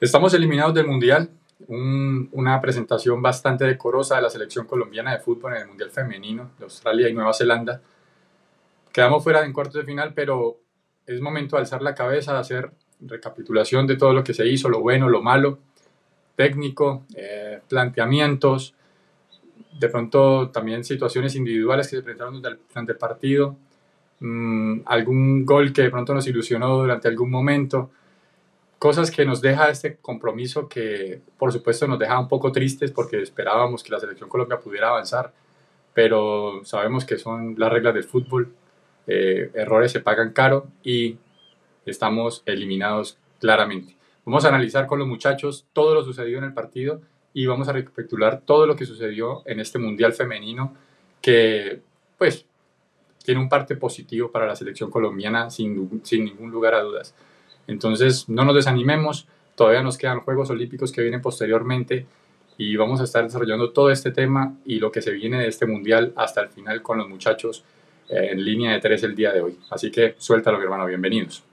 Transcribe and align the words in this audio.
Estamos 0.00 0.32
eliminados 0.32 0.72
del 0.72 0.86
Mundial, 0.86 1.28
una 1.68 2.58
presentación 2.62 3.20
bastante 3.20 3.66
decorosa 3.66 4.16
de 4.16 4.22
la 4.22 4.30
selección 4.30 4.66
colombiana 4.66 5.12
de 5.12 5.20
fútbol 5.20 5.52
en 5.52 5.60
el 5.60 5.68
Mundial 5.68 5.90
Femenino 5.90 6.52
de 6.58 6.64
Australia 6.64 7.10
y 7.10 7.12
Nueva 7.12 7.34
Zelanda. 7.34 7.82
Quedamos 8.90 9.22
fuera 9.22 9.44
en 9.44 9.52
cuartos 9.52 9.74
de 9.74 9.84
final, 9.84 10.14
pero 10.14 10.56
es 11.06 11.20
momento 11.20 11.56
de 11.56 11.60
alzar 11.60 11.82
la 11.82 11.94
cabeza, 11.94 12.32
de 12.32 12.38
hacer 12.38 12.70
recapitulación 13.02 13.86
de 13.86 13.98
todo 13.98 14.14
lo 14.14 14.24
que 14.24 14.32
se 14.32 14.46
hizo, 14.46 14.70
lo 14.70 14.80
bueno, 14.80 15.06
lo 15.10 15.20
malo, 15.20 15.58
técnico, 16.34 17.04
eh, 17.14 17.60
planteamientos, 17.68 18.74
de 19.78 19.88
pronto 19.90 20.48
también 20.48 20.82
situaciones 20.82 21.36
individuales 21.36 21.88
que 21.88 21.96
se 21.96 22.02
presentaron 22.02 22.40
durante 22.40 22.92
el 22.92 22.98
partido, 22.98 23.54
mm, 24.20 24.80
algún 24.86 25.44
gol 25.44 25.74
que 25.74 25.82
de 25.82 25.90
pronto 25.90 26.14
nos 26.14 26.26
ilusionó 26.26 26.78
durante 26.78 27.06
algún 27.06 27.30
momento 27.30 27.90
cosas 28.80 29.10
que 29.10 29.26
nos 29.26 29.42
deja 29.42 29.68
este 29.68 29.98
compromiso 29.98 30.66
que 30.66 31.20
por 31.38 31.52
supuesto 31.52 31.86
nos 31.86 31.98
deja 31.98 32.18
un 32.18 32.28
poco 32.28 32.50
tristes 32.50 32.90
porque 32.90 33.20
esperábamos 33.20 33.82
que 33.82 33.92
la 33.92 34.00
selección 34.00 34.30
Colombia 34.30 34.58
pudiera 34.58 34.88
avanzar, 34.88 35.34
pero 35.92 36.62
sabemos 36.64 37.04
que 37.04 37.18
son 37.18 37.56
las 37.58 37.70
reglas 37.70 37.92
del 37.92 38.04
fútbol, 38.04 38.54
eh, 39.06 39.50
errores 39.52 39.92
se 39.92 40.00
pagan 40.00 40.32
caro 40.32 40.66
y 40.82 41.18
estamos 41.84 42.42
eliminados 42.46 43.18
claramente. 43.38 43.94
Vamos 44.24 44.46
a 44.46 44.48
analizar 44.48 44.86
con 44.86 44.98
los 44.98 45.06
muchachos 45.06 45.66
todo 45.74 45.94
lo 45.94 46.02
sucedido 46.02 46.38
en 46.38 46.44
el 46.44 46.54
partido 46.54 47.02
y 47.34 47.44
vamos 47.44 47.68
a 47.68 47.72
recapitular 47.72 48.40
todo 48.46 48.66
lo 48.66 48.76
que 48.76 48.86
sucedió 48.86 49.42
en 49.44 49.60
este 49.60 49.78
Mundial 49.78 50.14
Femenino 50.14 50.74
que 51.20 51.82
pues 52.16 52.46
tiene 53.22 53.42
un 53.42 53.50
parte 53.50 53.76
positivo 53.76 54.30
para 54.30 54.46
la 54.46 54.56
selección 54.56 54.90
colombiana 54.90 55.50
sin, 55.50 56.00
sin 56.02 56.24
ningún 56.24 56.50
lugar 56.50 56.74
a 56.74 56.80
dudas. 56.80 57.14
Entonces, 57.70 58.28
no 58.28 58.44
nos 58.44 58.56
desanimemos, 58.56 59.28
todavía 59.54 59.80
nos 59.82 59.96
quedan 59.96 60.20
Juegos 60.20 60.50
Olímpicos 60.50 60.90
que 60.90 61.02
vienen 61.02 61.22
posteriormente 61.22 62.04
y 62.58 62.74
vamos 62.74 63.00
a 63.00 63.04
estar 63.04 63.22
desarrollando 63.22 63.70
todo 63.70 63.90
este 63.90 64.10
tema 64.10 64.56
y 64.64 64.80
lo 64.80 64.90
que 64.90 65.00
se 65.00 65.12
viene 65.12 65.38
de 65.38 65.46
este 65.46 65.66
mundial 65.66 66.12
hasta 66.16 66.42
el 66.42 66.48
final 66.48 66.82
con 66.82 66.98
los 66.98 67.08
muchachos 67.08 67.62
eh, 68.08 68.30
en 68.32 68.44
línea 68.44 68.72
de 68.72 68.80
tres 68.80 69.04
el 69.04 69.14
día 69.14 69.32
de 69.32 69.40
hoy. 69.40 69.56
Así 69.70 69.88
que 69.88 70.16
suéltalo, 70.18 70.60
hermano, 70.60 70.84
bienvenidos. 70.86 71.44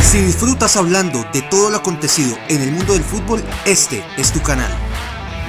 Si 0.00 0.18
disfrutas 0.18 0.76
hablando 0.76 1.20
de 1.32 1.42
todo 1.48 1.70
lo 1.70 1.76
acontecido 1.76 2.36
en 2.48 2.60
el 2.60 2.72
mundo 2.72 2.94
del 2.94 3.02
fútbol, 3.02 3.40
este 3.64 4.02
es 4.18 4.32
tu 4.32 4.42
canal. 4.42 4.89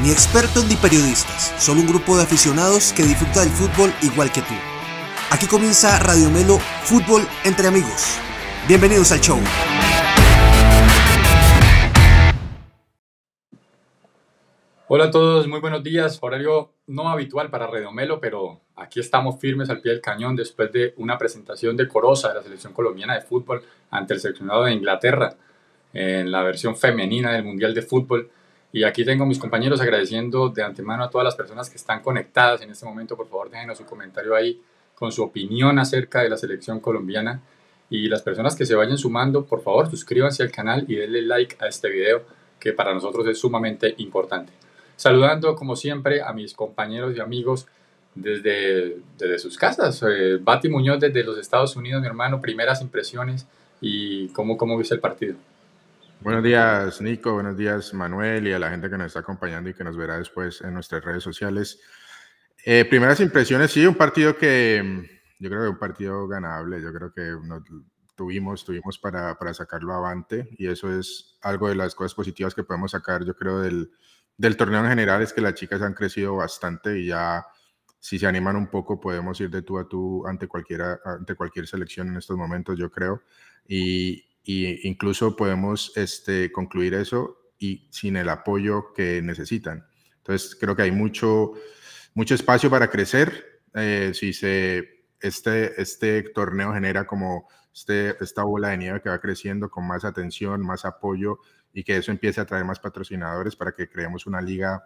Ni 0.02 0.10
expertos 0.10 0.66
ni 0.66 0.76
periodistas, 0.76 1.54
solo 1.60 1.82
un 1.82 1.86
grupo 1.86 2.18
de 2.18 2.24
aficionados 2.24 2.92
que 2.92 3.04
disfruta 3.04 3.42
del 3.42 3.52
fútbol 3.52 3.94
igual 4.02 4.32
que 4.32 4.42
tú. 4.42 4.56
Aquí 5.30 5.46
comienza 5.46 6.00
Radio 6.00 6.32
Melo 6.32 6.58
Fútbol 6.58 7.22
entre 7.46 7.68
amigos. 7.68 8.18
Bienvenidos 8.68 9.12
al 9.12 9.22
show. 9.22 9.38
Hola 14.88 15.06
a 15.06 15.12
todos, 15.12 15.48
muy 15.48 15.60
buenos 15.60 15.84
días. 15.84 16.18
Horario 16.20 16.74
no 16.88 17.08
habitual 17.08 17.52
para 17.52 17.68
Radio 17.68 17.92
Melo, 17.92 18.20
pero 18.20 18.62
aquí 18.76 19.00
estamos 19.00 19.40
firmes 19.40 19.70
al 19.70 19.82
pie 19.82 19.92
del 19.92 20.02
cañón 20.02 20.36
después 20.36 20.72
de 20.72 20.96
una 20.98 21.16
presentación 21.20 21.78
decorosa 21.78 22.30
de 22.30 22.34
la 22.34 22.42
selección 22.42 22.74
colombiana 22.74 23.14
de 23.14 23.22
fútbol 23.22 23.64
ante 23.92 24.16
el 24.16 24.20
seleccionado 24.20 24.64
de 24.64 24.74
Inglaterra 24.74 25.36
en 25.94 26.32
la 26.32 26.42
versión 26.42 26.76
femenina 26.76 27.34
del 27.34 27.44
Mundial 27.44 27.76
de 27.76 27.84
Fútbol 27.84 28.32
y 28.74 28.84
aquí 28.84 29.04
tengo 29.04 29.26
a 29.26 29.28
mis 29.28 29.40
compañeros 29.40 29.82
agradeciendo 29.82 30.50
de 30.50 30.64
antemano 30.64 31.04
a 31.04 31.10
todas 31.10 31.26
las 31.26 31.36
personas 31.36 31.70
que 31.70 31.76
están 31.76 32.02
conectadas 32.02 32.62
en 32.62 32.72
este 32.72 32.86
momento. 32.86 33.18
Por 33.18 33.28
favor, 33.28 33.50
déjenos 33.50 33.78
su 33.78 33.86
comentario 33.86 34.34
ahí 34.34 34.62
con 34.96 35.12
su 35.12 35.24
opinión 35.24 35.78
acerca 35.78 36.22
de 36.22 36.30
la 36.30 36.38
selección 36.38 36.80
colombiana. 36.80 37.42
Y 37.90 38.08
las 38.08 38.22
personas 38.22 38.56
que 38.56 38.66
se 38.66 38.74
vayan 38.74 38.98
sumando, 38.98 39.44
por 39.44 39.62
favor, 39.62 39.90
suscríbanse 39.90 40.44
al 40.44 40.52
canal 40.52 40.86
y 40.88 40.96
denle 40.96 41.22
like 41.24 41.58
a 41.60 41.68
este 41.68 41.90
video, 41.90 42.24
que 42.58 42.72
para 42.72 42.94
nosotros 42.94 43.28
es 43.28 43.38
sumamente 43.38 43.94
importante. 43.98 44.54
Saludando, 44.96 45.56
como 45.56 45.76
siempre, 45.76 46.22
a 46.22 46.32
mis 46.32 46.54
compañeros 46.54 47.18
y 47.18 47.20
amigos 47.20 47.68
desde, 48.16 49.00
desde 49.18 49.40
sus 49.40 49.58
casas. 49.58 50.02
Eh, 50.04 50.38
Bati 50.40 50.70
Muñoz 50.70 51.02
desde 51.02 51.24
los 51.24 51.38
Estados 51.38 51.76
Unidos, 51.76 52.02
mi 52.02 52.08
hermano, 52.08 52.40
primeras 52.40 52.82
impresiones 52.82 53.46
y 53.82 54.30
cómo, 54.30 54.56
cómo 54.56 54.78
viste 54.78 54.96
el 54.96 55.02
partido. 55.02 55.36
Buenos 56.22 56.44
días, 56.44 57.02
Nico. 57.02 57.34
Buenos 57.34 57.58
días, 57.58 57.96
Manuel, 57.96 58.48
y 58.48 58.54
a 58.54 58.60
la 58.60 58.70
gente 58.70 58.92
que 58.92 58.98
nos 58.98 59.08
está 59.08 59.22
acompañando 59.22 59.72
y 59.72 59.74
que 59.74 59.84
nos 59.84 59.98
verá 59.98 60.20
después 60.20 60.62
en 60.62 60.76
nuestras 60.76 61.04
redes 61.04 61.24
sociales. 61.24 61.82
Eh, 62.64 62.86
primeras 62.86 63.20
impresiones, 63.22 63.72
sí, 63.72 63.88
un 63.88 63.96
partido 63.96 64.38
que 64.38 65.10
yo 65.40 65.50
creo 65.50 65.64
que 65.64 65.70
un 65.70 65.80
partido 65.80 66.28
ganable. 66.28 66.80
Yo 66.80 66.94
creo 66.94 67.12
que 67.12 67.36
tuvimos, 68.16 68.64
tuvimos 68.64 69.00
para, 69.00 69.36
para 69.40 69.56
sacarlo 69.56 69.96
avante 69.96 70.48
y 70.60 70.68
eso 70.68 70.96
es 70.96 71.40
algo 71.42 71.68
de 71.68 71.76
las 71.76 71.96
cosas 71.96 72.14
positivas 72.14 72.54
que 72.54 72.64
podemos 72.64 72.92
sacar, 72.92 73.26
yo 73.26 73.36
creo, 73.36 73.60
del, 73.60 73.90
del 74.38 74.58
torneo 74.58 74.82
en 74.82 74.90
general, 74.90 75.24
es 75.24 75.34
que 75.34 75.42
las 75.42 75.56
chicas 75.56 75.82
han 75.82 75.96
crecido 75.96 76.36
bastante 76.36 77.00
y 77.00 77.08
ya 77.08 77.44
si 78.00 78.20
se 78.20 78.28
animan 78.28 78.58
un 78.58 78.68
poco 78.68 79.00
podemos 79.00 79.42
ir 79.42 79.50
de 79.50 79.64
tú 79.64 79.80
a 79.80 79.88
tú 79.88 80.28
ante, 80.28 80.48
cualquiera, 80.48 81.00
ante 81.04 81.34
cualquier 81.34 81.66
selección 81.66 82.10
en 82.10 82.18
estos 82.18 82.38
momentos, 82.38 82.78
yo 82.78 82.92
creo. 82.92 83.24
Y, 83.68 84.31
y 84.44 84.88
incluso 84.88 85.36
podemos 85.36 85.92
este, 85.96 86.52
concluir 86.52 86.94
eso 86.94 87.38
y 87.58 87.88
sin 87.92 88.18
el 88.18 88.30
apoyo 88.30 88.94
que 88.94 89.22
necesitan. 89.22 89.86
Entonces, 90.18 90.56
creo 90.60 90.76
que 90.76 90.84
hay 90.84 90.92
mucho, 90.92 91.54
mucho 92.14 92.36
espacio 92.36 92.70
para 92.70 92.90
crecer. 92.90 93.62
Eh, 93.76 94.12
si 94.14 94.34
se, 94.34 95.06
este, 95.20 95.80
este 95.82 96.24
torneo 96.24 96.74
genera 96.74 97.06
como 97.06 97.48
este, 97.74 98.22
esta 98.24 98.44
bola 98.44 98.70
de 98.70 98.78
nieve 98.78 99.02
que 99.02 99.10
va 99.10 99.20
creciendo 99.20 99.70
con 99.70 99.88
más 99.88 100.04
atención, 100.04 100.62
más 100.62 100.86
apoyo 100.86 101.40
y 101.74 101.84
que 101.84 101.98
eso 101.98 102.12
empiece 102.12 102.42
a 102.42 102.46
traer 102.46 102.66
más 102.66 102.80
patrocinadores 102.80 103.56
para 103.56 103.74
que 103.74 103.90
creemos 103.90 104.26
una 104.26 104.42
liga 104.42 104.84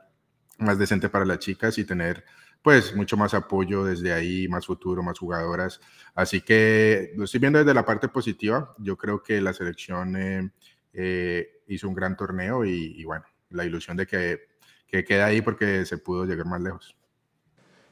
más 0.59 0.77
decente 0.77 1.09
para 1.09 1.25
las 1.25 1.39
chicas 1.39 1.77
y 1.77 1.85
tener 1.85 2.23
pues 2.65 2.95
mucho 2.95 3.15
más 3.15 3.35
apoyo 3.35 3.85
desde 3.85 4.11
ahí, 4.11 4.47
más 4.47 4.65
futuro, 4.65 5.03
más 5.03 5.19
jugadoras. 5.19 5.79
Así 6.15 6.41
que 6.41 7.11
lo 7.15 7.25
estoy 7.25 7.39
viendo 7.39 7.59
desde 7.59 7.75
la 7.75 7.85
parte 7.85 8.07
positiva. 8.07 8.73
Yo 8.79 8.97
creo 8.97 9.21
que 9.21 9.39
la 9.39 9.53
selección 9.53 10.15
eh, 10.15 10.49
eh, 10.91 11.61
hizo 11.67 11.87
un 11.87 11.93
gran 11.93 12.17
torneo 12.17 12.65
y, 12.65 13.03
bueno, 13.03 13.23
la 13.51 13.65
ilusión 13.65 13.95
de 13.95 14.07
que, 14.07 14.47
que 14.87 15.03
queda 15.03 15.27
ahí 15.27 15.43
porque 15.43 15.85
se 15.85 15.99
pudo 15.99 16.25
llegar 16.25 16.47
más 16.47 16.59
lejos. 16.59 16.95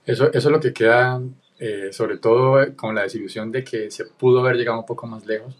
Eso, 0.07 0.33
eso 0.33 0.47
es 0.49 0.51
lo 0.51 0.59
que 0.59 0.73
queda, 0.73 1.21
eh, 1.59 1.89
sobre 1.91 2.17
todo 2.17 2.75
con 2.75 2.95
la 2.95 3.03
desilusión 3.03 3.51
de 3.51 3.63
que 3.63 3.91
se 3.91 4.05
pudo 4.05 4.39
haber 4.39 4.55
llegado 4.55 4.79
un 4.79 4.87
poco 4.87 5.05
más 5.05 5.23
lejos. 5.27 5.55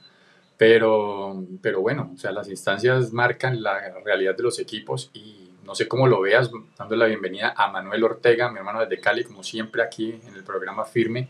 Pero, 0.57 1.45
pero 1.61 1.81
bueno, 1.81 2.13
o 2.15 2.17
sea, 2.17 2.31
las 2.31 2.49
instancias 2.49 3.13
marcan 3.13 3.61
la 3.61 3.93
realidad 4.03 4.35
de 4.35 4.41
los 4.41 4.57
equipos 4.57 5.11
y 5.13 5.52
no 5.65 5.75
sé 5.75 5.87
cómo 5.87 6.07
lo 6.07 6.21
veas, 6.21 6.51
dando 6.77 6.95
la 6.95 7.05
bienvenida 7.05 7.53
a 7.55 7.71
Manuel 7.71 8.03
Ortega, 8.03 8.51
mi 8.51 8.57
hermano 8.57 8.81
desde 8.81 8.99
Cali, 8.99 9.23
como 9.23 9.43
siempre 9.43 9.81
aquí 9.81 10.19
en 10.27 10.35
el 10.35 10.43
programa 10.43 10.83
Firme. 10.85 11.29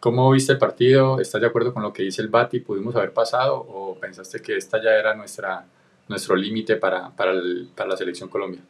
¿Cómo 0.00 0.30
viste 0.30 0.52
el 0.52 0.58
partido? 0.58 1.20
¿Estás 1.20 1.40
de 1.40 1.48
acuerdo 1.48 1.74
con 1.74 1.82
lo 1.82 1.92
que 1.92 2.04
dice 2.04 2.22
el 2.22 2.28
Bati? 2.28 2.60
¿Pudimos 2.60 2.94
haber 2.96 3.12
pasado 3.12 3.56
o 3.56 3.98
pensaste 3.98 4.40
que 4.40 4.56
esta 4.56 4.82
ya 4.82 4.90
era 4.90 5.14
nuestra, 5.14 5.66
nuestro 6.08 6.36
límite 6.36 6.76
para, 6.76 7.10
para, 7.10 7.32
la 7.32 7.96
selección 7.96 8.28
Colombia? 8.28 8.60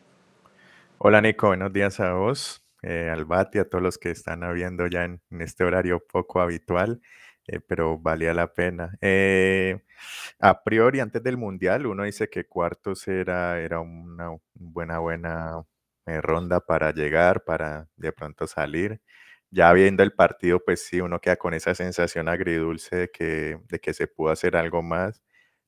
Hola 0.99 1.21
Nico, 1.21 1.49
buenos 1.49 1.73
días 1.73 2.01
a 2.01 2.15
vos, 2.15 2.65
eh, 2.83 3.11
al 3.13 3.25
Bati, 3.25 3.59
a 3.59 3.69
todos 3.69 3.83
los 3.83 3.99
que 3.99 4.11
están 4.11 4.41
viendo 4.55 4.87
ya 4.87 5.05
en 5.05 5.21
este 5.31 5.65
horario 5.65 6.01
poco 6.01 6.41
habitual. 6.41 7.01
Eh, 7.49 7.61
pero 7.61 7.99
valía 7.99 8.35
la 8.35 8.53
pena. 8.55 8.97
Eh, 9.01 9.83
a 10.41 10.63
priori, 10.65 11.01
antes 11.01 11.23
del 11.23 11.37
Mundial, 11.39 11.87
uno 11.87 12.05
dice 12.05 12.29
que 12.31 12.47
cuartos 12.47 13.09
era, 13.09 13.61
era 13.61 13.81
una 13.81 14.37
buena, 14.55 14.99
buena 15.01 15.65
eh, 16.07 16.21
ronda 16.21 16.61
para 16.61 16.93
llegar, 16.93 17.45
para 17.45 17.89
de 17.97 18.13
pronto 18.13 18.47
salir. 18.47 19.01
Ya 19.51 19.73
viendo 19.73 20.03
el 20.03 20.13
partido, 20.15 20.63
pues 20.65 20.85
sí, 20.87 21.01
uno 21.01 21.21
queda 21.21 21.37
con 21.37 21.55
esa 21.55 21.75
sensación 21.75 22.29
agridulce 22.29 22.97
de 22.97 23.09
que, 23.11 23.59
de 23.69 23.79
que 23.81 23.95
se 23.95 24.07
pudo 24.09 24.31
hacer 24.31 24.57
algo 24.57 24.83
más. 24.83 25.23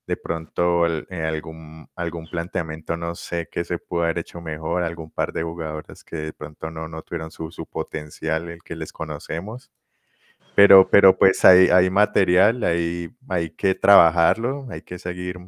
De 0.06 0.16
pronto, 0.18 0.84
algún, 0.84 1.88
algún 1.94 2.28
planteamiento, 2.28 2.96
no 2.96 3.14
sé, 3.14 3.48
que 3.50 3.64
se 3.64 3.78
pudo 3.78 4.02
haber 4.04 4.18
hecho 4.18 4.40
mejor, 4.42 4.82
algún 4.82 5.10
par 5.12 5.32
de 5.32 5.42
jugadoras 5.44 6.04
que 6.04 6.16
de 6.16 6.32
pronto 6.34 6.70
no, 6.70 6.88
no 6.88 7.02
tuvieron 7.02 7.30
su, 7.30 7.50
su 7.52 7.64
potencial, 7.66 8.48
el 8.50 8.62
que 8.62 8.76
les 8.76 8.92
conocemos. 8.92 9.70
Pero, 10.60 10.90
pero 10.90 11.16
pues 11.16 11.42
hay, 11.46 11.68
hay 11.68 11.88
material, 11.88 12.62
hay, 12.64 13.08
hay 13.30 13.48
que 13.48 13.74
trabajarlo, 13.74 14.66
hay 14.68 14.82
que 14.82 14.98
seguir 14.98 15.38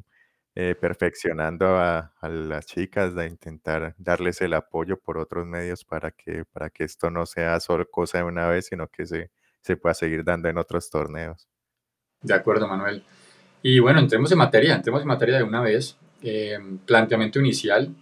eh, 0.54 0.74
perfeccionando 0.74 1.66
a, 1.76 2.14
a, 2.18 2.28
las 2.30 2.64
chicas, 2.64 3.14
de 3.14 3.26
intentar 3.26 3.94
darles 3.98 4.40
el 4.40 4.54
apoyo 4.54 4.98
por 4.98 5.18
otros 5.18 5.44
medios 5.44 5.84
para 5.84 6.12
que, 6.12 6.46
para 6.46 6.70
que 6.70 6.84
esto 6.84 7.10
no 7.10 7.26
sea 7.26 7.60
solo 7.60 7.84
cosa 7.90 8.18
de 8.18 8.24
una 8.24 8.48
vez, 8.48 8.68
sino 8.68 8.88
que 8.88 9.04
se, 9.04 9.30
se 9.60 9.76
pueda 9.76 9.92
seguir 9.92 10.24
dando 10.24 10.48
en 10.48 10.56
otros 10.56 10.88
torneos. 10.88 11.46
De 12.22 12.32
acuerdo, 12.32 12.66
Manuel. 12.66 13.04
Y 13.60 13.80
bueno, 13.80 14.00
entremos 14.00 14.32
en 14.32 14.38
materia, 14.38 14.76
entremos 14.76 15.02
en 15.02 15.08
materia 15.08 15.36
de 15.36 15.42
una 15.42 15.60
vez. 15.60 15.98
Eh, 16.22 16.58
planteamiento 16.86 17.38
inicial. 17.38 17.94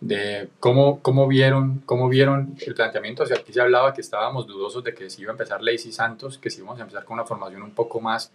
De 0.00 0.48
cómo, 0.60 1.00
cómo, 1.00 1.26
vieron, 1.26 1.82
cómo 1.84 2.08
vieron 2.08 2.54
el 2.64 2.74
planteamiento. 2.74 3.24
O 3.24 3.26
sea, 3.26 3.38
aquí 3.38 3.52
se 3.52 3.60
hablaba 3.60 3.92
que 3.92 4.00
estábamos 4.00 4.46
dudosos 4.46 4.84
de 4.84 4.94
que 4.94 5.10
si 5.10 5.22
iba 5.22 5.32
a 5.32 5.34
empezar 5.34 5.62
Lacey 5.62 5.92
Santos, 5.92 6.38
que 6.38 6.50
si 6.50 6.58
íbamos 6.58 6.78
a 6.78 6.82
empezar 6.82 7.04
con 7.04 7.14
una 7.14 7.24
formación 7.24 7.62
un 7.62 7.72
poco 7.72 8.00
más 8.00 8.32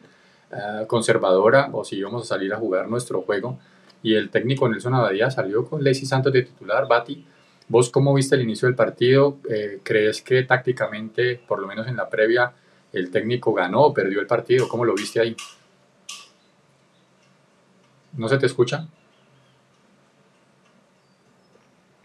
eh, 0.52 0.86
conservadora 0.88 1.70
o 1.72 1.84
si 1.84 1.98
íbamos 1.98 2.24
a 2.24 2.26
salir 2.26 2.54
a 2.54 2.58
jugar 2.58 2.88
nuestro 2.90 3.22
juego. 3.22 3.60
Y 4.02 4.16
el 4.16 4.30
técnico 4.30 4.68
Nelson 4.68 4.94
Abadía 4.96 5.32
salió 5.32 5.66
con 5.66 5.84
Lacey 5.84 6.06
Santos 6.06 6.34
de 6.34 6.44
titular, 6.44 6.88
Bati. 6.88 7.26
¿Vos 7.70 7.90
cómo 7.90 8.14
viste 8.14 8.36
el 8.36 8.42
inicio 8.42 8.68
del 8.68 8.76
partido? 8.76 9.38
Eh, 9.50 9.80
¿Crees 9.84 10.22
que 10.22 10.44
tácticamente, 10.44 11.42
por 11.48 11.60
lo 11.60 11.68
menos 11.68 11.88
en 11.88 11.96
la 11.96 12.10
previa, 12.10 12.52
el 12.92 13.10
técnico 13.10 13.54
ganó 13.54 13.84
o 13.84 13.94
perdió 13.94 14.20
el 14.20 14.28
partido? 14.28 14.68
¿Cómo 14.68 14.84
lo 14.84 14.94
viste 14.94 15.22
ahí? 15.22 15.36
¿No 18.18 18.28
se 18.28 18.38
te 18.38 18.46
escucha? 18.46 18.86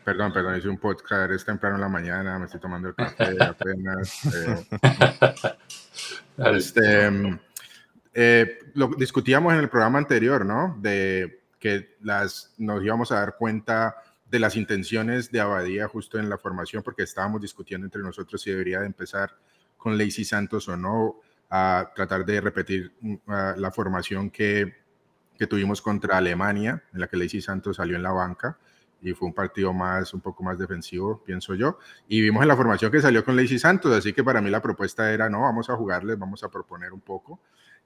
Perdón, 0.09 0.33
perdón, 0.33 0.57
hice 0.57 0.71
un 0.71 0.79
podcast, 0.79 1.31
es 1.33 1.45
temprano 1.45 1.75
en 1.75 1.83
la 1.83 1.89
mañana, 1.91 2.39
me 2.39 2.47
estoy 2.47 2.59
tomando 2.59 2.89
el 2.89 2.95
café 2.95 3.37
apenas. 3.45 4.23
Eh, 6.39 6.45
este, 6.57 7.39
eh, 8.15 8.59
lo 8.73 8.87
discutíamos 8.97 9.53
en 9.53 9.59
el 9.59 9.69
programa 9.69 9.99
anterior, 9.99 10.47
¿no? 10.47 10.79
De 10.81 11.43
que 11.59 11.97
las, 12.01 12.55
nos 12.57 12.83
íbamos 12.83 13.13
a 13.13 13.17
dar 13.17 13.37
cuenta 13.37 13.97
de 14.31 14.39
las 14.39 14.57
intenciones 14.57 15.31
de 15.31 15.41
Abadía 15.41 15.89
justo 15.89 16.19
en 16.19 16.31
la 16.31 16.39
formación, 16.39 16.83
porque 16.83 17.03
estábamos 17.03 17.43
discutiendo 17.43 17.85
entre 17.87 18.01
nosotros 18.01 18.41
si 18.41 18.51
debería 18.51 18.81
de 18.81 18.87
empezar 18.87 19.37
con 19.77 19.99
Lacey 19.99 20.25
Santos 20.25 20.69
o 20.69 20.77
no, 20.77 21.21
a 21.51 21.91
tratar 21.95 22.25
de 22.25 22.41
repetir 22.41 22.95
mm, 23.01 23.17
la 23.57 23.71
formación 23.73 24.31
que, 24.31 24.75
que 25.37 25.47
tuvimos 25.47 25.83
contra 25.83 26.17
Alemania, 26.17 26.83
en 26.95 27.01
la 27.01 27.09
que 27.09 27.19
Lacey 27.19 27.43
Santos 27.43 27.77
salió 27.77 27.97
en 27.97 28.03
la 28.03 28.13
banca 28.13 28.57
y 29.01 29.13
fue 29.13 29.29
un 29.29 29.35
partido 29.35 29.73
más, 29.73 30.13
un 30.13 30.21
poco 30.21 30.43
más 30.43 30.59
defensivo, 30.59 31.23
pienso 31.25 31.55
yo. 31.55 31.79
Y 32.09 32.21
vimos 32.21 32.43
en 32.43 32.49
la 32.49 32.57
formación 32.57 32.91
que 32.91 33.01
salió 33.01 33.25
con 33.25 33.37
Lacey 33.37 33.59
Santos, 33.59 33.93
así 33.93 34.13
que 34.13 34.25
para 34.25 34.41
mí 34.41 34.51
la 34.51 34.61
propuesta 34.61 35.13
era, 35.13 35.29
no, 35.29 35.43
vamos 35.43 35.71
a 35.71 35.77
jugarles, 35.77 36.19
vamos 36.19 36.43
a 36.43 36.49
proponer 36.49 36.93
un 36.93 37.01
poco. 37.01 37.41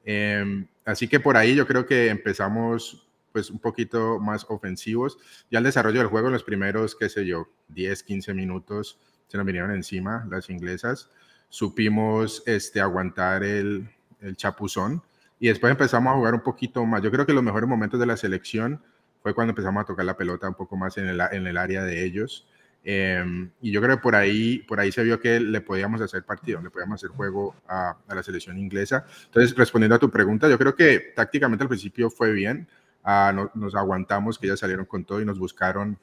Em, 0.05 0.67
así 0.85 1.09
que 1.09 1.21
por 1.21 1.37
ahí 1.37 1.55
yo 1.55 1.67
creo 1.67 1.87
que 1.87 2.09
empezamos 2.09 3.07
pues 3.33 3.51
un 3.51 3.59
poquito 3.59 4.19
más 4.19 4.45
ofensivos. 4.49 5.19
Ya 5.51 5.59
el 5.59 5.65
desarrollo 5.65 5.99
del 6.01 6.09
juego 6.09 6.29
en 6.29 6.35
los 6.35 6.45
primeros, 6.45 6.95
qué 6.95 7.09
sé 7.09 7.25
yo, 7.27 7.49
10, 7.69 8.03
15 8.03 8.35
minutos 8.35 8.99
se 9.29 9.39
nos 9.39 9.47
vinieron 9.47 9.71
encima 9.73 10.27
las 10.31 10.51
inglesas. 10.51 11.09
Supimos 11.49 12.43
este, 12.47 12.81
aguantar 12.81 13.43
el, 13.43 13.89
el 14.21 14.37
chapuzón 14.37 15.03
y 15.41 15.49
después 15.49 15.71
empezamos 15.71 16.13
a 16.13 16.17
jugar 16.17 16.35
un 16.35 16.43
poquito 16.43 16.85
más. 16.85 17.03
Yo 17.03 17.11
creo 17.11 17.25
que 17.25 17.33
los 17.33 17.43
mejores 17.43 17.69
momentos 17.69 17.99
de 17.99 18.07
la 18.07 18.17
selección 18.17 18.83
fue 19.23 19.35
cuando 19.35 19.53
empezamos 19.53 19.83
a 19.83 19.87
tocar 19.87 20.05
la 20.05 20.17
pelota 20.17 20.49
un 20.49 20.55
poco 20.55 20.77
más 20.77 20.99
en 20.99 21.07
el, 21.09 21.21
en 21.21 21.47
el 21.47 21.57
área 21.57 21.85
de 21.85 22.05
ellos. 22.05 22.47
Em, 22.85 23.51
y 23.61 23.71
yo 23.71 23.81
creo 23.81 23.97
que 23.97 24.03
por 24.03 24.17
ahí, 24.17 24.59
por 24.59 24.81
ahí 24.81 24.91
se 24.91 25.05
vio 25.05 25.21
que 25.21 25.39
le 25.39 25.61
podíamos 25.61 26.01
hacer 26.01 26.25
partido, 26.25 26.61
le 26.61 26.71
podíamos 26.71 27.01
hacer 27.01 27.11
juego 27.11 27.55
a, 27.69 27.97
a, 28.09 28.15
la 28.15 28.23
selección 28.23 28.59
inglesa. 28.59 29.07
Entonces, 29.27 29.57
respondiendo 29.57 29.95
a 29.95 29.99
tu 30.01 30.11
pregunta, 30.11 30.49
yo 30.49 30.59
creo 30.59 30.75
que 30.75 31.13
tácticamente 31.15 31.63
al 31.63 31.69
principio 31.69 32.11
fue 32.11 32.33
bien. 32.33 32.69
Ah, 33.05 33.33
no, 33.35 33.51
nos 33.55 33.75
aguantamos, 33.75 34.39
que 34.39 34.49
ya 34.49 34.57
salieron 34.57 34.87
con 34.87 35.05
todo 35.05 35.21
y 35.21 35.25
nos 35.25 35.39
buscaron 35.39 35.99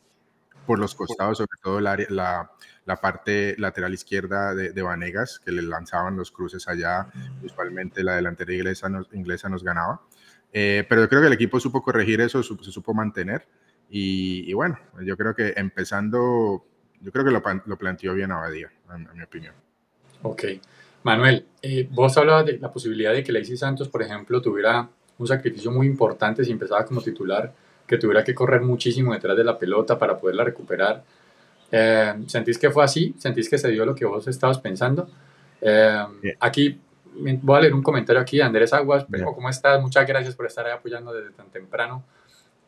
por 0.66 0.80
los 0.80 0.94
costados, 0.94 1.40
sobre 1.40 1.58
todo 1.64 1.82
la, 1.82 1.98
la, 2.10 2.52
la 2.86 2.96
parte 2.98 3.56
lateral 3.58 3.94
izquierda 3.94 4.54
de, 4.54 4.72
de, 4.72 4.82
Vanegas, 4.82 5.40
que 5.40 5.52
le 5.52 5.64
lanzaban 5.64 6.16
los 6.16 6.32
cruces 6.32 6.68
allá. 6.68 7.08
Usualmente 7.44 8.04
la 8.04 8.16
delantera 8.16 8.54
inglesa 8.54 8.88
nos, 8.88 9.12
inglesa 9.14 9.50
nos 9.50 9.64
ganaba. 9.64 10.02
Eh, 10.52 10.86
pero 10.88 11.02
yo 11.02 11.10
creo 11.10 11.22
que 11.22 11.28
el 11.28 11.34
equipo 11.34 11.60
supo 11.60 11.82
corregir 11.82 12.22
eso, 12.22 12.42
se 12.44 12.72
supo 12.72 12.94
mantener. 12.94 13.46
Y, 13.90 14.50
y, 14.50 14.54
bueno, 14.54 14.78
yo 15.04 15.18
creo 15.18 15.36
que 15.36 15.54
empezando, 15.56 16.66
yo 17.02 17.12
creo 17.12 17.26
que 17.26 17.32
lo, 17.32 17.42
lo 17.66 17.78
planteó 17.78 18.14
bien 18.14 18.32
Abadía, 18.32 18.72
en, 18.94 19.08
en, 19.10 19.18
mi 19.18 19.24
opinión. 19.24 19.56
Ok. 20.22 20.44
Manuel, 21.04 21.46
eh, 21.62 21.88
vos 21.90 22.16
hablabas 22.18 22.46
de 22.46 22.60
la 22.60 22.72
posibilidad 22.72 23.14
de 23.14 23.24
que 23.24 23.32
Lacey 23.32 23.58
Santos, 23.58 23.88
por 23.88 24.02
ejemplo, 24.02 24.42
tuviera 24.42 24.88
un 25.18 25.28
sacrificio 25.28 25.72
muy 25.72 25.88
importante 25.88 26.44
si 26.44 26.52
empezaba 26.52 26.86
como 26.86 27.02
titular, 27.02 27.52
que 27.88 27.98
tuviera 27.98 28.24
que 28.24 28.36
correr 28.36 28.62
muchísimo 28.62 29.14
detrás 29.14 29.36
de 29.36 29.44
la 29.44 29.58
pelota 29.58 29.98
para 29.98 30.18
poderla 30.18 30.44
recuperar. 30.44 31.04
Eh, 31.72 32.14
¿Sentís 32.28 32.58
que 32.58 32.70
fue 32.70 32.84
así? 32.84 33.16
¿Sentís 33.18 33.50
que 33.50 33.58
se 33.58 33.70
dio 33.70 33.86
lo 33.86 33.96
que 33.96 34.06
vos 34.06 34.28
estabas 34.28 34.60
pensando? 34.60 35.10
Eh, 35.62 36.04
aquí 36.40 36.80
voy 37.42 37.58
a 37.58 37.62
leer 37.62 37.74
un 37.74 37.84
comentario 37.84 38.22
aquí 38.22 38.38
de 38.38 38.44
Andrés 38.44 38.74
Aguas. 38.74 39.06
¿cómo 39.36 39.50
estás? 39.50 39.82
Muchas 39.82 40.08
gracias 40.08 40.36
por 40.36 40.46
estar 40.46 40.66
ahí 40.66 40.74
apoyando 40.74 41.14
desde 41.14 41.32
tan 41.32 41.50
temprano. 41.50 42.04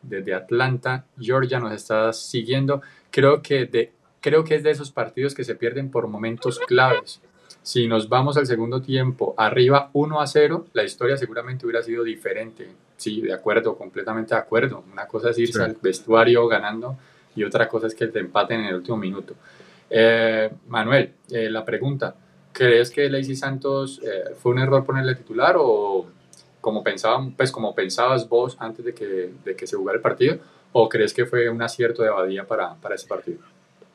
Desde 0.02 0.34
Atlanta, 0.34 1.04
Georgia 1.18 1.60
nos 1.60 1.72
está 1.72 2.12
siguiendo. 2.12 2.82
Creo 3.10 3.40
que, 3.42 3.66
de, 3.66 3.92
creo 4.20 4.44
que 4.44 4.56
es 4.56 4.62
de 4.62 4.70
esos 4.70 4.90
partidos 4.90 5.34
que 5.34 5.44
se 5.44 5.54
pierden 5.54 5.90
por 5.90 6.08
momentos 6.08 6.58
claves. 6.66 7.20
Si 7.62 7.86
nos 7.86 8.08
vamos 8.08 8.36
al 8.36 8.46
segundo 8.46 8.82
tiempo 8.82 9.34
arriba 9.36 9.90
1 9.92 10.20
a 10.20 10.26
0, 10.26 10.66
la 10.72 10.82
historia 10.82 11.16
seguramente 11.16 11.64
hubiera 11.64 11.82
sido 11.82 12.02
diferente. 12.02 12.68
Sí, 12.96 13.20
de 13.20 13.32
acuerdo, 13.32 13.76
completamente 13.76 14.34
de 14.34 14.40
acuerdo. 14.40 14.84
Una 14.92 15.06
cosa 15.06 15.30
es 15.30 15.38
irse 15.38 15.58
sí. 15.58 15.64
al 15.64 15.76
vestuario 15.80 16.46
ganando 16.48 16.96
y 17.36 17.44
otra 17.44 17.68
cosa 17.68 17.86
es 17.86 17.94
que 17.94 18.08
te 18.08 18.18
empaten 18.18 18.60
en 18.60 18.66
el 18.66 18.74
último 18.76 18.96
minuto. 18.96 19.34
Eh, 19.88 20.50
Manuel, 20.68 21.12
eh, 21.30 21.50
la 21.50 21.64
pregunta, 21.64 22.14
¿crees 22.52 22.90
que 22.90 23.08
Lacey 23.08 23.36
Santos 23.36 24.00
eh, 24.04 24.34
fue 24.38 24.52
un 24.52 24.58
error 24.58 24.84
ponerle 24.84 25.14
titular 25.14 25.56
o 25.58 26.06
como, 26.60 26.84
pensaban, 26.84 27.32
pues, 27.32 27.50
como 27.50 27.74
pensabas 27.74 28.28
vos 28.28 28.56
antes 28.60 28.84
de 28.84 28.94
que, 28.94 29.32
de 29.44 29.56
que 29.56 29.66
se 29.66 29.76
jugara 29.76 29.96
el 29.96 30.02
partido? 30.02 30.38
¿O 30.72 30.88
crees 30.88 31.12
que 31.12 31.26
fue 31.26 31.48
un 31.50 31.60
acierto 31.60 32.02
de 32.02 32.08
Abadía 32.08 32.46
para, 32.46 32.74
para 32.76 32.94
ese 32.94 33.06
partido? 33.06 33.38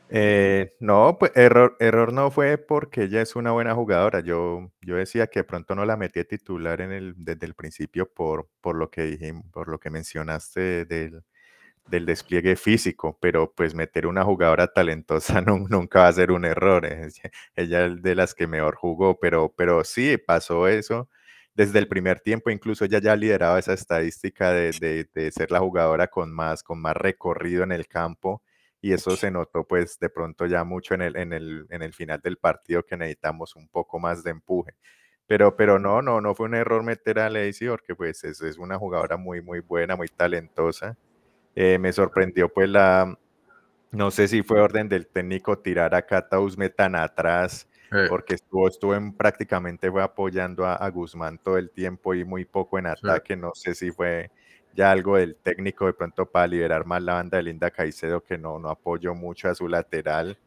Eh, 0.10 0.76
no, 0.80 1.18
pues 1.20 1.32
error, 1.36 1.76
error 1.80 2.14
no 2.14 2.32
fue 2.32 2.58
porque 2.58 3.04
ella 3.04 3.22
es 3.22 3.36
una 3.36 3.52
buena 3.52 3.74
jugadora. 3.74 4.22
Yo, 4.22 4.72
yo 4.82 4.96
decía 4.96 5.28
que 5.28 5.44
pronto 5.44 5.76
no 5.76 5.86
la 5.86 5.98
metí 5.98 6.24
titular 6.24 6.82
en 6.82 6.92
el, 6.92 7.14
desde 7.18 7.46
el 7.46 7.56
principio 7.56 8.10
por, 8.12 8.48
por 8.62 8.76
lo 8.76 8.90
que 8.90 9.04
dije, 9.04 9.34
por 9.52 9.68
lo 9.68 9.80
que 9.80 9.90
mencionaste 9.90 10.86
del, 10.86 11.24
del 11.90 12.06
despliegue 12.06 12.56
físico, 12.56 13.18
pero 13.22 13.54
pues 13.56 13.74
meter 13.76 14.08
una 14.08 14.24
jugadora 14.24 14.68
talentosa 14.68 15.42
no, 15.42 15.58
nunca 15.70 16.02
va 16.02 16.08
a 16.10 16.14
ser 16.14 16.32
un 16.32 16.46
error. 16.46 16.86
¿eh? 16.86 17.10
Ella 17.56 17.86
es 17.86 18.02
de 18.02 18.16
las 18.16 18.34
que 18.34 18.48
mejor 18.48 18.76
jugó, 18.76 19.20
pero, 19.20 19.54
pero 19.56 19.84
sí 19.84 20.18
pasó 20.18 20.68
eso. 20.68 21.10
Desde 21.56 21.80
el 21.80 21.88
primer 21.88 22.20
tiempo, 22.20 22.52
incluso 22.52 22.86
ella 22.86 23.00
ya 23.00 23.16
lideraba 23.16 23.60
esa 23.60 23.74
estadística 23.74 24.52
de, 24.52 24.72
de, 24.80 25.10
de 25.14 25.32
ser 25.32 25.52
la 25.52 25.60
jugadora 25.60 26.08
con 26.08 26.32
más, 26.32 26.64
con 26.64 26.80
más 26.82 26.96
recorrido 26.96 27.64
en 27.64 27.72
el 27.72 27.88
campo 27.88 28.44
y 28.82 28.94
eso 28.94 29.16
se 29.16 29.32
notó 29.32 29.66
pues 29.68 30.00
de 30.00 30.10
pronto 30.10 30.46
ya 30.46 30.64
mucho 30.64 30.94
en 30.94 31.02
el, 31.02 31.16
en 31.18 31.34
el, 31.34 31.66
en 31.70 31.82
el 31.82 31.94
final 31.94 32.20
del 32.22 32.38
partido 32.38 32.84
que 32.84 32.98
necesitamos 32.98 33.56
un 33.56 33.68
poco 33.70 34.00
más 34.00 34.24
de 34.24 34.32
empuje. 34.32 34.74
Pero, 35.28 35.56
pero 35.58 35.80
no, 35.80 36.02
no, 36.02 36.22
no 36.22 36.36
fue 36.36 36.46
un 36.46 36.56
error 36.56 36.84
meter 36.84 37.20
a 37.20 37.30
Lacey 37.30 37.68
porque 37.68 37.96
pues 37.96 38.24
es, 38.24 38.42
es 38.42 38.58
una 38.58 38.78
jugadora 38.78 39.18
muy, 39.18 39.42
muy 39.42 39.60
buena, 39.60 39.96
muy 39.96 40.08
talentosa. 40.08 40.98
Eh, 41.60 41.80
me 41.80 41.92
sorprendió 41.92 42.50
pues 42.50 42.70
la, 42.70 43.18
no 43.90 44.12
sé 44.12 44.28
si 44.28 44.44
fue 44.44 44.62
orden 44.62 44.88
del 44.88 45.08
técnico 45.08 45.58
tirar 45.58 45.96
a 45.96 46.04
Cata 46.04 46.40
Usme 46.40 46.70
tan 46.70 46.94
atrás, 46.94 47.68
eh. 47.92 48.06
porque 48.08 48.36
estuvo, 48.36 48.68
estuvo 48.68 48.94
en, 48.94 49.12
prácticamente 49.12 49.90
fue 49.90 50.04
apoyando 50.04 50.68
a, 50.68 50.76
a, 50.76 50.88
Guzmán 50.92 51.40
todo 51.40 51.58
el 51.58 51.72
tiempo 51.72 52.14
y 52.14 52.24
muy 52.24 52.46
poco 52.46 52.78
en 52.78 52.86
ataque, 52.86 53.34
sí. 53.34 53.40
no 53.40 53.56
sé 53.56 53.74
si 53.74 53.90
fue 53.90 54.30
ya 54.76 54.92
algo 54.92 55.18
del 55.18 55.36
técnico 55.36 55.88
de 55.88 55.94
pronto 55.94 56.28
para 56.28 56.46
liberar 56.46 56.86
más 56.86 57.02
la 57.02 57.16
banda 57.16 57.38
de 57.38 57.44
Linda 57.46 57.72
Caicedo 57.72 58.22
que 58.22 58.38
no, 58.38 58.60
no 58.60 58.70
apoyó 58.70 59.16
mucho 59.16 59.50
a 59.50 59.56
su 59.56 59.68
lateral. 59.68 60.38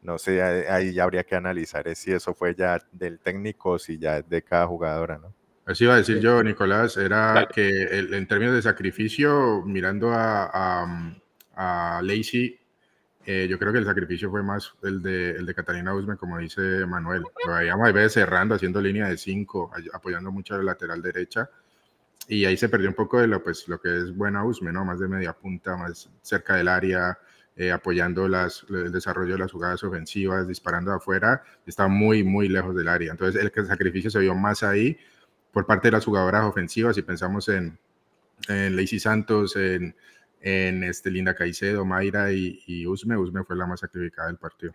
No 0.00 0.16
sé, 0.16 0.42
ahí 0.42 0.94
ya 0.94 1.04
habría 1.04 1.24
que 1.24 1.36
analizar 1.36 1.94
si 1.94 2.10
eso 2.10 2.32
fue 2.32 2.54
ya 2.54 2.78
del 2.90 3.18
técnico 3.18 3.72
o 3.72 3.78
si 3.78 3.98
ya 3.98 4.16
es 4.16 4.28
de 4.30 4.40
cada 4.40 4.66
jugadora, 4.66 5.18
¿no? 5.18 5.34
Así 5.66 5.84
iba 5.84 5.94
a 5.94 5.98
decir 5.98 6.20
yo, 6.20 6.42
Nicolás, 6.42 6.96
era 6.96 7.32
vale. 7.32 7.48
que 7.52 7.68
el, 7.68 8.12
en 8.12 8.26
términos 8.26 8.54
de 8.54 8.62
sacrificio, 8.62 9.62
mirando 9.64 10.12
a, 10.12 10.50
a, 10.52 11.16
a 11.56 12.02
Lacey, 12.02 12.58
eh, 13.26 13.46
yo 13.48 13.58
creo 13.58 13.72
que 13.72 13.78
el 13.78 13.86
sacrificio 13.86 14.30
fue 14.30 14.42
más 14.42 14.74
el 14.82 15.00
de, 15.00 15.30
el 15.30 15.46
de 15.46 15.54
Catalina 15.54 15.94
Usme, 15.94 16.16
como 16.16 16.38
dice 16.38 16.84
Manuel. 16.86 17.22
Lo 17.46 17.54
veíamos 17.54 17.88
a 17.88 17.92
veces 17.92 18.12
cerrando, 18.12 18.54
haciendo 18.54 18.80
línea 18.80 19.08
de 19.08 19.16
cinco, 19.16 19.70
apoyando 19.94 20.30
mucho 20.30 20.54
a 20.54 20.58
la 20.58 20.64
lateral 20.64 21.00
derecha 21.00 21.48
y 22.28 22.44
ahí 22.44 22.56
se 22.56 22.68
perdió 22.68 22.88
un 22.88 22.94
poco 22.94 23.20
de 23.20 23.26
lo, 23.26 23.42
pues, 23.42 23.68
lo 23.68 23.80
que 23.80 23.96
es 23.96 24.14
buena 24.14 24.44
Usme, 24.44 24.72
¿no? 24.72 24.84
Más 24.84 24.98
de 24.98 25.08
media 25.08 25.32
punta, 25.32 25.76
más 25.76 26.10
cerca 26.22 26.56
del 26.56 26.68
área, 26.68 27.18
eh, 27.56 27.70
apoyando 27.70 28.28
las, 28.28 28.64
el 28.68 28.90
desarrollo 28.90 29.34
de 29.34 29.38
las 29.38 29.52
jugadas 29.52 29.84
ofensivas, 29.84 30.48
disparando 30.48 30.92
afuera, 30.92 31.42
está 31.66 31.86
muy, 31.86 32.24
muy 32.24 32.48
lejos 32.48 32.74
del 32.74 32.88
área. 32.88 33.10
Entonces, 33.10 33.42
el 33.42 33.66
sacrificio 33.66 34.10
se 34.10 34.20
vio 34.20 34.34
más 34.34 34.62
ahí 34.62 34.98
por 35.54 35.64
parte 35.64 35.88
de 35.88 35.92
las 35.92 36.04
jugadoras 36.04 36.44
ofensivas. 36.44 36.96
Si 36.96 37.02
pensamos 37.02 37.48
en, 37.48 37.78
en 38.48 38.76
Lacey 38.76 38.98
Santos, 38.98 39.56
en, 39.56 39.94
en 40.40 40.84
este 40.84 41.10
Linda 41.10 41.34
Caicedo, 41.34 41.86
Mayra 41.86 42.32
y, 42.32 42.62
y, 42.66 42.86
Usme, 42.86 43.16
Usme 43.16 43.44
fue 43.44 43.56
la 43.56 43.66
más 43.66 43.80
sacrificada 43.80 44.28
del 44.28 44.36
partido. 44.36 44.74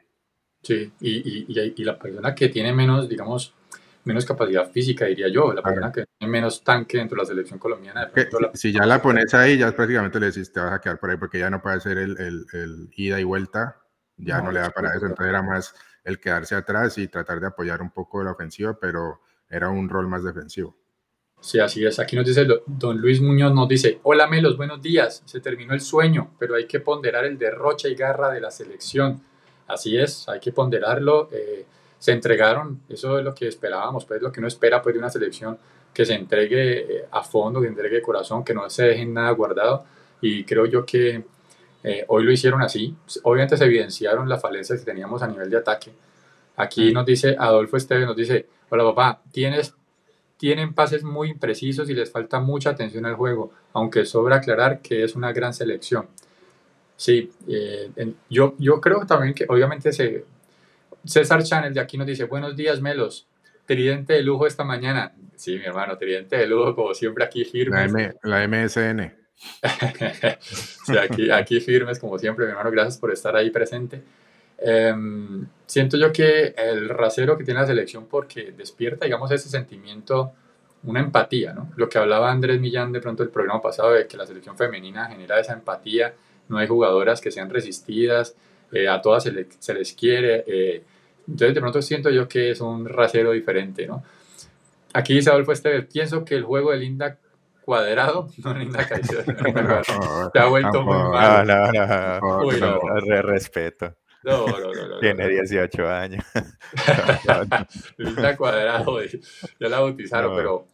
Sí, 0.64 0.92
y, 1.00 1.46
y, 1.48 1.74
y 1.78 1.84
la 1.84 2.00
persona 2.00 2.34
que 2.34 2.50
tiene 2.50 2.74
menos, 2.74 3.08
digamos, 3.08 3.54
menos 4.04 4.26
capacidad 4.26 4.70
física, 4.72 5.06
diría 5.06 5.28
yo, 5.28 5.54
la 5.54 5.62
persona 5.62 5.92
que 5.92 6.06
menos 6.26 6.64
tanque 6.64 6.98
dentro 6.98 7.16
de 7.16 7.24
la 7.24 7.28
selección 7.28 7.60
colombiana. 7.60 8.10
si, 8.54 8.72
ya 8.72 8.86
la 8.86 9.02
pones 9.02 9.34
ahí, 9.34 9.58
ya 9.58 9.72
prácticamente 9.74 10.20
le 10.20 10.28
decís, 10.28 10.52
te 10.52 10.60
vas 10.60 10.74
a 10.74 10.82
quedar 10.82 11.00
por 11.00 11.10
ahí 11.10 11.18
porque 11.18 11.40
ya 11.40 11.50
no 11.50 11.62
puede 11.62 11.78
hacer 11.78 11.98
el, 11.98 12.18
el, 12.18 12.90
ida 12.96 13.20
y 13.20 13.24
vuelta, 13.24 13.78
ya 14.18 14.42
no, 14.42 14.52
le 14.52 14.60
da 14.60 14.72
para 14.72 14.90
eso, 14.90 15.06
entonces 15.06 15.30
era 15.30 15.42
más 15.42 15.76
el 16.04 16.20
quedarse 16.20 16.56
atrás 16.56 16.98
y 16.98 17.08
tratar 17.08 17.40
de 17.40 17.48
apoyar 17.48 17.82
un 17.82 17.92
poco 17.92 18.24
la 18.24 18.32
ofensiva, 18.32 18.78
pero 18.80 19.22
era 19.50 19.70
un 19.70 19.90
rol 19.90 20.08
más 20.08 20.24
defensivo. 20.24 20.76
Sí, 21.42 21.60
así 21.60 21.86
es. 21.86 22.00
Aquí 22.00 22.16
nos 22.16 22.26
dice 22.26 22.46
don 22.66 22.98
Luis 22.98 23.22
Muñoz, 23.22 23.54
nos 23.54 23.68
dice, 23.68 24.00
hola 24.04 24.28
Melos, 24.28 24.58
buenos 24.58 24.82
días. 24.82 25.24
Se 25.26 25.40
terminó 25.40 25.74
el 25.74 25.82
sueño, 25.82 26.32
pero 26.38 26.56
hay 26.56 26.68
que 26.68 26.82
ponderar 26.82 27.26
el 27.26 27.38
derroche 27.38 27.90
y 27.90 27.96
garra 27.96 28.30
de 28.30 28.42
la 28.42 28.52
selección. 28.52 29.22
Así 29.68 29.98
es, 29.98 30.28
hay 30.28 30.40
que 30.40 30.52
ponderarlo. 30.52 31.30
Eh, 31.32 31.66
se 31.98 32.12
entregaron, 32.12 32.82
eso 32.90 33.20
es 33.20 33.26
lo 33.26 33.34
que 33.34 33.48
esperábamos, 33.48 34.06
pues 34.06 34.22
lo 34.22 34.32
que 34.32 34.40
uno 34.40 34.48
espera 34.48 34.82
pues, 34.82 34.94
de 34.94 35.00
una 35.00 35.10
selección 35.10 35.58
que 35.94 36.06
se 36.06 36.14
entregue 36.14 36.80
eh, 36.80 37.06
a 37.12 37.24
fondo, 37.24 37.62
que 37.62 37.68
entregue 37.68 38.02
corazón, 38.02 38.44
que 38.44 38.54
no 38.54 38.70
se 38.70 38.84
dejen 38.84 39.14
nada 39.14 39.32
guardado. 39.32 39.86
Y 40.22 40.44
creo 40.44 40.66
yo 40.66 40.86
que 40.86 41.24
eh, 41.84 42.06
hoy 42.08 42.24
lo 42.24 42.32
hicieron 42.32 42.62
así. 42.62 42.96
Obviamente 43.24 43.58
se 43.58 43.66
evidenciaron 43.66 44.28
las 44.28 44.42
falencias 44.42 44.80
que 44.80 44.86
teníamos 44.86 45.22
a 45.24 45.28
nivel 45.28 45.50
de 45.50 45.58
ataque. 45.58 45.92
Aquí 46.58 46.92
nos 46.92 47.06
dice 47.06 47.36
Adolfo 47.40 47.78
Esteves, 47.78 48.06
nos 48.06 48.18
dice, 48.18 48.48
hola 48.70 48.84
papá, 48.84 49.22
tienes 49.32 49.76
tienen 50.40 50.74
pases 50.74 51.04
muy 51.04 51.32
imprecisos 51.32 51.90
y 51.90 51.94
les 51.94 52.10
falta 52.10 52.40
mucha 52.40 52.70
atención 52.70 53.06
al 53.06 53.16
juego, 53.16 53.52
aunque 53.74 54.06
sobra 54.06 54.38
aclarar 54.38 54.82
que 54.82 55.04
es 55.04 55.14
una 55.16 55.34
gran 55.34 55.54
selección. 55.54 56.08
Sí, 56.96 57.30
eh, 57.46 57.92
yo, 58.30 58.56
yo 58.58 58.80
creo 58.80 59.06
también 59.06 59.34
que 59.34 59.46
obviamente 59.50 59.92
se, 59.92 60.24
César 61.04 61.44
Channel 61.44 61.74
de 61.74 61.82
aquí 61.82 61.98
nos 61.98 62.08
dice, 62.08 62.24
buenos 62.24 62.56
días 62.56 62.80
Melos, 62.80 63.28
tridente 63.66 64.14
de 64.14 64.24
lujo 64.24 64.48
esta 64.48 64.64
mañana. 64.64 65.14
Sí, 65.36 65.58
mi 65.58 65.66
hermano, 65.66 65.98
tridente 65.98 66.38
de 66.38 66.48
lujo 66.48 66.74
como 66.74 66.94
siempre 66.94 67.26
aquí 67.26 67.44
firmes. 67.44 67.92
La, 68.24 68.48
MSN. 68.48 69.14
sí, 70.86 70.98
aquí, 70.98 71.32
aquí 71.32 71.60
firmes 71.60 72.00
como 72.00 72.18
siempre, 72.18 72.46
mi 72.46 72.52
hermano, 72.52 72.72
gracias 72.72 72.98
por 72.98 73.12
estar 73.12 73.36
ahí 73.36 73.50
presente. 73.50 74.02
Em, 74.62 75.48
siento 75.66 75.98
yo 75.98 76.12
que 76.12 76.54
el 76.58 76.90
rasero 76.90 77.38
que 77.38 77.44
tiene 77.44 77.62
la 77.62 77.68
selección 77.68 78.08
porque 78.08 78.52
despierta, 78.52 79.06
digamos, 79.06 79.32
ese 79.32 79.50
sentimiento, 79.50 80.34
una 80.84 81.00
empatía, 81.00 81.54
¿no? 81.54 81.70
Lo 81.76 81.90
que 81.90 81.98
hablaba 81.98 82.32
Andrés 82.32 82.60
Millán 82.60 82.92
de 82.92 83.02
pronto 83.02 83.24
el 83.24 83.30
programa 83.30 83.62
pasado 83.62 83.92
de 83.92 84.08
que 84.08 84.18
la 84.18 84.26
selección 84.26 84.58
femenina 84.58 85.08
genera 85.08 85.40
esa 85.40 85.54
empatía, 85.54 86.14
no 86.48 86.58
hay 86.58 86.68
jugadoras 86.68 87.22
que 87.22 87.32
sean 87.32 87.50
resistidas, 87.50 88.36
eh, 88.72 88.88
a 88.88 89.02
todas 89.02 89.24
se, 89.24 89.48
se 89.60 89.74
les 89.74 89.94
quiere, 89.94 90.44
eh, 90.48 90.84
entonces 91.28 91.54
de 91.54 91.62
pronto 91.62 91.82
siento 91.82 92.10
yo 92.10 92.28
que 92.28 92.52
es 92.52 92.62
un 92.62 92.88
rasero 92.88 93.32
diferente, 93.32 93.88
¿no? 93.88 94.04
Aquí 94.94 95.14
dice 95.14 95.30
Adolfo 95.30 95.52
Esteves, 95.52 95.86
pienso 95.86 96.26
que 96.26 96.36
el 96.36 96.44
juego 96.44 96.72
de 96.72 96.78
Linda 96.78 97.18
Cuadrado, 97.64 98.28
no 98.44 98.54
Linda 98.54 98.88
Caicedo, 98.88 99.24
se 100.34 100.40
ha 100.40 100.46
vuelto 100.48 100.82
muy 100.82 100.98
mal. 101.12 101.48
No, 101.48 101.72
no, 101.72 103.02
no, 103.06 103.22
respeto. 103.22 103.96
No, 104.24 104.48
no, 104.48 104.74
no. 104.74 105.00
Tiene 105.00 105.28
18 105.28 105.88
años. 105.88 106.24
Linda 107.98 108.36
Cuadrado, 108.36 109.02
ya 109.04 109.70
la 109.70 109.80
bautizaron, 109.80 110.36
pero, 110.36 110.68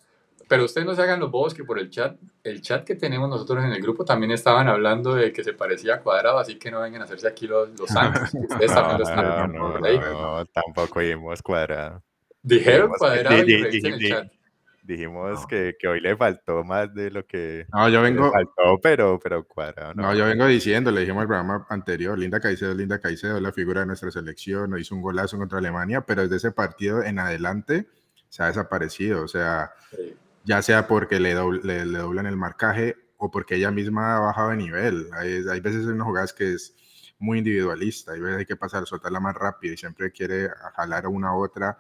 pero 0.48 0.66
ustedes 0.66 0.88
no 0.88 0.96
se 0.96 1.04
hagan 1.04 1.20
los 1.20 1.30
bobos 1.30 1.54
que 1.54 1.64
por 1.64 1.78
el 1.78 1.90
chat, 1.90 2.18
el 2.44 2.62
chat 2.62 2.84
que 2.84 2.96
tenemos 2.96 3.30
nosotros 3.30 3.64
en 3.64 3.72
el 3.72 3.82
grupo 3.82 4.04
también 4.04 4.32
estaban 4.32 4.68
hablando 4.68 5.14
de 5.14 5.32
que 5.32 5.44
se 5.44 5.54
parecía 5.54 5.96
a 5.96 6.00
Cuadrado, 6.02 6.40
así 6.40 6.58
que 6.58 6.72
no 6.72 6.82
vengan 6.82 7.02
a 7.02 7.06
hacerse 7.06 7.28
aquí 7.28 7.48
los, 7.48 7.70
los 7.80 7.90
santos. 7.90 8.34
Ustedes 8.34 8.74
también 8.74 8.98
lo 8.98 9.04
están 9.04 9.54
no, 9.54 9.80
no, 9.80 10.46
tampoco 10.48 11.00
vimos 11.00 11.42
Cuadrado. 11.42 12.04
Dijeron 12.42 12.92
Cuadrado 12.98 13.44
y 13.48 13.54
en 13.54 13.86
el 13.86 14.10
chat. 14.10 14.35
Dijimos 14.86 15.48
que, 15.48 15.76
que, 15.80 15.88
hoy 15.88 16.00
le 16.00 16.16
faltó 16.16 16.64
más 16.64 16.94
de 16.94 17.10
lo 17.10 17.26
que 17.26 17.66
no, 17.74 17.90
yo 17.90 18.04
vengo, 18.04 18.26
le 18.26 18.32
faltó, 18.32 18.80
pero, 18.84 19.20
pero 19.20 19.44
cuadrado. 19.48 19.96
No. 19.96 20.14
yo 20.14 20.26
vengo 20.26 20.46
diciendo, 20.46 20.92
le 20.92 21.02
dijimos 21.02 21.24
el 21.24 21.28
programa 21.28 21.66
anterior, 21.70 22.20
Linda 22.20 22.40
Caicedo, 22.40 22.74
Linda 22.76 23.00
Caicedo, 23.00 23.40
la 23.40 23.52
figura 23.52 23.82
de 23.82 23.88
nuestra 23.88 24.12
selección, 24.12 24.78
hizo 24.78 24.94
un 24.94 25.02
golazo 25.02 25.40
contra 25.40 25.58
Alemania, 25.58 26.02
pero 26.02 26.22
desde 26.22 26.36
ese 26.36 26.52
partido 26.52 27.02
en 27.02 27.18
adelante 27.18 27.88
se 28.30 28.44
ha 28.44 28.48
desaparecido, 28.48 29.24
o 29.24 29.28
sea, 29.28 29.72
ya 30.44 30.62
sea 30.62 30.88
porque 30.88 31.20
le, 31.20 31.34
le, 31.64 31.86
doblan 31.86 32.28
el 32.28 32.38
marcaje 32.38 32.96
o 33.18 33.32
porque 33.32 33.56
ella 33.56 33.72
misma 33.72 34.18
ha 34.18 34.20
bajado 34.20 34.50
de 34.50 34.58
nivel. 34.58 35.08
Hay, 35.14 35.46
hay 35.50 35.60
veces 35.62 35.86
en 35.86 35.94
unas 35.94 36.06
jugadas 36.06 36.34
que 36.34 36.54
es 36.54 36.76
muy 37.18 37.40
individualista, 37.40 38.12
hay 38.12 38.20
veces 38.20 38.38
hay 38.38 38.46
que 38.46 38.56
pasar, 38.56 38.86
soltarla 38.86 39.20
más 39.20 39.34
rápido 39.34 39.74
y 39.74 39.78
siempre 39.78 40.12
quiere 40.12 40.50
jalar 40.76 41.06
a 41.06 41.10
una 41.10 41.30
a 41.30 41.36
otra 41.36 41.80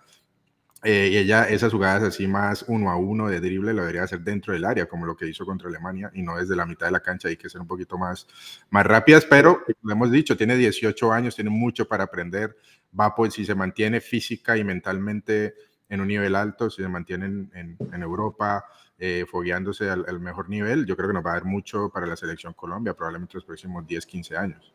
eh, 0.87 1.09
y 1.11 1.17
ella, 1.17 1.49
esas 1.49 1.71
jugadas 1.73 2.03
así 2.03 2.27
más 2.27 2.63
uno 2.67 2.91
a 2.91 2.95
uno 2.95 3.27
de 3.27 3.39
drible 3.39 3.73
lo 3.73 3.81
debería 3.81 4.03
hacer 4.03 4.21
dentro 4.21 4.53
del 4.53 4.65
área, 4.65 4.85
como 4.85 5.07
lo 5.07 5.17
que 5.17 5.27
hizo 5.27 5.43
contra 5.43 5.67
Alemania, 5.67 6.11
y 6.13 6.21
no 6.21 6.37
desde 6.37 6.55
la 6.55 6.67
mitad 6.67 6.85
de 6.85 6.91
la 6.91 6.99
cancha, 6.99 7.27
hay 7.27 7.37
que 7.37 7.49
ser 7.49 7.59
un 7.59 7.65
poquito 7.65 7.97
más, 7.97 8.27
más 8.69 8.85
rápidas, 8.85 9.25
pero 9.25 9.63
lo 9.81 9.91
hemos 9.91 10.11
dicho, 10.11 10.37
tiene 10.37 10.55
18 10.55 11.11
años, 11.11 11.33
tiene 11.33 11.49
mucho 11.49 11.87
para 11.87 12.03
aprender, 12.03 12.55
va 12.97 13.15
pues 13.15 13.33
si 13.33 13.43
se 13.45 13.55
mantiene 13.55 13.99
física 13.99 14.57
y 14.57 14.63
mentalmente 14.63 15.55
en 15.89 16.01
un 16.01 16.07
nivel 16.07 16.35
alto, 16.35 16.69
si 16.69 16.83
se 16.83 16.87
mantiene 16.87 17.25
en, 17.25 17.77
en, 17.91 18.03
Europa, 18.03 18.65
eh, 18.99 19.25
fogueándose 19.27 19.89
al, 19.89 20.05
al, 20.07 20.19
mejor 20.19 20.49
nivel, 20.49 20.85
yo 20.85 20.95
creo 20.95 21.09
que 21.09 21.15
nos 21.15 21.25
va 21.25 21.31
a 21.31 21.33
dar 21.33 21.45
mucho 21.45 21.89
para 21.89 22.05
la 22.05 22.15
selección 22.15 22.53
Colombia, 22.53 22.93
probablemente 22.93 23.33
los 23.33 23.45
próximos 23.45 23.87
10, 23.87 24.05
15 24.05 24.37
años. 24.37 24.71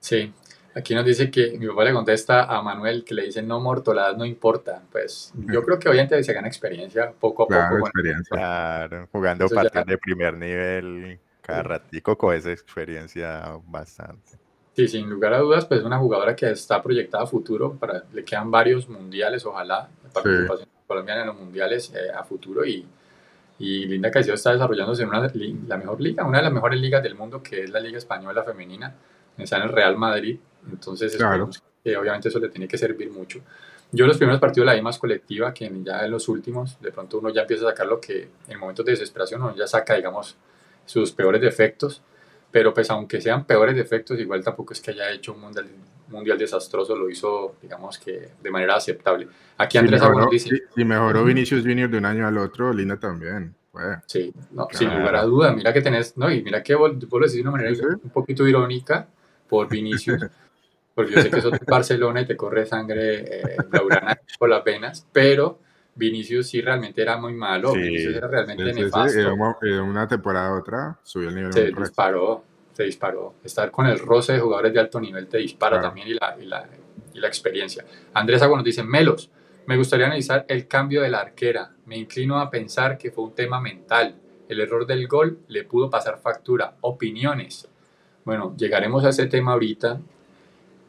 Sí, 0.00 0.32
Aquí 0.76 0.94
nos 0.94 1.04
dice 1.04 1.30
que 1.30 1.56
mi 1.58 1.68
papá 1.68 1.84
le 1.84 1.92
contesta 1.92 2.44
a 2.44 2.60
Manuel 2.60 3.04
que 3.04 3.14
le 3.14 3.24
dice 3.24 3.42
no 3.42 3.60
mortoladas 3.60 4.16
no 4.16 4.24
importa. 4.24 4.82
Pues 4.90 5.32
yo 5.36 5.62
creo 5.62 5.78
que 5.78 5.88
hoy 5.88 5.98
en 5.98 6.08
día 6.08 6.22
se 6.22 6.32
gana 6.32 6.48
experiencia 6.48 7.12
poco 7.12 7.44
a 7.44 7.46
claro, 7.46 7.76
poco. 7.76 7.88
Experiencia. 7.88 8.36
Claro, 8.36 9.08
jugando 9.12 9.48
partidos 9.48 9.86
de 9.86 9.98
primer 9.98 10.34
nivel 10.34 11.20
cada 11.40 11.62
ratico 11.62 12.16
con 12.16 12.34
esa 12.34 12.50
experiencia 12.50 13.56
bastante. 13.66 14.38
Sí, 14.74 14.88
sin 14.88 15.08
lugar 15.08 15.34
a 15.34 15.38
dudas, 15.38 15.66
pues 15.66 15.80
es 15.80 15.86
una 15.86 15.98
jugadora 15.98 16.34
que 16.34 16.50
está 16.50 16.82
proyectada 16.82 17.24
a 17.24 17.26
futuro, 17.26 17.74
para, 17.74 18.02
le 18.12 18.24
quedan 18.24 18.50
varios 18.50 18.88
mundiales, 18.88 19.46
ojalá, 19.46 19.88
participación 20.12 20.68
sí. 20.68 20.84
colombiana 20.86 21.20
en 21.20 21.26
los 21.28 21.36
mundiales 21.38 21.92
eh, 21.94 22.10
a 22.12 22.24
futuro 22.24 22.64
y, 22.64 22.84
y 23.58 23.86
Linda 23.86 24.10
Caicedo 24.10 24.34
está 24.34 24.52
desarrollándose 24.52 25.04
en 25.04 25.10
una, 25.10 25.30
la 25.68 25.76
mejor 25.76 26.00
liga, 26.00 26.24
una 26.24 26.38
de 26.38 26.44
las 26.44 26.52
mejores 26.52 26.80
ligas 26.80 27.02
del 27.04 27.14
mundo 27.14 27.40
que 27.40 27.62
es 27.62 27.70
la 27.70 27.78
Liga 27.78 27.98
Española 27.98 28.42
Femenina, 28.42 28.94
está 29.38 29.58
en 29.58 29.62
el 29.64 29.68
Real 29.68 29.96
Madrid, 29.96 30.38
entonces, 30.70 31.16
obviamente 31.20 32.28
eso 32.28 32.38
le 32.38 32.48
tiene 32.48 32.68
que 32.68 32.78
servir 32.78 33.10
mucho. 33.10 33.40
Yo 33.92 34.06
los 34.06 34.16
primeros 34.16 34.40
partidos 34.40 34.66
la 34.66 34.74
vi 34.74 34.82
más 34.82 34.98
colectiva 34.98 35.54
que 35.54 35.70
ya 35.84 36.04
en 36.04 36.10
los 36.10 36.28
últimos. 36.28 36.80
De 36.80 36.90
pronto 36.90 37.18
uno 37.18 37.30
ya 37.30 37.42
empieza 37.42 37.66
a 37.66 37.70
sacar 37.70 37.86
lo 37.86 38.00
que 38.00 38.28
en 38.48 38.58
momentos 38.58 38.84
de 38.84 38.92
desesperación 38.92 39.42
uno 39.42 39.54
ya 39.54 39.66
saca, 39.66 39.94
digamos, 39.94 40.36
sus 40.84 41.12
peores 41.12 41.40
defectos. 41.40 42.02
Pero 42.50 42.74
pues 42.74 42.90
aunque 42.90 43.20
sean 43.20 43.44
peores 43.44 43.76
defectos, 43.76 44.18
igual 44.18 44.42
tampoco 44.42 44.72
es 44.72 44.80
que 44.80 44.92
haya 44.92 45.10
hecho 45.10 45.32
un 45.32 45.40
mundial, 45.40 45.66
mundial 46.08 46.38
desastroso, 46.38 46.96
lo 46.96 47.08
hizo, 47.08 47.56
digamos 47.62 47.98
que 47.98 48.30
de 48.42 48.50
manera 48.50 48.76
aceptable. 48.76 49.28
Aquí 49.58 49.78
Andrés 49.78 50.00
si 50.00 50.08
mejoró, 50.08 50.28
dice... 50.30 50.62
Si, 50.74 50.84
mejoró 50.84 51.24
Vinicius 51.24 51.62
Junior 51.62 51.88
de 51.88 51.98
un 51.98 52.06
año 52.06 52.26
al 52.26 52.38
otro, 52.38 52.72
Linda 52.72 52.96
también. 52.96 53.54
Sí, 54.06 54.32
no, 54.52 54.68
sin 54.70 54.88
lugar 54.88 55.16
a 55.16 55.22
duda. 55.22 55.52
Mira 55.52 55.72
que 55.72 55.82
tenés, 55.82 56.16
no, 56.16 56.30
y 56.30 56.42
mira 56.42 56.62
que 56.62 56.74
vos, 56.74 56.92
vos 57.08 57.20
lo 57.20 57.26
decís 57.26 57.36
de 57.36 57.42
una 57.42 57.50
manera 57.50 57.72
un 58.02 58.10
poquito 58.10 58.46
irónica 58.46 59.08
por 59.48 59.68
Vinicius. 59.70 60.22
Porque 60.94 61.12
yo 61.12 61.22
sé 61.22 61.30
que 61.30 61.38
eso 61.38 61.52
es 61.52 61.60
Barcelona 61.66 62.20
y 62.20 62.26
te 62.26 62.36
corre 62.36 62.66
sangre 62.66 63.40
eh, 63.40 63.56
por 64.38 64.48
las 64.48 64.64
venas, 64.64 65.06
pero 65.12 65.58
Vinicius 65.94 66.48
sí 66.48 66.60
realmente 66.60 67.02
era 67.02 67.16
muy 67.16 67.34
malo, 67.34 67.72
sí, 67.72 67.80
Vinicius 67.80 68.16
era 68.16 68.28
realmente 68.28 68.72
sí, 68.72 68.80
nefasto. 68.80 69.20
Sí, 69.60 69.68
una 69.68 70.08
temporada 70.08 70.48
a 70.48 70.58
otra 70.58 70.98
subió 71.02 71.28
el 71.28 71.34
nivel. 71.34 71.52
Se 71.52 71.66
disparó, 71.66 72.44
se 72.72 72.84
disparó. 72.84 73.34
Estar 73.44 73.70
con 73.70 73.86
el 73.86 73.98
roce 73.98 74.34
de 74.34 74.40
jugadores 74.40 74.72
de 74.72 74.80
alto 74.80 75.00
nivel 75.00 75.28
te 75.28 75.38
dispara 75.38 75.78
claro. 75.78 75.88
también 75.88 76.08
y 76.08 76.14
la, 76.14 76.36
y, 76.40 76.46
la, 76.46 76.68
y 77.12 77.20
la 77.20 77.28
experiencia. 77.28 77.84
Andrés 78.12 78.42
Agua 78.42 78.56
nos 78.56 78.64
dice, 78.64 78.82
Melos, 78.82 79.30
me 79.66 79.76
gustaría 79.76 80.06
analizar 80.06 80.44
el 80.48 80.66
cambio 80.66 81.02
de 81.02 81.10
la 81.10 81.20
arquera. 81.20 81.70
Me 81.86 81.96
inclino 81.96 82.38
a 82.38 82.50
pensar 82.50 82.98
que 82.98 83.10
fue 83.10 83.24
un 83.24 83.34
tema 83.34 83.60
mental. 83.60 84.16
El 84.48 84.60
error 84.60 84.86
del 84.86 85.08
gol 85.08 85.38
le 85.48 85.64
pudo 85.64 85.88
pasar 85.88 86.18
factura. 86.18 86.76
Opiniones. 86.82 87.68
Bueno, 88.24 88.54
llegaremos 88.56 89.04
a 89.04 89.10
ese 89.10 89.26
tema 89.26 89.52
ahorita. 89.52 90.00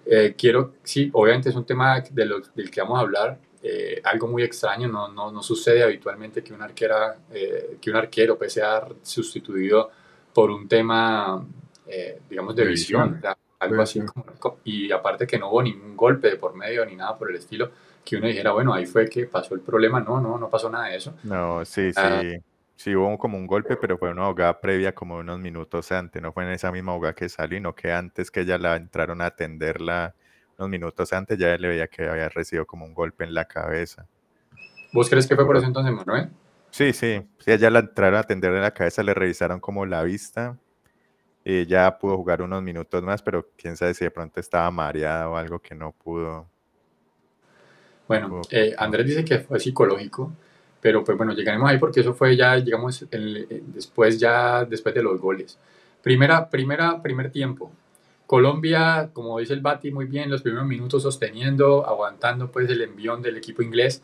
Eh, 0.06 0.36
quiero, 0.38 0.74
sí, 0.84 1.10
obviamente 1.14 1.50
es 1.50 1.56
un 1.56 1.66
tema 1.66 2.00
de 2.00 2.26
lo, 2.26 2.40
del 2.54 2.70
que 2.70 2.82
vamos 2.82 3.00
a 3.00 3.02
hablar, 3.02 3.40
eh, 3.68 4.00
algo 4.04 4.28
muy 4.28 4.44
extraño, 4.44 4.88
no, 4.88 5.08
no, 5.12 5.32
no, 5.32 5.42
sucede 5.42 5.82
habitualmente 5.82 6.44
que 6.44 6.54
un, 6.54 6.62
arquera, 6.62 7.18
eh, 7.32 7.78
que 7.82 7.90
un 7.90 7.96
arquero 7.96 8.38
pues, 8.38 8.54
sea 8.54 8.88
sustituido 9.02 9.90
por 10.32 10.52
un 10.52 10.68
tema, 10.68 11.44
eh, 11.88 12.20
digamos, 12.30 12.56
de, 12.56 12.64
visión. 12.66 13.20
algo 13.60 13.82
así, 13.82 14.02
como, 14.02 14.60
y 14.64 14.92
aparte 14.92 15.26
que 15.26 15.40
no 15.40 15.50
hubo 15.50 15.64
ningún 15.64 15.98
golpe 15.98 16.30
de 16.30 16.36
por 16.36 16.54
medio 16.54 16.86
ni 16.86 16.96
nada 16.96 17.18
por 17.18 17.32
el 17.32 17.38
estilo, 17.38 17.72
que 18.04 18.18
uno 18.18 18.28
dijera, 18.28 18.52
bueno, 18.52 18.72
ahí 18.72 18.86
fue 18.86 19.10
que 19.10 19.26
pasó 19.26 19.56
el 19.56 19.62
problema, 19.62 20.00
no, 20.00 20.22
no, 20.22 20.38
no 20.38 20.48
pasó 20.48 20.70
nada 20.70 20.90
de 20.90 20.98
eso. 20.98 21.16
No, 21.24 21.66
sí, 21.66 21.90
ah, 21.96 22.22
sí. 22.22 22.38
Sí, 22.76 22.96
hubo 22.96 23.18
como 23.18 23.38
un 23.38 23.48
golpe, 23.48 23.78
pero 23.78 23.98
fue 23.98 24.12
una 24.12 24.24
ahogada 24.24 24.60
previa 24.60 24.94
como 24.94 25.18
unos 25.18 25.40
minutos 25.40 25.92
antes, 25.92 26.22
no 26.22 26.34
fue 26.34 26.44
en 26.44 26.52
esa 26.52 26.72
misma 26.72 26.92
ahogada 26.92 27.16
que 27.16 27.30
salió, 27.30 27.60
no 27.62 27.74
que 27.74 27.92
antes 27.92 28.30
que 28.30 28.42
ella 28.42 28.58
la 28.58 28.76
entraron 28.76 29.22
a 29.22 29.28
atenderla 29.28 30.14
unos 30.58 30.70
minutos 30.70 31.12
antes 31.14 31.38
ya 31.38 31.58
le 31.58 31.68
veía 31.68 31.88
que 31.88 32.08
había 32.08 32.30
recibido 32.30 32.66
como 32.66 32.86
un 32.86 32.94
golpe 32.94 33.24
en 33.24 33.34
la 33.34 33.46
cabeza. 33.46 34.08
¿Vos 34.94 35.10
crees 35.10 35.28
que 35.28 35.36
fue 35.36 35.46
por 35.46 35.58
eso 35.58 35.66
entonces, 35.66 35.94
Manuel? 35.94 36.30
Sí, 36.72 36.94
sí, 36.94 37.22
sí, 37.40 37.52
ella 37.52 37.70
la 37.70 37.80
entraron 37.80 38.16
a 38.16 38.20
atender 38.22 38.54
en 38.54 38.62
la 38.62 38.72
cabeza, 38.72 39.04
le 39.04 39.14
revisaron 39.14 39.60
como 39.60 39.86
la 39.86 40.04
vista. 40.04 40.58
Y 41.44 41.66
ya 41.68 42.00
pudo 42.00 42.18
jugar 42.18 42.42
unos 42.42 42.64
minutos 42.64 43.04
más, 43.04 43.22
pero 43.22 43.50
quién 43.56 43.78
sabe 43.78 43.94
si 43.94 44.04
de 44.04 44.12
pronto 44.12 44.40
estaba 44.40 44.72
mareada 44.72 45.30
o 45.30 45.38
algo 45.38 45.60
que 45.60 45.76
no 45.76 45.92
pudo. 45.92 46.50
Bueno, 48.08 48.42
eh, 48.50 48.74
Andrés 48.78 49.06
dice 49.06 49.24
que 49.24 49.40
fue 49.40 49.60
psicológico, 49.60 50.32
pero 50.86 51.04
pues 51.04 51.18
bueno, 51.18 51.34
llegaremos 51.34 51.68
ahí 51.68 51.80
porque 51.80 52.02
eso 52.02 52.14
fue 52.14 52.38
ya, 52.38 52.56
digamos, 52.58 53.08
después 53.10 54.20
ya, 54.20 54.64
después 54.66 54.94
de 54.94 55.02
los 55.02 55.20
goles. 55.20 55.58
Primera, 56.04 56.48
primera, 56.48 57.02
primer 57.02 57.32
tiempo. 57.32 57.72
Colombia, 58.28 59.10
como 59.12 59.40
dice 59.40 59.54
el 59.54 59.62
Bati 59.62 59.90
muy 59.90 60.06
bien, 60.06 60.30
los 60.30 60.44
primeros 60.44 60.68
minutos 60.68 61.02
sosteniendo, 61.02 61.84
aguantando 61.88 62.52
pues 62.52 62.70
el 62.70 62.84
envión 62.84 63.24
del 63.24 63.38
equipo 63.38 63.64
inglés. 63.64 64.04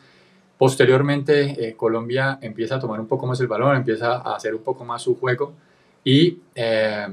Posteriormente, 0.57 1.67
eh, 1.67 1.75
Colombia 1.75 2.39
empieza 2.41 2.77
a 2.77 2.79
tomar 2.79 2.99
un 2.99 3.07
poco 3.07 3.27
más 3.27 3.39
el 3.41 3.47
balón, 3.47 3.77
empieza 3.77 4.15
a 4.15 4.35
hacer 4.35 4.55
un 4.55 4.63
poco 4.63 4.83
más 4.83 5.03
su 5.03 5.15
juego. 5.19 5.53
Y 6.03 6.39
eh, 6.55 7.09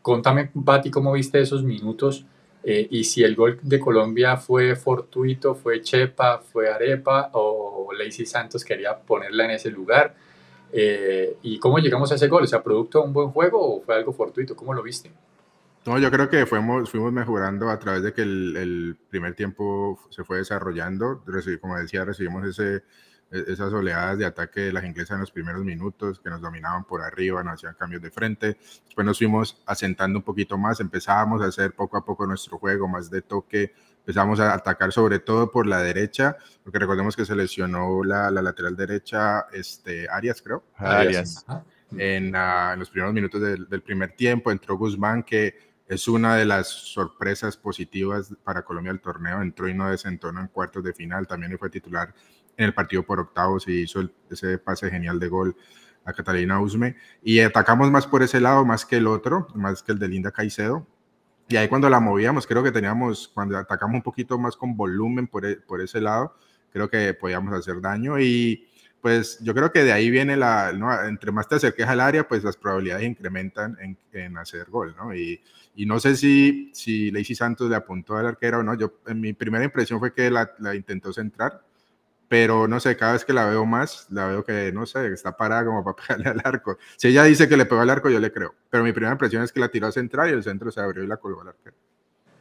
contame, 0.00 0.48
Bati, 0.54 0.90
cómo 0.90 1.12
viste 1.12 1.38
esos 1.38 1.62
minutos 1.62 2.24
eh, 2.64 2.86
y 2.90 3.04
si 3.04 3.22
el 3.22 3.34
gol 3.34 3.58
de 3.62 3.80
Colombia 3.80 4.36
fue 4.36 4.76
fortuito, 4.76 5.54
fue 5.54 5.80
Chepa, 5.80 6.38
fue 6.38 6.70
Arepa 6.70 7.30
o 7.34 7.90
Lacey 7.92 8.26
Santos 8.26 8.64
quería 8.64 8.96
ponerla 8.98 9.44
en 9.44 9.50
ese 9.52 9.70
lugar. 9.70 10.14
¿Y 11.42 11.58
cómo 11.58 11.78
llegamos 11.78 12.10
a 12.12 12.14
ese 12.14 12.28
gol? 12.28 12.44
O 12.44 12.46
sea, 12.46 12.62
¿producto 12.62 13.00
de 13.00 13.04
un 13.04 13.12
buen 13.12 13.28
juego 13.28 13.76
o 13.76 13.82
fue 13.82 13.94
algo 13.94 14.12
fortuito? 14.12 14.56
¿Cómo 14.56 14.72
lo 14.72 14.82
viste? 14.82 15.10
No, 15.84 15.98
yo 15.98 16.10
creo 16.10 16.30
que 16.30 16.46
fuimos, 16.46 16.88
fuimos 16.90 17.12
mejorando 17.12 17.68
a 17.68 17.78
través 17.78 18.02
de 18.02 18.12
que 18.12 18.22
el, 18.22 18.56
el 18.56 18.96
primer 19.10 19.34
tiempo 19.34 19.98
se 20.10 20.22
fue 20.22 20.38
desarrollando. 20.38 21.22
como 21.60 21.76
decía, 21.76 22.04
recibimos 22.04 22.46
ese, 22.46 22.84
esas 23.32 23.72
oleadas 23.72 24.18
de 24.18 24.26
ataque 24.26 24.60
de 24.60 24.72
las 24.72 24.84
inglesas 24.84 25.14
en 25.14 25.20
los 25.20 25.30
primeros 25.30 25.64
minutos, 25.64 26.20
que 26.20 26.28
nos 26.28 26.40
dominaban 26.40 26.84
por 26.84 27.02
arriba, 27.02 27.42
nos 27.42 27.54
hacían 27.54 27.74
cambios 27.74 28.02
de 28.02 28.10
frente. 28.10 28.58
Después 28.84 29.06
nos 29.06 29.18
fuimos 29.18 29.62
asentando 29.66 30.18
un 30.18 30.22
poquito 30.22 30.58
más, 30.58 30.80
empezábamos 30.80 31.42
a 31.42 31.46
hacer 31.46 31.72
poco 31.72 31.96
a 31.96 32.04
poco 32.04 32.26
nuestro 32.26 32.58
juego, 32.58 32.86
más 32.86 33.10
de 33.10 33.22
toque, 33.22 33.72
empezamos 33.98 34.38
a 34.40 34.52
atacar 34.52 34.92
sobre 34.92 35.18
todo 35.18 35.50
por 35.50 35.66
la 35.66 35.80
derecha, 35.82 36.36
porque 36.62 36.78
recordemos 36.78 37.16
que 37.16 37.24
se 37.24 37.34
lesionó 37.34 38.04
la, 38.04 38.30
la 38.30 38.42
lateral 38.42 38.76
derecha, 38.76 39.46
este, 39.52 40.08
Arias, 40.10 40.42
creo. 40.42 40.64
Arias. 40.76 41.46
En, 41.96 42.34
ah, 42.36 42.72
en, 42.72 42.78
los 42.78 42.90
primeros 42.90 43.14
minutos 43.14 43.40
del, 43.40 43.68
del 43.68 43.82
primer 43.82 44.12
tiempo 44.12 44.50
entró 44.50 44.76
Guzmán, 44.76 45.22
que 45.22 45.72
es 45.92 46.08
una 46.08 46.36
de 46.36 46.46
las 46.46 46.68
sorpresas 46.68 47.56
positivas 47.56 48.34
para 48.44 48.62
Colombia 48.62 48.92
del 48.92 49.00
torneo. 49.02 49.42
Entró 49.42 49.68
y 49.68 49.74
no 49.74 49.90
desentona 49.90 50.40
en 50.40 50.46
cuartos 50.48 50.82
de 50.82 50.94
final. 50.94 51.26
También 51.26 51.58
fue 51.58 51.68
titular 51.68 52.14
en 52.56 52.66
el 52.66 52.74
partido 52.74 53.02
por 53.02 53.20
octavos 53.20 53.66
y 53.68 53.82
hizo 53.82 54.08
ese 54.30 54.58
pase 54.58 54.90
genial 54.90 55.18
de 55.18 55.28
gol 55.28 55.56
a 56.04 56.12
Catalina 56.12 56.60
Usme. 56.60 56.96
Y 57.22 57.40
atacamos 57.40 57.90
más 57.90 58.06
por 58.06 58.22
ese 58.22 58.40
lado, 58.40 58.64
más 58.64 58.84
que 58.84 58.96
el 58.96 59.06
otro, 59.06 59.48
más 59.54 59.82
que 59.82 59.92
el 59.92 59.98
de 59.98 60.08
Linda 60.08 60.30
Caicedo. 60.30 60.86
Y 61.48 61.56
ahí 61.56 61.68
cuando 61.68 61.90
la 61.90 62.00
movíamos, 62.00 62.46
creo 62.46 62.62
que 62.62 62.72
teníamos, 62.72 63.28
cuando 63.28 63.58
atacamos 63.58 63.96
un 63.96 64.02
poquito 64.02 64.38
más 64.38 64.56
con 64.56 64.76
volumen 64.76 65.26
por, 65.26 65.44
e, 65.44 65.56
por 65.56 65.80
ese 65.80 66.00
lado, 66.00 66.34
creo 66.72 66.88
que 66.88 67.14
podíamos 67.14 67.52
hacer 67.54 67.80
daño. 67.80 68.18
Y 68.18 68.68
pues 69.02 69.40
yo 69.40 69.52
creo 69.52 69.72
que 69.72 69.82
de 69.82 69.92
ahí 69.92 70.10
viene 70.10 70.36
la, 70.36 70.72
¿no? 70.72 70.90
entre 71.04 71.32
más 71.32 71.48
te 71.48 71.56
acerques 71.56 71.86
al 71.86 72.00
área, 72.00 72.26
pues 72.26 72.44
las 72.44 72.56
probabilidades 72.56 73.04
incrementan 73.04 73.76
en, 73.80 73.98
en 74.12 74.38
hacer 74.38 74.70
gol, 74.70 74.94
¿no? 74.96 75.12
Y, 75.14 75.40
y, 75.74 75.86
no 75.86 75.98
sé 75.98 76.14
si, 76.14 76.70
si 76.72 77.10
Lacey 77.10 77.34
Santos 77.34 77.68
le 77.68 77.74
apuntó 77.74 78.16
al 78.16 78.26
arquero 78.26 78.60
o 78.60 78.62
no, 78.62 78.74
yo, 78.74 79.00
mi 79.14 79.32
primera 79.32 79.64
impresión 79.64 79.98
fue 79.98 80.14
que 80.14 80.30
la, 80.30 80.52
la, 80.60 80.76
intentó 80.76 81.12
centrar, 81.12 81.64
pero 82.32 82.66
no 82.66 82.80
sé, 82.80 82.96
cada 82.96 83.12
vez 83.12 83.26
que 83.26 83.34
la 83.34 83.44
veo 83.44 83.66
más, 83.66 84.06
la 84.08 84.26
veo 84.26 84.42
que, 84.42 84.72
no 84.72 84.86
sé, 84.86 85.06
está 85.08 85.36
parada 85.36 85.66
como 85.66 85.84
para 85.84 85.96
pegarle 86.08 86.30
al 86.30 86.40
arco. 86.42 86.78
Si 86.96 87.08
ella 87.08 87.24
dice 87.24 87.46
que 87.46 87.58
le 87.58 87.66
pegó 87.66 87.82
al 87.82 87.90
arco, 87.90 88.08
yo 88.08 88.18
le 88.20 88.32
creo, 88.32 88.54
pero 88.70 88.82
mi 88.82 88.92
primera 88.92 89.12
impresión 89.12 89.42
es 89.42 89.52
que 89.52 89.60
la 89.60 89.68
tiró 89.68 89.88
a 89.88 89.92
centrar 89.92 90.30
y 90.30 90.32
el 90.32 90.42
centro 90.42 90.70
se 90.70 90.80
abrió 90.80 91.04
y 91.04 91.06
la 91.06 91.18
colgó 91.18 91.42
al 91.42 91.48
arquero. 91.48 91.76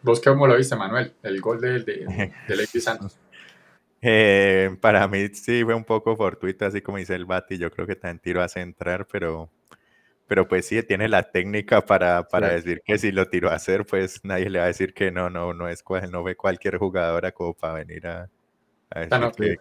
¿Vos 0.01 0.21
cómo 0.21 0.47
lo 0.47 0.55
viste, 0.55 0.77
Manuel? 0.77 1.13
El 1.21 1.41
gol 1.41 1.59
de, 1.59 1.83
de, 1.83 2.31
de 2.47 2.79
Santos. 2.79 3.19
Eh, 4.01 4.77
para 4.79 5.05
mí 5.09 5.27
sí 5.33 5.61
fue 5.65 5.73
un 5.73 5.83
poco 5.83 6.15
fortuito, 6.15 6.65
así 6.65 6.79
como 6.79 6.97
dice 6.97 7.15
el 7.15 7.25
Bati, 7.25 7.57
yo 7.57 7.69
creo 7.69 7.85
que 7.85 7.97
también 7.97 8.19
tiró 8.19 8.41
a 8.41 8.47
centrar, 8.47 9.05
pero, 9.11 9.49
pero 10.25 10.47
pues 10.47 10.67
sí, 10.67 10.81
tiene 10.83 11.09
la 11.09 11.23
técnica 11.23 11.81
para, 11.81 12.29
para 12.29 12.47
decir 12.47 12.81
que 12.85 12.97
si 12.97 13.11
lo 13.11 13.27
tiró 13.27 13.49
a 13.49 13.55
hacer, 13.55 13.85
pues 13.85 14.23
nadie 14.23 14.49
le 14.49 14.59
va 14.59 14.63
a 14.63 14.67
decir 14.67 14.93
que 14.93 15.11
no, 15.11 15.29
no, 15.29 15.53
no 15.53 15.67
es 15.67 15.83
no 16.09 16.23
ve 16.23 16.37
cualquier 16.37 16.77
jugadora 16.77 17.33
como 17.33 17.53
para 17.53 17.73
venir 17.73 18.07
a, 18.07 18.29
a 18.89 18.99
decir 19.01 19.19
no, 19.19 19.31
que, 19.33 19.57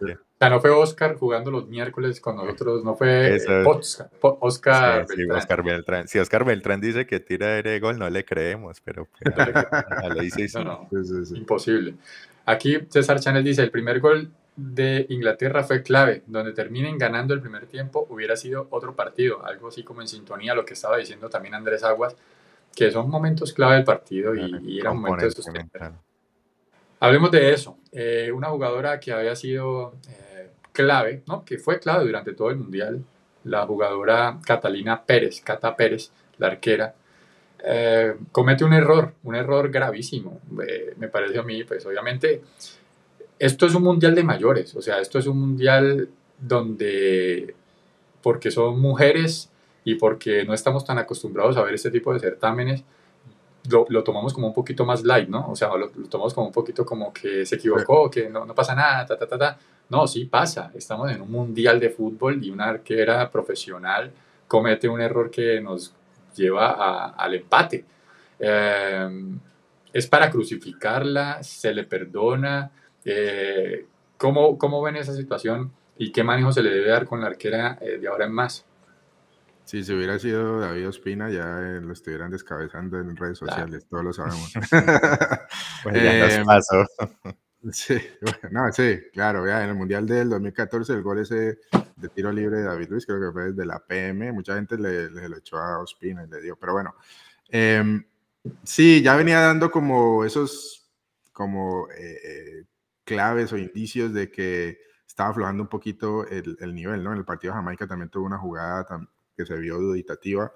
no 0.48 0.60
fue 0.60 0.70
Oscar 0.70 1.16
jugando 1.16 1.50
los 1.50 1.68
miércoles 1.68 2.20
con 2.20 2.36
nosotros, 2.36 2.82
no 2.82 2.96
fue 2.96 3.36
Oscar, 3.66 4.08
Oscar, 4.20 5.06
sí, 5.06 5.16
Beltrán. 5.16 5.38
Oscar 5.38 5.62
Beltrán. 5.62 6.08
Si 6.08 6.18
Oscar 6.18 6.44
Beltrán 6.44 6.80
dice 6.80 7.06
que 7.06 7.20
tira 7.20 7.60
de 7.62 7.78
gol, 7.78 7.98
no 7.98 8.08
le 8.08 8.24
creemos, 8.24 8.80
pero 8.80 9.06
pues, 9.06 9.34
le 10.14 10.22
dice 10.22 10.46
imposible. 11.34 11.94
Aquí 12.46 12.78
César 12.88 13.20
Chanel 13.20 13.44
dice, 13.44 13.62
el 13.62 13.70
primer 13.70 14.00
gol 14.00 14.30
de 14.56 15.04
Inglaterra 15.10 15.62
fue 15.62 15.82
clave, 15.82 16.22
donde 16.26 16.52
terminen 16.52 16.96
ganando 16.96 17.34
el 17.34 17.40
primer 17.40 17.66
tiempo 17.66 18.06
hubiera 18.08 18.34
sido 18.34 18.66
otro 18.70 18.96
partido, 18.96 19.44
algo 19.44 19.68
así 19.68 19.82
como 19.84 20.00
en 20.00 20.08
sintonía 20.08 20.52
a 20.52 20.54
lo 20.54 20.64
que 20.64 20.72
estaba 20.72 20.96
diciendo 20.96 21.28
también 21.28 21.54
Andrés 21.54 21.84
Aguas, 21.84 22.16
que 22.74 22.90
son 22.90 23.10
momentos 23.10 23.52
clave 23.52 23.76
del 23.76 23.84
partido 23.84 24.34
y, 24.34 24.56
y 24.64 24.80
era 24.80 24.90
un 24.90 25.02
momento 25.02 25.26
de 25.26 25.30
sostener. 25.32 25.68
Hablemos 27.02 27.30
de 27.30 27.54
eso, 27.54 27.78
eh, 27.92 28.30
una 28.30 28.48
jugadora 28.48 29.00
que 29.00 29.10
había 29.10 29.34
sido 29.34 29.94
eh, 30.06 30.29
clave, 30.80 31.22
¿no? 31.26 31.44
que 31.44 31.58
fue 31.58 31.78
clave 31.78 32.06
durante 32.06 32.32
todo 32.32 32.50
el 32.50 32.56
Mundial, 32.56 33.04
la 33.44 33.66
jugadora 33.66 34.38
Catalina 34.44 35.02
Pérez, 35.04 35.40
Cata 35.40 35.76
Pérez, 35.76 36.10
la 36.38 36.48
arquera, 36.48 36.94
eh, 37.62 38.14
comete 38.32 38.64
un 38.64 38.72
error, 38.72 39.14
un 39.22 39.34
error 39.34 39.70
gravísimo, 39.70 40.40
eh, 40.66 40.94
me 40.96 41.08
parece 41.08 41.38
a 41.38 41.42
mí, 41.42 41.64
pues 41.64 41.84
obviamente 41.86 42.42
esto 43.38 43.66
es 43.66 43.74
un 43.74 43.82
mundial 43.82 44.14
de 44.14 44.22
mayores, 44.22 44.74
o 44.74 44.82
sea, 44.82 45.00
esto 45.00 45.18
es 45.18 45.26
un 45.26 45.38
mundial 45.38 46.08
donde, 46.38 47.54
porque 48.22 48.50
son 48.50 48.80
mujeres 48.80 49.50
y 49.84 49.94
porque 49.94 50.44
no 50.44 50.54
estamos 50.54 50.84
tan 50.84 50.98
acostumbrados 50.98 51.56
a 51.56 51.62
ver 51.62 51.74
este 51.74 51.90
tipo 51.90 52.12
de 52.12 52.20
certámenes, 52.20 52.84
lo, 53.68 53.86
lo 53.88 54.04
tomamos 54.04 54.32
como 54.32 54.46
un 54.46 54.54
poquito 54.54 54.84
más 54.84 55.04
light, 55.04 55.28
¿no? 55.28 55.50
O 55.50 55.56
sea, 55.56 55.68
lo, 55.68 55.90
lo, 55.94 56.08
tomamos 56.08 56.34
como 56.34 56.46
un 56.46 56.52
poquito 56.52 56.84
como 56.84 57.12
que 57.12 57.44
se 57.44 57.56
equivocó, 57.56 58.10
que 58.10 58.30
no, 58.30 58.44
no 58.44 58.54
pasa 58.54 58.74
nada, 58.74 59.06
ta, 59.06 59.18
ta, 59.18 59.26
ta, 59.26 59.38
ta. 59.38 59.58
No, 59.90 60.06
sí 60.06 60.24
pasa, 60.24 60.70
estamos 60.74 61.10
en 61.10 61.20
un 61.20 61.30
mundial 61.30 61.80
de 61.80 61.90
fútbol 61.90 62.42
y 62.42 62.50
una 62.50 62.68
arquera 62.68 63.28
profesional 63.30 64.12
comete 64.46 64.88
un 64.88 65.00
error 65.00 65.30
que 65.30 65.60
nos 65.60 65.92
lleva 66.34 67.08
al 67.10 67.34
empate. 67.34 67.84
Em, 68.38 69.38
es 69.92 70.06
para 70.06 70.30
crucificarla, 70.30 71.42
se 71.42 71.74
le 71.74 71.84
perdona. 71.84 72.70
Eh, 73.04 73.86
¿cómo, 74.16 74.56
¿Cómo 74.58 74.80
ven 74.80 74.96
esa 74.96 75.14
situación 75.14 75.72
y 75.98 76.12
qué 76.12 76.22
manejo 76.22 76.52
se 76.52 76.62
le 76.62 76.70
debe 76.70 76.88
dar 76.88 77.06
con 77.06 77.20
la 77.20 77.26
arquera 77.26 77.76
eh, 77.80 77.98
de 77.98 78.06
ahora 78.06 78.26
en 78.26 78.32
más? 78.32 78.64
Si 79.64 79.84
se 79.84 79.94
hubiera 79.94 80.18
sido 80.18 80.60
David 80.60 80.88
Ospina, 80.88 81.30
ya 81.30 81.60
eh, 81.60 81.80
lo 81.80 81.92
estuvieran 81.92 82.30
descabezando 82.30 82.98
en 82.98 83.16
redes 83.16 83.38
sociales, 83.38 83.86
todos 83.88 84.04
lo 84.04 84.12
sabemos. 84.12 84.52
pues 85.82 85.94
ya 85.94 86.18
nos 86.18 86.32
em, 86.34 86.44
pasó. 86.44 86.86
Sí, 87.72 87.94
no, 88.50 88.72
sí, 88.72 88.98
claro, 89.12 89.46
ya 89.46 89.62
en 89.62 89.70
el 89.70 89.74
Mundial 89.74 90.06
del 90.06 90.30
2014 90.30 90.94
el 90.94 91.02
gol 91.02 91.18
ese 91.18 91.58
de 91.96 92.08
tiro 92.08 92.32
libre 92.32 92.58
de 92.58 92.64
David 92.64 92.88
Luis, 92.88 93.04
creo 93.04 93.20
que 93.20 93.32
fue 93.32 93.52
desde 93.52 93.66
la 93.66 93.78
PM, 93.80 94.32
mucha 94.32 94.54
gente 94.54 94.78
le, 94.78 95.10
le, 95.10 95.36
echó 95.36 95.58
a 95.58 95.78
Ospina 95.80 96.24
y 96.24 96.28
le 96.28 96.40
dio, 96.40 96.56
pero 96.56 96.72
bueno, 96.72 96.94
eh, 97.50 98.02
sí, 98.62 99.02
ya 99.02 99.14
venía 99.14 99.40
dando 99.40 99.70
como 99.70 100.24
esos, 100.24 100.90
como 101.32 101.88
eh, 101.90 102.64
claves 103.04 103.52
o 103.52 103.58
indicios 103.58 104.14
de 104.14 104.30
que 104.30 104.78
estaba 105.06 105.30
aflojando 105.30 105.62
un 105.62 105.68
poquito 105.68 106.26
el, 106.28 106.56
el, 106.60 106.74
nivel, 106.74 107.02
¿no? 107.02 107.12
En 107.12 107.18
el 107.18 107.24
partido 107.24 107.52
de 107.52 107.58
Jamaica 107.58 107.86
también 107.86 108.08
tuvo 108.08 108.24
una 108.24 108.38
jugada 108.38 108.86
que 109.36 109.44
se 109.44 109.56
vio 109.56 109.78
duditativa. 109.78 110.50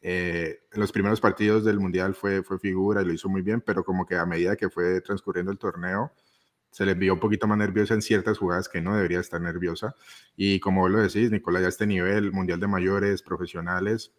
Eh, 0.00 0.62
en 0.72 0.80
los 0.80 0.90
primeros 0.90 1.20
partidos 1.20 1.64
del 1.64 1.78
Mundial 1.78 2.14
fue, 2.14 2.42
fue 2.42 2.58
figura 2.58 3.02
y 3.02 3.04
lo 3.04 3.12
hizo 3.12 3.28
muy 3.28 3.42
bien, 3.42 3.60
pero 3.60 3.84
como 3.84 4.04
que 4.04 4.16
a 4.16 4.26
medida 4.26 4.56
que 4.56 4.68
fue 4.68 5.00
transcurriendo 5.00 5.52
el 5.52 5.58
torneo, 5.58 6.12
se 6.72 6.86
le 6.86 6.94
vio 6.94 7.14
un 7.14 7.20
poquito 7.20 7.46
más 7.46 7.58
nerviosa 7.58 7.94
en 7.94 8.02
ciertas 8.02 8.38
jugadas 8.38 8.68
que 8.68 8.80
no 8.80 8.96
debería 8.96 9.20
estar 9.20 9.40
nerviosa. 9.40 9.94
Y 10.36 10.58
como 10.58 10.80
vos 10.80 10.90
lo 10.90 10.98
decís, 10.98 11.30
Nicolás, 11.30 11.62
ya 11.62 11.68
este 11.68 11.86
nivel, 11.86 12.32
Mundial 12.32 12.58
de 12.58 12.66
Mayores, 12.66 13.22
profesionales, 13.22 14.12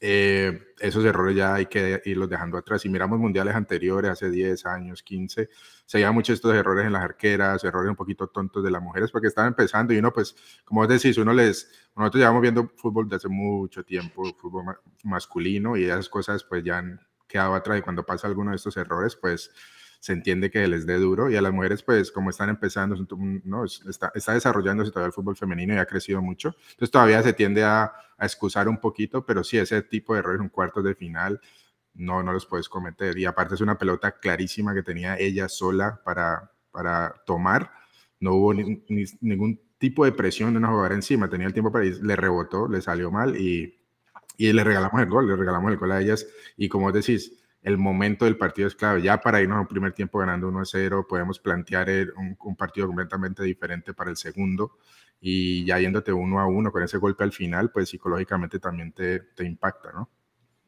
eh, 0.00 0.74
esos 0.78 1.04
errores 1.04 1.34
ya 1.36 1.54
hay 1.54 1.66
que 1.66 2.02
irlos 2.04 2.28
dejando 2.28 2.58
atrás. 2.58 2.82
Si 2.82 2.88
miramos 2.88 3.18
mundiales 3.18 3.54
anteriores, 3.54 4.10
hace 4.10 4.30
10 4.30 4.66
años, 4.66 5.02
15, 5.02 5.48
se 5.86 5.98
llevan 5.98 6.14
muchos 6.14 6.34
estos 6.34 6.54
errores 6.54 6.86
en 6.86 6.92
las 6.92 7.02
arqueras, 7.02 7.64
errores 7.64 7.88
un 7.90 7.96
poquito 7.96 8.26
tontos 8.26 8.62
de 8.62 8.70
las 8.70 8.82
mujeres, 8.82 9.10
porque 9.10 9.28
estaban 9.28 9.48
empezando 9.48 9.94
y 9.94 9.98
uno, 9.98 10.12
pues, 10.12 10.34
como 10.64 10.82
vos 10.82 10.88
decís, 10.88 11.16
uno 11.18 11.32
les, 11.32 11.70
nosotros 11.96 12.20
llevamos 12.20 12.42
viendo 12.42 12.68
fútbol 12.76 13.06
desde 13.06 13.16
hace 13.16 13.28
mucho 13.28 13.84
tiempo, 13.84 14.24
fútbol 14.36 14.76
masculino, 15.04 15.76
y 15.76 15.84
esas 15.84 16.08
cosas, 16.08 16.44
pues, 16.44 16.62
ya 16.64 16.78
han 16.78 17.00
quedado 17.26 17.54
atrás. 17.54 17.78
Y 17.78 17.82
cuando 17.82 18.04
pasa 18.04 18.26
alguno 18.26 18.50
de 18.50 18.56
estos 18.56 18.76
errores, 18.76 19.16
pues, 19.16 19.50
se 20.00 20.12
entiende 20.12 20.50
que 20.50 20.66
les 20.68 20.86
dé 20.86 20.98
duro 20.98 21.30
y 21.30 21.36
a 21.36 21.42
las 21.42 21.52
mujeres 21.52 21.82
pues 21.82 22.10
como 22.10 22.30
están 22.30 22.48
empezando, 22.48 22.96
no, 23.44 23.64
está, 23.64 24.12
está 24.14 24.34
desarrollándose 24.34 24.90
todavía 24.90 25.08
el 25.08 25.12
fútbol 25.12 25.36
femenino 25.36 25.74
y 25.74 25.78
ha 25.78 25.86
crecido 25.86 26.22
mucho, 26.22 26.54
entonces 26.70 26.90
todavía 26.90 27.22
se 27.22 27.32
tiende 27.32 27.64
a, 27.64 27.92
excusar 28.18 28.66
un 28.66 28.78
poquito, 28.78 29.26
pero 29.26 29.44
sí 29.44 29.58
ese 29.58 29.82
tipo 29.82 30.14
de 30.14 30.20
errores 30.20 30.40
en 30.40 30.48
cuartos 30.48 30.82
de 30.82 30.94
final 30.94 31.38
no, 31.92 32.22
no 32.22 32.32
los 32.32 32.46
puedes 32.46 32.66
cometer. 32.66 33.18
Y 33.18 33.26
aparte 33.26 33.56
es 33.56 33.60
una 33.60 33.76
pelota 33.76 34.12
clarísima 34.12 34.72
que 34.72 34.82
tenía 34.82 35.18
ella 35.18 35.50
sola 35.50 36.00
para, 36.02 36.50
para 36.70 37.14
tomar, 37.26 37.72
no 38.20 38.34
hubo 38.34 38.54
ningún 38.54 39.60
tipo 39.78 40.04
de 40.06 40.12
presión 40.12 40.52
de 40.52 40.58
una 40.58 40.68
jugadora 40.68 40.94
encima, 40.94 41.28
tenía 41.28 41.46
el 41.46 41.52
tiempo 41.52 41.70
para 41.70 41.84
ir, 41.84 42.02
le 42.02 42.16
rebotó, 42.16 42.68
le 42.68 42.80
salió 42.80 43.10
mal 43.10 43.36
y, 43.36 43.78
y 44.38 44.52
le 44.52 44.64
regalamos 44.64 45.00
el 45.00 45.08
gol, 45.08 45.28
le 45.28 45.36
regalamos 45.36 45.70
el 45.70 45.78
gol 45.78 45.92
a 45.92 46.00
ellas. 46.00 46.26
Y 46.56 46.68
como 46.68 46.92
decís, 46.92 47.32
el 47.66 47.78
momento 47.78 48.26
del 48.26 48.36
partido 48.36 48.68
es 48.68 48.76
clave. 48.76 49.02
Ya 49.02 49.20
para 49.20 49.42
irnos 49.42 49.58
a 49.58 49.62
un 49.62 49.66
primer 49.66 49.92
tiempo 49.92 50.20
ganando 50.20 50.48
1-0, 50.48 51.04
podemos 51.08 51.40
plantear 51.40 51.88
un, 52.16 52.36
un, 52.44 52.54
partido 52.54 52.86
completamente 52.86 53.42
diferente 53.42 53.92
para 53.92 54.08
el 54.08 54.16
segundo. 54.16 54.78
Y 55.20 55.64
ya 55.64 55.80
yéndote 55.80 56.12
uno 56.12 56.38
a 56.38 56.46
uno 56.46 56.70
con 56.70 56.84
ese 56.84 56.98
golpe 56.98 57.24
al 57.24 57.32
final, 57.32 57.72
pues 57.72 57.88
psicológicamente 57.88 58.60
también 58.60 58.92
te, 58.92 59.18
te 59.18 59.44
impacta, 59.44 59.90
¿no? 59.90 60.08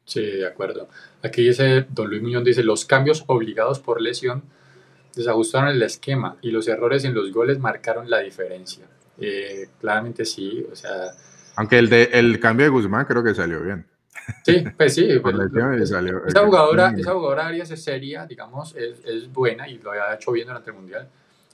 Sí, 0.05 0.23
de 0.23 0.47
acuerdo. 0.49 0.89
Aquí 1.23 1.47
dice, 1.47 1.87
don 1.89 2.11
Luis 2.11 2.21
Muñoz 2.21 2.43
dice, 2.43 2.65
los 2.65 2.85
cambios 2.85 3.23
obligados 3.29 3.79
por 3.79 4.01
lesión 4.01 4.43
desajustaron 5.15 5.69
el 5.69 5.83
esquema 5.83 6.37
y 6.43 6.51
los 6.51 6.67
errores 6.67 7.05
en 7.05 7.15
los 7.15 7.31
goles 7.31 7.61
marcaron 7.61 8.11
la 8.11 8.19
diferencia. 8.19 8.87
Eh, 9.19 9.69
claramente 9.81 10.25
sí, 10.25 10.67
o 10.69 10.75
sea... 10.75 11.13
Aunque 11.55 11.79
el, 11.79 11.89
de, 11.89 12.11
el 12.15 12.41
cambio 12.41 12.67
de 12.67 12.71
Guzmán 12.71 13.05
creo 13.05 13.23
que 13.23 13.37
salió 13.37 13.63
bien. 13.63 13.87
Sí, 14.45 14.65
pues 14.77 14.95
sí. 14.95 15.09
esa, 15.83 16.45
jugadora, 16.45 16.95
esa 16.97 17.13
jugadora 17.13 17.47
Arias 17.47 17.71
es 17.71 17.83
seria, 17.83 18.27
digamos, 18.27 18.75
es, 18.77 19.05
es, 19.05 19.33
buena 19.33 19.69
y 19.69 19.79
lo 19.79 19.91
había 19.91 20.15
hecho 20.15 20.33
bien 20.33 20.47
durante 20.47 20.71
el 20.71 20.77
Mundial. 20.77 21.09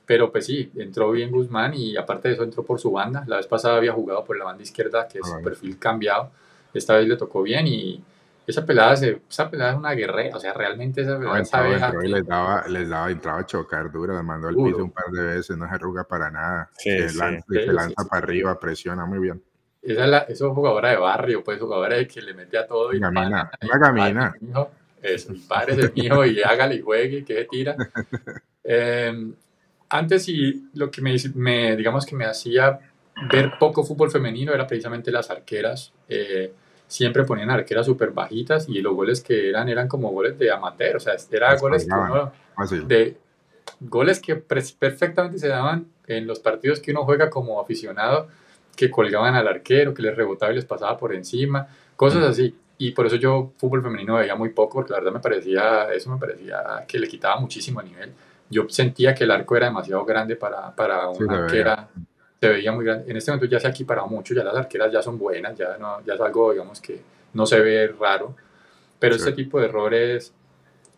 Pero 0.06 0.30
pues 0.30 0.46
sí, 0.46 0.70
entró 0.76 1.10
bien 1.12 1.30
Guzmán 1.30 1.72
y 1.74 1.96
aparte 1.96 2.28
de 2.28 2.34
eso 2.34 2.44
entró 2.44 2.62
por 2.62 2.78
su 2.78 2.90
banda. 2.90 3.24
La 3.26 3.36
vez 3.36 3.46
pasada 3.46 3.76
había 3.76 3.92
jugado 3.92 4.24
por 4.24 4.36
la 4.36 4.44
banda 4.44 4.62
izquierda, 4.62 5.08
que 5.08 5.18
es 5.18 5.24
ah, 5.24 5.36
su 5.38 5.42
perfil 5.42 5.78
cambiado. 5.78 6.30
Esta 6.74 6.96
vez 6.96 7.08
le 7.08 7.16
tocó 7.16 7.42
bien 7.42 7.66
y 7.66 8.02
esa 8.46 8.66
pelada, 8.66 8.94
se, 8.96 9.22
esa 9.28 9.50
pelada 9.50 9.72
es 9.72 9.78
una 9.78 9.92
guerrera. 9.92 10.36
O 10.36 10.40
sea, 10.40 10.52
realmente 10.52 11.00
esa 11.00 11.18
pelada 11.18 11.38
no, 11.38 11.44
sabe 11.46 12.08
les 12.08 12.26
daba, 12.26 12.68
les 12.68 12.88
daba, 12.88 13.10
entraba 13.10 13.38
a 13.40 13.46
chocar 13.46 13.90
duro, 13.90 14.14
le 14.14 14.22
mandó 14.22 14.48
al 14.48 14.56
piso 14.56 14.84
un 14.84 14.90
par 14.90 15.06
de 15.10 15.22
veces, 15.22 15.56
no 15.56 15.66
se 15.66 15.74
arruga 15.74 16.04
para 16.04 16.30
nada. 16.30 16.70
se, 16.76 17.12
lanza, 17.14 17.46
se 17.48 17.72
lanza 17.72 18.04
para 18.04 18.22
arriba, 18.22 18.58
presiona 18.60 19.06
muy 19.06 19.20
bien. 19.20 19.42
Esa 19.84 20.04
es, 20.04 20.40
la, 20.40 20.48
jugadora 20.48 20.90
de 20.90 20.96
barrio, 20.96 21.44
pues 21.44 21.60
jugadora 21.60 21.96
de 21.96 22.06
que 22.06 22.22
le 22.22 22.32
mete 22.32 22.56
a 22.56 22.66
todo. 22.66 22.92
Y 22.94 23.00
camina, 23.00 23.50
una 23.62 23.80
camina. 23.80 24.34
Es 25.02 25.28
mi 25.28 25.38
padre 25.38 25.74
es 25.74 25.78
el 25.78 25.92
hijo 25.94 26.24
y 26.24 26.42
hágale 26.42 26.76
y 26.76 26.80
juegue, 26.80 27.24
que 27.24 27.34
se 27.34 27.44
tira. 27.44 27.76
Eh, 28.66 29.12
antes 29.90 30.26
y 30.30 30.70
lo 30.72 30.90
que 30.90 31.02
me, 31.02 31.14
me, 31.34 31.76
digamos 31.76 32.06
que 32.06 32.16
me 32.16 32.24
hacía 32.24 32.80
ver 33.30 33.58
poco 33.58 33.84
fútbol 33.84 34.10
femenino 34.10 34.54
era 34.54 34.66
precisamente 34.66 35.10
las 35.10 35.28
arqueras. 35.28 35.92
Eh, 36.08 36.50
siempre 36.86 37.24
ponían 37.24 37.50
arqueras 37.50 37.84
súper 37.84 38.12
bajitas 38.12 38.68
y 38.68 38.80
los 38.80 38.94
goles 38.94 39.20
que 39.20 39.48
eran 39.50 39.68
eran 39.68 39.86
como 39.86 40.10
goles 40.10 40.38
de 40.38 40.50
amateur, 40.50 40.96
o 40.96 41.00
sea, 41.00 41.14
eran 41.30 41.58
goles 41.58 41.86
que 41.86 42.86
de 42.86 43.16
goles 43.80 44.20
que 44.20 44.36
perfectamente 44.36 45.38
se 45.38 45.48
daban 45.48 45.88
en 46.06 46.26
los 46.26 46.38
partidos 46.38 46.80
que 46.80 46.92
uno 46.92 47.04
juega 47.04 47.30
como 47.30 47.60
aficionado 47.60 48.28
que 48.74 48.90
colgaban 48.90 49.34
al 49.34 49.48
arquero, 49.48 49.94
que 49.94 50.02
les 50.02 50.16
rebotaba 50.16 50.52
y 50.52 50.56
les 50.56 50.64
pasaba 50.64 50.96
por 50.96 51.14
encima, 51.14 51.66
cosas 51.96 52.22
mm. 52.22 52.30
así. 52.30 52.54
Y 52.78 52.90
por 52.90 53.06
eso 53.06 53.16
yo 53.16 53.52
fútbol 53.56 53.82
femenino 53.82 54.16
veía 54.16 54.34
muy 54.34 54.50
poco, 54.50 54.78
porque 54.78 54.92
la 54.92 54.98
verdad 54.98 55.12
me 55.12 55.20
parecía, 55.20 55.92
eso 55.92 56.10
me 56.10 56.18
parecía 56.18 56.84
que 56.86 56.98
le 56.98 57.06
quitaba 57.06 57.40
muchísimo 57.40 57.80
nivel. 57.82 58.12
Yo 58.50 58.68
sentía 58.68 59.14
que 59.14 59.24
el 59.24 59.30
arco 59.30 59.56
era 59.56 59.66
demasiado 59.66 60.04
grande 60.04 60.36
para, 60.36 60.74
para 60.74 61.08
una 61.08 61.44
arquera, 61.44 61.88
se 62.40 62.48
veía 62.48 62.72
muy 62.72 62.84
grande. 62.84 63.10
En 63.10 63.16
este 63.16 63.30
momento 63.30 63.46
ya 63.46 63.60
se 63.60 63.68
ha 63.68 63.70
equiparado 63.70 64.08
mucho, 64.08 64.34
ya 64.34 64.44
las 64.44 64.56
arqueras 64.56 64.92
ya 64.92 65.02
son 65.02 65.18
buenas, 65.18 65.56
ya, 65.56 65.78
no, 65.78 66.04
ya 66.04 66.14
es 66.14 66.20
algo, 66.20 66.52
digamos, 66.52 66.80
que 66.80 67.00
no 67.32 67.46
se 67.46 67.60
ve 67.60 67.94
raro. 67.98 68.34
Pero 68.98 69.16
este 69.16 69.32
tipo 69.32 69.60
de 69.60 69.66
errores, 69.66 70.32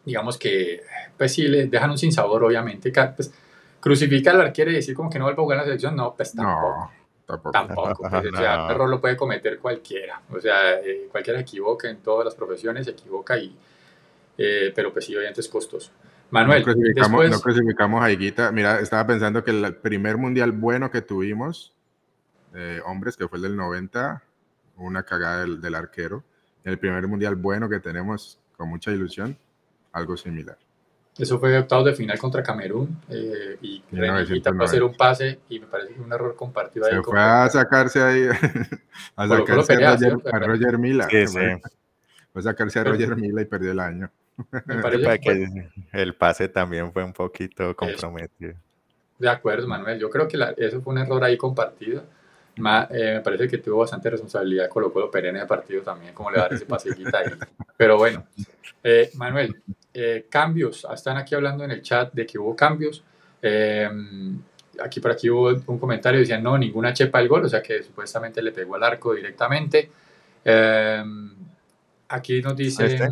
digamos 0.04 0.38
que, 0.38 0.80
pues 1.16 1.32
sí, 1.32 1.46
le 1.48 1.66
dejan 1.66 1.90
un 1.90 1.98
sinsabor, 1.98 2.44
obviamente. 2.44 2.92
Pues, 3.14 3.32
crucifica 3.80 4.32
al 4.32 4.40
arquero 4.40 4.70
y 4.70 4.74
decir 4.74 4.94
como 4.94 5.08
que 5.08 5.18
no 5.18 5.26
vuelvo 5.26 5.42
a 5.42 5.44
jugar 5.44 5.58
en 5.58 5.60
la 5.60 5.64
selección, 5.66 5.94
no, 5.94 6.14
pues 6.16 6.32
tampoco. 6.32 6.90
Tampoco. 7.26 7.50
Tampoco. 7.50 8.08
Pues, 8.08 8.32
o 8.32 8.36
sea, 8.36 8.66
error 8.70 8.88
lo 8.88 9.00
puede 9.00 9.16
cometer 9.16 9.58
cualquiera. 9.58 10.20
O 10.30 10.40
sea, 10.40 10.80
eh, 10.80 11.08
cualquiera 11.10 11.38
se 11.40 11.42
equivoca 11.42 11.90
en 11.90 11.98
todas 11.98 12.24
las 12.24 12.34
profesiones, 12.34 12.84
se 12.84 12.92
equivoca 12.92 13.36
y. 13.36 13.54
Eh, 14.38 14.72
pero 14.74 14.92
pues 14.92 15.04
sí, 15.06 15.16
obviamente 15.16 15.40
es 15.40 15.48
costoso. 15.48 15.90
Manuel, 16.30 16.60
no 16.60 16.64
clasificamos, 16.64 17.30
no 17.30 17.40
clasificamos 17.40 18.02
a 18.02 18.10
Higuita. 18.10 18.52
Mira, 18.52 18.80
estaba 18.80 19.06
pensando 19.06 19.42
que 19.42 19.50
el 19.50 19.76
primer 19.76 20.16
mundial 20.16 20.52
bueno 20.52 20.90
que 20.90 21.02
tuvimos, 21.02 21.72
eh, 22.54 22.80
hombres, 22.84 23.16
que 23.16 23.28
fue 23.28 23.38
el 23.38 23.42
del 23.42 23.56
90, 23.56 24.22
una 24.76 25.02
cagada 25.04 25.40
del, 25.40 25.60
del 25.60 25.74
arquero. 25.74 26.24
El 26.64 26.78
primer 26.78 27.06
mundial 27.06 27.36
bueno 27.36 27.68
que 27.68 27.78
tenemos, 27.78 28.40
con 28.56 28.68
mucha 28.68 28.90
ilusión, 28.90 29.38
algo 29.92 30.16
similar. 30.16 30.58
Eso 31.18 31.38
fue 31.38 31.57
octavos 31.59 31.87
de 31.87 31.94
final 31.94 32.18
contra 32.18 32.42
Camerún 32.42 33.00
eh, 33.09 33.57
y 33.62 33.83
Renillita 33.90 34.52
fue 34.52 34.64
a 34.64 34.68
hacer 34.68 34.83
un 34.83 34.94
pase 34.94 35.40
y 35.48 35.59
me 35.59 35.66
parece 35.66 35.94
que 35.94 36.00
un 36.00 36.12
error 36.12 36.37
compartido 36.37 36.87
ahí. 36.87 36.92
Se 36.92 37.02
fue 37.02 37.18
a 37.18 37.48
sacarse 37.48 38.02
ahí, 38.02 38.29
a 39.16 39.29
sacarse 39.29 39.85
a, 39.85 40.38
Roger, 40.38 40.79
Mila. 40.79 41.09
Sí, 41.09 41.26
sí. 41.26 41.38
Fue 42.33 42.40
a 42.40 42.42
sacarse 42.42 42.81
a 42.81 42.85
Roger 42.85 43.16
Mila 43.16 43.40
y 43.40 43.46
perdió 43.46 43.72
el 43.72 43.81
año. 43.81 44.11
Me 44.66 44.76
parece 44.83 45.20
que 45.20 45.70
el 45.92 46.14
pase 46.14 46.48
también 46.48 46.92
fue 46.92 47.02
un 47.02 47.14
poquito 47.14 47.74
comprometido. 47.74 48.55
De 49.18 49.29
acuerdo, 49.29 49.66
Manuel. 49.66 49.98
Yo 49.98 50.11
creo 50.11 50.29
que 50.29 50.38
eso 50.59 50.83
fue 50.83 50.92
un 50.92 50.98
error 50.98 51.24
ahí 51.24 51.38
compartido. 51.38 52.05
Eh, 52.59 53.14
me 53.14 53.20
parece 53.20 53.48
que 53.48 53.59
tuvo 53.59 53.79
bastante 53.79 54.09
responsabilidad 54.09 54.68
Colo 54.68 54.90
Colo 54.90 55.11
Pérez 55.11 55.31
en 55.31 55.37
el 55.37 55.46
partido 55.46 55.83
también, 55.83 56.14
como 56.14 56.31
le 56.31 56.38
dar 56.38 56.52
ese 56.52 56.64
pasequita 56.64 57.18
ahí. 57.18 57.33
Pero 57.76 57.98
bueno, 57.98 58.24
eh, 58.83 59.11
Manuel, 59.14 59.62
eh, 59.98 60.26
cambios. 60.28 60.87
Están 60.92 61.16
aquí 61.16 61.35
hablando 61.35 61.64
en 61.64 61.70
el 61.70 61.82
chat 61.82 62.12
de 62.12 62.26
que 62.26 62.38
hubo 62.38 62.54
cambios. 62.54 63.02
aquí 64.78 65.00
por 65.00 65.11
aquí 65.11 65.30
hubo 65.30 65.48
un 65.48 65.78
comentario, 65.78 66.20
decían 66.20 66.42
no, 66.42 66.59
ninguna 66.59 66.92
chepa 66.92 67.20
el 67.20 67.28
gol, 67.28 67.44
o 67.44 67.48
sea 67.48 67.62
que 67.62 67.82
supuestamente 67.82 68.42
le 68.42 68.52
pegó 68.52 68.74
al 68.74 68.85
arco 68.85 69.14
directamente. 69.14 69.90
aquí 72.09 72.42
nos 72.42 72.56
dicen, 72.56 72.87
¿Este? 72.87 73.09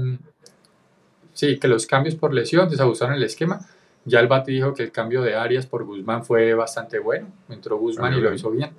sí, 1.33 1.59
que 1.59 1.69
los 1.69 1.87
cambios 1.87 2.17
por 2.17 2.35
lesión 2.35 2.69
desabusaron 2.69 3.15
el 3.15 3.23
esquema. 3.23 3.61
Ya 4.05 4.21
el 4.21 4.29
Bati 4.29 4.53
dijo 4.53 4.75
que 4.75 4.83
el 4.83 4.93
cambio 4.93 5.23
de 5.23 5.35
Arias 5.35 5.67
por 5.67 5.85
Guzmán 5.85 6.25
fue 6.25 6.53
bastante 6.53 6.99
bueno. 6.99 7.29
Entró 7.49 7.79
Guzmán 7.79 8.13
y 8.15 8.21
lo 8.21 8.35
hizo 8.35 8.51
bien. 8.51 8.71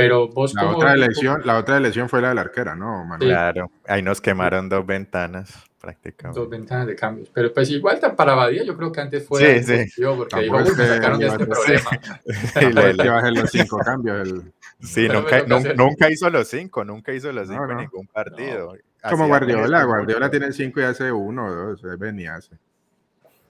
Pero 0.00 0.28
vos 0.28 0.54
la 0.54 0.70
otra 0.70 0.94
elección, 0.94 1.42
la 1.44 1.58
otra 1.58 1.76
elección 1.76 2.08
fue 2.08 2.20
la 2.20 2.30
de 2.30 2.34
la 2.34 2.40
arquera, 2.42 2.74
¿no, 2.74 3.04
Manuel? 3.04 3.30
Claro, 3.30 3.70
ahí 3.86 4.02
nos 4.02 4.20
quemaron 4.20 4.68
dos 4.68 4.86
ventanas 4.86 5.70
prácticamente. 5.80 6.38
Dos 6.38 6.48
ventanas 6.48 6.86
de 6.86 6.94
cambios. 6.94 7.30
Pero 7.32 7.52
pues 7.52 7.70
igual 7.70 7.98
para 8.16 8.34
Badía 8.34 8.62
yo 8.64 8.76
creo 8.76 8.92
que 8.92 9.00
antes 9.00 9.26
fue 9.26 9.62
sí, 9.62 9.86
sí. 9.86 10.02
porque 10.04 10.42
dijo, 10.42 10.58
me 10.58 10.86
sacaron 10.86 11.18
de 11.18 11.26
este 11.26 11.46
problema. 11.46 11.90
Sí, 13.30 13.34
los 13.34 13.50
cinco 13.50 13.78
cambios. 13.78 14.28
El... 14.28 14.52
Sí, 14.80 15.08
nunca, 15.08 15.44
nunca, 15.76 16.10
hizo 16.10 16.30
los 16.30 16.48
cinco, 16.48 16.84
nunca 16.84 17.12
hizo 17.12 17.32
los 17.32 17.48
cinco 17.48 17.70
en 17.70 17.76
ningún 17.78 18.06
partido. 18.06 18.74
Como 19.08 19.26
Guardiola, 19.26 19.84
Guardiola 19.84 20.30
tiene 20.30 20.52
cinco 20.52 20.80
y 20.80 20.84
hace 20.84 21.10
uno 21.10 21.46
o 21.46 21.50
dos, 21.50 21.82
venía 21.98 22.36
hace. 22.36 22.56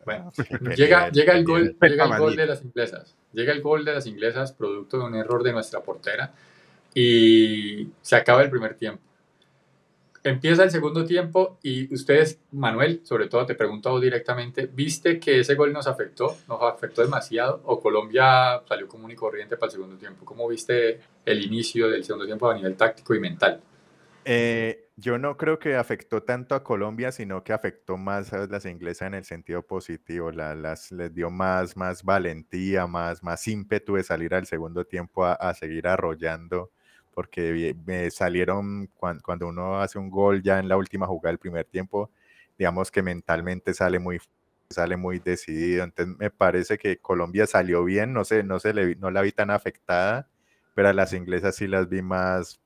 Bueno, 0.04 0.32
llega, 0.76 1.10
llega 1.10 1.34
el 1.34 1.44
gol, 1.44 1.76
llega 1.80 2.04
el 2.04 2.18
gol 2.18 2.36
de 2.36 2.46
las 2.46 2.64
inglesas. 2.64 3.14
Llega 3.32 3.52
el 3.52 3.62
gol 3.62 3.84
de 3.84 3.94
las 3.94 4.06
inglesas 4.06 4.52
producto 4.52 4.98
de 4.98 5.04
un 5.04 5.14
error 5.14 5.42
de 5.42 5.52
nuestra 5.52 5.80
portera 5.80 6.32
y 6.94 7.88
se 8.00 8.16
acaba 8.16 8.42
el 8.42 8.50
primer 8.50 8.74
tiempo. 8.74 9.02
Empieza 10.22 10.64
el 10.64 10.70
segundo 10.70 11.06
tiempo 11.06 11.58
y 11.62 11.92
ustedes, 11.94 12.38
Manuel, 12.52 13.00
sobre 13.04 13.26
todo 13.28 13.46
te 13.46 13.54
pregunto 13.54 13.98
directamente, 13.98 14.68
¿viste 14.70 15.18
que 15.18 15.40
ese 15.40 15.54
gol 15.54 15.72
nos 15.72 15.86
afectó? 15.86 16.36
¿Nos 16.46 16.62
afectó 16.62 17.00
demasiado? 17.00 17.62
¿O 17.64 17.80
Colombia 17.80 18.60
salió 18.68 18.86
común 18.86 19.10
y 19.12 19.14
corriente 19.14 19.56
para 19.56 19.68
el 19.68 19.72
segundo 19.72 19.96
tiempo? 19.96 20.26
¿Cómo 20.26 20.46
viste 20.46 21.00
el 21.24 21.42
inicio 21.42 21.88
del 21.88 22.04
segundo 22.04 22.26
tiempo 22.26 22.50
a 22.50 22.54
nivel 22.54 22.76
táctico 22.76 23.14
y 23.14 23.20
mental? 23.20 23.62
Eh, 24.24 24.90
yo 24.96 25.16
no 25.18 25.37
creo 25.37 25.59
que 25.59 25.76
afectó 25.76 26.22
tanto 26.22 26.54
a 26.54 26.62
Colombia, 26.62 27.11
sino 27.11 27.42
que 27.42 27.54
afectó 27.54 27.96
más 27.96 28.33
a 28.35 28.46
las 28.46 28.66
inglesas 28.66 29.09
en 29.09 29.14
el 29.14 29.24
sentido 29.24 29.62
positivo. 29.62 30.30
las, 30.30 30.92
les 30.92 31.14
dio 31.14 31.30
más, 31.30 31.76
más 31.76 32.04
valentía, 32.04 32.87
más, 32.87 33.22
más 33.22 33.46
ímpetu 33.48 33.94
de 33.94 34.02
salir 34.02 34.35
al 34.35 34.46
segundo 34.46 34.85
tiempo 34.85 35.24
a, 35.24 35.54
seguir 35.54 35.88
arrollando, 35.88 36.70
porque 37.14 37.74
me 37.87 38.11
salieron 38.11 38.88
cuando, 38.94 39.48
uno 39.48 39.80
hace 39.80 39.98
un 39.98 40.11
gol 40.11 40.42
ya 40.42 40.59
en 40.59 40.68
la 40.68 40.76
última 40.76 41.06
jugada 41.06 41.33
del 41.33 41.38
primer 41.38 41.64
tiempo, 41.64 42.11
digamos 42.59 42.90
que 42.90 43.02
mentalmente 43.02 43.74
sale 43.74 43.98
muy 43.98 44.20
sale 44.70 44.96
muy 44.96 45.18
decidido. 45.18 45.85
Entonces 45.85 46.16
me 46.18 46.30
parece 46.30 46.78
que 46.78 46.98
Colombia 46.98 47.46
salió 47.46 47.85
bien, 47.85 48.12
no 48.12 48.24
sé, 48.24 48.44
no 48.44 48.61
se 48.61 48.74
le, 48.74 48.96
no 48.96 49.11
la 49.11 49.22
vi 49.22 49.33
tan 49.33 49.50
afectada, 49.50 50.28
pero 50.74 50.88
a 50.88 50.92
las 50.92 51.12
inglesas 51.12 51.56
sí 51.56 51.66
las 51.66 51.88
vi 51.88 52.02
más 52.02 52.61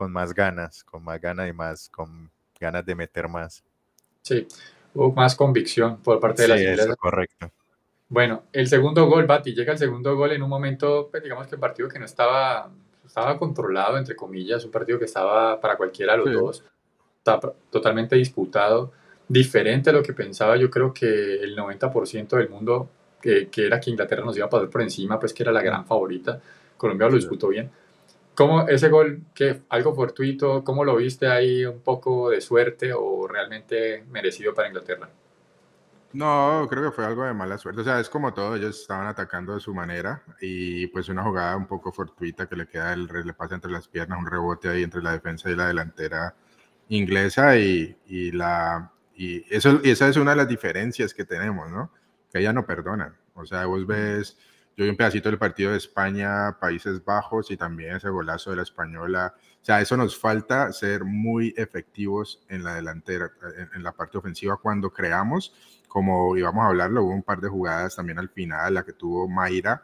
con 0.00 0.12
más 0.12 0.32
ganas, 0.32 0.82
con 0.82 1.04
más 1.04 1.20
ganas 1.20 1.46
y 1.46 1.52
más, 1.52 1.90
con 1.90 2.30
ganas 2.58 2.86
de 2.86 2.94
meter 2.94 3.28
más. 3.28 3.62
Sí, 4.22 4.48
hubo 4.94 5.12
más 5.12 5.34
convicción 5.34 5.98
por 5.98 6.18
parte 6.18 6.40
de 6.40 6.48
las 6.48 6.58
inglesas. 6.58 6.96
correcto. 6.96 7.50
Bueno, 8.08 8.44
el 8.50 8.66
segundo 8.66 9.04
gol, 9.04 9.26
Bati, 9.26 9.54
llega 9.54 9.72
el 9.72 9.78
segundo 9.78 10.16
gol 10.16 10.32
en 10.32 10.42
un 10.42 10.48
momento, 10.48 11.08
pues, 11.10 11.22
digamos 11.22 11.48
que 11.48 11.56
el 11.56 11.60
partido 11.60 11.86
que 11.86 11.98
no 11.98 12.06
estaba, 12.06 12.70
estaba 13.04 13.38
controlado, 13.38 13.98
entre 13.98 14.16
comillas, 14.16 14.64
un 14.64 14.70
partido 14.70 14.98
que 14.98 15.04
estaba 15.04 15.60
para 15.60 15.76
cualquiera 15.76 16.16
de 16.16 16.24
los 16.24 16.32
dos, 16.32 16.64
estaba 17.18 17.52
totalmente 17.68 18.16
disputado, 18.16 18.92
diferente 19.28 19.90
a 19.90 19.92
lo 19.92 20.02
que 20.02 20.14
pensaba 20.14 20.56
yo 20.56 20.70
creo 20.70 20.94
que 20.94 21.34
el 21.34 21.54
90% 21.54 22.38
del 22.38 22.48
mundo, 22.48 22.88
que, 23.20 23.50
que, 23.50 23.66
era 23.66 23.78
que 23.78 23.90
Inglaterra 23.90 24.24
nos 24.24 24.34
iba 24.34 24.46
a 24.46 24.48
pasar 24.48 24.70
por 24.70 24.80
encima, 24.80 25.20
pues 25.20 25.34
que 25.34 25.42
era 25.42 25.52
la 25.52 25.60
gran 25.60 25.84
favorita, 25.84 26.40
Colombia 26.78 27.10
lo 27.10 27.16
disputó 27.16 27.48
bien. 27.48 27.70
¿Cómo 28.40 28.66
ese 28.66 28.88
gol, 28.88 29.24
qué, 29.34 29.64
algo 29.68 29.94
fortuito, 29.94 30.64
cómo 30.64 30.82
lo 30.82 30.96
viste 30.96 31.26
ahí, 31.26 31.66
un 31.66 31.80
poco 31.82 32.30
de 32.30 32.40
suerte 32.40 32.90
o 32.94 33.28
realmente 33.28 34.02
merecido 34.10 34.54
para 34.54 34.68
Inglaterra? 34.68 35.10
No, 36.14 36.66
creo 36.70 36.84
que 36.84 36.90
fue 36.90 37.04
algo 37.04 37.22
de 37.22 37.34
mala 37.34 37.58
suerte. 37.58 37.82
O 37.82 37.84
sea, 37.84 38.00
es 38.00 38.08
como 38.08 38.32
todo, 38.32 38.56
ellos 38.56 38.80
estaban 38.80 39.06
atacando 39.08 39.52
de 39.52 39.60
su 39.60 39.74
manera 39.74 40.22
y 40.40 40.86
pues 40.86 41.10
una 41.10 41.22
jugada 41.22 41.54
un 41.54 41.66
poco 41.66 41.92
fortuita 41.92 42.46
que 42.46 42.56
le 42.56 42.66
queda, 42.66 42.94
el, 42.94 43.08
le 43.08 43.34
pasa 43.34 43.56
entre 43.56 43.72
las 43.72 43.86
piernas, 43.88 44.18
un 44.18 44.24
rebote 44.24 44.70
ahí 44.70 44.84
entre 44.84 45.02
la 45.02 45.12
defensa 45.12 45.50
y 45.50 45.54
la 45.54 45.66
delantera 45.66 46.34
inglesa 46.88 47.58
y, 47.58 47.94
y 48.06 48.32
la, 48.32 48.90
y 49.14 49.44
eso, 49.54 49.82
esa 49.84 50.08
es 50.08 50.16
una 50.16 50.30
de 50.30 50.38
las 50.38 50.48
diferencias 50.48 51.12
que 51.12 51.26
tenemos, 51.26 51.70
¿no? 51.70 51.92
Que 52.32 52.38
ella 52.38 52.54
no 52.54 52.64
perdonan. 52.64 53.14
O 53.34 53.44
sea, 53.44 53.66
vos 53.66 53.86
ves, 53.86 54.38
yo 54.80 54.84
vi 54.84 54.90
un 54.92 54.96
pedacito 54.96 55.28
del 55.28 55.38
partido 55.38 55.72
de 55.72 55.76
España, 55.76 56.56
Países 56.58 57.04
Bajos 57.04 57.50
y 57.50 57.56
también 57.58 57.96
ese 57.96 58.08
golazo 58.08 58.48
de 58.48 58.56
la 58.56 58.62
española. 58.62 59.34
O 59.36 59.62
sea, 59.62 59.78
eso 59.82 59.94
nos 59.94 60.18
falta 60.18 60.72
ser 60.72 61.04
muy 61.04 61.52
efectivos 61.54 62.42
en 62.48 62.64
la 62.64 62.76
delantera, 62.76 63.30
en, 63.74 63.82
la 63.82 63.92
parte 63.92 64.16
ofensiva 64.16 64.56
cuando 64.56 64.90
creamos 64.90 65.52
como 65.86 66.34
íbamos 66.34 66.64
a 66.64 66.68
hablarlo, 66.68 67.02
hubo 67.02 67.12
un 67.12 67.22
par 67.22 67.42
de 67.42 67.50
jugadas 67.50 67.96
también 67.96 68.18
al 68.18 68.30
final, 68.30 68.72
la 68.72 68.82
que 68.82 68.94
tuvo 68.94 69.28
Mayra 69.28 69.82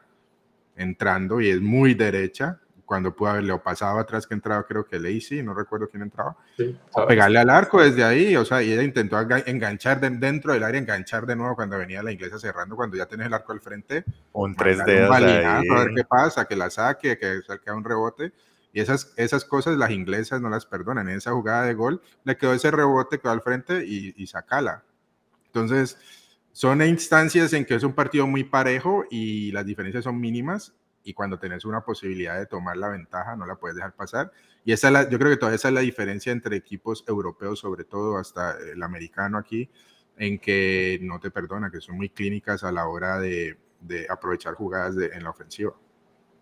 entrando 0.76 1.42
y 1.42 1.50
es 1.50 1.61
muy 1.61 1.92
derecha, 1.92 2.59
cuando 2.87 3.14
pudo 3.14 3.31
haberle 3.31 3.59
pasado 3.59 3.99
atrás 3.99 4.27
que 4.27 4.35
entraba, 4.35 4.64
creo 4.64 4.87
que 4.87 4.99
Lacey, 4.99 5.42
no 5.42 5.53
recuerdo 5.53 5.88
quién 5.90 6.05
entraba, 6.05 6.37
sí, 6.57 6.79
o 6.92 7.05
pegarle 7.05 7.40
al 7.40 7.51
arco 7.51 7.83
desde 7.83 8.05
ahí, 8.05 8.37
o 8.37 8.44
sea, 8.44 8.62
y 8.62 8.72
ella 8.72 8.85
intentó 8.85 9.18
enganchar 9.20 10.01
dentro 10.01 10.53
del 10.53 10.62
área, 10.62 10.81
enganchar 10.81 11.27
de 11.27 11.35
nuevo 11.35 11.57
cuando 11.57 11.77
venía 11.77 12.03
la 12.03 12.12
inglesa 12.12 12.38
cerrando, 12.38 12.77
cuando 12.77 12.96
ya 12.96 13.07
tenés 13.07 13.27
el 13.27 13.35
arco 13.35 13.53
al 13.53 13.61
frente. 13.61 14.05
Un 14.33 14.55
tres 14.55 14.83
dedos 14.87 15.14
A 15.14 15.20
ver 15.20 15.88
qué 15.94 16.05
pasa, 16.05 16.44
que 16.44 16.55
la 16.55 16.70
saque, 16.70 17.18
que 17.18 17.42
saque 17.46 17.70
un 17.72 17.85
rebote. 17.85 18.33
Y 18.72 18.81
esas, 18.81 19.12
esas 19.16 19.44
cosas 19.44 19.77
las 19.77 19.90
inglesas 19.90 20.40
no 20.40 20.49
las 20.49 20.66
perdonan. 20.66 21.09
En 21.09 21.16
esa 21.16 21.33
jugada 21.33 21.64
de 21.64 21.75
gol 21.75 22.01
le 22.25 22.37
quedó 22.37 22.53
ese 22.53 22.70
rebote, 22.70 23.18
quedó 23.18 23.33
al 23.33 23.40
frente 23.40 23.85
y, 23.85 24.14
y 24.16 24.27
sacala. 24.27 24.85
Entonces, 25.46 25.99
son 26.53 26.83
instancias 26.83 27.53
en 27.53 27.64
que 27.64 27.75
es 27.75 27.83
un 27.83 27.94
partido 27.94 28.27
muy 28.27 28.44
parejo 28.44 29.05
y 29.11 29.51
las 29.53 29.64
diferencias 29.64 30.05
son 30.05 30.20
mínimas 30.20 30.75
y 31.06 31.14
cuando 31.14 31.38
tenés 31.38 31.64
una 31.64 31.82
posibilidad 31.82 32.36
de 32.36 32.46
tomar 32.46 32.76
la 32.76 32.88
ventaja 32.88 33.36
no 33.36 33.46
la 33.46 33.54
puedes 33.54 33.76
dejar 33.76 33.94
pasar. 33.94 34.32
Y 34.64 34.72
esa 34.72 34.88
es 34.88 34.92
la, 34.92 35.08
yo 35.08 35.18
creo 35.18 35.30
que 35.30 35.36
toda 35.36 35.54
esa 35.54 35.68
es 35.68 35.74
la 35.74 35.80
diferencia 35.80 36.32
entre 36.32 36.56
equipos 36.56 37.04
europeos, 37.06 37.60
sobre 37.60 37.84
todo 37.84 38.18
hasta 38.18 38.56
el 38.58 38.82
americano 38.82 39.38
aquí, 39.38 39.70
en 40.18 40.40
que 40.40 40.98
no 41.02 41.20
te 41.20 41.30
perdona, 41.30 41.70
que 41.70 41.80
son 41.80 41.96
muy 41.96 42.08
clínicas 42.08 42.64
a 42.64 42.72
la 42.72 42.88
hora 42.88 43.20
de, 43.20 43.56
de 43.80 44.06
aprovechar 44.10 44.54
jugadas 44.54 44.96
de, 44.96 45.06
en 45.06 45.22
la 45.22 45.30
ofensiva. 45.30 45.72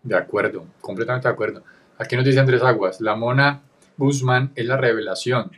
De 0.02 0.16
acuerdo, 0.16 0.66
completamente 0.80 1.28
de 1.28 1.34
acuerdo. 1.34 1.62
Aquí 1.98 2.16
nos 2.16 2.24
dice 2.24 2.40
Andrés 2.40 2.62
Aguas, 2.62 3.02
la 3.02 3.16
Mona 3.16 3.60
Guzmán 3.98 4.50
es 4.54 4.64
la 4.64 4.78
revelación. 4.78 5.50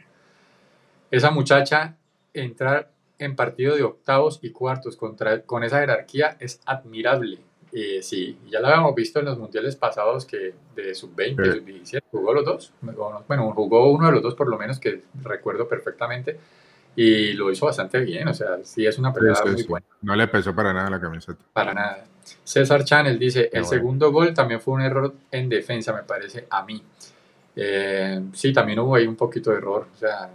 Esa 1.13 1.31
muchacha 1.31 1.97
entrar 2.35 2.91
en 3.19 3.37
partido 3.37 3.77
de 3.77 3.85
octavos 3.85 4.41
y 4.43 4.51
cuartos 4.51 4.97
contra, 4.97 5.43
con 5.43 5.63
esa 5.63 5.79
jerarquía 5.79 6.37
es 6.41 6.61
admirable. 6.67 7.39
Eh, 7.79 8.03
sí, 8.03 8.39
ya 8.49 8.59
lo 8.59 8.69
habíamos 8.69 8.95
visto 8.95 9.19
en 9.19 9.27
los 9.27 9.39
mundiales 9.39 9.77
pasados 9.77 10.25
que 10.25 10.55
de 10.75 10.95
sub-20, 10.95 11.57
sub-17, 11.57 12.03
jugó 12.11 12.33
los 12.33 12.43
dos. 12.43 12.73
Bueno, 12.81 13.53
jugó 13.53 13.91
uno 13.91 14.07
de 14.07 14.13
los 14.13 14.23
dos 14.23 14.35
por 14.35 14.49
lo 14.49 14.57
menos 14.57 14.81
que 14.81 15.03
recuerdo 15.23 15.69
perfectamente 15.69 16.41
y 16.97 17.35
lo 17.35 17.51
hizo 17.51 17.67
bastante 17.67 18.01
bien. 18.01 18.29
O 18.29 18.33
sea, 18.33 18.65
sí 18.65 18.87
es 18.87 18.99
una 18.99 19.13
pelea 19.13 19.35
muy 19.45 19.63
buena. 19.65 19.85
No 20.01 20.17
le 20.17 20.27
pesó 20.27 20.55
para 20.55 20.73
nada 20.73 20.89
la 20.89 20.99
camiseta. 20.99 21.39
Para 21.53 21.75
nada. 21.75 22.07
César 22.45 22.83
Chanel 22.83 23.19
dice: 23.19 23.51
el 23.53 23.67
segundo 23.67 24.11
gol 24.11 24.33
también 24.33 24.63
fue 24.63 24.73
un 24.73 24.81
error 24.81 25.13
en 25.31 25.51
defensa, 25.51 25.93
me 25.93 26.03
parece 26.03 26.47
a 26.49 26.65
mí. 26.65 26.83
Eh, 27.55 28.23
sí, 28.33 28.55
también 28.55 28.79
hubo 28.79 28.95
ahí 28.95 29.07
un 29.07 29.17
poquito 29.17 29.51
de 29.51 29.59
error. 29.59 29.87
O 29.95 29.99
sea, 29.99 30.31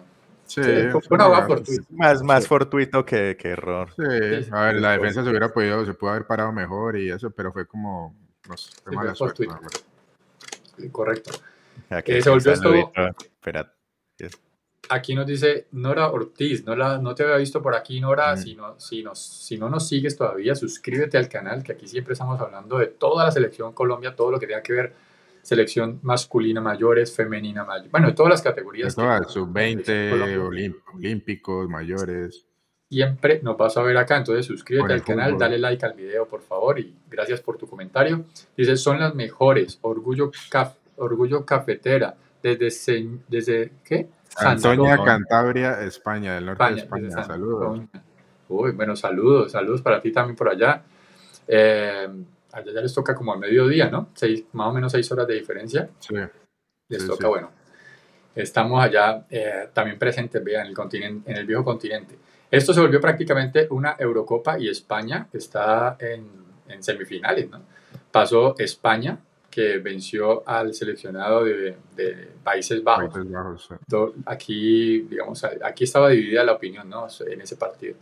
Sí, 0.52 0.62
fortuito. 0.92 1.84
Más, 1.92 2.22
más 2.24 2.46
fortuito 2.46 3.06
que, 3.06 3.38
que, 3.40 3.50
error. 3.50 3.90
Sí, 3.96 4.50
a 4.52 4.66
ver, 4.66 4.82
la 4.82 4.92
defensa 4.92 5.24
se 5.24 5.30
hubiera 5.30 5.54
podido, 5.54 5.86
se 5.86 5.94
pudo 5.94 6.10
haber 6.10 6.28
parado 6.28 6.52
mejor 6.52 6.98
y 6.98 7.10
eso, 7.10 7.32
pero 7.32 7.54
fue 7.54 7.66
como, 7.66 8.14
no 8.50 8.58
sé, 8.58 8.70
fue 8.84 8.92
mala 8.92 9.16
suerte. 9.16 9.48
Correcto. 10.92 11.32
Aquí 11.90 12.12
eh, 12.12 12.22
se 12.22 12.30
volvió 12.30 12.52
esto. 12.52 12.74
Espera. 12.74 13.74
Aquí 14.90 15.16
nos 15.16 15.26
dice 15.26 15.68
Nora 15.72 16.10
Ortiz, 16.10 16.66
no, 16.66 16.76
la, 16.76 16.98
no 16.98 17.16
te 17.16 17.24
había 17.24 17.38
visto 17.38 17.62
por 17.62 17.74
aquí, 17.74 18.02
Nora. 18.02 18.34
Mm. 18.34 18.38
Si, 18.38 18.56
no, 18.56 18.78
si, 18.78 19.04
nos, 19.04 19.20
si 19.20 19.58
no 19.58 19.70
nos 19.70 19.88
sigues 19.88 20.18
todavía, 20.18 20.54
suscríbete 20.54 21.18
al 21.18 21.30
canal, 21.30 21.64
que 21.64 21.72
aquí 21.72 21.88
siempre 21.88 22.12
estamos 22.12 22.42
hablando 22.42 22.78
de 22.78 22.88
toda 22.88 23.24
la 23.24 23.32
selección 23.32 23.72
Colombia, 23.72 24.18
todo 24.18 24.32
lo 24.32 24.40
que 24.40 24.48
tenga 24.48 24.62
que 24.62 24.74
ver 24.74 24.94
selección 25.42 26.00
masculina 26.04 26.62
mayores, 26.62 27.16
femenina 27.16 27.64
mayores, 27.64 27.92
bueno, 27.92 28.14
todas 28.14 28.32
las 28.32 28.42
categorías. 28.42 28.94
Sub-20, 28.94 30.76
olímpicos, 30.94 31.70
mayores. 31.70 32.46
Siempre 32.90 33.40
nos 33.42 33.58
vas 33.58 33.78
a 33.78 33.84
ver 33.84 33.98
acá, 33.98 34.18
entonces 34.18 34.46
suscríbete 34.46 34.94
al 34.94 35.04
canal, 35.04 35.38
dale 35.38 35.58
like 35.58 35.86
al 35.86 35.94
video 35.94 36.28
por 36.28 36.42
favor 36.42 36.78
y 36.78 36.94
gracias 37.10 37.40
por 37.40 37.58
tu 37.58 37.66
comentario. 37.66 38.26
Dice, 38.58 38.76
son 38.76 39.00
las 39.00 39.16
mejores, 39.16 39.80
orgullo, 39.82 40.32
orgullo 40.98 41.46
cafetera, 41.46 42.16
desde, 42.44 43.10
desde 43.30 43.72
¿qué? 43.86 44.10
Antonia, 44.36 44.98
Cantabria, 45.04 45.82
España, 45.84 46.36
del 46.36 46.48
norte 46.48 46.74
de 46.74 46.80
España. 46.80 47.24
Saludos. 47.24 47.82
Uy, 48.50 48.72
bueno, 48.72 48.96
saludos, 48.96 49.54
saludos 49.54 49.82
para 49.82 50.02
ti 50.02 50.12
también 50.12 50.36
por 50.36 50.50
allá. 50.50 50.84
Eh, 51.48 52.08
allá 52.54 52.72
ya 52.74 52.82
les 52.82 52.94
toca 52.94 53.16
como 53.16 53.34
a 53.34 53.38
mediodía, 53.38 53.90
¿no? 53.90 54.10
Seis, 54.14 54.46
más 54.54 54.68
o 54.68 54.74
menos 54.74 54.92
seis 54.92 55.12
horas 55.12 55.28
de 55.28 55.36
diferencia. 55.36 55.90
Sí. 56.00 56.16
Les 56.90 57.06
toca, 57.06 57.28
bueno. 57.28 57.52
Estamos 58.34 58.82
allá 58.82 59.26
eh, 59.30 59.70
también 59.74 60.00
presentes, 60.00 60.42
vean, 60.44 60.62
en 60.62 60.68
el, 60.70 60.74
continente, 60.74 61.32
en 61.32 61.38
el 61.38 61.46
viejo 61.46 61.64
continente. 61.64 62.18
Esto 62.50 62.74
se 62.74 62.82
volvió 62.82 63.00
prácticamente 63.02 63.68
una 63.70 63.96
Eurocopa 63.98 64.58
y 64.60 64.70
España 64.70 65.28
está 65.34 65.98
en, 66.00 66.28
en 66.68 66.84
semifinales, 66.84 67.50
¿no? 67.50 67.62
Pasó 68.12 68.56
España, 68.58 69.20
que 69.50 69.80
venció 69.80 70.48
al 70.48 70.74
seleccionado 70.74 71.44
de, 71.44 71.76
de 71.96 72.30
Países 72.44 72.82
Bajos. 72.84 73.14
Países 73.14 73.32
Bajos 73.32 73.70
Aquí, 74.26 75.02
digamos, 75.02 75.44
aquí 75.44 75.84
estaba 75.84 76.10
dividida 76.10 76.44
la 76.44 76.54
opinión, 76.54 76.90
¿no? 76.90 77.08
En 77.28 77.42
ese 77.42 77.58
partido. 77.58 77.96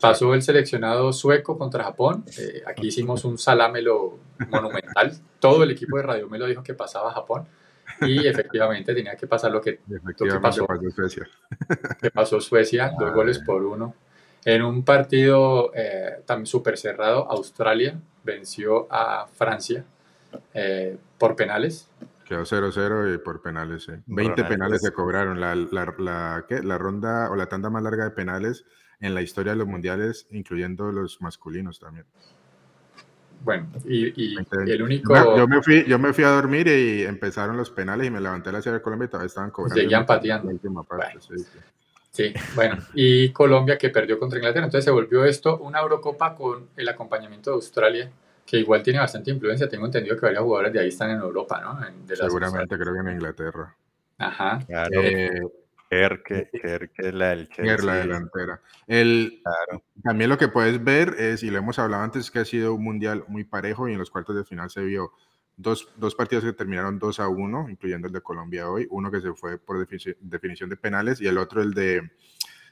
Pasó 0.00 0.32
el 0.34 0.42
seleccionado 0.42 1.12
sueco 1.12 1.58
contra 1.58 1.84
Japón. 1.84 2.24
Eh, 2.38 2.62
aquí 2.66 2.88
hicimos 2.88 3.24
un 3.24 3.36
salamelo 3.36 4.18
monumental. 4.48 5.12
Todo 5.38 5.62
el 5.64 5.72
equipo 5.72 5.98
de 5.98 6.02
Radio 6.02 6.28
Melo 6.28 6.46
dijo 6.46 6.62
que 6.62 6.74
pasaba 6.74 7.10
a 7.10 7.14
Japón. 7.14 7.46
Y 8.02 8.26
efectivamente 8.26 8.94
tenía 8.94 9.14
que 9.14 9.26
pasar 9.26 9.50
lo 9.50 9.60
que, 9.60 9.80
pasó. 10.40 10.66
Suecia. 10.94 11.28
Que 12.00 12.10
pasó 12.10 12.40
Suecia, 12.40 12.92
dos 12.98 13.12
goles 13.12 13.40
por 13.40 13.62
uno. 13.62 13.94
En 14.44 14.62
un 14.62 14.84
partido 14.84 15.70
eh, 15.74 16.22
también 16.24 16.46
súper 16.46 16.78
cerrado, 16.78 17.30
Australia 17.30 18.00
venció 18.24 18.86
a 18.90 19.26
Francia 19.26 19.84
eh, 20.54 20.96
por 21.18 21.36
penales. 21.36 21.90
Quedó 22.24 22.42
0-0 22.42 23.14
y 23.14 23.18
por 23.18 23.42
penales, 23.42 23.84
sí. 23.84 23.92
20 24.06 24.44
penales 24.44 24.80
se 24.80 24.92
cobraron. 24.92 25.40
La, 25.40 25.54
la, 25.54 25.94
la, 25.98 26.44
¿qué? 26.48 26.62
la 26.62 26.78
ronda 26.78 27.28
o 27.30 27.36
la 27.36 27.46
tanda 27.46 27.68
más 27.68 27.82
larga 27.82 28.04
de 28.04 28.10
penales 28.10 28.64
en 29.00 29.14
la 29.14 29.22
historia 29.22 29.52
de 29.52 29.58
los 29.58 29.66
mundiales, 29.66 30.26
incluyendo 30.30 30.92
los 30.92 31.20
masculinos 31.20 31.78
también. 31.78 32.06
Bueno, 33.42 33.68
y, 33.86 34.36
el 34.66 34.82
único... 34.82 35.14
Yo 35.36 35.48
me, 35.48 35.62
fui, 35.62 35.84
yo 35.86 35.98
me 35.98 36.12
fui 36.12 36.24
a 36.24 36.28
dormir 36.28 36.68
y 36.68 37.02
empezaron 37.04 37.56
los 37.56 37.70
penales 37.70 38.06
y 38.06 38.10
me 38.10 38.20
levanté 38.20 38.50
a 38.50 38.52
la 38.52 38.62
ciudad 38.62 38.76
de 38.76 38.82
Colombia 38.82 39.06
y 39.06 39.08
todavía 39.08 39.28
estaban 39.28 39.50
cobrando. 39.50 39.80
Seguían 39.80 40.04
pateando. 40.04 40.50
sí, 42.10 42.34
bueno, 42.54 42.76
y 42.92 43.30
Colombia 43.30 43.78
que 43.78 43.88
perdió 43.88 44.18
contra 44.18 44.38
Inglaterra. 44.38 44.66
Entonces 44.66 44.84
se 44.84 44.90
volvió 44.90 45.24
esto 45.24 45.58
una 45.58 45.80
Eurocopa 45.80 46.34
con 46.34 46.68
el 46.76 46.88
acompañamiento 46.88 47.50
de 47.50 47.54
Australia, 47.54 48.10
que 48.44 48.58
igual 48.58 48.82
tiene 48.82 48.98
bastante 48.98 49.30
influencia. 49.30 49.68
Tengo 49.70 49.86
entendido 49.86 50.16
que 50.16 50.26
varios 50.26 50.42
jugadores 50.42 50.72
de 50.74 50.80
ahí 50.80 50.88
están 50.88 51.10
en 51.10 51.20
Europa, 51.20 51.60
¿no? 51.62 52.14
Seguramente 52.14 52.76
creo 52.76 52.92
que 52.92 53.00
en 53.00 53.10
Inglaterra. 53.10 53.74
Ajá. 54.18 54.60
Claro. 54.66 55.00
Eh, 55.00 55.40
que 55.90 57.12
la 57.12 57.30
del 57.30 57.48
la 57.84 57.94
delantera. 57.96 58.60
El, 58.86 59.42
También 60.02 60.30
lo 60.30 60.38
que 60.38 60.48
puedes 60.48 60.82
ver 60.82 61.16
es, 61.18 61.42
y 61.42 61.50
lo 61.50 61.58
hemos 61.58 61.78
hablado 61.78 62.04
antes, 62.04 62.30
que 62.30 62.38
ha 62.38 62.44
sido 62.44 62.74
un 62.74 62.84
mundial 62.84 63.24
muy 63.26 63.44
parejo 63.44 63.88
y 63.88 63.92
en 63.92 63.98
los 63.98 64.10
cuartos 64.10 64.36
de 64.36 64.44
final 64.44 64.70
se 64.70 64.82
vio 64.82 65.12
dos, 65.56 65.88
dos 65.96 66.14
partidos 66.14 66.44
que 66.44 66.52
terminaron 66.52 66.98
2 66.98 67.20
a 67.20 67.28
1, 67.28 67.68
incluyendo 67.70 68.06
el 68.06 68.12
de 68.12 68.20
Colombia 68.20 68.70
hoy, 68.70 68.86
uno 68.90 69.10
que 69.10 69.20
se 69.20 69.32
fue 69.34 69.58
por 69.58 69.78
definición 69.78 70.70
de 70.70 70.76
penales 70.76 71.20
y 71.20 71.26
el 71.26 71.38
otro 71.38 71.60
el 71.60 71.74
de 71.74 72.10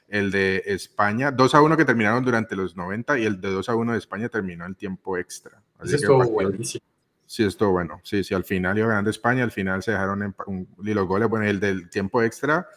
el 0.07 0.31
de 0.31 0.63
España, 0.65 1.31
2 1.31 1.53
a 1.53 1.61
1 1.61 1.77
que 1.77 1.85
terminaron 1.85 2.25
durante 2.25 2.55
los 2.55 2.75
90 2.75 3.19
y 3.19 3.25
el 3.25 3.39
de 3.39 3.51
2 3.51 3.69
a 3.69 3.75
1 3.75 3.91
de 3.91 3.97
España 3.99 4.27
terminó 4.27 4.65
en 4.65 4.73
tiempo 4.73 5.17
extra. 5.17 5.61
Así 5.77 5.95
Eso 5.95 5.97
estuvo 5.97 6.27
buenísimo. 6.29 6.83
Sí, 7.29 7.43
estuvo 7.43 7.69
bueno. 7.69 8.01
Sí, 8.01 8.23
sí, 8.23 8.33
al 8.33 8.43
final 8.43 8.75
iba 8.79 8.87
ganando 8.87 9.11
España, 9.11 9.43
al 9.43 9.51
final 9.51 9.83
se 9.83 9.91
dejaron 9.91 10.23
en, 10.23 10.35
un, 10.47 10.67
y 10.83 10.95
los 10.95 11.05
goles, 11.05 11.29
bueno, 11.29 11.45
el 11.45 11.59
del 11.59 11.87
tiempo 11.87 12.23
extra, 12.23 12.67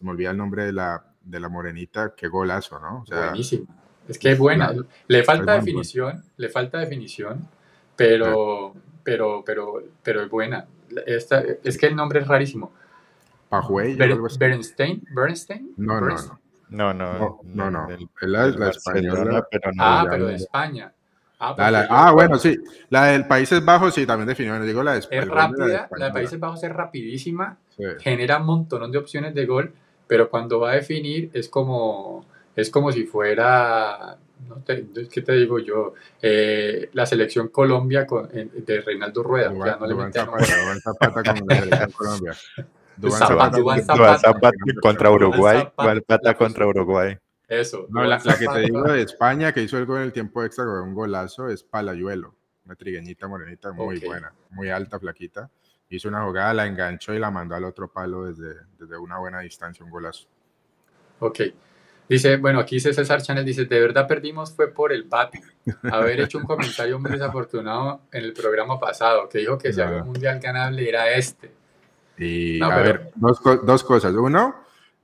me 0.00 0.10
olvida 0.10 0.32
el 0.32 0.36
nombre 0.36 0.66
de 0.66 0.72
la, 0.74 1.02
de 1.22 1.40
la 1.40 1.48
morenita, 1.48 2.12
qué 2.14 2.28
golazo, 2.28 2.78
¿no? 2.78 3.04
buenísimo. 3.08 3.74
Es 4.06 4.18
que 4.18 4.32
es 4.32 4.38
buena. 4.38 4.74
Le 5.08 5.24
falta 5.24 5.54
definición, 5.54 6.22
le 6.36 6.50
falta 6.50 6.80
definición, 6.80 7.48
pero, 7.96 8.74
pero, 9.02 9.42
pero, 9.46 9.82
pero 10.02 10.22
es 10.24 10.28
buena. 10.28 10.66
Esta, 11.06 11.42
es 11.64 11.78
que 11.78 11.86
el 11.86 11.96
nombre 11.96 12.20
es 12.20 12.28
rarísimo. 12.28 12.70
Pajuey. 13.48 13.96
Bernstein. 13.96 15.08
Bernstein. 15.10 15.72
No, 15.78 16.02
no, 16.02 16.08
no. 16.08 16.38
No, 16.68 16.92
no, 16.92 17.40
no, 17.44 17.70
no. 17.70 17.88
La, 18.20 18.46
la 18.48 18.68
española. 18.68 19.46
Pero 19.50 19.72
no 19.72 19.82
ah, 19.82 20.06
pero 20.10 20.26
de 20.26 20.34
España. 20.34 20.92
Ah, 21.44 21.86
ah 21.90 22.12
bueno, 22.12 22.38
sí. 22.38 22.56
La 22.88 23.06
del 23.06 23.26
Países 23.26 23.64
Bajos 23.64 23.94
sí, 23.94 24.06
también 24.06 24.28
definió. 24.28 24.60
digo 24.62 24.82
la 24.84 24.94
de 24.94 24.98
Es 25.10 25.28
rápida, 25.28 25.88
la 25.96 26.06
de, 26.06 26.12
Países 26.12 26.38
Bajos 26.38 26.62
es 26.62 26.72
rapidísima, 26.72 27.58
genera 27.98 28.38
un 28.38 28.46
montón 28.46 28.92
de 28.92 28.98
opciones 28.98 29.34
de 29.34 29.44
gol, 29.44 29.72
pero 30.06 30.30
cuando 30.30 30.60
va 30.60 30.70
a 30.70 30.74
definir 30.74 31.30
es 31.32 31.48
como, 31.48 32.24
es 32.54 32.70
como 32.70 32.92
si 32.92 33.06
fuera, 33.06 34.16
no 34.48 34.56
te, 34.64 34.86
¿qué 35.10 35.22
te 35.22 35.32
digo 35.32 35.58
yo? 35.58 35.94
Eh, 36.20 36.90
la 36.92 37.06
selección 37.06 37.48
Colombia 37.48 38.06
con, 38.06 38.28
de 38.28 38.80
Reinaldo 38.80 39.24
Rueda. 39.24 39.48
Dubán, 39.48 39.80
no 39.80 39.88
Dubán 39.88 40.12
Zapata, 40.12 40.44
Zapata 40.80 41.34
con 41.34 41.48
la 41.48 41.56
selección 41.56 41.90
Colombia. 41.96 42.32
Dubán 42.96 43.18
Zapata, 44.20 44.52
contra 44.80 45.10
Uruguay. 45.10 45.68
Zapata 45.76 46.34
contra 46.34 46.66
Uruguay. 46.68 47.16
Eso. 47.52 47.86
No, 47.90 48.02
la, 48.04 48.18
que 48.18 48.46
te 48.46 48.60
digo 48.60 48.82
de 48.82 49.02
España, 49.02 49.52
que 49.52 49.62
hizo 49.62 49.76
el 49.76 49.84
gol 49.84 49.98
en 49.98 50.04
el 50.04 50.12
tiempo 50.12 50.42
extra 50.42 50.64
con 50.64 50.88
un 50.88 50.94
golazo, 50.94 51.48
es 51.48 51.62
Palayuelo. 51.62 52.34
Una 52.64 52.76
trigueñita 52.76 53.28
morenita 53.28 53.72
muy 53.72 53.98
buena, 53.98 54.32
muy 54.50 54.70
alta, 54.70 54.98
flaquita. 54.98 55.50
Hizo 55.90 56.08
una 56.08 56.24
jugada, 56.24 56.54
la 56.54 56.66
enganchó 56.66 57.12
y 57.12 57.18
la 57.18 57.30
mandó 57.30 57.54
al 57.54 57.64
otro 57.64 57.92
palo 57.92 58.24
desde, 58.24 58.54
desde 58.78 58.96
una 58.96 59.18
buena 59.18 59.40
distancia, 59.40 59.84
un 59.84 59.90
golazo. 59.90 60.26
Ok. 61.18 61.40
Dice, 62.08 62.36
bueno, 62.38 62.60
aquí 62.60 62.76
dice 62.76 62.94
César 62.94 63.20
Chanel, 63.20 63.44
dice, 63.44 63.66
de 63.66 63.80
verdad 63.80 64.08
perdimos 64.08 64.52
fue 64.52 64.68
por 64.68 64.92
el 64.92 65.04
BAT. 65.04 65.34
Haber 65.90 66.20
hecho 66.20 66.38
un 66.38 66.44
comentario 66.44 66.98
muy 66.98 67.10
desafortunado 67.10 68.02
en 68.12 68.24
el 68.24 68.32
programa 68.32 68.80
pasado, 68.80 69.28
que 69.28 69.38
dijo 69.38 69.58
que 69.58 69.72
si 69.72 69.80
había 69.82 69.98
un 69.98 70.06
mundial 70.06 70.40
ganable 70.40 70.88
era 70.88 71.12
este. 71.12 71.52
Y 72.16 72.62
a 72.62 72.76
ver, 72.76 73.10
dos, 73.14 73.40
dos, 73.62 73.84
cosas. 73.84 74.14
Uno, 74.14 74.54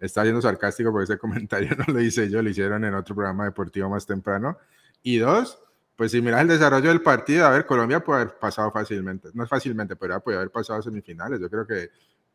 está 0.01 0.23
siendo 0.23 0.41
sarcástico 0.41 0.91
porque 0.91 1.05
ese 1.05 1.19
comentario 1.19 1.71
no 1.79 1.93
lo 1.93 2.01
hice 2.01 2.31
yo, 2.31 2.43
lo 2.43 2.51
hicieron 2.51 2.85
en 2.85 2.95
otro 2.95 3.15
programa 3.15 3.45
deportivo 3.45 3.89
más 3.89 4.07
temprano. 4.07 4.59
Y 5.03 5.19
dos, 5.19 5.59
pues 5.97 6.13
si 6.13 6.21
miras 6.21 6.43
el 6.43 6.49
desarrollo 6.49 6.89
del 6.89 7.03
partido, 7.03 7.47
a 7.47 7.51
ver, 7.51 7.67
Colombia 7.67 8.01
puede 8.01 8.23
haber 8.23 8.39
pasado 8.39 8.71
fácilmente, 8.71 9.29
no 9.35 9.47
fácilmente, 9.47 9.97
pero 9.97 10.21
puede 10.21 10.37
haber 10.37 10.51
pasado 10.51 10.79
a 10.79 10.83
semifinales. 10.83 11.41
Yo 11.41 11.51
creo 11.51 11.67
que 11.67 11.91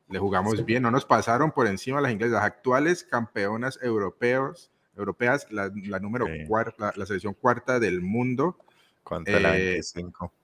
le 0.09 0.19
jugamos 0.19 0.63
bien, 0.65 0.83
no 0.83 0.91
nos 0.91 1.05
pasaron 1.05 1.51
por 1.51 1.67
encima 1.67 2.01
las 2.01 2.11
inglesas, 2.11 2.43
actuales 2.43 3.03
campeonas 3.03 3.79
europeos, 3.81 4.71
europeas, 4.95 5.47
la, 5.49 5.69
número 5.99 6.27
cuarta, 6.47 6.93
la, 6.95 7.05
selección 7.05 7.33
cuarta 7.33 7.79
del 7.79 8.01
mundo. 8.01 8.57
Contra 9.03 9.39
la 9.39 9.51
25 9.51 10.25
eh, 10.25 10.42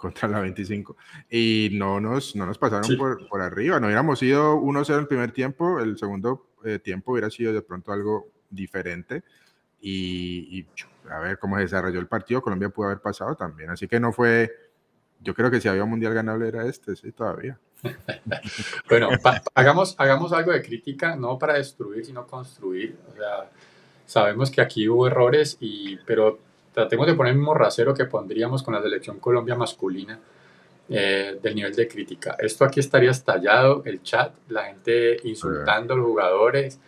contra 0.00 0.26
la 0.28 0.40
25. 0.40 0.96
Y 1.30 1.68
no 1.74 2.00
nos, 2.00 2.34
no 2.34 2.46
nos 2.46 2.56
pasaron 2.56 2.96
por, 2.96 3.28
por, 3.28 3.42
arriba. 3.42 3.78
No 3.78 3.86
hubiéramos 3.86 4.22
ido 4.22 4.56
1-0 4.56 4.98
el 4.98 5.06
primer 5.06 5.30
tiempo, 5.30 5.78
el 5.78 5.98
segundo 5.98 6.46
eh, 6.64 6.78
tiempo 6.78 7.12
hubiera 7.12 7.30
sido 7.30 7.52
de 7.52 7.60
pronto 7.60 7.92
algo 7.92 8.28
diferente. 8.48 9.22
Y, 9.82 10.66
a 11.10 11.18
ver 11.18 11.38
cómo 11.38 11.56
se 11.56 11.62
desarrolló 11.62 12.00
el 12.00 12.06
partido, 12.06 12.40
Colombia 12.40 12.70
pudo 12.70 12.86
haber 12.86 13.00
pasado 13.00 13.34
también. 13.34 13.70
Así 13.70 13.88
que 13.88 14.00
no 14.00 14.12
fue, 14.12 14.50
yo 15.20 15.34
creo 15.34 15.50
que 15.50 15.60
si 15.60 15.68
había 15.68 15.84
un 15.84 15.90
mundial 15.90 16.14
ganable 16.14 16.48
era 16.48 16.66
este, 16.66 16.96
sí, 16.96 17.12
todavía. 17.12 17.58
bueno, 18.88 19.10
hagamos, 19.54 19.94
hagamos 19.98 20.32
algo 20.32 20.52
de 20.52 20.62
crítica, 20.62 21.14
no 21.14 21.38
para 21.38 21.54
destruir, 21.54 22.06
sino 22.06 22.26
construir. 22.26 22.96
O 23.12 23.16
sea, 23.16 23.50
sabemos 24.06 24.50
que 24.50 24.60
aquí 24.60 24.88
hubo 24.88 25.06
errores, 25.06 25.56
y, 25.60 25.96
pero 26.06 26.38
tratemos 26.72 27.06
de 27.06 27.14
poner 27.14 27.32
el 27.32 27.38
mismo 27.38 27.54
rasero 27.54 27.94
que 27.94 28.04
pondríamos 28.04 28.62
con 28.62 28.74
la 28.74 28.82
selección 28.82 29.18
Colombia 29.18 29.54
masculina 29.54 30.18
eh, 30.88 31.38
del 31.40 31.54
nivel 31.54 31.74
de 31.74 31.86
crítica. 31.86 32.36
Esto 32.38 32.64
aquí 32.64 32.80
estaría 32.80 33.10
estallado, 33.10 33.82
el 33.84 34.02
chat, 34.02 34.32
la 34.48 34.64
gente 34.64 35.18
insultando 35.24 35.94
a 35.94 35.96
los 35.96 36.06
jugadores, 36.06 36.78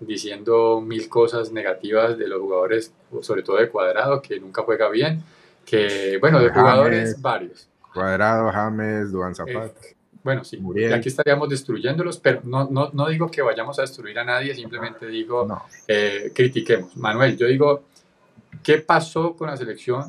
diciendo 0.00 0.80
mil 0.80 1.08
cosas 1.08 1.52
negativas 1.52 2.18
de 2.18 2.26
los 2.26 2.40
jugadores, 2.40 2.92
sobre 3.20 3.42
todo 3.42 3.58
de 3.58 3.68
Cuadrado, 3.68 4.20
que 4.20 4.40
nunca 4.40 4.62
juega 4.62 4.88
bien, 4.88 5.22
que, 5.64 6.18
bueno, 6.20 6.40
de 6.40 6.50
jugadores 6.50 7.20
varios. 7.22 7.68
Cuadrado, 7.94 8.50
James, 8.50 9.12
Duan 9.12 9.34
Zapata. 9.34 9.66
Eh, 9.80 9.96
bueno, 10.24 10.44
sí, 10.44 10.58
aquí 10.92 11.08
estaríamos 11.08 11.48
destruyéndolos, 11.48 12.18
pero 12.18 12.40
no, 12.44 12.68
no, 12.70 12.90
no, 12.92 13.08
digo 13.08 13.28
que 13.28 13.42
vayamos 13.42 13.78
a 13.80 13.82
destruir 13.82 14.18
a 14.20 14.24
nadie, 14.24 14.54
simplemente 14.54 15.06
digo, 15.06 15.46
eh, 15.88 16.30
critiquemos. 16.32 16.96
Manuel, 16.96 17.36
yo 17.36 17.46
digo, 17.46 17.84
qué 18.62 18.78
pasó 18.78 19.34
con 19.36 19.48
la 19.48 19.56
selección, 19.56 20.04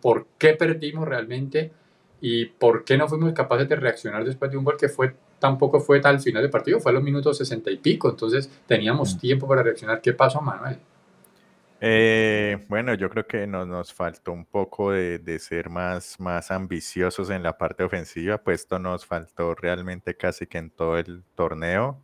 por 0.00 0.26
qué 0.38 0.54
perdimos 0.54 1.06
realmente 1.06 1.72
y 2.20 2.46
por 2.46 2.84
qué 2.84 2.96
no 2.96 3.08
fuimos 3.08 3.32
capaces 3.32 3.68
de 3.68 3.76
reaccionar 3.76 4.24
después 4.24 4.50
de 4.50 4.56
un 4.56 4.64
gol 4.64 4.76
que 4.76 4.88
fue 4.88 5.14
tampoco 5.38 5.80
fue 5.80 6.00
tal 6.00 6.20
final 6.20 6.42
del 6.42 6.50
partido, 6.50 6.80
fue 6.80 6.90
a 6.90 6.94
los 6.94 7.02
minutos 7.02 7.38
sesenta 7.38 7.70
y 7.70 7.76
pico, 7.76 8.10
entonces 8.10 8.50
teníamos 8.66 9.14
mm. 9.14 9.18
tiempo 9.18 9.46
para 9.46 9.62
reaccionar. 9.62 10.00
¿Qué 10.00 10.12
pasó, 10.12 10.40
Manuel? 10.40 10.78
Eh, 11.80 12.64
bueno, 12.68 12.94
yo 12.94 13.08
creo 13.08 13.26
que 13.26 13.46
nos, 13.46 13.68
nos 13.68 13.94
faltó 13.94 14.32
un 14.32 14.44
poco 14.44 14.90
de, 14.90 15.20
de, 15.20 15.38
ser 15.38 15.70
más, 15.70 16.18
más 16.18 16.50
ambiciosos 16.50 17.30
en 17.30 17.44
la 17.44 17.56
parte 17.56 17.84
ofensiva, 17.84 18.38
pues 18.38 18.62
esto 18.62 18.80
nos 18.80 19.06
faltó 19.06 19.54
realmente 19.54 20.16
casi 20.16 20.46
que 20.46 20.58
en 20.58 20.70
todo 20.70 20.98
el 20.98 21.22
torneo. 21.36 22.02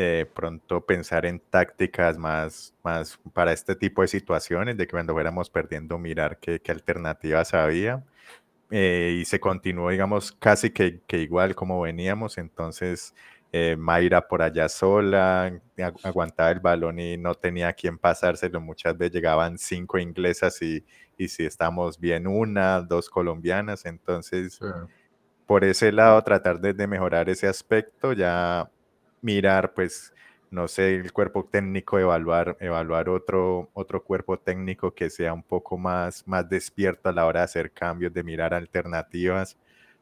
Eh, 0.00 0.26
pronto 0.32 0.86
pensar 0.86 1.26
en 1.26 1.40
tácticas 1.40 2.16
más, 2.18 2.72
más 2.84 3.18
para 3.32 3.52
este 3.52 3.74
tipo 3.74 4.00
de 4.02 4.06
situaciones, 4.06 4.76
de 4.76 4.86
que 4.86 4.92
cuando 4.92 5.12
fuéramos 5.12 5.50
perdiendo 5.50 5.98
mirar 5.98 6.38
qué, 6.38 6.60
qué 6.60 6.70
alternativas 6.70 7.52
había. 7.52 8.04
Eh, 8.70 9.18
y 9.20 9.24
se 9.24 9.40
continuó, 9.40 9.90
digamos, 9.90 10.30
casi 10.30 10.70
que, 10.70 11.00
que, 11.08 11.18
igual 11.18 11.56
como 11.56 11.80
veníamos. 11.80 12.38
Entonces, 12.38 13.12
eh, 13.52 13.74
Mayra 13.76 14.28
por 14.28 14.40
allá 14.42 14.68
sola, 14.68 15.60
aguantaba 16.04 16.52
el 16.52 16.60
balón 16.60 17.00
y 17.00 17.16
no 17.16 17.34
tenía 17.34 17.72
quien 17.72 17.98
pasárselo. 17.98 18.60
Muchas 18.60 18.96
veces 18.96 19.14
llegaban 19.14 19.58
cinco 19.58 19.98
inglesas 19.98 20.62
y, 20.62 20.84
y 21.16 21.26
si 21.26 21.44
estamos 21.44 21.98
bien, 21.98 22.28
una, 22.28 22.82
dos 22.82 23.10
colombianas. 23.10 23.84
Entonces, 23.84 24.60
por 25.44 25.64
ese 25.64 25.90
lado, 25.90 26.22
tratar 26.22 26.60
de, 26.60 26.72
de 26.72 26.86
mejorar 26.86 27.28
ese 27.28 27.48
aspecto. 27.48 28.12
Ya 28.12 28.70
mirar, 29.22 29.72
pues, 29.74 30.12
no 30.50 30.68
sé, 30.68 30.94
el 30.94 31.12
cuerpo 31.12 31.48
técnico, 31.50 31.98
evaluar, 31.98 32.56
evaluar 32.60 33.08
otro, 33.08 33.70
otro 33.74 34.02
cuerpo 34.02 34.38
técnico 34.38 34.94
que 34.94 35.10
sea 35.10 35.32
un 35.32 35.42
poco 35.42 35.76
más, 35.76 36.26
más 36.26 36.48
despierto 36.48 37.08
a 37.08 37.12
la 37.12 37.26
hora 37.26 37.40
de 37.40 37.44
hacer 37.44 37.70
cambios, 37.72 38.12
de 38.12 38.22
mirar 38.22 38.54
alternativas, 38.54 39.56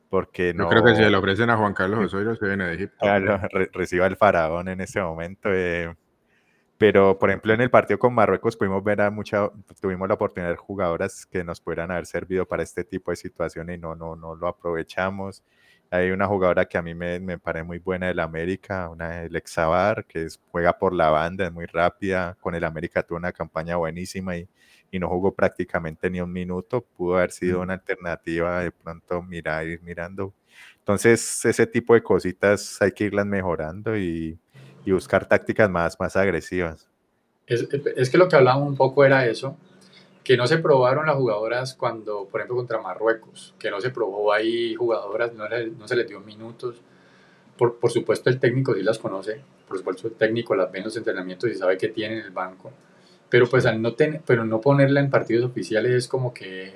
porque 0.09 0.55
no... 0.55 0.64
Yo 0.64 0.68
creo 0.70 0.85
que 0.85 0.94
si 0.94 1.02
le 1.02 1.16
ofrecen 1.16 1.50
a 1.50 1.57
Juan 1.57 1.74
Carlos 1.74 1.98
Osorio, 2.07 2.37
se 2.37 2.46
viene 2.46 2.64
de 2.64 2.74
Egipto. 2.74 2.96
Claro, 3.00 3.40
reciba 3.72 4.07
el 4.07 4.16
faraón 4.16 4.68
en 4.68 4.81
ese 4.81 5.00
momento. 5.00 5.48
Eh, 5.52 5.94
pero, 6.79 7.18
por 7.18 7.31
ejemplo, 7.31 7.55
en 7.55 7.62
el 7.62 7.70
partido 7.70 7.98
con 7.98 8.14
Marruecos 8.14 8.57
pudimos 8.57 8.85
ver 8.85 9.00
a 9.00 9.11
mucha, 9.11 9.50
tuvimos 9.81 10.09
la 10.09 10.14
oportunidad 10.14 10.50
de 10.50 10.57
jugadoras 10.57 11.24
que 11.24 11.42
nos 11.42 11.61
pudieran 11.61 11.90
haber 11.90 12.07
servido 12.07 12.46
para 12.46 12.62
este 12.62 12.85
tipo 12.85 13.11
de 13.11 13.16
situaciones 13.16 13.79
y 13.79 13.81
no, 13.81 13.94
no, 13.94 14.14
no 14.14 14.35
lo 14.35 14.46
aprovechamos. 14.46 15.42
Hay 15.90 16.11
una 16.11 16.27
jugadora 16.27 16.66
que 16.66 16.79
a 16.79 16.83
mí 16.83 16.94
me, 16.94 17.20
me 17.20 17.38
parece 17.38 17.64
muy 17.64 17.79
buena 17.79 18.09
del 18.09 18.20
América, 18.20 18.88
una 18.88 19.22
el 19.22 19.37
Exabar, 19.37 20.05
que 20.05 20.27
juega 20.51 20.79
por 20.79 20.92
la 20.92 21.11
banda, 21.11 21.46
es 21.46 21.53
muy 21.53 21.66
rápida. 21.66 22.37
Con 22.40 22.55
el 22.55 22.64
América 22.64 23.03
tuvo 23.03 23.18
una 23.18 23.33
campaña 23.33 23.77
buenísima 23.77 24.37
y, 24.37 24.49
y 24.90 24.99
no 24.99 25.09
jugó 25.09 25.35
prácticamente 25.35 26.11
ni 26.11 26.20
un 26.20 26.33
minuto. 26.33 26.83
Pudo 26.83 27.16
haber 27.16 27.31
sido 27.31 27.61
una 27.61 27.75
alternativa 27.75 28.61
de 28.61 28.70
pronto 28.72 29.22
mirar, 29.22 29.66
ir 29.66 29.81
mirando. 29.83 30.35
Entonces, 30.79 31.44
ese 31.44 31.66
tipo 31.66 31.94
de 31.94 32.03
cositas 32.03 32.81
hay 32.81 32.92
que 32.92 33.05
irlas 33.05 33.27
mejorando 33.27 33.96
y, 33.96 34.38
y 34.85 34.92
buscar 34.92 35.27
tácticas 35.27 35.68
más, 35.68 35.99
más 35.99 36.16
agresivas. 36.16 36.88
Es, 37.46 37.69
es, 37.96 38.11
que 38.11 38.19
lo 38.19 38.29
que 38.29 38.37
hablábamos 38.37 38.69
un 38.69 38.77
poco 38.77 39.04
era 39.04 39.27
eso, 39.27 39.56
que 40.27 40.37
no 40.37 40.48
se 40.48 40.58
probaron 40.58 41.06
las 41.06 41.14
jugadoras 41.14 41.74
cuando, 41.74 42.24
por 42.24 42.40
ejemplo, 42.40 42.56
contra 42.56 42.81
Marruecos, 42.81 43.54
que 43.60 43.70
no 43.70 43.81
se 43.81 43.90
probó 43.90 44.33
ahí 44.33 44.74
jugadoras, 44.74 45.33
no, 45.35 45.44
no 45.79 45.87
se 45.87 45.94
les 45.94 46.08
dio 46.08 46.18
minutos. 46.18 46.83
Por, 47.56 47.79
por, 47.79 47.92
supuesto, 47.92 48.29
el 48.29 48.40
técnico 48.40 48.74
sí 48.74 48.83
las 48.83 48.98
conoce, 48.98 49.40
por 49.68 49.79
supuesto, 49.79 50.08
el 50.08 50.14
técnico 50.14 50.56
las 50.56 50.72
ve 50.72 50.79
en 50.79 50.87
los 50.87 50.96
entrenamientos 50.96 51.48
y 51.48 51.54
sabe 51.54 51.79
que 51.79 51.90
tiene 51.90 52.18
en 52.18 52.24
el 52.24 52.33
banco, 52.33 52.72
pero 53.29 53.48
pues 53.48 53.66
al 53.66 53.81
no, 53.81 53.94
ten, 53.94 54.20
pero 54.27 54.44
no 54.44 54.60
ponerla 54.60 54.98
en 54.98 55.10
partidos 55.10 55.48
oficiales 55.48 55.92
es 55.92 56.08
como 56.08 56.35
que, 56.35 56.74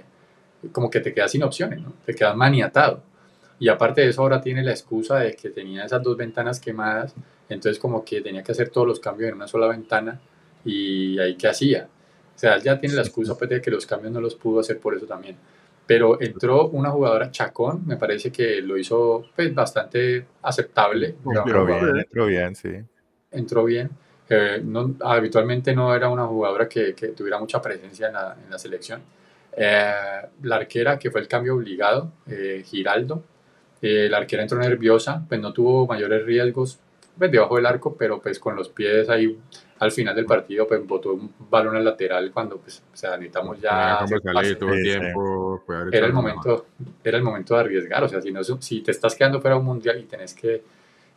como 0.71 0.89
que 0.89 1.01
te 1.01 1.13
quedas 1.13 1.33
sin 1.33 1.43
opciones, 1.43 1.81
¿no? 1.81 1.93
te 2.07 2.15
quedas 2.15 2.37
maniatado. 2.37 3.03
Y 3.59 3.69
aparte 3.69 4.03
de 4.03 4.11
eso, 4.11 4.23
ahora 4.23 4.41
tiene 4.41 4.63
la 4.63 4.71
excusa 4.71 5.19
de 5.19 5.35
que 5.35 5.51
tenía 5.51 5.85
esas 5.85 6.05
dos 6.05 6.17
ventanas 6.17 6.61
quemadas, 6.61 7.17
entonces 7.49 7.81
como 7.81 8.05
que 8.05 8.21
tenía 8.21 8.45
que 8.45 8.53
hacer 8.53 8.69
todos 8.69 8.87
los 8.87 9.01
cambios 9.01 9.29
en 9.29 9.35
una 9.35 9.49
sola 9.49 9.67
ventana 9.67 10.21
y 10.65 11.19
ahí 11.19 11.35
qué 11.35 11.49
hacía. 11.49 11.89
O 12.41 12.43
sea, 12.43 12.57
ya 12.57 12.81
tiene 12.81 12.95
la 12.95 13.03
excusa 13.03 13.37
pues, 13.37 13.51
de 13.51 13.61
que 13.61 13.71
los 13.71 13.85
cambios 13.85 14.15
no 14.15 14.19
los 14.19 14.35
pudo 14.35 14.61
hacer 14.61 14.79
por 14.79 14.95
eso 14.95 15.05
también. 15.05 15.37
Pero 15.87 16.19
entró 16.23 16.69
una 16.69 16.91
jugadora 16.91 17.31
Chacón, 17.31 17.87
me 17.87 17.99
parece 17.99 18.33
que 18.33 18.63
lo 18.63 18.79
hizo 18.79 19.27
pues, 19.37 19.55
bastante 19.55 20.25
aceptable. 20.41 21.17
Entró 21.23 21.67
bien, 21.67 21.99
entró 21.99 22.25
bien, 22.25 22.57
sí. 22.57 22.71
Entró 23.31 23.65
bien. 23.65 23.91
Eh, 24.27 24.63
no, 24.65 24.95
habitualmente 25.03 25.75
no 25.75 25.95
era 25.95 26.09
una 26.09 26.25
jugadora 26.25 26.67
que, 26.67 26.95
que 26.95 27.09
tuviera 27.09 27.39
mucha 27.39 27.61
presencia 27.61 28.07
en 28.07 28.15
la, 28.15 28.35
en 28.43 28.51
la 28.51 28.59
selección. 28.59 29.03
Eh, 29.55 29.93
la 30.45 30.57
arquera, 30.57 30.99
que 30.99 31.11
fue 31.11 31.21
el 31.21 31.29
cambio 31.29 31.57
obligado, 31.57 32.11
eh, 32.27 32.63
Giraldo, 32.65 33.23
eh, 33.83 34.09
la 34.11 34.17
arquera 34.17 34.45
entró 34.45 34.59
nerviosa, 34.59 35.27
pues 35.29 35.39
no 35.43 35.53
tuvo 35.53 35.87
mayores 35.87 36.25
riesgos 36.25 36.79
pues, 37.19 37.31
debajo 37.31 37.57
del 37.57 37.67
arco, 37.67 37.97
pero 37.99 38.19
pues 38.23 38.39
con 38.39 38.57
los 38.57 38.71
pies 38.71 39.11
ahí 39.11 39.39
al 39.81 39.91
final 39.93 40.15
del 40.15 40.27
partido 40.27 40.69
pues 40.69 40.87
botó 40.87 41.15
un 41.15 41.33
balón 41.51 41.75
al 41.75 41.85
lateral 41.85 42.31
cuando 42.33 42.59
pues 42.59 42.83
o 42.93 42.97
sea, 42.97 43.17
necesitamos 43.17 43.61
ya 43.61 44.05
tiempo, 44.83 45.63
era 45.91 46.07
el 46.07 46.13
momento 46.13 46.67
era 47.03 47.17
el 47.17 47.23
momento 47.23 47.55
de 47.55 47.61
arriesgar 47.61 48.05
o 48.05 48.09
sea 48.09 48.21
si 48.21 48.31
no 48.31 48.45
si 48.45 48.83
te 48.83 48.91
estás 48.91 49.15
quedando 49.15 49.41
fuera 49.41 49.57
de 49.57 49.61
un 49.61 49.67
mundial 49.67 49.99
y 49.99 50.05
tenés 50.05 50.35
que 50.35 50.63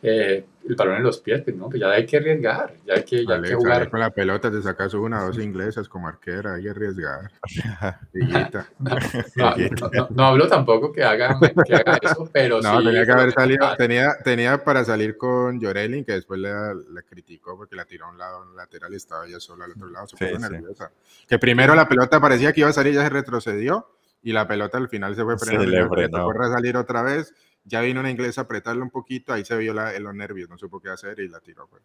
eh, 0.02 0.44
el 0.66 0.76
balón 0.76 0.96
en 0.96 1.02
los 1.02 1.18
pies, 1.18 1.42
pues 1.42 1.54
no, 1.56 1.68
pues 1.68 1.80
ya 1.80 1.90
hay 1.90 2.06
que 2.06 2.16
arriesgar, 2.16 2.74
ya 2.86 2.94
hay 2.94 3.04
que, 3.04 3.24
ya 3.26 3.34
hay 3.34 3.42
que 3.42 3.54
jugar. 3.54 3.90
Con 3.90 4.00
la 4.00 4.10
pelota 4.10 4.50
te 4.50 4.62
sacas 4.62 4.94
una 4.94 5.22
o 5.22 5.26
dos 5.26 5.38
inglesas 5.38 5.88
como 5.88 6.08
arquera, 6.08 6.54
hay 6.54 6.64
que 6.64 6.70
arriesgar. 6.70 7.30
no, 9.36 9.54
no, 9.92 10.08
no, 10.10 10.24
hablo 10.24 10.48
tampoco 10.48 10.92
que 10.92 11.02
haga, 11.02 11.38
que 11.66 11.74
haga 11.74 11.98
eso, 12.02 12.28
pero 12.32 12.60
no, 12.60 12.78
sí. 12.78 12.84
tenía 12.86 13.04
que 13.04 13.12
haber 13.12 13.32
salido, 13.32 13.76
tenía, 13.76 14.14
tenía 14.24 14.64
para 14.64 14.84
salir 14.84 15.16
con 15.16 15.60
Llorelin, 15.60 16.04
que 16.04 16.12
después 16.12 16.40
le, 16.40 16.50
le, 16.50 17.02
criticó 17.02 17.56
porque 17.56 17.76
la 17.76 17.84
tiró 17.84 18.06
a 18.06 18.10
un 18.10 18.18
lado 18.18 18.44
lateral 18.54 18.92
y 18.92 18.96
estaba 18.96 19.26
ella 19.26 19.40
sola 19.40 19.66
al 19.66 19.72
otro 19.72 19.88
lado, 19.88 20.06
se 20.06 20.16
puso 20.16 20.38
nerviosa. 20.38 20.90
Que 21.28 21.38
primero 21.38 21.74
la 21.74 21.88
pelota 21.88 22.20
parecía 22.20 22.52
que 22.52 22.60
iba 22.60 22.70
a 22.70 22.72
salir, 22.72 22.94
ya 22.94 23.02
se 23.02 23.10
retrocedió 23.10 23.86
y 24.22 24.32
la 24.32 24.48
pelota 24.48 24.78
al 24.78 24.88
final 24.88 25.14
se 25.14 25.22
fue 25.22 25.38
frenando. 25.38 25.94
Se 25.94 26.08
le 26.08 26.08
a 26.14 26.52
salir 26.52 26.76
otra 26.76 27.02
vez 27.02 27.34
ya 27.64 27.80
vino 27.80 28.00
una 28.00 28.10
inglesa 28.10 28.42
a 28.42 28.44
apretarle 28.44 28.82
un 28.82 28.90
poquito, 28.90 29.32
ahí 29.32 29.44
se 29.44 29.56
vio 29.56 29.72
la, 29.72 29.98
los 29.98 30.14
nervios, 30.14 30.48
no 30.48 30.58
supo 30.58 30.80
qué 30.80 30.90
hacer 30.90 31.18
y 31.20 31.28
la 31.28 31.40
tiró. 31.40 31.66
Pues. 31.66 31.82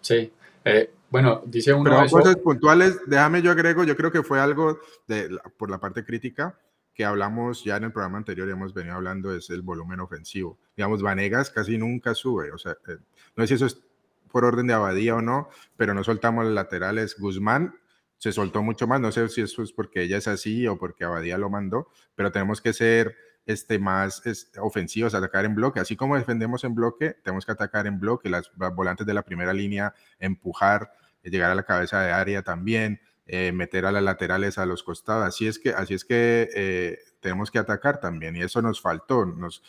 Sí, 0.00 0.32
eh, 0.64 0.90
bueno, 1.10 1.42
dice 1.46 1.72
uno. 1.72 1.90
Pero 1.90 2.08
cosas 2.08 2.36
puntuales, 2.36 3.00
déjame 3.06 3.42
yo 3.42 3.50
agrego, 3.50 3.84
yo 3.84 3.96
creo 3.96 4.12
que 4.12 4.22
fue 4.22 4.40
algo 4.40 4.78
de, 5.06 5.36
por 5.56 5.70
la 5.70 5.78
parte 5.78 6.04
crítica 6.04 6.58
que 6.94 7.04
hablamos 7.04 7.62
ya 7.62 7.76
en 7.76 7.84
el 7.84 7.92
programa 7.92 8.18
anterior 8.18 8.48
y 8.48 8.52
hemos 8.52 8.72
venido 8.72 8.96
hablando, 8.96 9.34
es 9.34 9.50
el 9.50 9.60
volumen 9.60 10.00
ofensivo. 10.00 10.58
Digamos, 10.76 11.02
Vanegas 11.02 11.50
casi 11.50 11.76
nunca 11.76 12.14
sube, 12.14 12.52
o 12.52 12.58
sea, 12.58 12.72
eh, 12.88 12.96
no 13.36 13.42
sé 13.42 13.48
si 13.48 13.54
eso 13.54 13.66
es 13.66 13.82
por 14.30 14.44
orden 14.44 14.66
de 14.66 14.74
abadía 14.74 15.14
o 15.14 15.20
no, 15.20 15.50
pero 15.76 15.92
no 15.92 16.02
soltamos 16.04 16.44
los 16.46 16.54
laterales. 16.54 17.16
Guzmán 17.18 17.74
se 18.18 18.32
soltó 18.32 18.62
mucho 18.62 18.86
más, 18.86 19.00
no 19.00 19.12
sé 19.12 19.28
si 19.28 19.42
eso 19.42 19.62
es 19.62 19.72
porque 19.72 20.02
ella 20.02 20.16
es 20.16 20.28
así 20.28 20.66
o 20.66 20.78
porque 20.78 21.04
Abadía 21.04 21.38
lo 21.38 21.50
mandó, 21.50 21.90
pero 22.14 22.32
tenemos 22.32 22.60
que 22.60 22.72
ser 22.72 23.16
este, 23.46 23.78
más 23.78 24.26
es, 24.26 24.50
ofensivos, 24.60 25.14
atacar 25.14 25.44
en 25.44 25.54
bloque. 25.54 25.80
Así 25.80 25.96
como 25.96 26.16
defendemos 26.16 26.64
en 26.64 26.74
bloque, 26.74 27.16
tenemos 27.22 27.46
que 27.46 27.52
atacar 27.52 27.86
en 27.86 27.98
bloque, 27.98 28.28
las, 28.28 28.50
volantes 28.74 29.06
de 29.06 29.14
la 29.14 29.22
primera 29.22 29.52
línea, 29.52 29.94
empujar, 30.18 30.92
eh, 31.22 31.30
llegar 31.30 31.50
a 31.50 31.54
la 31.54 31.62
cabeza 31.62 32.02
de 32.02 32.12
área 32.12 32.42
también, 32.42 33.00
eh, 33.26 33.52
meter 33.52 33.86
a 33.86 33.92
las 33.92 34.02
laterales 34.02 34.58
a 34.58 34.66
los 34.66 34.82
costados. 34.82 35.24
Así 35.24 35.46
es 35.46 35.58
que, 35.58 35.70
así 35.70 35.94
es 35.94 36.04
que 36.04 36.48
eh, 36.54 36.98
tenemos 37.20 37.50
que 37.50 37.58
atacar 37.58 38.00
también 38.00 38.36
y 38.36 38.42
eso 38.42 38.60
nos 38.60 38.80
faltó. 38.80 39.24
Nos, 39.24 39.62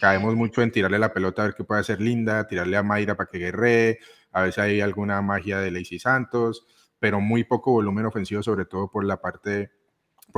caemos 0.00 0.34
mucho 0.34 0.62
en 0.62 0.70
tirarle 0.70 0.98
la 0.98 1.12
pelota 1.12 1.42
a 1.42 1.46
ver 1.46 1.54
qué 1.54 1.64
puede 1.64 1.80
hacer 1.80 2.00
Linda, 2.00 2.46
tirarle 2.46 2.76
a 2.76 2.82
Mayra 2.82 3.16
para 3.16 3.28
que 3.28 3.38
guerree, 3.38 3.98
a 4.32 4.42
veces 4.42 4.58
hay 4.58 4.80
alguna 4.80 5.20
magia 5.22 5.58
de 5.58 5.70
Lacey 5.70 5.98
Santos, 5.98 6.66
pero 6.98 7.20
muy 7.20 7.44
poco 7.44 7.72
volumen 7.72 8.06
ofensivo, 8.06 8.42
sobre 8.42 8.64
todo 8.64 8.90
por 8.90 9.04
la 9.04 9.20
parte 9.20 9.70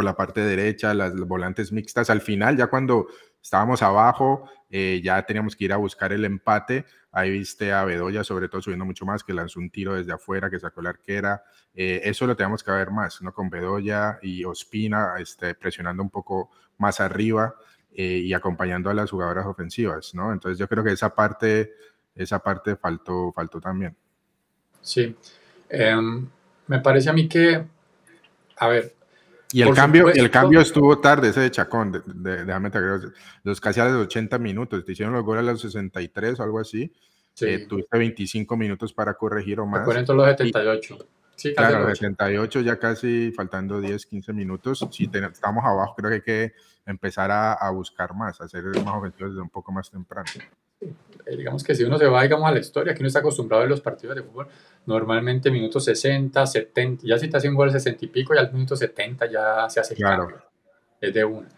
por 0.01 0.05
la 0.07 0.17
parte 0.17 0.41
derecha, 0.41 0.95
las, 0.95 1.15
volantes 1.15 1.73
mixtas. 1.73 2.09
Al 2.09 2.23
final, 2.23 2.57
ya 2.57 2.69
cuando 2.69 3.09
estábamos 3.43 3.83
abajo, 3.83 4.49
eh, 4.71 5.03
ya 5.05 5.23
teníamos 5.27 5.55
que 5.55 5.67
ir 5.67 5.75
a 5.75 5.77
buscar 5.77 6.11
el 6.15 6.25
empate. 6.25 6.87
Ahí 7.13 7.31
viste 7.31 7.71
a 7.71 7.85
Bedoya, 7.85 8.25
sobre 8.25 8.49
todo 8.49 8.63
subiendo 8.63 8.87
mucho 8.87 9.05
más, 9.05 9.23
que 9.23 9.35
lanzó 9.35 9.61
un 9.61 9.69
tiro 9.69 9.97
desde 9.97 10.15
afuera, 10.15 10.49
que 10.49 10.59
sacó 10.59 10.81
la 10.81 10.89
arquera. 10.89 11.45
Eh, 11.75 12.01
eso 12.05 12.27
lo 12.27 12.35
tenemos 12.35 12.65
que 12.65 12.71
ver 12.71 12.91
más, 12.91 13.21
¿no? 13.21 13.35
Con 13.35 13.51
Bedoya 13.51 14.19
y 14.23 14.43
Ospina 14.43 15.17
este, 15.19 15.55
presionando 15.55 16.03
un 16.03 16.09
poco 16.09 16.51
más 16.79 16.99
arriba 16.99 17.55
eh, 17.93 18.23
y 18.25 18.33
acompañando 18.33 18.89
a 18.89 18.95
las 18.95 19.11
jugadoras 19.11 19.45
ofensivas, 19.45 20.15
¿no? 20.15 20.33
Entonces 20.33 20.59
yo 20.59 20.67
creo 20.67 20.83
que 20.83 20.93
esa 20.93 21.15
parte, 21.15 21.75
esa 22.15 22.39
parte 22.39 22.75
faltó, 22.75 23.33
faltó 23.35 23.61
también. 23.61 23.95
Sí. 24.81 25.15
Em, 25.69 26.27
me 26.69 26.79
parece 26.79 27.11
a 27.11 27.13
mí 27.13 27.29
que, 27.29 27.67
a 28.57 28.69
ver, 28.69 28.95
y 29.53 29.63
el 29.63 29.75
cambio, 29.75 30.09
el 30.09 30.31
cambio 30.31 30.61
estuvo 30.61 30.99
tarde, 30.99 31.29
ese 31.29 31.41
de 31.41 31.51
Chacón, 31.51 31.93
de, 31.93 32.01
de, 32.07 32.45
déjame 32.45 32.71
te 32.71 32.81
los 33.43 33.61
casi 33.61 33.81
a 33.81 33.87
los 33.87 34.07
80 34.07 34.39
minutos, 34.39 34.85
te 34.85 34.93
hicieron 34.93 35.15
los 35.15 35.25
goles 35.25 35.41
a 35.41 35.53
los 35.53 35.61
63 35.61 36.39
o 36.39 36.43
algo 36.43 36.61
así. 36.61 36.93
Sí. 37.35 37.47
Eh, 37.47 37.67
tuviste 37.67 37.97
25 37.97 38.57
minutos 38.57 38.93
para 38.93 39.15
corregir 39.15 39.61
o 39.61 39.67
más. 39.67 39.81
Recuerden 39.81 40.17
los 40.17 40.27
78. 40.27 40.99
sí, 41.37 41.55
claro, 41.55 41.89
los 41.89 41.99
78 41.99 42.61
ya 42.61 42.79
casi 42.79 43.33
faltando 43.33 43.81
10, 43.81 44.07
15 44.07 44.33
minutos. 44.33 44.87
Si 44.93 45.11
estamos 45.13 45.65
abajo, 45.65 45.95
creo 45.97 46.11
que 46.11 46.15
hay 46.15 46.23
que 46.23 46.53
empezar 46.87 47.31
a, 47.31 47.55
a 47.55 47.71
buscar 47.71 48.15
más, 48.15 48.41
a 48.41 48.45
hacer 48.45 48.65
más 48.85 48.95
ofensivos 48.95 49.33
desde 49.33 49.43
un 49.43 49.51
poco 49.51 49.73
más 49.73 49.91
temprano. 49.91 50.31
Eh, 51.31 51.37
digamos 51.37 51.63
que 51.63 51.75
si 51.75 51.85
uno 51.85 51.97
se 51.97 52.07
va, 52.07 52.23
digamos, 52.23 52.49
a 52.49 52.53
la 52.53 52.59
historia, 52.59 52.93
que 52.93 53.01
uno 53.01 53.07
está 53.07 53.21
acostumbrado 53.21 53.63
a 53.63 53.67
los 53.67 53.81
partidos 53.81 54.17
de 54.17 54.23
fútbol, 54.23 54.49
normalmente 54.87 55.51
minutos 55.51 55.85
60, 55.85 56.45
70, 56.45 57.07
ya 57.07 57.19
si 57.19 57.29
te 57.29 57.37
hacen 57.37 57.55
gol 57.55 57.71
60 57.71 58.05
y 58.05 58.09
pico, 58.09 58.35
ya 58.35 58.41
al 58.41 58.53
minuto 58.53 58.75
70 58.75 59.31
ya 59.31 59.69
se 59.71 59.81
hace 59.81 59.95
claro. 59.95 60.29
Es 61.01 61.15
de 61.15 61.25
una. 61.25 61.49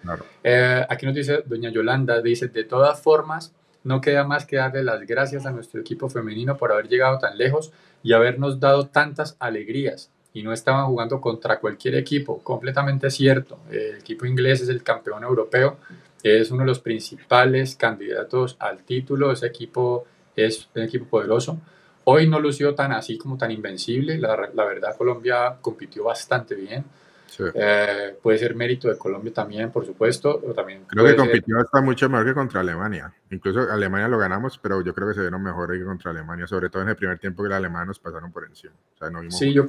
Eh, 0.45 0.87
aquí 0.89 1.07
nos 1.07 1.15
dice 1.15 1.43
doña 1.47 1.71
Yolanda, 1.71 2.21
dice, 2.21 2.49
de 2.49 2.65
todas 2.65 3.01
formas, 3.01 3.55
no 3.83 4.01
queda 4.01 4.25
más 4.25 4.45
que 4.45 4.57
darle 4.57 4.85
las 4.85 5.01
gracias 5.07 5.47
a 5.47 5.51
nuestro 5.51 5.81
equipo 5.81 6.09
femenino 6.09 6.57
por 6.57 6.71
haber 6.71 6.89
llegado 6.89 7.19
tan 7.19 7.39
lejos 7.39 7.73
y 8.03 8.13
habernos 8.13 8.61
dado 8.61 8.89
tantas 8.89 9.37
alegrías. 9.41 10.11
Y 10.35 10.43
no 10.43 10.53
estaban 10.53 10.87
jugando 10.87 11.21
contra 11.21 11.61
cualquier 11.61 11.95
equipo, 11.97 12.43
completamente 12.43 13.11
cierto. 13.11 13.59
El 13.71 13.97
equipo 13.97 14.27
inglés 14.27 14.61
es 14.61 14.69
el 14.69 14.83
campeón 14.83 15.25
europeo 15.25 15.79
es 16.23 16.51
uno 16.51 16.61
de 16.61 16.69
los 16.69 16.81
principales 16.81 17.77
candidatos 17.77 18.57
al 18.59 18.85
título, 18.85 19.33
ese 19.33 19.47
equipo 19.47 20.05
es 20.37 20.69
un 20.75 20.83
equipo 20.83 21.07
poderoso. 21.07 21.59
Hoy 22.05 22.29
no 22.29 22.41
lució 22.41 22.75
tan 22.75 22.93
así 22.93 23.17
como 23.17 23.39
tan 23.39 23.51
invencible, 23.51 24.19
la, 24.19 24.51
la 24.55 24.65
verdad 24.65 24.97
Colombia 24.97 25.57
compitió 25.61 26.05
bastante 26.05 26.55
bien. 26.55 26.85
Sí. 27.27 27.45
Eh, 27.55 28.15
puede 28.23 28.37
ser 28.37 28.55
mérito 28.55 28.89
de 28.89 28.99
Colombia 28.99 29.33
también, 29.33 29.71
por 29.71 29.87
supuesto. 29.87 30.39
También 30.55 30.85
creo 30.87 31.07
que 31.07 31.17
compitió 31.17 31.57
ser... 31.57 31.65
hasta 31.65 31.81
mucho 31.81 32.11
mejor 32.11 32.27
que 32.27 32.35
contra 32.35 32.61
Alemania. 32.61 33.11
Incluso 33.31 33.61
Alemania 33.73 34.07
lo 34.07 34.19
ganamos, 34.19 34.59
pero 34.59 34.83
yo 34.83 34.93
creo 34.93 35.09
que 35.09 35.15
se 35.15 35.21
vieron 35.21 35.43
mejor 35.43 35.73
que 35.73 35.83
contra 35.83 36.11
Alemania, 36.11 36.47
sobre 36.47 36.69
todo 36.69 36.83
en 36.83 36.91
el 36.91 36.97
primer 36.97 37.19
tiempo 37.19 37.43
que 37.43 37.49
los 37.49 37.57
alemanes 37.57 37.89
nos 37.89 37.99
pasaron 38.01 38.31
por 38.33 38.45
encima. 38.45 38.75
O 38.95 38.99
sea, 38.99 39.09
no 39.09 39.21
vimos 39.21 39.39
sí, 39.39 39.51
yo, 39.51 39.65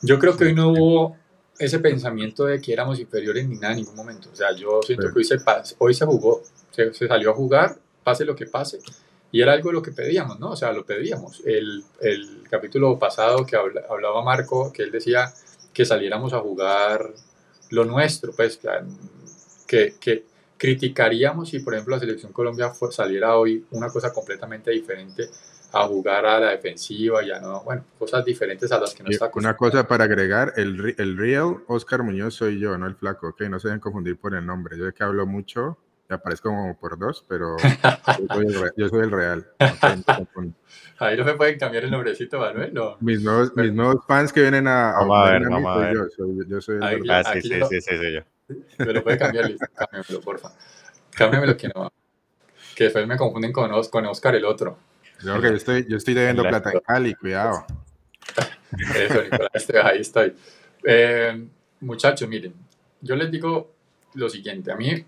yo 0.00 0.18
creo 0.18 0.38
que 0.38 0.46
hoy 0.46 0.54
no 0.54 0.70
hubo 0.70 1.16
ese 1.58 1.78
pensamiento 1.80 2.44
de 2.44 2.60
que 2.60 2.72
éramos 2.72 2.98
inferiores 3.00 3.48
ni 3.48 3.56
nada 3.56 3.72
en 3.72 3.80
ningún 3.80 3.96
momento. 3.96 4.30
O 4.32 4.36
sea, 4.36 4.54
yo 4.54 4.80
siento 4.82 5.12
que 5.12 5.18
hoy 5.18 5.24
se, 5.24 5.36
hoy 5.78 5.94
se 5.94 6.06
jugó, 6.06 6.42
se, 6.70 6.92
se, 6.94 7.08
salió 7.08 7.30
a 7.30 7.34
jugar, 7.34 7.76
pase 8.04 8.24
lo 8.24 8.36
que 8.36 8.46
pase, 8.46 8.78
y 9.30 9.42
era 9.42 9.52
algo 9.52 9.68
de 9.70 9.74
lo 9.74 9.82
que 9.82 9.92
pedíamos, 9.92 10.38
¿no? 10.38 10.50
O 10.50 10.56
sea, 10.56 10.72
lo 10.72 10.86
pedíamos. 10.86 11.42
El, 11.44 11.84
el 12.00 12.44
capítulo 12.48 12.98
pasado 12.98 13.44
que 13.44 13.56
habla, 13.56 13.82
hablaba 13.90 14.22
Marco, 14.22 14.72
que 14.72 14.82
él 14.82 14.90
decía 14.90 15.32
que 15.72 15.84
saliéramos 15.84 16.32
a 16.32 16.40
jugar 16.40 17.12
lo 17.70 17.84
nuestro, 17.84 18.32
pues, 18.32 18.58
que, 19.66 19.94
que 20.00 20.24
criticaríamos 20.56 21.50
si, 21.50 21.60
por 21.60 21.74
ejemplo, 21.74 21.94
la 21.94 22.00
selección 22.00 22.32
Colombia 22.32 22.72
saliera 22.90 23.36
hoy 23.36 23.64
una 23.70 23.88
cosa 23.88 24.12
completamente 24.12 24.70
diferente 24.70 25.28
a 25.72 25.86
jugar 25.86 26.24
a 26.26 26.40
la 26.40 26.50
defensiva, 26.50 27.24
ya 27.24 27.40
no, 27.40 27.62
bueno, 27.62 27.84
cosas 27.98 28.24
diferentes 28.24 28.70
a 28.72 28.80
las 28.80 28.94
que 28.94 29.02
no 29.02 29.10
está 29.10 29.30
Una 29.34 29.56
cosa 29.56 29.86
para 29.86 30.04
agregar, 30.04 30.54
el, 30.56 30.94
el 30.96 31.16
real 31.16 31.58
Oscar 31.66 32.02
Muñoz 32.02 32.34
soy 32.34 32.58
yo, 32.58 32.76
no 32.78 32.86
el 32.86 32.94
flaco, 32.94 33.28
ok, 33.28 33.42
no 33.42 33.58
se 33.58 33.68
deben 33.68 33.80
confundir 33.80 34.18
por 34.18 34.34
el 34.34 34.46
nombre, 34.46 34.78
yo 34.78 34.86
de 34.86 34.92
que 34.92 35.04
hablo 35.04 35.26
mucho, 35.26 35.78
me 36.08 36.16
aparezco 36.16 36.48
como 36.48 36.78
por 36.78 36.98
dos, 36.98 37.24
pero 37.28 37.56
yo, 38.18 38.34
soy 38.34 38.46
el, 38.46 38.72
yo 38.76 38.88
soy 38.88 39.00
el 39.00 39.10
real. 39.10 39.46
No 39.60 40.54
Ahí 41.00 41.16
no 41.16 41.24
me 41.24 41.34
pueden 41.34 41.58
cambiar 41.58 41.84
el 41.84 41.90
nombrecito, 41.90 42.38
Manuel, 42.38 42.72
no. 42.72 42.96
Mis 43.00 43.22
nuevos, 43.22 43.54
mis 43.54 43.72
nuevos 43.72 44.04
fans 44.06 44.32
que 44.32 44.40
vienen 44.40 44.66
a, 44.66 44.92
vamos 44.92 45.18
a, 45.18 45.30
ver, 45.32 45.48
vamos 45.48 45.76
a 45.76 45.80
ver. 45.80 45.94
Yo, 45.94 46.08
soy, 46.08 46.48
yo 46.48 46.60
soy 46.60 46.76
el 46.76 46.82
Ahí, 46.82 47.00
real. 47.02 47.24
Ah, 47.26 47.32
sí, 47.34 47.42
sí, 47.42 47.48
sí, 47.48 47.80
sí, 47.80 47.98
sí, 47.98 48.12
yo. 48.14 48.54
Me 48.78 48.92
lo 48.92 49.04
puede 49.04 49.18
cambiar, 49.18 49.50
listo, 49.50 49.66
cámbiamelo, 49.74 50.20
porfa. 50.22 50.50
Cámbiamelo 51.14 51.56
que 51.56 51.68
no, 51.68 51.92
que 52.74 52.84
después 52.84 53.06
me 53.06 53.16
confunden 53.16 53.52
con, 53.52 53.70
con 53.90 54.06
Oscar 54.06 54.34
el 54.34 54.44
otro. 54.46 54.78
Yo, 55.22 55.40
yo, 55.40 55.48
estoy, 55.48 55.86
yo 55.88 55.96
estoy 55.96 56.14
debiendo 56.14 56.42
plata 56.42 56.70
en 56.72 56.80
Cali, 56.80 57.14
cuidado. 57.14 57.66
Eso, 58.94 59.22
Nicolás, 59.22 59.50
este, 59.54 59.78
ahí 59.78 60.00
estoy. 60.00 60.34
Eh, 60.84 61.46
muchachos, 61.80 62.28
miren, 62.28 62.54
yo 63.00 63.16
les 63.16 63.30
digo 63.30 63.72
lo 64.14 64.28
siguiente, 64.28 64.70
a 64.70 64.76
mí 64.76 65.04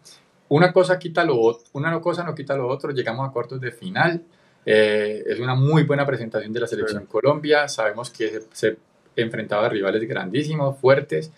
una 0.51 0.73
cosa 0.73 0.99
quita 0.99 1.25
lo 1.25 1.41
otro, 1.41 1.65
una 1.75 2.01
cosa 2.01 2.25
no 2.25 2.35
quita 2.35 2.57
lo 2.57 2.67
otro, 2.67 2.91
llegamos 2.91 3.29
a 3.29 3.33
cuartos 3.33 3.61
de 3.61 3.71
final, 3.73 4.23
Eh, 4.67 5.25
es 5.27 5.41
una 5.41 5.55
muy 5.55 5.85
buena 5.85 6.05
presentación 6.05 6.53
de 6.53 6.61
la 6.61 6.67
selección 6.67 7.07
Colombia. 7.07 7.67
Sabemos 7.67 8.11
que 8.11 8.43
se, 8.53 8.77
enfrentaba 9.17 9.67
a 9.67 9.69
rivales 9.71 10.07
grandísimos, 10.07 10.79
fuertes. 10.79 11.33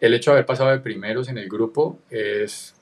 El 0.00 0.14
hecho 0.14 0.30
de 0.30 0.38
haber 0.38 0.46
pasado 0.46 0.70
de 0.70 0.80
primeros 0.80 1.28
en 1.28 1.38
el 1.38 1.48
grupo 1.48 1.98
es, 2.10 2.74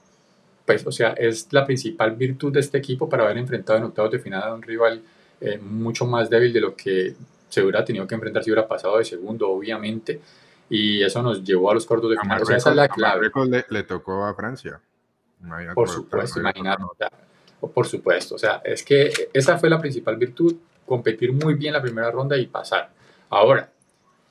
pues, 0.64 0.86
o 0.86 0.92
sea, 0.92 1.10
es 1.12 1.52
la 1.52 1.64
principal 1.66 2.16
virtud 2.16 2.52
de 2.52 2.60
este 2.60 2.78
equipo 2.78 3.08
para 3.08 3.24
haber 3.24 3.38
enfrentado 3.38 3.78
en 3.78 3.84
octavos 3.84 4.10
de 4.10 4.18
final 4.18 4.42
a 4.42 4.54
un 4.54 4.62
rival 4.62 5.02
eh, 5.44 5.58
mucho 5.58 6.06
más 6.06 6.30
débil 6.30 6.52
de 6.52 6.60
lo 6.60 6.74
que 6.74 7.14
se 7.48 7.62
hubiera 7.62 7.84
tenido 7.84 8.06
que 8.06 8.14
enfrentar 8.14 8.42
si 8.42 8.50
hubiera 8.50 8.66
pasado 8.66 8.98
de 8.98 9.04
segundo, 9.04 9.50
obviamente. 9.50 10.20
Y 10.70 11.02
eso 11.02 11.22
nos 11.22 11.44
llevó 11.44 11.70
a 11.70 11.74
los 11.74 11.86
cortos 11.86 12.10
de 12.10 12.18
final. 12.18 12.42
esa 12.42 12.70
es 12.70 12.76
la 12.76 12.88
clave. 12.88 13.30
Le, 13.48 13.64
le, 13.68 13.82
tocó 13.82 14.24
a 14.24 14.34
Francia. 14.34 14.80
por 15.74 15.88
supuesto, 15.88 16.40
imagínate. 16.40 16.82
Por 17.72 17.86
supuesto, 17.86 18.34
o 18.34 18.38
sea, 18.38 18.60
es 18.64 18.82
que 18.82 19.10
esa 19.32 19.58
fue 19.58 19.70
la 19.70 19.80
principal 19.80 20.16
virtud, 20.16 20.56
competir 20.84 21.32
muy 21.32 21.54
bien 21.54 21.72
la 21.72 21.80
primera 21.80 22.10
ronda 22.10 22.36
y 22.36 22.46
pasar. 22.46 22.90
Ahora, 23.30 23.70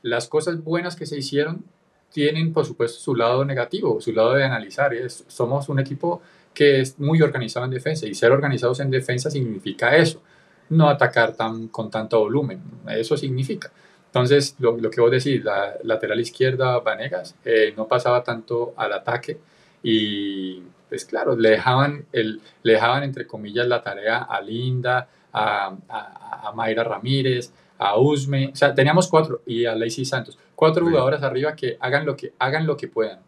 las 0.04 0.28
cosas 0.28 0.64
buenas 0.64 0.96
que 0.96 1.06
se 1.06 1.18
hicieron 1.18 1.64
tienen, 2.12 2.54
por 2.54 2.66
supuesto, 2.66 3.00
su 3.00 3.16
lado 3.16 3.44
negativo, 3.44 4.00
su 4.02 4.12
lado 4.12 4.34
de 4.34 4.44
analizar. 4.44 4.94
Es, 4.94 5.26
somos 5.28 5.68
un 5.70 5.80
equipo 5.80 6.22
que 6.54 6.82
es 6.82 7.00
muy 7.00 7.22
organizado 7.22 7.66
en 7.66 7.72
defensa 7.72 8.06
y 8.06 8.14
ser 8.14 8.32
organizados 8.32 8.80
en 8.80 8.92
defensa 8.92 9.32
significa 9.32 9.96
eso, 9.96 10.22
no 10.70 10.90
atacar 10.90 11.34
tan, 11.34 11.68
con 11.68 11.90
tanto 11.90 12.20
volumen, 12.20 12.62
eso 12.90 13.18
significa. 13.18 13.72
Entonces, 14.08 14.56
lo, 14.60 14.78
lo 14.78 14.90
que 14.92 15.02
vos 15.02 15.10
decís, 15.10 15.44
la 15.44 15.76
lateral 15.84 16.20
izquierda, 16.20 16.80
Vanegas, 16.80 17.36
eh, 17.44 17.74
no 17.76 17.88
pasaba 17.88 18.24
tanto 18.24 18.74
al 18.78 18.94
ataque 18.94 19.40
y 19.82 20.62
pues 20.88 21.06
claro, 21.06 21.36
le 21.36 21.50
dejaban, 21.50 22.06
el, 22.12 22.40
le 22.62 22.74
dejaban 22.74 23.02
entre 23.02 23.26
comillas 23.26 23.66
la 23.66 23.82
tarea 23.82 24.20
a 24.20 24.40
Linda, 24.42 25.08
a, 25.34 25.76
a, 25.90 26.52
Mayra 26.54 26.84
Ramírez, 26.84 27.52
a 27.80 27.98
Usme, 27.98 28.52
o 28.54 28.56
sea, 28.56 28.76
teníamos 28.76 29.08
cuatro, 29.08 29.42
y 29.48 29.66
a 29.66 29.74
Lacey 29.76 30.06
Santos, 30.06 30.38
cuatro 30.54 30.86
jugadoras 30.86 31.24
arriba 31.24 31.56
que 31.56 31.78
hagan 31.80 32.06
lo 32.06 32.16
que, 32.16 32.34
hagan 32.38 32.68
lo 32.68 32.78
que 32.78 32.88
puedan. 32.88 33.20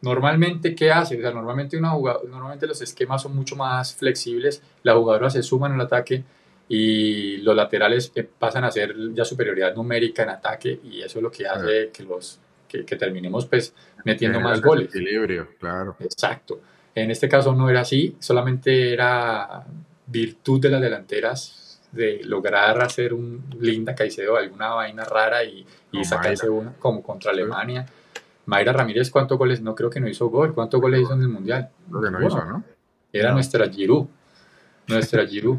Normalmente, 0.00 0.74
¿qué 0.74 0.90
hace? 0.90 1.18
O 1.18 1.20
sea, 1.20 1.30
normalmente, 1.32 1.76
una 1.76 1.90
normalmente 1.90 2.66
los 2.66 2.80
esquemas 2.80 3.20
son 3.20 3.36
mucho 3.36 3.56
más 3.56 3.94
flexibles, 3.94 4.62
las 4.82 4.96
jugadoras 4.96 5.34
se 5.34 5.42
suman 5.42 5.72
al 5.72 5.82
ataque 5.82 6.24
y 6.72 7.38
los 7.38 7.56
laterales 7.56 8.12
eh, 8.14 8.22
pasan 8.22 8.62
a 8.62 8.70
ser 8.70 8.94
ya 9.12 9.24
superioridad 9.24 9.74
numérica 9.74 10.22
en 10.22 10.28
ataque 10.28 10.78
y 10.84 11.02
eso 11.02 11.18
es 11.18 11.22
lo 11.24 11.28
que 11.28 11.44
hace 11.44 11.90
que 11.92 12.04
los 12.04 12.38
que, 12.68 12.84
terminemos 12.84 13.46
pues 13.46 13.74
metiendo 14.04 14.38
más 14.38 14.62
goles. 14.62 14.88
Equilibrio, 14.88 15.48
claro. 15.58 15.96
Exacto. 15.98 16.60
En 16.94 17.10
este 17.10 17.28
caso 17.28 17.52
no 17.56 17.68
era 17.68 17.80
así, 17.80 18.16
solamente 18.20 18.92
era 18.92 19.64
virtud 20.06 20.60
de 20.60 20.70
las 20.70 20.80
delanteras 20.80 21.80
de 21.90 22.20
lograr 22.22 22.80
hacer 22.80 23.14
un 23.14 23.44
linda 23.58 23.96
Caicedo, 23.96 24.36
alguna 24.36 24.68
vaina 24.68 25.02
rara 25.02 25.42
y, 25.42 25.66
y 25.90 26.04
sacarse 26.04 26.48
una, 26.48 26.72
como 26.74 27.02
contra 27.02 27.32
Alemania. 27.32 27.84
Mayra 28.46 28.72
Ramírez, 28.72 29.10
¿cuántos 29.10 29.36
goles? 29.36 29.60
No 29.60 29.74
creo 29.74 29.90
que 29.90 29.98
no 29.98 30.08
hizo 30.08 30.28
gol. 30.28 30.54
¿Cuántos 30.54 30.80
goles 30.80 31.00
hizo 31.00 31.14
en 31.14 31.22
el 31.22 31.28
Mundial? 31.28 31.68
Creo 31.88 32.00
que 32.00 32.10
no 32.12 32.24
hizo, 32.24 32.44
¿no? 32.44 32.62
Era 33.12 33.32
nuestra 33.32 33.68
Giroud. 33.68 34.06
Nuestra 34.86 35.26
Giroud. 35.26 35.58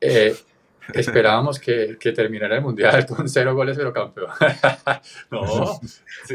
Eh, 0.00 0.34
esperábamos 0.94 1.58
que, 1.58 1.96
que, 1.98 2.12
terminara 2.12 2.56
el 2.56 2.62
mundial 2.62 3.06
con 3.06 3.28
cero 3.28 3.54
goles, 3.54 3.76
pero 3.76 3.92
campeón. 3.92 4.30
no, 5.30 5.80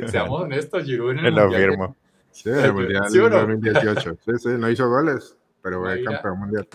seamos 0.07 0.41
honestos, 0.41 0.83
Giroud 0.83 1.11
en 1.11 1.25
el 1.25 1.33
mundial. 1.33 1.95
Sí, 2.31 2.49
el 2.49 2.73
mundial 2.73 3.03
2018. 3.09 4.17
Sí, 4.25 4.31
sí, 4.37 4.49
no 4.57 4.69
hizo 4.69 4.89
goles, 4.89 5.37
pero 5.61 5.81
fue 5.81 6.03
campeón 6.03 6.39
mundial. 6.39 6.67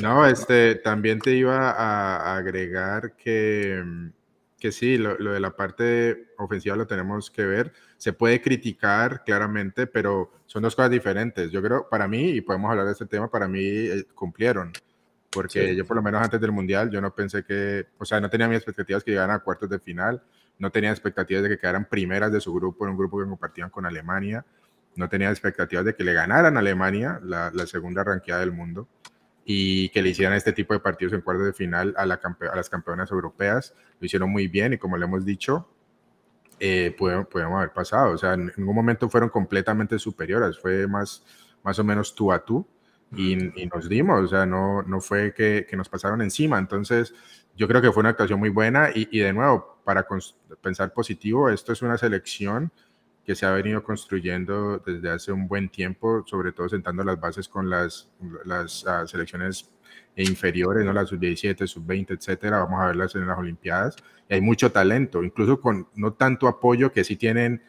no, 0.00 0.26
este, 0.26 0.76
también 0.76 1.20
te 1.20 1.32
iba 1.32 1.70
a, 1.70 2.36
agregar 2.36 3.14
que, 3.16 3.82
que 4.58 4.72
sí, 4.72 4.98
lo, 4.98 5.16
lo, 5.18 5.32
de 5.32 5.40
la 5.40 5.54
parte 5.54 6.32
ofensiva 6.38 6.76
lo 6.76 6.86
tenemos 6.86 7.30
que 7.30 7.44
ver. 7.44 7.72
Se 7.96 8.12
puede 8.12 8.42
criticar 8.42 9.22
claramente, 9.24 9.86
pero 9.86 10.32
son 10.46 10.62
dos 10.62 10.74
cosas 10.74 10.90
diferentes. 10.90 11.50
Yo 11.50 11.62
creo, 11.62 11.88
para 11.88 12.08
mí, 12.08 12.30
y 12.30 12.40
podemos 12.40 12.70
hablar 12.70 12.86
de 12.86 12.92
este 12.92 13.06
tema, 13.06 13.30
para 13.30 13.48
mí 13.48 13.62
eh, 13.62 14.04
cumplieron 14.14 14.72
porque 15.34 15.74
yo 15.74 15.84
por 15.84 15.96
lo 15.96 16.02
menos 16.02 16.22
antes 16.22 16.40
del 16.40 16.52
Mundial 16.52 16.90
yo 16.90 17.00
no 17.00 17.14
pensé 17.14 17.44
que, 17.44 17.86
o 17.98 18.04
sea, 18.04 18.20
no 18.20 18.30
tenía 18.30 18.48
mis 18.48 18.56
expectativas 18.56 19.02
que 19.02 19.10
llegaran 19.10 19.34
a 19.34 19.40
cuartos 19.40 19.68
de 19.68 19.78
final, 19.78 20.22
no 20.58 20.70
tenía 20.70 20.90
expectativas 20.90 21.42
de 21.42 21.48
que 21.48 21.58
quedaran 21.58 21.86
primeras 21.86 22.32
de 22.32 22.40
su 22.40 22.54
grupo, 22.54 22.84
en 22.84 22.92
un 22.92 22.96
grupo 22.96 23.18
que 23.18 23.26
compartían 23.26 23.70
con 23.70 23.84
Alemania, 23.84 24.44
no 24.96 25.08
tenía 25.08 25.30
expectativas 25.30 25.84
de 25.84 25.94
que 25.94 26.04
le 26.04 26.12
ganaran 26.12 26.56
a 26.56 26.60
Alemania, 26.60 27.20
la, 27.22 27.50
la 27.52 27.66
segunda 27.66 28.04
ranqueada 28.04 28.40
del 28.40 28.52
mundo, 28.52 28.88
y 29.44 29.88
que 29.90 30.02
le 30.02 30.10
hicieran 30.10 30.34
este 30.34 30.52
tipo 30.52 30.72
de 30.72 30.80
partidos 30.80 31.12
en 31.12 31.20
cuartos 31.20 31.46
de 31.46 31.52
final 31.52 31.94
a, 31.96 32.06
la 32.06 32.20
a 32.52 32.56
las 32.56 32.70
campeonas 32.70 33.10
europeas. 33.10 33.74
Lo 34.00 34.06
hicieron 34.06 34.30
muy 34.30 34.48
bien 34.48 34.72
y 34.72 34.78
como 34.78 34.96
le 34.96 35.04
hemos 35.04 35.24
dicho, 35.24 35.68
eh, 36.58 36.94
podemos, 36.96 37.26
haber 37.34 37.72
pasado. 37.72 38.12
O 38.12 38.18
sea, 38.18 38.34
en 38.34 38.52
ningún 38.56 38.74
momento 38.74 39.10
fueron 39.10 39.28
completamente 39.28 39.98
superiores, 39.98 40.58
fue 40.58 40.86
más, 40.86 41.24
más 41.62 41.78
o 41.78 41.84
menos 41.84 42.14
tú 42.14 42.32
a 42.32 42.42
tú 42.42 42.66
y, 43.16 43.36
nos 43.66 43.88
dimos, 43.88 44.24
o 44.24 44.28
sea, 44.28 44.46
no, 44.46 44.82
no 44.82 45.00
fue 45.00 45.32
que, 45.34 45.66
que, 45.68 45.76
nos 45.76 45.88
pasaron 45.88 46.22
encima. 46.22 46.58
Entonces, 46.58 47.14
yo 47.56 47.68
creo 47.68 47.80
que 47.80 47.92
fue 47.92 48.00
una 48.00 48.10
actuación 48.10 48.38
muy 48.38 48.50
buena 48.50 48.90
y, 48.94 49.08
y 49.10 49.20
de 49.20 49.32
nuevo, 49.32 49.80
para 49.84 50.06
pensar 50.60 50.92
positivo, 50.92 51.48
esto 51.50 51.72
es 51.72 51.82
una 51.82 51.98
selección 51.98 52.72
que 53.24 53.34
se 53.34 53.46
ha 53.46 53.52
venido 53.52 53.82
construyendo 53.82 54.78
desde 54.78 55.10
hace 55.10 55.32
un 55.32 55.48
buen 55.48 55.68
tiempo, 55.70 56.24
sobre 56.26 56.52
todo 56.52 56.68
sentando 56.68 57.02
las 57.02 57.18
bases 57.18 57.48
con 57.48 57.70
las, 57.70 58.10
las 58.44 58.84
uh, 58.84 59.06
selecciones 59.06 59.70
inferiores, 60.16 60.84
¿no? 60.84 60.92
la 60.92 61.06
sub-17, 61.06 61.66
sub-20, 61.66 62.18
etcétera. 62.18 62.58
Vamos 62.58 62.80
a 62.80 62.86
verlas 62.88 63.14
en 63.14 63.26
las 63.26 63.38
Olimpiadas. 63.38 63.96
Y 64.28 64.34
hay 64.34 64.40
mucho 64.40 64.70
talento, 64.70 65.22
incluso 65.22 65.60
con 65.60 65.88
no 65.94 66.12
tanto 66.12 66.48
apoyo 66.48 66.92
que 66.92 67.02
sí 67.02 67.16
tienen 67.16 67.62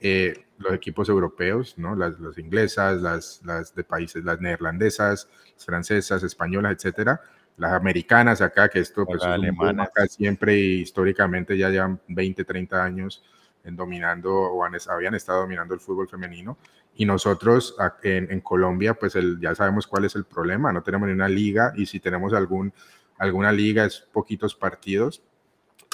eh, 0.00 0.44
los 0.60 0.74
equipos 0.74 1.08
europeos, 1.08 1.74
¿no? 1.78 1.96
Las, 1.96 2.20
las 2.20 2.36
inglesas, 2.38 3.00
las, 3.00 3.40
las, 3.44 3.74
de 3.74 3.82
países, 3.82 4.24
las 4.24 4.40
neerlandesas, 4.40 5.26
las 5.54 5.64
francesas, 5.64 6.22
españolas, 6.22 6.72
etcétera, 6.74 7.20
las 7.56 7.72
americanas 7.72 8.42
acá, 8.42 8.68
que 8.68 8.80
esto 8.80 9.06
pues, 9.06 9.22
alemanas. 9.22 9.88
acá 9.88 10.06
siempre 10.06 10.58
y 10.58 10.82
históricamente 10.82 11.56
ya 11.56 11.70
llevan 11.70 12.00
20, 12.08 12.44
30 12.44 12.84
años 12.84 13.24
en 13.64 13.74
dominando 13.74 14.34
o 14.34 14.62
han, 14.62 14.72
habían 14.88 15.14
estado 15.14 15.40
dominando 15.40 15.74
el 15.74 15.80
fútbol 15.80 16.08
femenino. 16.08 16.58
Y 16.94 17.06
nosotros 17.06 17.74
en, 18.02 18.30
en 18.30 18.40
Colombia, 18.40 18.94
pues 18.94 19.16
el, 19.16 19.40
ya 19.40 19.54
sabemos 19.54 19.86
cuál 19.86 20.04
es 20.04 20.14
el 20.14 20.24
problema, 20.24 20.72
no 20.72 20.82
tenemos 20.82 21.08
ni 21.08 21.14
una 21.14 21.28
liga 21.28 21.72
y 21.74 21.86
si 21.86 22.00
tenemos 22.00 22.34
algún, 22.34 22.72
alguna 23.16 23.50
liga 23.50 23.86
es 23.86 24.06
poquitos 24.12 24.54
partidos 24.54 25.22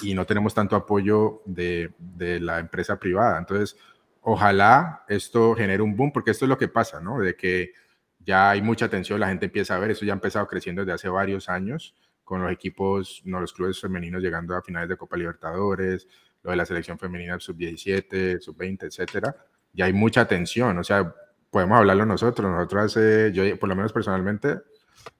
y 0.03 0.15
no 0.15 0.27
tenemos 0.27 0.55
tanto 0.55 0.75
apoyo 0.75 1.43
de, 1.45 1.93
de 1.99 2.41
la 2.41 2.59
empresa 2.59 2.99
privada. 2.99 3.39
Entonces, 3.39 3.77
ojalá 4.29 5.05
esto 5.07 5.55
genere 5.55 5.85
un 5.85 5.95
boom, 5.97 6.11
porque 6.11 6.33
esto 6.33 6.47
es 6.47 6.49
lo 6.49 6.59
que 6.59 6.67
pasa, 6.67 7.01
¿no? 7.01 7.21
De 7.21 7.37
que 7.37 7.71
ya 8.19 8.51
hay 8.51 8.61
mucha 8.61 8.87
atención, 8.87 9.21
la 9.21 9.29
gente 9.29 9.47
empieza 9.47 9.77
a 9.77 9.79
ver, 9.79 9.93
eso 9.93 10.05
ya 10.05 10.13
ha 10.13 10.17
empezado 10.17 10.49
creciendo 10.49 10.83
desde 10.83 10.95
hace 10.95 11.09
varios 11.09 11.49
años, 11.49 11.95
con 12.25 12.43
los 12.43 12.51
equipos, 12.51 13.23
no, 13.25 13.41
los 13.41 13.53
clubes 13.53 13.81
femeninos 13.81 14.21
llegando 14.21 14.57
a 14.57 14.63
finales 14.63 14.89
de 14.89 14.97
Copa 14.97 15.17
Libertadores, 15.17 16.09
lo 16.43 16.51
de 16.51 16.57
la 16.57 16.67
selección 16.67 16.99
femenina 16.99 17.39
sub-17, 17.39 18.41
sub-20, 18.41 18.87
etcétera. 18.87 19.37
Ya 19.73 19.85
hay 19.85 19.93
mucha 19.93 20.23
atención, 20.23 20.77
o 20.77 20.83
sea, 20.83 21.15
podemos 21.49 21.79
hablarlo 21.79 22.05
nosotros. 22.05 22.51
Nosotros 22.51 22.83
hace, 22.83 23.31
yo 23.33 23.57
por 23.61 23.69
lo 23.69 23.77
menos 23.77 23.93
personalmente, 23.93 24.57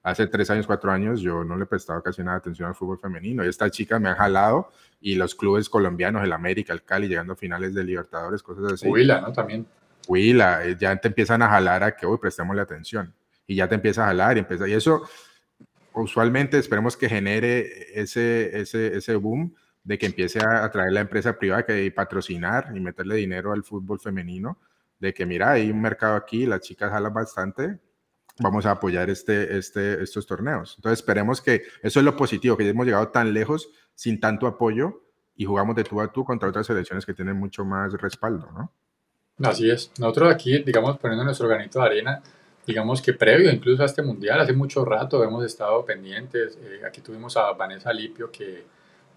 hace 0.03 0.27
tres 0.27 0.49
años, 0.49 0.67
cuatro 0.67 0.91
años, 0.91 1.21
yo 1.21 1.43
no 1.43 1.57
le 1.57 1.65
prestaba 1.65 2.01
casi 2.01 2.23
nada 2.23 2.37
atención 2.37 2.67
al 2.67 2.75
fútbol 2.75 2.99
femenino. 2.99 3.43
Y 3.43 3.49
esta 3.49 3.69
chica 3.69 3.99
me 3.99 4.09
ha 4.09 4.15
jalado 4.15 4.69
y 5.01 5.15
los 5.15 5.35
clubes 5.35 5.69
colombianos, 5.69 6.23
el 6.23 6.33
América, 6.33 6.73
el 6.73 6.83
Cali, 6.83 7.07
llegando 7.07 7.33
a 7.33 7.35
finales 7.35 7.73
de 7.73 7.83
Libertadores, 7.83 8.41
cosas 8.41 8.73
así. 8.73 8.87
Huila, 8.87 9.21
¿no? 9.21 9.33
También. 9.33 9.67
Huila, 10.07 10.65
eh, 10.65 10.77
ya 10.79 10.95
te 10.95 11.09
empiezan 11.09 11.41
a 11.41 11.49
jalar 11.49 11.83
a 11.83 11.95
que, 11.95 12.05
uy, 12.05 12.17
prestémosle 12.17 12.61
atención. 12.61 13.13
Y 13.45 13.55
ya 13.55 13.67
te 13.67 13.75
empieza 13.75 14.03
a 14.03 14.07
jalar 14.07 14.37
y 14.37 14.39
empieza. 14.39 14.67
Y 14.67 14.73
eso, 14.73 15.07
usualmente, 15.93 16.57
esperemos 16.57 16.95
que 16.97 17.09
genere 17.09 17.99
ese, 17.99 18.59
ese, 18.59 18.97
ese 18.97 19.15
boom 19.15 19.53
de 19.83 19.97
que 19.97 20.05
empiece 20.05 20.39
a 20.39 20.65
atraer 20.65 20.91
la 20.91 20.99
empresa 20.99 21.37
privada 21.37 21.65
que 21.65 21.91
patrocinar 21.91 22.71
y 22.75 22.79
meterle 22.79 23.15
dinero 23.15 23.53
al 23.53 23.63
fútbol 23.63 23.99
femenino, 23.99 24.59
de 24.99 25.13
que 25.13 25.25
mira, 25.25 25.51
hay 25.51 25.71
un 25.71 25.79
mercado 25.79 26.15
aquí, 26.15 26.45
las 26.45 26.59
chicas 26.61 26.91
jalan 26.91 27.13
bastante, 27.13 27.79
vamos 28.39 28.65
a 28.65 28.71
apoyar 28.71 29.09
este, 29.09 29.57
este, 29.57 30.01
estos 30.01 30.25
torneos. 30.25 30.75
Entonces 30.77 30.99
esperemos 30.99 31.41
que 31.41 31.63
eso 31.81 31.99
es 31.99 32.05
lo 32.05 32.15
positivo, 32.15 32.57
que 32.57 32.67
hemos 32.67 32.85
llegado 32.85 33.09
tan 33.09 33.33
lejos 33.33 33.69
sin 33.95 34.19
tanto 34.19 34.47
apoyo 34.47 35.01
y 35.35 35.45
jugamos 35.45 35.75
de 35.75 35.83
tú 35.83 36.01
a 36.01 36.11
tú 36.11 36.23
contra 36.23 36.49
otras 36.49 36.65
selecciones 36.65 37.05
que 37.05 37.13
tienen 37.13 37.37
mucho 37.37 37.63
más 37.63 37.93
respaldo, 37.93 38.49
¿no? 38.51 38.71
Así 39.47 39.69
es. 39.69 39.91
Nosotros 39.99 40.33
aquí, 40.33 40.63
digamos, 40.63 40.97
poniendo 40.97 41.23
nuestro 41.23 41.47
granito 41.47 41.79
de 41.79 41.85
arena, 41.85 42.21
digamos 42.65 43.01
que 43.01 43.13
previo 43.13 43.51
incluso 43.51 43.83
a 43.83 43.85
este 43.85 44.01
mundial, 44.01 44.39
hace 44.39 44.53
mucho 44.53 44.83
rato 44.83 45.23
hemos 45.23 45.45
estado 45.45 45.85
pendientes. 45.85 46.57
Eh, 46.61 46.81
aquí 46.85 47.01
tuvimos 47.01 47.37
a 47.37 47.51
Vanessa 47.53 47.93
Lipio, 47.93 48.31
que, 48.31 48.65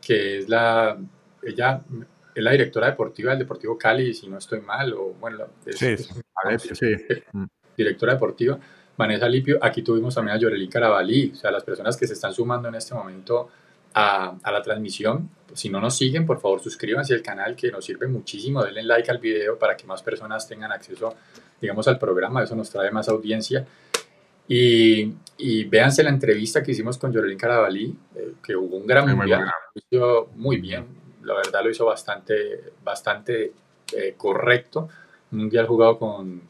que 0.00 0.38
es 0.38 0.48
la, 0.48 0.98
ella 1.42 1.82
es 2.34 2.44
la 2.44 2.50
directora 2.52 2.88
deportiva 2.88 3.30
del 3.30 3.40
Deportivo 3.40 3.78
Cali, 3.78 4.12
si 4.12 4.28
no 4.28 4.36
estoy 4.38 4.60
mal, 4.60 4.92
o 4.92 5.14
bueno, 5.18 5.46
es, 5.64 5.78
sí, 5.78 5.96
sí. 6.74 6.94
directora 7.76 8.12
deportiva 8.14 8.58
Vanessa 9.00 9.28
Lipio, 9.28 9.58
aquí 9.60 9.82
tuvimos 9.82 10.14
también 10.14 10.36
a 10.36 10.38
Yorelín 10.38 10.70
Carabalí, 10.70 11.32
o 11.32 11.34
sea, 11.34 11.50
las 11.50 11.64
personas 11.64 11.96
que 11.96 12.06
se 12.06 12.12
están 12.12 12.34
sumando 12.34 12.68
en 12.68 12.74
este 12.74 12.94
momento 12.94 13.48
a, 13.94 14.36
a 14.42 14.52
la 14.52 14.60
transmisión, 14.62 15.30
si 15.54 15.70
no 15.70 15.80
nos 15.80 15.96
siguen, 15.96 16.26
por 16.26 16.38
favor 16.38 16.60
suscríbanse 16.60 17.14
al 17.14 17.22
canal 17.22 17.56
que 17.56 17.70
nos 17.70 17.84
sirve 17.84 18.06
muchísimo, 18.06 18.62
denle 18.62 18.82
like 18.82 19.10
al 19.10 19.18
video 19.18 19.58
para 19.58 19.74
que 19.76 19.86
más 19.86 20.02
personas 20.02 20.46
tengan 20.46 20.70
acceso, 20.70 21.14
digamos, 21.60 21.88
al 21.88 21.98
programa, 21.98 22.42
eso 22.42 22.54
nos 22.54 22.68
trae 22.70 22.90
más 22.90 23.08
audiencia. 23.08 23.66
Y, 24.46 25.14
y 25.38 25.64
véanse 25.64 26.02
la 26.02 26.10
entrevista 26.10 26.62
que 26.62 26.72
hicimos 26.72 26.98
con 26.98 27.12
Yorelín 27.12 27.38
Carabalí, 27.38 27.96
eh, 28.14 28.34
que 28.42 28.54
hubo 28.54 28.76
un 28.76 28.86
gran 28.86 29.16
mundial, 29.16 29.44
lo 29.74 29.82
hizo 29.90 30.28
muy 30.36 30.60
bien, 30.60 30.86
la 31.22 31.34
verdad 31.34 31.64
lo 31.64 31.70
hizo 31.70 31.86
bastante, 31.86 32.72
bastante 32.84 33.52
eh, 33.96 34.14
correcto, 34.16 34.88
un 35.32 35.38
mundial 35.38 35.66
jugado 35.66 35.98
con, 35.98 36.42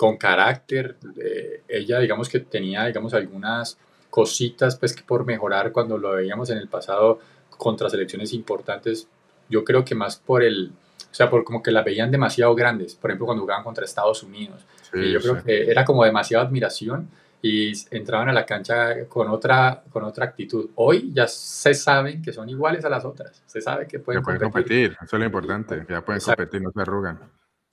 con 0.00 0.16
carácter, 0.16 0.96
eh, 1.22 1.60
ella 1.68 1.98
digamos 1.98 2.30
que 2.30 2.40
tenía 2.40 2.86
digamos 2.86 3.12
algunas 3.12 3.76
cositas 4.08 4.74
pues 4.76 4.94
que 4.94 5.02
por 5.02 5.26
mejorar 5.26 5.72
cuando 5.72 5.98
lo 5.98 6.12
veíamos 6.12 6.48
en 6.48 6.56
el 6.56 6.68
pasado 6.68 7.18
contra 7.50 7.90
selecciones 7.90 8.32
importantes, 8.32 9.06
yo 9.50 9.62
creo 9.62 9.84
que 9.84 9.94
más 9.94 10.16
por 10.16 10.42
el, 10.42 10.72
o 11.02 11.14
sea, 11.14 11.28
por 11.28 11.44
como 11.44 11.62
que 11.62 11.70
la 11.70 11.82
veían 11.82 12.10
demasiado 12.10 12.54
grandes, 12.54 12.94
por 12.94 13.10
ejemplo 13.10 13.26
cuando 13.26 13.42
jugaban 13.42 13.62
contra 13.62 13.84
Estados 13.84 14.22
Unidos, 14.22 14.64
y 14.94 15.12
yo 15.12 15.20
creo 15.20 15.44
que 15.44 15.70
era 15.70 15.84
como 15.84 16.02
demasiada 16.02 16.46
admiración 16.46 17.06
y 17.42 17.70
entraban 17.94 18.30
a 18.30 18.32
la 18.32 18.46
cancha 18.46 19.04
con 19.06 19.28
otra, 19.28 19.82
con 19.90 20.04
otra 20.04 20.24
actitud. 20.24 20.70
Hoy 20.76 21.10
ya 21.12 21.28
se 21.28 21.74
saben 21.74 22.22
que 22.22 22.32
son 22.32 22.48
iguales 22.48 22.86
a 22.86 22.88
las 22.88 23.04
otras, 23.04 23.42
se 23.44 23.60
sabe 23.60 23.86
que 23.86 23.98
pueden, 23.98 24.22
pueden 24.22 24.40
competir. 24.40 24.92
eso 24.92 25.16
es 25.16 25.20
lo 25.20 25.26
importante, 25.26 25.84
ya 25.86 26.02
pueden 26.02 26.22
competir, 26.22 26.62
no 26.62 26.70
se 26.70 26.80
arrugan. 26.80 27.18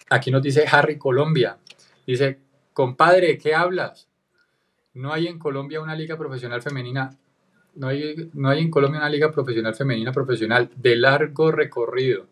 Aquí 0.10 0.30
nos 0.30 0.42
dice 0.42 0.66
Harry 0.70 0.98
Colombia, 0.98 1.58
dice, 2.12 2.40
compadre, 2.74 3.38
¿qué 3.38 3.54
hablas? 3.54 4.08
No 4.94 5.14
hay 5.14 5.28
en 5.28 5.38
Colombia 5.38 5.82
una 5.82 5.96
liga 5.96 6.18
profesional 6.18 6.62
femenina, 6.62 7.16
no 7.76 7.88
hay, 7.88 8.32
no 8.34 8.50
hay 8.50 8.62
en 8.62 8.72
Colombia 8.72 9.00
una 9.00 9.10
liga 9.10 9.32
profesional 9.32 9.76
femenina 9.76 10.12
profesional 10.12 10.70
de 10.76 10.96
largo 10.96 11.52
recorrido. 11.52 12.26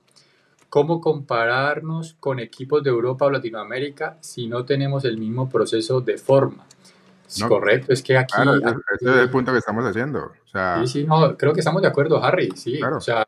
¿Cómo 0.70 1.00
compararnos 1.00 2.16
con 2.20 2.40
equipos 2.40 2.84
de 2.84 2.90
Europa 2.90 3.26
o 3.26 3.32
Latinoamérica 3.32 4.18
si 4.22 4.48
no 4.48 4.66
tenemos 4.66 5.06
el 5.06 5.18
mismo 5.18 5.48
proceso 5.50 6.02
de 6.02 6.18
forma? 6.18 6.66
Correcto, 7.48 7.92
es 7.92 8.02
que 8.02 8.18
aquí, 8.18 8.34
ese 9.00 9.10
es 9.10 9.18
el 9.18 9.30
punto 9.30 9.52
que 9.52 9.58
estamos 9.58 9.84
haciendo. 9.86 10.32
sí, 10.82 10.88
sí, 10.88 11.04
no, 11.06 11.36
creo 11.38 11.54
que 11.54 11.60
estamos 11.60 11.82
de 11.82 11.88
acuerdo, 11.88 12.24
Harry, 12.24 12.52
sí. 12.56 12.82
O 12.82 13.02
sea, 13.02 13.26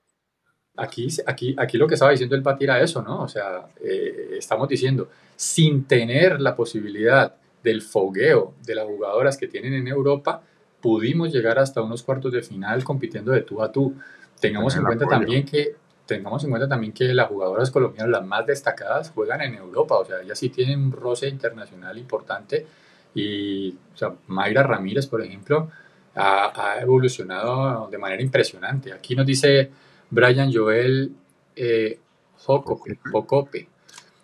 aquí, 0.77 1.07
aquí, 1.25 1.55
aquí 1.57 1.77
lo 1.77 1.87
que 1.87 1.95
estaba 1.95 2.11
diciendo 2.11 2.35
el 2.35 2.43
Pati 2.43 2.63
era 2.63 2.79
eso, 2.79 3.01
¿no? 3.01 3.23
O 3.23 3.27
sea, 3.27 3.67
eh, 3.83 4.35
estamos 4.37 4.69
diciendo, 4.69 5.09
sin 5.35 5.85
tener 5.85 6.39
la 6.39 6.55
posibilidad 6.55 7.35
del 7.63 7.81
fogueo 7.81 8.53
de 8.63 8.75
las 8.75 8.85
jugadoras 8.85 9.37
que 9.37 9.47
tienen 9.47 9.73
en 9.73 9.87
Europa, 9.87 10.41
pudimos 10.79 11.33
llegar 11.33 11.59
hasta 11.59 11.81
unos 11.81 12.03
cuartos 12.03 12.31
de 12.31 12.43
final 12.43 12.83
compitiendo 12.83 13.31
de 13.31 13.41
tú 13.41 13.61
a 13.61 13.71
tú. 13.71 13.95
Tengamos 14.39 14.75
en 14.75 14.83
cuenta 14.83 15.05
también 15.07 15.43
que 15.43 15.75
tengamos 16.05 16.43
en 16.43 16.51
cuenta 16.51 16.69
también 16.69 16.93
que 16.93 17.13
las 17.13 17.27
jugadoras 17.27 17.69
colombianas, 17.69 18.09
las 18.09 18.25
más 18.25 18.45
destacadas, 18.45 19.11
juegan 19.11 19.41
en 19.41 19.55
Europa, 19.55 19.95
o 19.95 20.05
sea, 20.05 20.21
ellas 20.21 20.39
sí 20.39 20.49
tienen 20.49 20.79
un 20.79 20.91
roce 20.93 21.27
internacional 21.27 21.97
importante 21.97 22.65
y, 23.13 23.71
o 23.93 23.97
sea, 23.97 24.13
Mayra 24.27 24.63
Ramírez, 24.63 25.07
por 25.07 25.21
ejemplo, 25.21 25.69
ha, 26.15 26.75
ha 26.75 26.81
evolucionado 26.81 27.89
de 27.89 27.97
manera 27.97 28.21
impresionante. 28.21 28.93
Aquí 28.93 29.15
nos 29.15 29.25
dice 29.25 29.69
Brian 30.09 30.51
Joel 30.53 31.11
eh, 31.55 31.99
Jocope, 32.45 33.67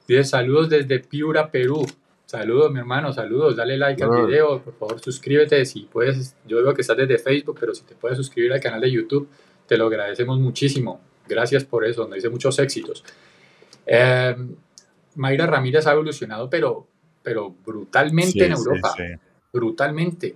dice 0.08 0.24
saludos 0.24 0.70
desde 0.70 1.00
Piura, 1.00 1.50
Perú. 1.50 1.86
Saludos, 2.26 2.72
mi 2.72 2.80
hermano, 2.80 3.14
saludos. 3.14 3.56
Dale 3.56 3.78
like 3.78 4.04
al 4.04 4.26
video, 4.26 4.60
por 4.62 4.74
favor, 4.74 5.00
suscríbete. 5.00 5.64
Si 5.66 5.82
puedes, 5.82 6.36
yo 6.48 6.64
veo 6.64 6.74
que 6.74 6.82
estás 6.82 6.98
desde 6.98 7.20
Facebook, 7.20 7.58
pero 7.60 7.76
si 7.76 7.84
te 7.84 7.94
puedes 7.94 8.18
suscribir 8.18 8.52
al 8.54 8.60
canal 8.60 8.82
de 8.82 8.92
YouTube, 8.92 9.30
te 9.68 9.78
lo 9.78 9.86
agradecemos 9.86 10.40
muchísimo. 10.40 11.00
Gracias 11.28 11.64
por 11.64 11.86
eso, 11.86 12.08
nos 12.08 12.16
dice 12.16 12.30
muchos 12.30 12.58
éxitos. 12.58 13.04
Eh, 13.86 14.36
Mayra 15.16 15.46
Ramírez 15.46 15.86
ha 15.86 15.94
evolucionado, 15.94 16.50
pero, 16.50 16.88
pero 17.22 17.52
brutalmente 17.64 18.46
en 18.46 18.54
Europa. 18.54 18.96
Brutalmente. 19.52 20.36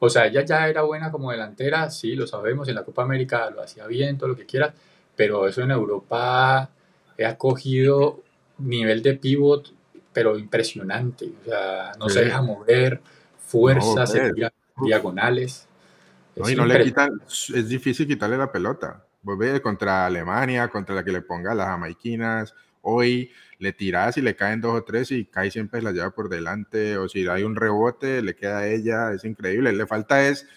O 0.00 0.08
sea, 0.08 0.26
ella 0.26 0.44
ya 0.44 0.68
era 0.68 0.82
buena 0.82 1.10
como 1.10 1.32
delantera, 1.32 1.90
sí, 1.90 2.14
lo 2.14 2.26
sabemos, 2.26 2.68
en 2.68 2.76
la 2.76 2.84
Copa 2.84 3.02
América 3.02 3.50
lo 3.50 3.62
hacía 3.62 3.86
bien, 3.86 4.16
todo 4.16 4.28
lo 4.28 4.36
que 4.36 4.46
quieras, 4.46 4.74
pero 5.18 5.48
eso 5.48 5.62
en 5.62 5.72
Europa 5.72 6.70
ha 7.26 7.36
cogido 7.36 8.22
nivel 8.58 9.02
de 9.02 9.14
pivot 9.14 9.74
pero 10.12 10.36
impresionante. 10.36 11.26
O 11.26 11.44
sea, 11.44 11.92
no 11.98 12.08
se 12.08 12.24
deja 12.24 12.42
mover, 12.42 13.00
fuerzas, 13.38 14.12
diagonales. 14.82 15.68
No, 16.34 16.50
y 16.50 16.56
no 16.56 16.66
le 16.66 16.82
quitan, 16.82 17.20
es 17.28 17.68
difícil 17.68 18.06
quitarle 18.06 18.36
la 18.36 18.50
pelota. 18.50 19.04
Vuelve 19.22 19.60
contra 19.60 20.06
Alemania, 20.06 20.68
contra 20.68 20.94
la 20.94 21.04
que 21.04 21.12
le 21.12 21.22
ponga 21.22 21.54
las 21.54 21.68
jamaiquinas. 21.68 22.54
Hoy 22.82 23.30
le 23.58 23.72
tiras 23.72 24.16
y 24.18 24.22
le 24.22 24.34
caen 24.34 24.60
dos 24.60 24.74
o 24.74 24.82
tres 24.82 25.10
y 25.12 25.24
cae 25.24 25.50
siempre 25.52 25.82
la 25.82 25.92
lleva 25.92 26.10
por 26.10 26.28
delante. 26.28 26.96
O 26.96 27.08
si 27.08 27.26
hay 27.28 27.42
un 27.42 27.54
rebote, 27.54 28.20
le 28.20 28.34
queda 28.34 28.58
a 28.58 28.66
ella. 28.66 29.12
Es 29.12 29.24
increíble. 29.24 29.72
Le 29.72 29.86
falta 29.86 30.26
es 30.26 30.48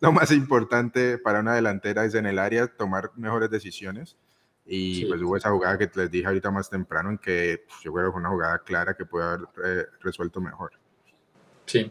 lo 0.10 0.12
más 0.12 0.30
importante 0.30 1.18
para 1.18 1.40
una 1.40 1.54
delantera 1.54 2.04
es 2.04 2.14
en 2.14 2.26
el 2.26 2.38
área 2.38 2.66
tomar 2.66 3.10
mejores 3.16 3.50
decisiones 3.50 4.16
y 4.72 5.04
pues 5.06 5.20
hubo 5.22 5.36
esa 5.36 5.50
jugada 5.50 5.76
que 5.76 5.90
les 5.94 6.10
dije 6.10 6.26
ahorita 6.26 6.50
más 6.50 6.70
temprano 6.70 7.10
en 7.10 7.18
que 7.18 7.64
pues, 7.66 7.80
yo 7.82 7.92
creo 7.92 8.06
que 8.06 8.12
fue 8.12 8.20
una 8.20 8.30
jugada 8.30 8.58
clara 8.58 8.94
que 8.94 9.04
puede 9.04 9.26
haber 9.26 9.40
eh, 9.64 9.86
resuelto 10.00 10.40
mejor. 10.40 10.72
Sí. 11.66 11.90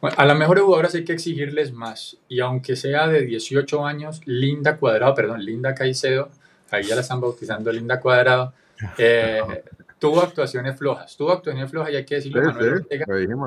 Bueno, 0.00 0.16
a 0.18 0.24
las 0.24 0.38
mejores 0.38 0.64
jugadoras 0.64 0.94
hay 0.94 1.04
que 1.04 1.12
exigirles 1.12 1.72
más. 1.72 2.16
Y 2.28 2.40
aunque 2.40 2.76
sea 2.76 3.06
de 3.08 3.22
18 3.22 3.84
años, 3.84 4.22
Linda 4.24 4.76
Cuadrado, 4.78 5.14
perdón, 5.14 5.44
Linda 5.44 5.74
Caicedo, 5.74 6.30
ahí 6.70 6.84
ya 6.84 6.94
la 6.94 7.00
están 7.02 7.20
bautizando 7.20 7.72
Linda 7.72 8.00
Cuadrado, 8.00 8.54
eh, 8.98 9.42
tuvo 9.98 10.22
actuaciones 10.22 10.76
flojas. 10.78 11.16
Tuvo 11.16 11.32
actuaciones 11.32 11.70
flojas 11.70 11.92
y 11.92 11.96
hay 11.96 12.04
que 12.04 12.14
decirlo, 12.16 12.42
Manuel 12.42 12.86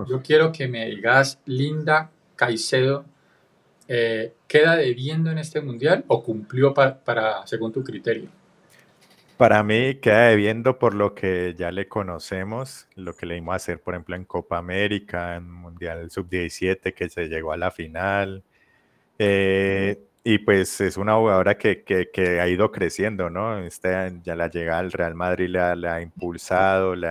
Yo 0.08 0.22
quiero 0.22 0.52
que 0.52 0.68
me 0.68 0.86
digas, 0.88 1.40
Linda 1.46 2.12
Caicedo, 2.36 3.06
eh, 3.90 4.34
¿queda 4.48 4.78
debiendo 4.78 5.32
en 5.32 5.40
este 5.40 5.60
mundial 5.60 6.06
o 6.08 6.24
cumplió 6.24 6.74
para 6.74 7.46
según 7.46 7.74
tu 7.74 7.84
criterio? 7.84 8.30
Para 9.40 9.64
mí 9.64 9.96
queda 9.96 10.28
debiendo 10.28 10.78
por 10.78 10.94
lo 10.94 11.16
que 11.16 11.56
ya 11.58 11.72
le 11.72 11.88
conocemos, 11.88 12.88
lo 12.96 13.16
que 13.16 13.26
le 13.26 13.36
dimos 13.36 13.54
a 13.54 13.56
hacer, 13.56 13.82
por 13.82 13.94
ejemplo, 13.94 14.16
en 14.18 14.26
Copa 14.26 14.58
América, 14.58 15.38
en 15.38 15.50
Mundial 15.50 16.12
Sub-17, 16.12 16.94
que 16.94 17.10
se 17.10 17.30
llegó 17.30 17.54
a 17.54 17.58
la 17.58 17.72
final. 17.72 18.44
Eh, 19.18 19.98
y 20.26 20.40
pues 20.40 20.82
es 20.82 20.98
una 20.98 21.16
jugadora 21.16 21.58
que, 21.58 21.84
que, 21.84 22.40
ha 22.42 22.48
ido 22.50 22.70
creciendo, 22.72 23.30
¿no? 23.30 23.60
Este, 23.60 23.90
ya 24.24 24.36
la 24.36 24.50
llegada 24.50 24.80
al 24.80 24.92
Real 24.92 25.16
Madrid 25.16 25.48
le 25.50 25.88
ha, 25.88 26.02
impulsado, 26.02 26.94
le, 26.96 27.08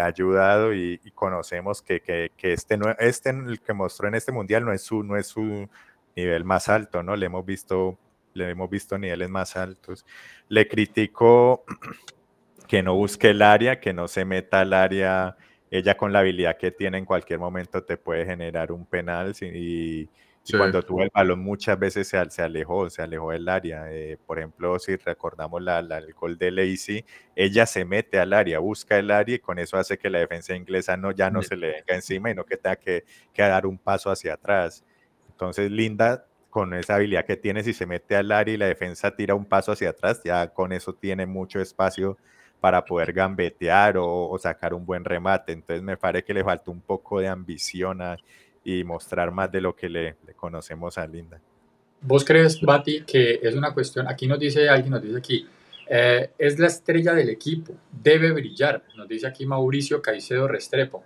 ha 0.00 0.04
ayudado 0.04 0.72
y, 0.72 0.98
conocemos 1.14 1.82
que, 1.82 2.00
que, 2.00 2.30
este, 2.52 2.78
este, 3.00 3.34
que 3.66 3.72
mostró 3.72 4.06
en 4.06 4.14
este 4.14 4.30
Mundial 4.30 4.64
no 4.64 4.72
es 4.72 4.82
su, 4.82 5.02
no 5.02 5.16
es 5.16 5.26
su 5.26 5.68
nivel 6.16 6.44
más 6.44 6.68
alto, 6.68 7.02
¿no? 7.02 7.14
Le 7.14 7.26
hemos 7.26 7.44
visto 7.44 7.98
le 8.36 8.50
hemos 8.50 8.70
visto 8.70 8.98
niveles 8.98 9.28
más 9.28 9.56
altos. 9.56 10.04
Le 10.48 10.68
critico 10.68 11.64
que 12.68 12.82
no 12.82 12.94
busque 12.94 13.30
el 13.30 13.42
área, 13.42 13.80
que 13.80 13.92
no 13.92 14.08
se 14.08 14.24
meta 14.24 14.60
al 14.60 14.72
área. 14.72 15.36
Ella 15.70 15.96
con 15.96 16.12
la 16.12 16.20
habilidad 16.20 16.56
que 16.56 16.70
tiene 16.70 16.98
en 16.98 17.04
cualquier 17.04 17.38
momento 17.38 17.82
te 17.82 17.96
puede 17.96 18.24
generar 18.24 18.70
un 18.70 18.86
penal 18.86 19.34
y, 19.40 20.08
cuando 20.56 20.80
tuvo 20.80 21.02
el 21.02 21.10
balón 21.12 21.40
muchas 21.40 21.76
veces 21.76 22.06
se, 22.06 22.30
se 22.30 22.40
alejó, 22.40 22.88
se 22.88 23.02
alejó 23.02 23.32
del 23.32 23.48
área. 23.48 23.90
Eh, 23.90 24.16
por 24.24 24.38
ejemplo, 24.38 24.78
si 24.78 24.94
recordamos 24.94 25.60
la, 25.60 25.80
el 25.80 26.14
gol 26.14 26.38
de 26.38 26.52
Lacey, 26.52 27.04
ella 27.34 27.66
se 27.66 27.84
mete 27.84 28.20
al 28.20 28.32
área, 28.32 28.60
busca 28.60 28.96
el 28.96 29.10
área 29.10 29.34
y 29.34 29.38
con 29.40 29.58
eso 29.58 29.76
hace 29.76 29.98
que 29.98 30.08
la 30.08 30.20
defensa 30.20 30.54
inglesa 30.54 30.96
no, 30.96 31.10
ya 31.10 31.30
no 31.30 31.42
se 31.42 31.56
le 31.56 31.72
venga 31.72 31.96
encima 31.96 32.30
y 32.30 32.34
no 32.36 32.44
que 32.44 32.56
tenga 32.56 32.76
que, 32.76 33.04
que 33.32 33.42
dar 33.42 33.66
un 33.66 33.76
paso 33.76 34.08
hacia 34.08 34.34
atrás. 34.34 34.84
Entonces, 35.36 35.70
Linda 35.70 36.24
con 36.48 36.72
esa 36.72 36.94
habilidad 36.94 37.26
que 37.26 37.36
tiene, 37.36 37.62
si 37.62 37.74
se 37.74 37.84
mete 37.84 38.16
al 38.16 38.32
área 38.32 38.54
y 38.54 38.56
la 38.56 38.64
defensa 38.64 39.14
tira 39.14 39.34
un 39.34 39.44
paso 39.44 39.72
hacia 39.72 39.90
atrás, 39.90 40.22
ya 40.24 40.48
con 40.48 40.72
eso 40.72 40.94
tiene 40.94 41.26
mucho 41.26 41.60
espacio 41.60 42.16
para 42.62 42.82
poder 42.82 43.12
gambetear 43.12 43.96
o, 43.98 44.34
sacar 44.40 44.72
un 44.72 44.86
buen 44.86 45.04
remate. 45.04 45.52
Entonces 45.52 45.82
me 45.82 45.98
parece 45.98 46.24
que 46.24 46.32
le 46.32 46.42
falta 46.42 46.70
un 46.70 46.80
poco 46.80 47.20
de 47.20 47.28
ambición 47.28 47.98
y 48.64 48.82
mostrar 48.84 49.30
más 49.32 49.52
de 49.52 49.60
lo 49.60 49.76
que 49.76 49.90
le, 49.90 50.16
conocemos 50.34 50.96
a 50.96 51.06
Linda. 51.06 51.38
¿Vos 52.00 52.24
crees, 52.24 52.58
Bati, 52.58 53.02
que 53.02 53.38
es 53.42 53.54
una 53.54 53.74
cuestión, 53.74 54.08
aquí 54.08 54.26
nos 54.26 54.38
dice 54.38 54.66
alguien, 54.66 54.92
nos 54.92 55.02
dice 55.02 55.18
aquí, 55.18 55.46
eh, 55.90 56.30
es 56.38 56.58
la 56.58 56.68
estrella 56.68 57.12
del 57.12 57.28
equipo, 57.28 57.74
debe 57.92 58.32
brillar, 58.32 58.82
nos 58.96 59.06
dice 59.06 59.26
aquí 59.26 59.44
Mauricio 59.44 60.00
Caicedo 60.00 60.48
Restrepo. 60.48 61.04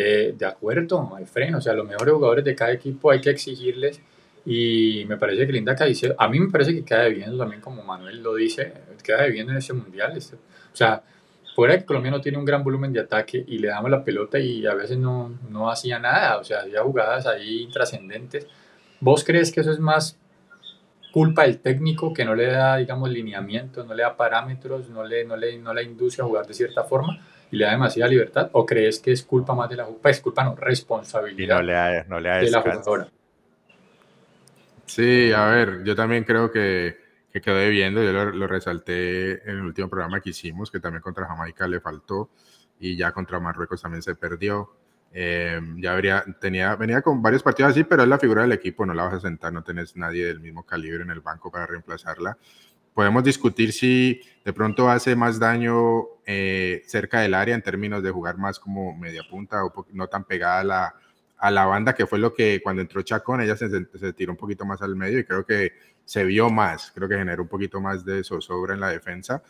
Eh, 0.00 0.32
de 0.38 0.46
acuerdo, 0.46 1.12
hay 1.16 1.26
freno, 1.26 1.58
o 1.58 1.60
sea, 1.60 1.72
los 1.72 1.84
mejores 1.84 2.14
jugadores 2.14 2.44
de 2.44 2.54
cada 2.54 2.70
equipo 2.70 3.10
hay 3.10 3.20
que 3.20 3.30
exigirles 3.30 4.00
y 4.46 5.04
me 5.08 5.16
parece 5.16 5.44
que 5.44 5.52
Linda 5.52 5.74
Caicedo, 5.74 6.14
a 6.16 6.28
mí 6.28 6.38
me 6.38 6.48
parece 6.52 6.72
que 6.72 6.84
queda 6.84 7.00
debiendo 7.00 7.36
también, 7.36 7.60
como 7.60 7.82
Manuel 7.82 8.22
lo 8.22 8.36
dice, 8.36 8.74
queda 9.02 9.22
debiendo 9.24 9.50
en 9.50 9.58
ese 9.58 9.72
mundial. 9.72 10.16
Este, 10.16 10.36
o 10.36 10.76
sea, 10.76 11.02
fuera 11.56 11.76
que 11.76 11.84
Colombia 11.84 12.12
no 12.12 12.20
tiene 12.20 12.38
un 12.38 12.44
gran 12.44 12.62
volumen 12.62 12.92
de 12.92 13.00
ataque 13.00 13.44
y 13.44 13.58
le 13.58 13.66
damos 13.66 13.90
la 13.90 14.04
pelota 14.04 14.38
y 14.38 14.64
a 14.66 14.74
veces 14.74 14.98
no, 14.98 15.36
no 15.50 15.68
hacía 15.68 15.98
nada, 15.98 16.38
o 16.38 16.44
sea, 16.44 16.60
había 16.60 16.80
jugadas 16.82 17.26
ahí 17.26 17.62
intrascendentes. 17.62 18.46
¿Vos 19.00 19.24
crees 19.24 19.50
que 19.50 19.62
eso 19.62 19.72
es 19.72 19.80
más 19.80 20.16
culpa 21.12 21.42
del 21.42 21.58
técnico 21.58 22.14
que 22.14 22.24
no 22.24 22.36
le 22.36 22.46
da, 22.46 22.76
digamos, 22.76 23.10
lineamientos, 23.10 23.84
no 23.84 23.94
le 23.94 24.04
da 24.04 24.16
parámetros, 24.16 24.90
no 24.90 25.02
le, 25.02 25.24
no 25.24 25.36
le, 25.36 25.58
no 25.58 25.74
le 25.74 25.82
induce 25.82 26.22
a 26.22 26.24
jugar 26.24 26.46
de 26.46 26.54
cierta 26.54 26.84
forma 26.84 27.18
y 27.50 27.56
le 27.56 27.64
da 27.64 27.72
demasiada 27.72 28.10
libertad? 28.10 28.50
¿O 28.52 28.64
crees 28.66 28.98
que 28.98 29.12
es 29.12 29.22
culpa 29.22 29.54
más 29.54 29.68
de 29.68 29.76
la 29.76 29.86
pues, 29.86 30.20
culpa 30.20 30.44
no, 30.44 30.54
responsabilidad 30.54 31.56
no 31.56 31.62
le 31.62 31.72
da, 31.72 32.04
no 32.08 32.20
le 32.20 32.28
da 32.28 32.36
de 32.38 32.50
la 32.50 32.60
jugadora? 32.60 33.08
Sí, 34.86 35.32
a 35.32 35.46
ver, 35.46 35.84
yo 35.84 35.94
también 35.94 36.24
creo 36.24 36.50
que, 36.50 36.96
que 37.32 37.40
quedó 37.40 37.56
debiendo, 37.56 38.02
yo 38.02 38.12
lo, 38.12 38.46
resalté 38.46 39.42
en 39.48 39.58
el 39.58 39.64
último 39.64 39.88
programa 39.88 40.20
que 40.20 40.30
hicimos, 40.30 40.70
que 40.70 40.80
también 40.80 41.02
contra 41.02 41.26
Jamaica 41.26 41.68
le 41.68 41.80
faltó 41.80 42.30
y 42.80 42.96
ya 42.96 43.12
contra 43.12 43.38
Marruecos 43.38 43.82
también 43.82 44.02
se 44.02 44.14
perdió. 44.14 44.72
Eh, 45.12 45.60
ya 45.76 45.92
habría, 45.92 46.24
tenía, 46.40 46.74
venía 46.76 47.02
con 47.02 47.22
varios 47.22 47.42
partidos 47.42 47.72
así, 47.72 47.84
pero 47.84 48.02
es 48.02 48.08
la 48.08 48.18
figura 48.18 48.42
del 48.42 48.52
equipo, 48.52 48.84
no 48.86 48.94
la 48.94 49.04
vas 49.04 49.14
a 49.14 49.20
sentar, 49.20 49.52
no 49.52 49.62
tenés 49.62 49.96
nadie 49.96 50.26
del 50.26 50.40
mismo 50.40 50.64
calibre 50.64 51.02
en 51.02 51.10
el 51.10 51.20
banco 51.20 51.50
para 51.50 51.66
reemplazarla. 51.66 52.36
Podemos 52.94 53.22
discutir 53.24 53.72
si 53.72 54.20
de 54.44 54.52
pronto 54.52 54.90
hace 54.90 55.14
más 55.14 55.38
daño 55.38 56.17
eh, 56.30 56.82
cerca 56.84 57.20
del 57.20 57.32
área 57.32 57.54
en 57.54 57.62
términos 57.62 58.02
de 58.02 58.10
jugar 58.10 58.36
más 58.36 58.58
como 58.58 58.94
media 58.94 59.22
punta 59.30 59.64
o 59.64 59.86
no 59.92 60.08
tan 60.08 60.24
pegada 60.24 60.60
a 60.60 60.64
la, 60.64 60.94
a 61.38 61.50
la 61.50 61.64
banda, 61.64 61.94
que 61.94 62.06
fue 62.06 62.18
lo 62.18 62.34
que 62.34 62.60
cuando 62.62 62.82
entró 62.82 63.00
Chacón, 63.00 63.40
ella 63.40 63.56
se, 63.56 63.70
se, 63.70 64.12
tiró 64.12 64.32
un 64.32 64.36
poquito 64.36 64.66
más 64.66 64.82
al 64.82 64.94
medio 64.94 65.18
y 65.20 65.24
creo 65.24 65.46
que 65.46 65.72
se 66.04 66.24
vio 66.24 66.50
más, 66.50 66.92
creo 66.94 67.08
que 67.08 67.16
generó 67.16 67.44
un 67.44 67.48
poquito 67.48 67.80
más 67.80 68.04
de 68.04 68.22
zozobra 68.22 68.74
en 68.74 68.80
la 68.80 68.90
defensa. 68.90 69.42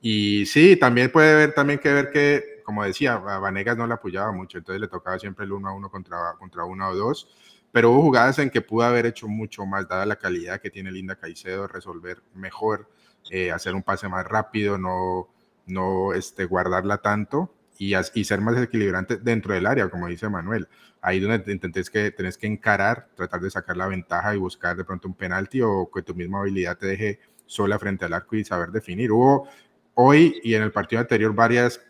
Y 0.00 0.46
sí, 0.46 0.76
también 0.76 1.10
puede 1.10 1.32
haber 1.32 1.52
también 1.52 1.80
que 1.80 1.92
ver 1.92 2.12
que, 2.12 2.62
como 2.64 2.84
decía, 2.84 3.14
a 3.14 3.40
Vanegas 3.40 3.76
no 3.76 3.88
la 3.88 3.96
apoyaba 3.96 4.30
mucho, 4.30 4.58
entonces 4.58 4.80
le 4.80 4.86
tocaba 4.86 5.18
siempre 5.18 5.44
el 5.46 5.50
uno 5.50 5.68
a 5.68 5.72
uno 5.74 5.90
contra, 5.90 6.36
contra 6.38 6.64
uno 6.64 6.90
o 6.90 6.94
dos, 6.94 7.28
pero 7.72 7.90
hubo 7.90 8.02
jugadas 8.02 8.38
en 8.38 8.50
que 8.50 8.60
pudo 8.60 8.84
haber 8.84 9.06
hecho 9.06 9.26
mucho 9.26 9.66
más, 9.66 9.88
dada 9.88 10.06
la 10.06 10.14
calidad 10.14 10.60
que 10.60 10.70
tiene 10.70 10.92
Linda 10.92 11.16
Caicedo, 11.16 11.66
resolver 11.66 12.22
mejor, 12.34 12.88
eh, 13.32 13.50
hacer 13.50 13.74
un 13.74 13.82
pase 13.82 14.08
más 14.08 14.24
rápido, 14.24 14.78
no, 14.78 15.28
no 15.70 16.12
este, 16.12 16.44
guardarla 16.44 16.98
tanto 16.98 17.54
y, 17.78 17.94
y 17.96 18.24
ser 18.24 18.40
más 18.40 18.56
equilibrante 18.60 19.16
dentro 19.16 19.54
del 19.54 19.66
área, 19.66 19.88
como 19.88 20.08
dice 20.08 20.28
Manuel 20.28 20.68
ahí 21.02 21.20
donde 21.20 21.52
intentés 21.52 21.90
que 21.90 22.10
tenés 22.10 22.36
que 22.36 22.46
encarar, 22.46 23.08
tratar 23.14 23.40
de 23.40 23.50
sacar 23.50 23.76
la 23.76 23.86
ventaja 23.86 24.34
y 24.34 24.38
buscar 24.38 24.76
de 24.76 24.84
pronto 24.84 25.08
un 25.08 25.14
penalti 25.14 25.60
o 25.62 25.90
que 25.92 26.02
tu 26.02 26.14
misma 26.14 26.40
habilidad 26.40 26.76
te 26.76 26.86
deje 26.86 27.20
sola 27.46 27.78
frente 27.78 28.04
al 28.04 28.12
arco 28.12 28.36
y 28.36 28.44
saber 28.44 28.70
definir. 28.70 29.10
Hubo 29.12 29.48
hoy 29.94 30.40
y 30.42 30.54
en 30.54 30.62
el 30.62 30.72
partido 30.72 31.00
anterior 31.00 31.34
varias 31.34 31.80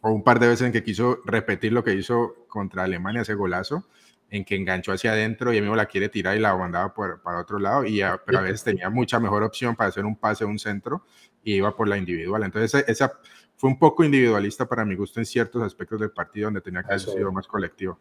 o 0.00 0.10
un 0.10 0.22
par 0.22 0.38
de 0.38 0.48
veces 0.48 0.66
en 0.66 0.72
que 0.72 0.82
quiso 0.82 1.20
repetir 1.24 1.72
lo 1.72 1.84
que 1.84 1.94
hizo 1.94 2.46
contra 2.48 2.84
Alemania, 2.84 3.22
ese 3.22 3.34
golazo, 3.34 3.88
en 4.30 4.44
que 4.44 4.56
enganchó 4.56 4.92
hacia 4.92 5.12
adentro 5.12 5.52
y 5.52 5.56
el 5.56 5.62
mismo 5.62 5.76
la 5.76 5.86
quiere 5.86 6.08
tirar 6.08 6.36
y 6.36 6.40
la 6.40 6.56
mandaba 6.56 6.92
por, 6.92 7.22
para 7.22 7.40
otro 7.40 7.58
lado, 7.58 7.84
y 7.84 8.02
a, 8.02 8.18
pero 8.24 8.38
a 8.38 8.42
veces 8.42 8.64
tenía 8.64 8.90
mucha 8.90 9.20
mejor 9.20 9.42
opción 9.42 9.76
para 9.76 9.88
hacer 9.88 10.04
un 10.04 10.16
pase, 10.16 10.44
un 10.44 10.58
centro, 10.58 11.04
y 11.46 11.54
iba 11.54 11.74
por 11.74 11.86
la 11.86 11.96
individual. 11.96 12.42
Entonces, 12.42 12.84
esa 12.88 13.20
fue 13.54 13.70
un 13.70 13.78
poco 13.78 14.02
individualista 14.02 14.66
para 14.66 14.84
mi 14.84 14.96
gusto 14.96 15.20
en 15.20 15.26
ciertos 15.26 15.62
aspectos 15.62 16.00
del 16.00 16.10
partido 16.10 16.48
donde 16.48 16.60
tenía 16.60 16.82
que 16.82 16.88
haber 16.88 17.00
sido 17.00 17.30
más 17.30 17.46
colectivo. 17.46 17.98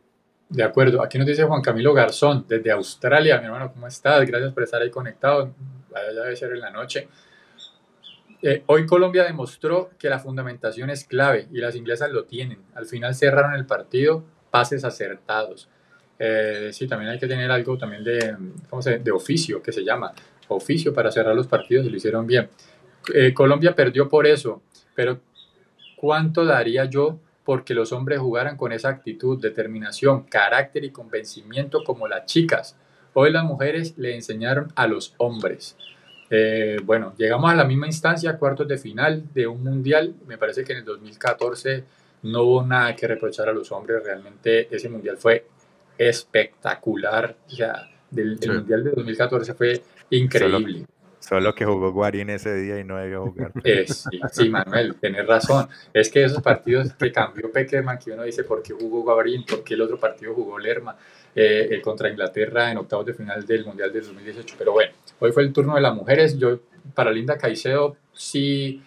De 0.50 0.64
acuerdo, 0.64 1.02
aquí 1.02 1.20
nos 1.20 1.28
dice 1.28 1.44
Juan 1.44 1.62
Camilo 1.62 1.94
Garzón 1.94 2.46
desde 2.48 2.72
Australia, 2.72 3.40
mi 3.40 3.46
hermano, 3.46 3.72
¿cómo 3.72 3.86
estás? 3.86 4.28
Gracias 4.28 4.52
por 4.52 4.64
estar 4.64 4.82
ahí 4.82 4.90
conectado, 4.90 5.54
ya 5.94 6.22
debe 6.24 6.36
ser 6.36 6.54
en 6.54 6.60
la 6.60 6.72
noche. 6.72 7.08
Eh, 8.42 8.64
hoy 8.66 8.88
Colombia 8.88 9.24
demostró 9.24 9.92
que 10.00 10.10
la 10.10 10.18
fundamentación 10.18 10.90
es 10.90 11.04
clave 11.04 11.48
y 11.52 11.60
las 11.60 11.76
inglesas 11.76 12.10
lo 12.10 12.26
tienen. 12.26 12.58
Al 12.74 12.86
final 12.86 13.14
cerraron 13.14 13.54
el 13.54 13.68
partido, 13.68 14.24
pases 14.50 14.84
acertados. 14.84 15.70
Eh, 16.18 16.72
sí, 16.74 16.88
también 16.88 17.12
hay 17.12 17.20
que 17.20 17.28
tener 17.28 17.52
algo 17.52 17.78
también 17.78 18.04
de, 18.04 18.36
¿cómo 18.70 18.82
se, 18.82 18.98
de 18.98 19.12
oficio, 19.12 19.62
que 19.62 19.72
se 19.72 19.84
llama, 19.84 20.12
oficio 20.48 20.94
para 20.94 21.12
cerrar 21.12 21.36
los 21.36 21.48
partidos 21.48 21.86
y 21.86 21.90
lo 21.90 21.98
hicieron 21.98 22.26
bien. 22.26 22.50
Eh, 23.14 23.34
Colombia 23.34 23.76
perdió 23.76 24.10
por 24.10 24.28
eso, 24.28 24.62
pero 24.96 25.20
¿cuánto 25.98 26.46
daría 26.46 26.86
yo 26.86 27.20
porque 27.46 27.76
los 27.76 27.94
hombres 27.94 28.20
jugaran 28.20 28.58
con 28.58 28.74
esa 28.74 28.90
actitud, 28.90 29.40
determinación, 29.40 30.24
carácter 30.24 30.84
y 30.84 30.90
convencimiento 30.90 31.84
como 31.84 32.08
las 32.08 32.26
chicas. 32.26 32.76
Hoy 33.14 33.32
las 33.32 33.46
mujeres 33.46 33.98
le 33.98 34.16
enseñaron 34.16 34.74
a 34.76 34.88
los 34.88 35.14
hombres. 35.18 35.78
Eh, 36.32 36.78
bueno, 36.84 37.14
llegamos 37.18 37.52
a 37.52 37.56
la 37.56 37.64
misma 37.64 37.86
instancia, 37.86 38.38
cuartos 38.38 38.68
de 38.68 38.80
final 38.80 39.24
de 39.34 39.46
un 39.46 39.64
mundial. 39.64 40.16
Me 40.28 40.40
parece 40.40 40.64
que 40.64 40.74
en 40.74 40.80
el 40.80 40.86
2014 40.86 41.84
no 42.24 42.42
hubo 42.42 42.66
nada 42.66 42.96
que 42.96 43.08
reprochar 43.08 43.48
a 43.48 43.54
los 43.54 43.72
hombres. 43.72 44.04
Realmente 44.04 44.68
ese 44.76 44.90
mundial 44.90 45.18
fue 45.18 45.46
espectacular. 46.00 47.38
O 47.46 47.50
sea, 47.52 47.88
del, 48.10 48.40
mundial 48.48 48.84
de 48.84 48.90
2014 48.90 49.54
fue 49.54 49.84
increíble. 50.10 50.86
Solo 51.28 51.56
que 51.56 51.66
jugó 51.66 51.92
Guarín 51.92 52.30
ese 52.30 52.54
día 52.56 52.80
y 52.80 52.84
no 52.84 52.98
debió 52.98 53.24
jugar. 53.24 53.52
Eh, 53.64 53.86
sí, 53.88 54.48
Manuel, 54.48 54.96
tienes 54.96 55.26
razón. 55.26 55.68
Es 55.92 56.12
que 56.12 56.24
esos 56.24 56.42
partidos 56.44 56.94
que 56.94 57.12
cambió 57.12 57.52
Peckerman, 57.52 57.98
que 57.98 58.12
uno 58.12 58.24
dice 58.24 58.44
por 58.44 58.62
qué 58.62 58.74
jugó 58.74 59.02
Guarín, 59.02 59.44
por 59.44 59.64
qué 59.64 59.74
el 59.74 59.82
otro 59.82 60.00
partido 60.00 60.36
jugó 60.36 60.60
Lerma 60.60 60.96
eh, 61.36 61.82
contra 61.84 62.10
Inglaterra 62.10 62.72
en 62.72 62.78
octavos 62.78 63.08
de 63.08 63.16
final 63.16 63.44
del 63.44 63.66
Mundial 63.66 63.92
del 63.92 64.04
2018. 64.04 64.56
Pero 64.56 64.74
bueno, 64.74 64.94
hoy 65.20 65.32
fue 65.32 65.42
el 65.42 65.52
turno 65.52 65.74
de 65.74 65.82
las 65.82 65.96
mujeres. 65.96 66.38
Yo, 66.38 66.60
para 66.94 67.12
Linda 67.12 67.40
Caicedo, 67.40 67.98
sí, 68.14 68.84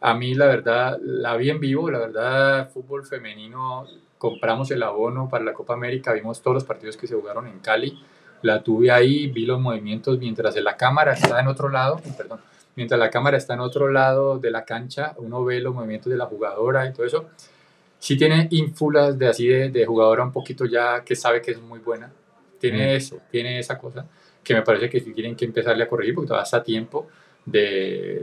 a 0.00 0.14
mí 0.14 0.34
la 0.34 0.46
verdad, 0.46 0.98
la 1.00 1.36
vi 1.36 1.50
en 1.50 1.60
vivo. 1.60 1.88
La 1.88 2.00
verdad, 2.00 2.68
fútbol 2.70 3.06
femenino, 3.06 3.86
compramos 4.18 4.72
el 4.72 4.82
abono 4.82 5.28
para 5.28 5.44
la 5.44 5.52
Copa 5.52 5.74
América, 5.74 6.12
vimos 6.12 6.42
todos 6.42 6.54
los 6.56 6.64
partidos 6.64 6.96
que 6.96 7.06
se 7.06 7.14
jugaron 7.14 7.46
en 7.46 7.60
Cali 7.60 7.96
la 8.46 8.62
tuve 8.62 8.90
ahí, 8.90 9.26
vi 9.26 9.44
los 9.44 9.60
movimientos 9.60 10.18
mientras 10.18 10.56
la 10.56 10.76
cámara 10.76 11.12
está 11.12 11.40
en 11.40 11.48
otro 11.48 11.68
lado, 11.68 12.00
perdón, 12.16 12.40
mientras 12.76 12.98
la 12.98 13.10
cámara 13.10 13.36
está 13.36 13.54
en 13.54 13.60
otro 13.60 13.90
lado 13.90 14.38
de 14.38 14.50
la 14.50 14.64
cancha, 14.64 15.14
uno 15.18 15.44
ve 15.44 15.60
los 15.60 15.74
movimientos 15.74 16.10
de 16.10 16.16
la 16.16 16.26
jugadora 16.26 16.86
y 16.86 16.92
todo 16.92 17.04
eso. 17.04 17.26
Sí 17.98 18.16
tiene 18.16 18.48
ínfulas 18.50 19.18
de 19.18 19.28
así 19.28 19.46
de, 19.46 19.70
de 19.70 19.84
jugadora 19.84 20.22
un 20.22 20.32
poquito 20.32 20.64
ya 20.64 21.02
que 21.02 21.16
sabe 21.16 21.42
que 21.42 21.50
es 21.50 21.60
muy 21.60 21.80
buena. 21.80 22.12
Tiene 22.58 22.92
mm. 22.92 22.96
eso, 22.96 23.20
tiene 23.30 23.58
esa 23.58 23.78
cosa 23.78 24.06
que 24.42 24.54
me 24.54 24.62
parece 24.62 24.88
que 24.88 25.00
tienen 25.00 25.34
que 25.34 25.44
empezarle 25.44 25.82
a 25.82 25.88
corregir 25.88 26.14
porque 26.14 26.28
todavía 26.28 26.44
está 26.44 26.58
a 26.58 26.62
tiempo 26.62 27.08
de, 27.46 28.20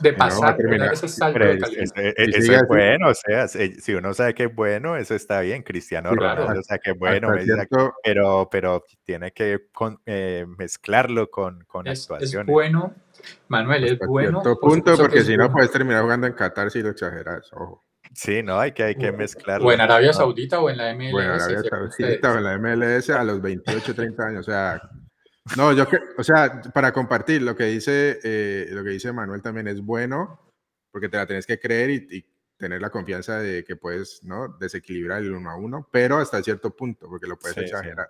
de, 0.00 0.12
pasar 0.12 0.56
ese 0.92 1.08
salto 1.08 1.38
de 1.38 1.58
calidad. 1.58 1.82
eso 1.96 2.52
es 2.52 2.68
bueno, 2.68 3.08
o 3.08 3.14
sea, 3.14 3.48
si 3.48 3.94
uno 3.94 4.12
sabe 4.12 4.34
que 4.34 4.44
es 4.44 4.54
bueno, 4.54 4.96
eso 4.96 5.14
está 5.14 5.40
bien. 5.40 5.62
Cristiano 5.62 6.14
Ronaldo, 6.14 6.60
o 6.60 6.62
sea, 6.62 6.78
que 6.78 6.90
es 6.90 6.98
bueno, 6.98 7.32
pero, 8.04 8.48
pero 8.50 8.84
tiene 9.04 9.32
que 9.32 9.68
eh, 10.04 10.44
mezclarlo 10.58 11.30
con, 11.30 11.64
con 11.64 11.86
es, 11.86 12.02
actuaciones. 12.02 12.48
Es 12.48 12.52
bueno, 12.52 12.94
Manuel, 13.48 13.84
es 13.84 13.98
bueno. 14.06 14.42
punto, 14.60 14.96
porque 14.98 15.22
si 15.22 15.36
no 15.36 15.50
puedes 15.50 15.72
terminar 15.72 16.02
jugando 16.02 16.26
en 16.26 16.34
Qatar 16.34 16.70
si 16.70 16.82
lo 16.82 16.90
exageras, 16.90 17.50
ojo. 17.54 17.82
Sí, 18.14 18.42
no, 18.42 18.60
hay 18.60 18.72
que, 18.72 18.82
hay 18.82 18.94
que 18.94 19.10
mezclarlo. 19.10 19.66
O 19.66 19.72
en 19.72 19.80
Arabia 19.80 20.12
Saudita 20.12 20.60
o 20.60 20.68
en 20.68 20.76
la 20.76 20.94
MLS. 20.94 21.14
O 21.14 21.20
en 21.20 21.30
Arabia 21.30 21.62
Saudita 21.62 22.32
o 22.34 22.36
en 22.36 22.44
la 22.44 22.58
MLS 22.58 23.08
a 23.08 23.24
los 23.24 23.40
28, 23.40 23.94
30 23.94 24.22
años, 24.22 24.48
o 24.48 24.50
sea 24.50 24.82
no, 25.56 25.72
yo 25.72 25.88
que, 25.88 25.98
o 26.16 26.22
sea, 26.22 26.62
para 26.72 26.92
compartir 26.92 27.42
lo 27.42 27.56
que 27.56 27.64
dice, 27.64 28.20
eh, 28.22 28.68
lo 28.70 28.84
que 28.84 28.90
dice 28.90 29.12
Manuel 29.12 29.42
también 29.42 29.68
es 29.68 29.80
bueno, 29.80 30.40
porque 30.90 31.08
te 31.08 31.16
la 31.16 31.26
tienes 31.26 31.46
que 31.46 31.58
creer 31.58 31.90
y, 31.90 32.26
tener 32.58 32.80
la 32.80 32.90
confianza 32.90 33.40
de 33.40 33.64
que 33.64 33.74
puedes, 33.74 34.22
¿no? 34.22 34.56
Desequilibrar 34.60 35.20
el 35.20 35.32
uno 35.32 35.50
a 35.50 35.56
uno, 35.56 35.88
pero 35.90 36.18
hasta 36.18 36.40
cierto 36.44 36.70
punto, 36.70 37.08
porque 37.08 37.26
lo 37.26 37.36
puedes 37.36 37.56
exagerar, 37.56 38.08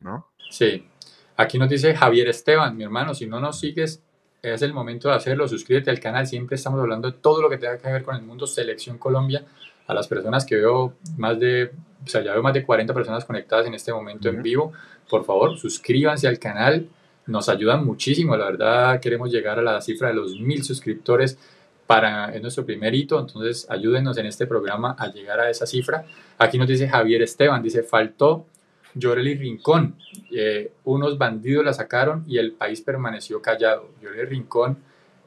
¿no? 0.00 0.32
Sí. 0.50 0.88
Aquí 1.36 1.56
nos 1.56 1.68
dice 1.68 1.94
Javier 1.94 2.26
Esteban, 2.28 2.76
mi 2.76 2.82
hermano, 2.82 3.14
si 3.14 3.26
no 3.26 3.38
nos 3.38 3.60
sigues, 3.60 4.02
es 4.42 4.60
el 4.62 4.72
momento 4.74 5.08
de 5.08 5.14
hacerlo, 5.14 5.46
suscríbete 5.46 5.88
al 5.88 6.00
canal, 6.00 6.26
siempre 6.26 6.56
estamos 6.56 6.80
hablando 6.80 7.12
de 7.12 7.18
todo 7.18 7.40
lo 7.40 7.48
que 7.48 7.58
tenga 7.58 7.78
que 7.78 7.92
ver 7.92 8.02
con 8.02 8.16
el 8.16 8.22
mundo 8.22 8.44
Selección 8.48 8.98
Colombia, 8.98 9.46
a 9.86 9.94
las 9.94 10.08
personas 10.08 10.44
que 10.44 10.56
veo 10.56 10.94
más 11.16 11.38
de 11.38 11.72
o 12.04 12.08
sea, 12.08 12.22
ya 12.22 12.32
veo 12.32 12.42
más 12.42 12.54
de 12.54 12.64
40 12.64 12.92
personas 12.94 13.24
conectadas 13.24 13.66
en 13.66 13.74
este 13.74 13.92
momento 13.92 14.28
en 14.28 14.42
vivo. 14.42 14.72
Por 15.08 15.24
favor, 15.24 15.56
suscríbanse 15.58 16.26
al 16.26 16.38
canal, 16.38 16.88
nos 17.26 17.48
ayudan 17.48 17.84
muchísimo, 17.84 18.36
la 18.36 18.46
verdad 18.46 19.00
queremos 19.00 19.30
llegar 19.30 19.58
a 19.58 19.62
la 19.62 19.80
cifra 19.80 20.08
de 20.08 20.14
los 20.14 20.40
mil 20.40 20.64
suscriptores 20.64 21.38
para 21.86 22.34
es 22.34 22.40
nuestro 22.40 22.64
primer 22.64 22.94
hito, 22.94 23.18
entonces 23.20 23.66
ayúdenos 23.68 24.16
en 24.16 24.26
este 24.26 24.46
programa 24.46 24.96
a 24.98 25.08
llegar 25.08 25.40
a 25.40 25.50
esa 25.50 25.66
cifra. 25.66 26.06
Aquí 26.38 26.58
nos 26.58 26.68
dice 26.68 26.88
Javier 26.88 27.22
Esteban, 27.22 27.62
dice, 27.62 27.82
faltó 27.82 28.46
Yoreli 28.94 29.34
Rincón, 29.34 29.96
eh, 30.30 30.72
unos 30.84 31.18
bandidos 31.18 31.64
la 31.64 31.72
sacaron 31.72 32.24
y 32.26 32.38
el 32.38 32.52
país 32.52 32.80
permaneció 32.80 33.42
callado. 33.42 33.90
Yoreli 34.02 34.24
Rincón 34.24 34.78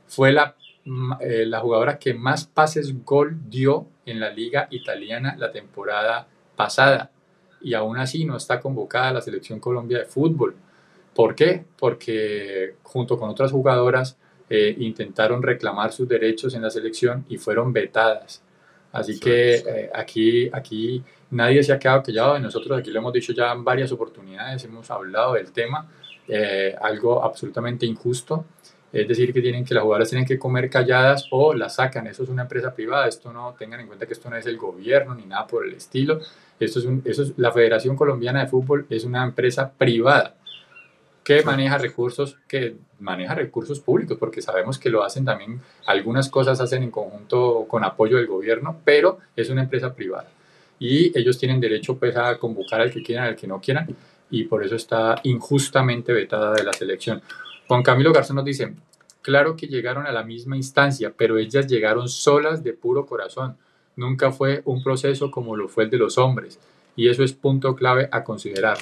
fue 0.07 0.31
la, 0.31 0.55
eh, 1.19 1.45
la 1.45 1.59
jugadora 1.59 1.99
que 1.99 2.13
más 2.13 2.45
pases 2.45 3.03
gol 3.03 3.37
dio 3.49 3.87
en 4.05 4.19
la 4.19 4.29
liga 4.29 4.67
italiana 4.71 5.35
la 5.37 5.51
temporada 5.51 6.27
pasada 6.55 7.11
y 7.61 7.73
aún 7.73 7.97
así 7.97 8.25
no 8.25 8.37
está 8.37 8.59
convocada 8.59 9.09
a 9.09 9.13
la 9.13 9.21
selección 9.21 9.59
Colombia 9.59 9.99
de 9.99 10.05
fútbol. 10.05 10.55
¿Por 11.15 11.33
qué? 11.33 11.63
Porque 11.77 12.75
junto 12.83 13.17
con 13.17 13.29
otras 13.29 13.51
jugadoras 13.51 14.17
eh, 14.49 14.75
intentaron 14.77 15.41
reclamar 15.41 15.91
sus 15.91 16.07
derechos 16.07 16.53
en 16.53 16.61
la 16.61 16.69
selección 16.69 17.25
y 17.29 17.37
fueron 17.37 17.73
vetadas. 17.73 18.43
Así 18.91 19.19
que 19.19 19.55
eh, 19.55 19.89
aquí, 19.93 20.49
aquí 20.53 21.03
nadie 21.31 21.63
se 21.63 21.73
ha 21.73 21.79
quedado 21.79 22.03
callado, 22.03 22.39
nosotros 22.39 22.79
aquí 22.79 22.91
lo 22.91 22.99
hemos 22.99 23.13
dicho 23.13 23.33
ya 23.33 23.51
en 23.51 23.63
varias 23.63 23.91
oportunidades, 23.91 24.63
hemos 24.63 24.89
hablado 24.91 25.33
del 25.33 25.51
tema, 25.51 25.89
eh, 26.27 26.75
algo 26.81 27.23
absolutamente 27.23 27.85
injusto, 27.85 28.45
es 28.95 29.07
decir, 29.09 29.33
que 29.33 29.41
tienen 29.41 29.65
que 29.65 29.73
las 29.73 29.83
jugadoras 29.83 30.09
tienen 30.09 30.25
que 30.25 30.39
comer 30.39 30.69
calladas 30.69 31.27
o 31.31 31.53
las 31.53 31.75
sacan, 31.75 32.07
eso 32.07 32.23
es 32.23 32.29
una 32.29 32.43
empresa 32.43 32.73
privada, 32.73 33.07
esto 33.07 33.33
no, 33.33 33.53
tengan 33.59 33.81
en 33.81 33.87
cuenta 33.87 34.05
que 34.05 34.13
esto 34.13 34.29
no 34.29 34.37
es 34.37 34.45
el 34.45 34.55
gobierno 34.55 35.13
ni 35.13 35.25
nada 35.25 35.45
por 35.45 35.65
el 35.65 35.73
estilo, 35.73 36.21
esto 36.59 36.79
es, 36.79 36.87
eso 37.03 37.23
es 37.23 37.33
la 37.35 37.51
Federación 37.51 37.97
Colombiana 37.97 38.39
de 38.39 38.47
Fútbol 38.47 38.85
es 38.89 39.03
una 39.03 39.23
empresa 39.23 39.69
privada 39.69 40.35
que 41.25 41.43
maneja 41.43 41.77
recursos, 41.77 42.37
que 42.47 42.75
maneja 42.99 43.35
recursos 43.35 43.81
públicos, 43.81 44.17
porque 44.17 44.41
sabemos 44.41 44.79
que 44.79 44.89
lo 44.89 45.03
hacen 45.03 45.25
también, 45.25 45.59
algunas 45.87 46.29
cosas 46.29 46.61
hacen 46.61 46.83
en 46.83 46.91
conjunto 46.91 47.65
con 47.67 47.83
apoyo 47.83 48.15
del 48.15 48.27
gobierno, 48.27 48.79
pero 48.85 49.17
es 49.35 49.49
una 49.49 49.63
empresa 49.63 49.93
privada. 49.93 50.29
Y 50.79 51.17
ellos 51.17 51.37
tienen 51.37 51.59
derecho 51.59 51.97
pues, 51.97 52.15
a 52.15 52.37
convocar 52.37 52.79
al 52.79 52.91
que 52.91 53.01
quieran, 53.01 53.25
al 53.25 53.35
que 53.35 53.47
no 53.47 53.59
quieran, 53.59 53.87
y 54.29 54.43
por 54.43 54.63
eso 54.63 54.75
está 54.75 55.15
injustamente 55.23 56.13
vetada 56.13 56.53
de 56.53 56.63
la 56.63 56.73
selección. 56.73 57.21
Juan 57.67 57.81
Camilo 57.81 58.13
Garzón 58.13 58.35
nos 58.35 58.45
dice, 58.45 58.73
claro 59.25 59.55
que 59.55 59.65
llegaron 59.65 60.05
a 60.05 60.11
la 60.11 60.23
misma 60.23 60.55
instancia, 60.55 61.11
pero 61.17 61.39
ellas 61.39 61.65
llegaron 61.65 62.07
solas 62.07 62.63
de 62.63 62.73
puro 62.73 63.07
corazón. 63.07 63.57
Nunca 63.95 64.31
fue 64.31 64.61
un 64.65 64.83
proceso 64.83 65.31
como 65.31 65.55
lo 65.55 65.67
fue 65.67 65.85
el 65.85 65.89
de 65.89 65.97
los 65.97 66.19
hombres, 66.19 66.59
y 66.95 67.09
eso 67.09 67.23
es 67.23 67.33
punto 67.33 67.75
clave 67.75 68.07
a 68.11 68.23
considerar. 68.23 68.77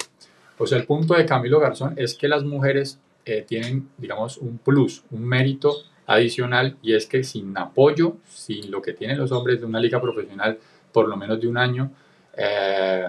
O 0.58 0.66
sea, 0.66 0.76
el 0.76 0.84
punto 0.84 1.14
de 1.14 1.24
Camilo 1.24 1.60
Garzón 1.60 1.94
es 1.96 2.12
que 2.12 2.28
las 2.28 2.44
mujeres 2.44 3.00
eh, 3.24 3.42
tienen, 3.48 3.88
digamos, 3.96 4.36
un 4.36 4.58
plus, 4.58 5.02
un 5.10 5.24
mérito 5.24 5.76
adicional 6.06 6.76
y 6.82 6.92
es 6.92 7.06
que 7.06 7.24
sin 7.24 7.56
apoyo, 7.56 8.18
sin 8.28 8.70
lo 8.70 8.82
que 8.82 8.92
tienen 8.92 9.16
los 9.16 9.32
hombres 9.32 9.60
de 9.60 9.66
una 9.66 9.80
liga 9.80 9.98
profesional 9.98 10.58
por 10.92 11.08
lo 11.08 11.16
menos 11.16 11.40
de 11.40 11.48
un 11.48 11.56
año, 11.56 11.90
eh, 12.36 13.08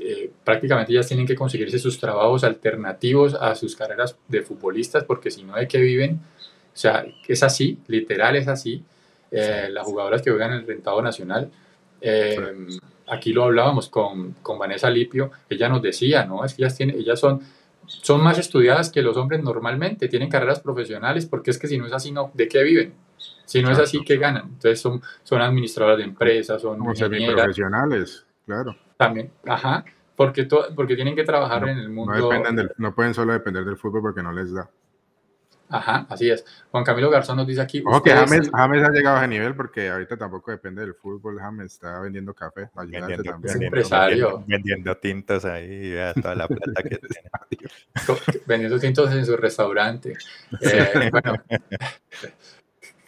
eh, 0.00 0.30
prácticamente 0.42 0.92
ellas 0.92 1.06
tienen 1.06 1.26
que 1.26 1.34
conseguirse 1.34 1.78
sus 1.78 2.00
trabajos 2.00 2.42
alternativos 2.42 3.34
a 3.34 3.54
sus 3.54 3.76
carreras 3.76 4.16
de 4.28 4.40
futbolistas 4.40 5.04
porque 5.04 5.30
si 5.30 5.44
no 5.44 5.56
de 5.56 5.68
qué 5.68 5.78
viven, 5.78 6.20
o 6.74 6.76
sea, 6.76 7.06
es 7.28 7.42
así, 7.44 7.78
literal 7.86 8.34
es 8.36 8.48
así. 8.48 8.82
las 9.30 9.84
jugadoras 9.84 10.22
que 10.22 10.30
juegan 10.30 10.52
en 10.52 10.58
el 10.58 10.66
rentado 10.66 11.00
nacional, 11.00 11.50
aquí 13.06 13.32
lo 13.32 13.44
hablábamos 13.44 13.88
con, 13.88 14.32
con, 14.42 14.58
Vanessa 14.58 14.90
Lipio, 14.90 15.30
ella 15.48 15.68
nos 15.68 15.82
decía, 15.82 16.24
¿no? 16.24 16.44
Es 16.44 16.54
que 16.54 16.62
ellas, 16.62 16.76
tienen, 16.76 16.96
ellas 16.96 17.20
son, 17.20 17.40
son 17.86 18.22
más 18.22 18.38
estudiadas 18.38 18.90
que 18.90 19.02
los 19.02 19.16
hombres 19.16 19.42
normalmente, 19.42 20.08
tienen 20.08 20.28
carreras 20.28 20.60
profesionales, 20.60 21.26
porque 21.26 21.50
es 21.50 21.58
que 21.58 21.66
si 21.66 21.78
no 21.78 21.86
es 21.86 21.92
así, 21.92 22.12
no, 22.12 22.30
¿de 22.34 22.48
qué 22.48 22.62
viven? 22.62 22.94
Si 23.44 23.62
no 23.62 23.70
es 23.70 23.78
así, 23.78 24.02
¿qué 24.04 24.16
ganan? 24.16 24.44
Entonces 24.44 24.80
son, 24.80 25.02
son 25.22 25.40
administradoras 25.40 25.98
de 25.98 26.04
empresas, 26.04 26.60
son 26.60 26.78
Como 26.78 26.92
profesionales, 26.92 28.26
claro. 28.46 28.76
También, 28.96 29.30
ajá, 29.46 29.84
porque, 30.16 30.48
porque 30.74 30.96
tienen 30.96 31.14
que 31.14 31.24
trabajar 31.24 31.68
en 31.68 31.78
el 31.78 31.90
mundo. 31.90 32.14
No, 32.14 32.28
dependen 32.28 32.70
no 32.78 32.94
pueden 32.94 33.14
solo 33.14 33.32
depender 33.32 33.64
del 33.64 33.76
fútbol 33.76 34.02
porque 34.02 34.22
no 34.22 34.32
les 34.32 34.52
da. 34.52 34.68
Ajá, 35.68 36.06
así 36.08 36.30
es. 36.30 36.44
Juan 36.70 36.84
Camilo 36.84 37.10
Garzón 37.10 37.36
nos 37.36 37.46
dice 37.46 37.60
aquí. 37.60 37.82
Ojo 37.84 38.02
que 38.02 38.10
James, 38.10 38.50
James, 38.52 38.82
ha 38.82 38.90
llegado 38.90 39.16
a 39.16 39.20
ese 39.20 39.28
nivel 39.28 39.54
porque 39.54 39.88
ahorita 39.88 40.16
tampoco 40.16 40.50
depende 40.50 40.82
del 40.82 40.94
fútbol. 40.94 41.38
James 41.38 41.72
está 41.72 42.00
vendiendo 42.00 42.34
café. 42.34 42.68
Vendiendo, 42.74 43.22
también. 43.22 43.62
empresario. 43.62 44.44
Vendiendo, 44.46 44.96
tintos 44.96 45.44
ahí, 45.44 45.94
toda 46.20 46.34
la 46.34 46.48
plata 46.48 46.82
que 46.82 46.98
tiene. 47.08 48.40
vendiendo 48.46 48.78
tintos 48.78 49.12
en 49.12 49.24
su 49.24 49.36
restaurante. 49.36 50.14
Eh, 50.60 51.08
bueno, 51.10 51.34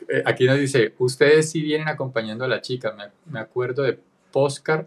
eh, 0.08 0.22
aquí 0.24 0.46
nos 0.46 0.58
dice: 0.58 0.94
Ustedes 0.98 1.50
sí 1.50 1.60
vienen 1.60 1.88
acompañando 1.88 2.44
a 2.44 2.48
la 2.48 2.60
chica. 2.62 2.92
Me, 2.92 3.04
me 3.30 3.40
acuerdo 3.40 3.82
de 3.82 3.98
Poscar 4.32 4.86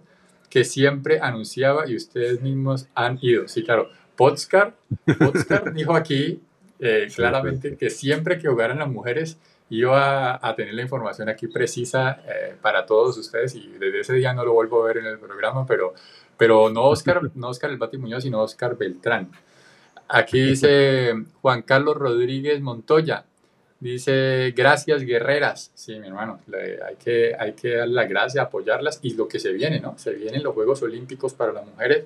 que 0.50 0.64
siempre 0.64 1.20
anunciaba 1.22 1.88
y 1.88 1.96
ustedes 1.96 2.42
mismos 2.42 2.90
han 2.96 3.20
ido. 3.22 3.48
Sí, 3.48 3.64
claro. 3.64 3.90
Podscar, 4.16 4.76
Podscar 5.18 5.74
dijo 5.74 5.96
aquí 5.96 6.42
eh, 6.80 7.08
claramente 7.14 7.76
que 7.76 7.90
siempre 7.90 8.40
que 8.40 8.48
jugaran 8.48 8.80
las 8.80 8.88
mujeres 8.88 9.38
iba 9.70 10.40
a, 10.42 10.56
tener 10.56 10.74
la 10.74 10.82
información 10.82 11.30
aquí 11.30 11.48
precisa 11.48 12.22
eh, 12.28 12.56
para 12.62 12.86
todos 12.86 13.18
ustedes 13.18 13.54
y 13.56 13.68
desde 13.78 14.00
ese 14.00 14.14
día 14.14 14.34
no 14.34 14.44
lo 14.44 14.54
vuelvo 14.54 14.82
a 14.82 14.88
ver 14.88 14.98
en 14.98 15.06
el 15.06 15.20
programa, 15.20 15.66
pero, 15.66 15.94
pero 16.38 16.70
no 16.70 16.86
Oscar, 16.86 17.22
no 17.36 17.50
Oscar 17.50 17.70
El 17.70 17.78
Bati 17.78 17.98
Muñoz, 17.98 18.24
sino 18.24 18.42
Oscar 18.42 18.78
Beltrán. 18.78 19.30
Aquí 20.08 20.42
dice 20.42 21.14
Juan 21.42 21.62
Carlos 21.62 21.98
Rodríguez 21.98 22.60
Montoya, 22.62 23.26
dice 23.80 24.54
gracias 24.56 25.04
guerreras, 25.04 25.72
sí 25.76 26.00
mi 26.00 26.08
hermano, 26.08 26.40
hay, 26.88 26.96
que, 26.96 27.36
hay 27.38 27.54
que 27.54 27.76
dar 27.76 27.90
la 27.90 28.06
gracia, 28.06 28.44
apoyarlas 28.44 29.00
y 29.04 29.14
lo 29.14 29.28
que 29.28 29.38
se 29.38 29.52
viene, 29.52 29.80
¿no? 29.80 30.00
Se 30.00 30.14
vienen 30.14 30.42
los 30.42 30.56
Juegos 30.56 30.82
Olímpicos 30.82 31.34
para 31.36 31.54
las 31.54 31.66
mujeres, 31.66 32.06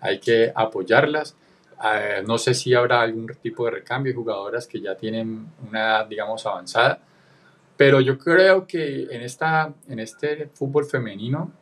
hay 0.00 0.20
que 0.20 0.52
apoyarlas 0.54 1.36
eh, 1.84 2.22
no 2.26 2.38
sé 2.38 2.54
si 2.54 2.74
habrá 2.74 3.02
algún 3.02 3.26
tipo 3.40 3.64
de 3.66 3.72
recambio 3.72 4.12
de 4.12 4.16
jugadoras 4.16 4.66
que 4.66 4.80
ya 4.80 4.96
tienen 4.96 5.46
una 5.68 5.80
edad, 5.80 6.06
digamos, 6.06 6.44
avanzada, 6.46 6.98
pero 7.76 8.00
yo 8.00 8.18
creo 8.18 8.66
que 8.66 9.08
en, 9.10 9.22
esta, 9.22 9.72
en 9.88 9.98
este 9.98 10.48
fútbol 10.54 10.84
femenino, 10.84 11.52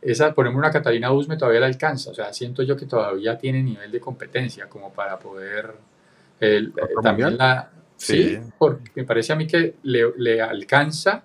esa, 0.00 0.34
por 0.34 0.46
ejemplo, 0.46 0.60
una 0.60 0.70
Catalina 0.70 1.12
Usme 1.12 1.36
todavía 1.36 1.60
la 1.60 1.66
alcanza, 1.66 2.10
o 2.10 2.14
sea, 2.14 2.32
siento 2.32 2.62
yo 2.62 2.76
que 2.76 2.86
todavía 2.86 3.38
tiene 3.38 3.62
nivel 3.62 3.90
de 3.90 4.00
competencia 4.00 4.68
como 4.68 4.92
para 4.92 5.18
poder 5.18 5.74
eh, 6.40 6.68
también 7.02 7.36
la... 7.36 7.70
Sí, 7.96 8.38
porque 8.58 8.90
me 8.96 9.04
parece 9.04 9.32
a 9.32 9.36
mí 9.36 9.46
que 9.46 9.76
le, 9.84 10.12
le 10.16 10.42
alcanza 10.42 11.22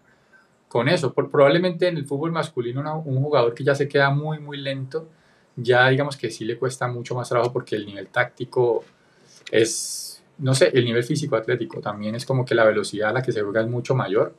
con 0.70 0.88
eso. 0.88 1.14
Por, 1.14 1.30
probablemente 1.30 1.88
en 1.88 1.98
el 1.98 2.06
fútbol 2.06 2.32
masculino 2.32 3.02
un 3.04 3.22
jugador 3.22 3.54
que 3.54 3.66
ya 3.66 3.76
se 3.76 3.90
queda 3.90 4.12
muy, 4.12 4.40
muy 4.40 4.58
lento, 4.58 5.10
ya 5.62 5.90
digamos 5.90 6.18
que 6.18 6.30
sí 6.30 6.46
le 6.46 6.58
cuesta 6.58 6.88
mucho 6.88 7.16
más 7.16 7.30
trabajo 7.30 7.52
porque 7.52 7.76
el 7.76 7.86
nivel 7.86 8.08
táctico 8.08 8.84
es, 9.52 10.24
no 10.38 10.54
sé, 10.54 10.72
el 10.74 10.86
nivel 10.86 11.04
físico 11.04 11.36
atlético 11.36 11.82
también 11.82 12.16
es 12.16 12.26
como 12.26 12.46
que 12.46 12.56
la 12.56 12.66
velocidad 12.66 13.10
a 13.10 13.14
la 13.14 13.22
que 13.22 13.32
se 13.32 13.42
juega 13.42 13.62
es 13.62 13.68
mucho 13.68 13.96
mayor, 13.96 14.36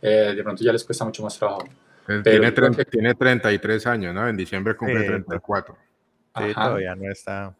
eh, 0.00 0.32
de 0.34 0.42
pronto 0.42 0.64
ya 0.64 0.72
les 0.72 0.84
cuesta 0.84 1.04
mucho 1.04 1.22
más 1.22 1.38
trabajo. 1.38 1.68
tiene, 2.06 2.52
tiene 2.52 3.14
33 3.14 3.86
años, 3.86 4.14
¿no? 4.14 4.28
En 4.28 4.36
diciembre 4.36 4.76
cumple 4.76 5.04
34. 5.04 5.76
Sí, 6.36 6.54
todavía 6.54 6.94
no 6.94 7.10
está. 7.10 7.54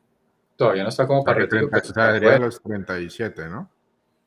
Todavía 0.57 0.83
no 0.83 0.89
está 0.89 1.07
como 1.07 1.25
para 1.25 1.41
retiro. 1.41 1.69
O 1.73 1.81
sea, 1.81 2.13
de 2.13 2.39
los 2.39 2.63
37, 2.63 3.49
¿no? 3.49 3.69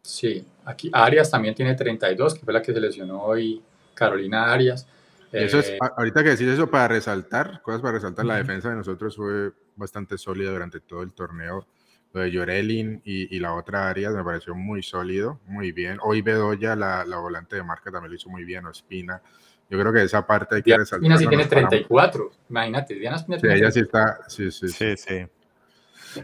Sí, 0.01 0.45
aquí 0.65 0.89
Arias 0.93 1.31
también 1.31 1.55
tiene 1.55 1.73
32, 1.73 2.35
que 2.35 2.45
fue 2.45 2.53
la 2.53 2.61
que 2.61 2.71
se 2.71 2.79
lesionó 2.79 3.23
hoy 3.23 3.61
Carolina 3.95 4.53
Arias. 4.53 4.87
Eso 5.31 5.59
es, 5.59 5.69
eh, 5.69 5.79
ahorita 5.97 6.23
que 6.23 6.29
decís 6.29 6.47
eso 6.47 6.69
para 6.69 6.87
resaltar, 6.87 7.61
cosas 7.61 7.81
para 7.81 7.93
resaltar, 7.93 8.25
la 8.25 8.37
defensa 8.37 8.69
de 8.69 8.75
nosotros 8.75 9.15
fue 9.15 9.51
bastante 9.75 10.17
sólida 10.17 10.51
durante 10.51 10.79
todo 10.79 11.01
el 11.03 11.13
torneo. 11.13 11.67
Lo 12.13 12.21
de 12.21 12.31
Llorelin 12.31 13.01
y, 13.03 13.39
la 13.39 13.53
otra 13.53 13.89
área 13.89 14.09
me 14.11 14.23
pareció 14.23 14.55
muy 14.55 14.81
sólido, 14.81 15.41
muy 15.47 15.73
bien. 15.73 15.97
Hoy 16.01 16.21
Bedoya, 16.21 16.75
la, 16.75 17.03
la 17.03 17.17
volante 17.17 17.57
de 17.57 17.63
marca, 17.63 17.91
también 17.91 18.11
lo 18.11 18.15
hizo 18.15 18.29
muy 18.29 18.45
bien, 18.45 18.65
o 18.65 18.71
Espina. 18.71 19.21
Yo 19.69 19.77
creo 19.77 19.91
que 19.91 20.03
esa 20.03 20.25
parte 20.25 20.55
hay 20.55 20.63
que 20.63 20.77
resaltar. 20.77 21.11
Espina 21.11 21.17
sí 21.17 21.27
tiene 21.27 21.45
34, 21.45 22.31
imagínate. 22.49 22.95
Diana 22.95 23.17
Espina 23.17 23.39
sí, 23.39 23.47
ella 23.49 23.71
sí 23.71 23.79
está, 23.81 24.19
sí, 24.29 24.49
sí, 24.49 24.69
sí. 24.69 24.95
sí, 24.95 25.25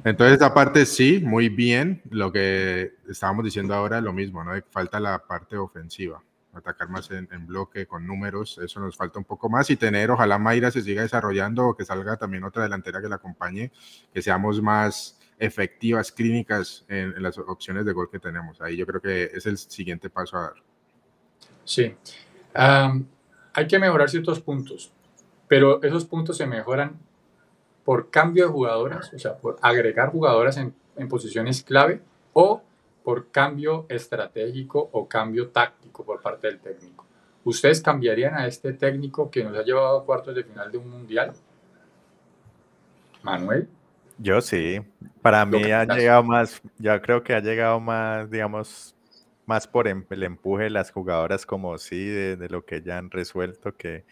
Entonces, 0.06 0.38
esa 0.38 0.54
parte 0.54 0.86
sí, 0.86 1.20
muy 1.20 1.50
bien. 1.50 2.02
Lo 2.10 2.32
que 2.32 2.94
estábamos 3.10 3.44
diciendo 3.44 3.74
ahora, 3.74 4.00
lo 4.00 4.14
mismo, 4.14 4.46
¿no? 4.46 4.54
Falta 4.70 4.98
la 5.02 5.20
parte 5.20 5.58
ofensiva 5.58 6.24
atacar 6.54 6.90
más 6.90 7.10
en, 7.12 7.28
bloque 7.48 7.86
con 7.86 8.06
números, 8.06 8.60
eso 8.64 8.80
nos 8.80 8.96
falta 8.96 9.20
un 9.20 9.26
poco 9.26 9.50
más 9.50 9.70
y 9.70 9.78
tener, 9.78 10.12
ojalá 10.12 10.38
Mayra 10.38 10.72
se 10.72 10.82
siga 10.82 11.02
desarrollando 11.02 11.68
o 11.68 11.76
que 11.76 11.86
salga 11.86 12.18
también 12.18 12.44
otra 12.44 12.64
delantera 12.64 13.02
que 13.02 13.10
la 13.10 13.16
acompañe, 13.16 13.72
que 14.14 14.22
seamos 14.22 14.62
más 14.62 15.20
efectivas, 15.40 16.12
clínicas 16.12 16.86
en, 16.88 17.22
las 17.22 17.38
opciones 17.38 17.86
de 17.86 17.94
gol 17.94 18.10
que 18.12 18.20
tenemos. 18.20 18.62
Ahí 18.62 18.78
yo 18.78 18.86
creo 18.86 19.02
que 19.02 19.24
es 19.24 19.46
el 19.46 19.58
siguiente 19.58 20.10
paso 20.10 20.38
a 20.38 20.42
dar. 20.42 20.54
Sí, 21.64 21.96
hay 22.54 23.68
que 23.68 23.80
mejorar 23.80 24.10
ciertos 24.10 24.40
puntos, 24.40 24.92
pero 25.48 25.82
esos 25.84 26.06
puntos 26.06 26.38
se 26.38 26.46
mejoran 26.46 27.00
por 27.84 28.10
cambio 28.10 28.46
de 28.46 28.52
jugadoras, 28.52 29.12
o 29.14 29.20
sea, 29.20 29.38
por 29.38 29.58
agregar 29.62 30.12
jugadoras 30.12 30.58
en, 30.58 30.74
en 30.96 31.08
posiciones 31.08 31.64
clave 31.64 32.02
o 32.34 32.62
por 33.04 33.32
cambio 33.32 33.86
estratégico 33.90 34.90
o 34.92 35.08
cambio 35.08 35.50
táctico 35.50 36.04
por 36.06 36.22
parte 36.22 36.48
del 36.48 36.60
técnico. 36.60 37.06
¿Ustedes 37.44 37.82
cambiarían 37.82 38.36
a 38.36 38.46
este 38.46 38.74
técnico 38.74 39.32
que 39.32 39.44
nos 39.44 39.58
ha 39.58 39.64
llevado 39.64 40.00
a 40.00 40.06
cuartos 40.06 40.36
de 40.36 40.44
final 40.44 40.72
de 40.72 40.78
un 40.78 40.90
mundial? 40.90 41.34
Manuel. 43.24 43.68
Yo 44.18 44.42
sí. 44.42 44.80
Para 45.22 45.46
mí 45.46 45.72
ha 45.72 45.86
llegado 45.86 46.24
más, 46.24 46.62
yo 46.78 47.02
creo 47.02 47.24
que 47.24 47.34
ha 47.34 47.40
llegado 47.40 47.80
más, 47.80 48.30
digamos, 48.30 48.96
más 49.48 49.68
por 49.68 49.88
em, 49.88 50.06
el 50.12 50.24
empuje 50.24 50.66
de 50.66 50.70
las 50.70 50.92
jugadoras 50.92 51.46
como 51.46 51.78
sí, 51.80 52.06
de, 52.06 52.48
lo 52.50 52.64
que 52.64 52.82
ya 52.82 53.00
han 53.00 53.10
resuelto, 53.10 53.76
que, 53.76 54.06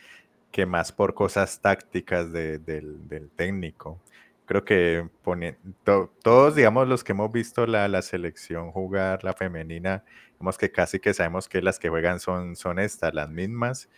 que 0.52 0.66
más 0.66 0.92
por 0.92 1.14
cosas 1.14 1.60
tácticas 1.62 2.32
del, 2.32 2.66
del 2.66 3.30
técnico 3.30 4.00
creo 4.50 4.66
que 4.66 5.08
pone, 5.22 5.58
todos, 6.24 6.56
digamos, 6.56 6.88
los 6.88 7.04
que 7.04 7.12
hemos 7.12 7.32
visto 7.32 7.68
la, 7.68 7.88
la, 7.88 8.02
selección 8.02 8.72
jugar, 8.72 9.24
la 9.24 9.34
femenina, 9.34 10.04
digamos 10.34 10.58
que 10.58 10.72
casi 10.72 11.00
que 11.00 11.14
sabemos 11.14 11.47
que 11.47 11.62
las 11.62 11.78
que 11.78 11.89
juegan 11.89 12.20
son, 12.20 12.56
son 12.56 12.80
estas, 12.80 13.14
las 13.14 13.30
mismas. 13.30 13.89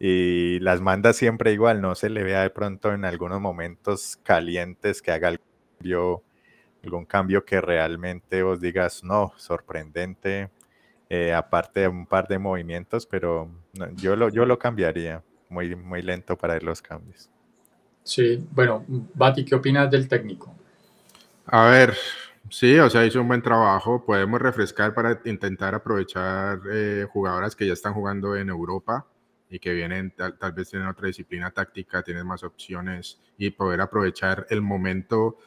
y 0.00 0.58
las 0.60 0.80
manda 0.80 1.12
siempre 1.12 1.52
igual, 1.52 1.80
no 1.80 1.94
se 1.94 2.10
le 2.10 2.24
vea 2.24 2.42
de 2.42 2.50
pronto 2.50 2.92
en 2.92 3.04
algunos 3.04 3.40
momentos 3.40 4.18
calientes 4.24 5.00
que 5.00 5.12
haga 5.12 5.28
algún 5.28 5.46
cambio, 5.78 6.24
algún 6.82 7.04
cambio 7.06 7.44
que 7.44 7.60
realmente 7.60 8.42
vos 8.42 8.60
digas, 8.60 9.04
no, 9.04 9.32
sorprendente, 9.36 10.50
eh, 11.08 11.32
aparte 11.34 11.80
de 11.80 11.88
un 11.88 12.06
par 12.06 12.26
de 12.26 12.38
movimientos, 12.40 13.06
pero 13.06 13.48
yo, 13.94 14.16
lo, 14.16 14.28
yo 14.30 14.44
lo 14.44 14.58
cambiaría, 14.58 15.22
muy, 15.48 15.76
muy 15.76 16.02
lento 16.02 16.36
para 16.36 16.54
ver 16.54 16.64
los 16.64 16.82
cambios. 16.82 17.30
Sí, 18.02 18.44
bueno, 18.50 18.84
Bati, 19.14 19.44
¿qué 19.44 19.54
opinas 19.54 19.90
del 19.90 20.08
técnico? 20.08 20.54
A 21.46 21.66
ver, 21.66 21.96
sí, 22.48 22.78
o 22.78 22.88
sea, 22.88 23.04
hizo 23.04 23.20
un 23.20 23.28
buen 23.28 23.42
trabajo. 23.42 24.04
Podemos 24.04 24.40
refrescar 24.40 24.94
para 24.94 25.20
intentar 25.24 25.74
aprovechar 25.74 26.60
eh, 26.72 27.06
jugadoras 27.12 27.54
que 27.56 27.66
ya 27.66 27.72
están 27.72 27.94
jugando 27.94 28.36
en 28.36 28.48
Europa 28.48 29.06
y 29.50 29.58
que 29.58 29.72
vienen, 29.72 30.12
tal, 30.12 30.52
vez 30.52 30.70
tienen 30.70 30.88
otra 30.88 31.08
disciplina 31.08 31.50
táctica, 31.50 32.02
tienen 32.02 32.26
más 32.26 32.44
opciones 32.44 33.20
y 33.36 33.50
poder 33.50 33.80
aprovechar 33.80 34.46
el 34.48 34.62
momento 34.62 35.38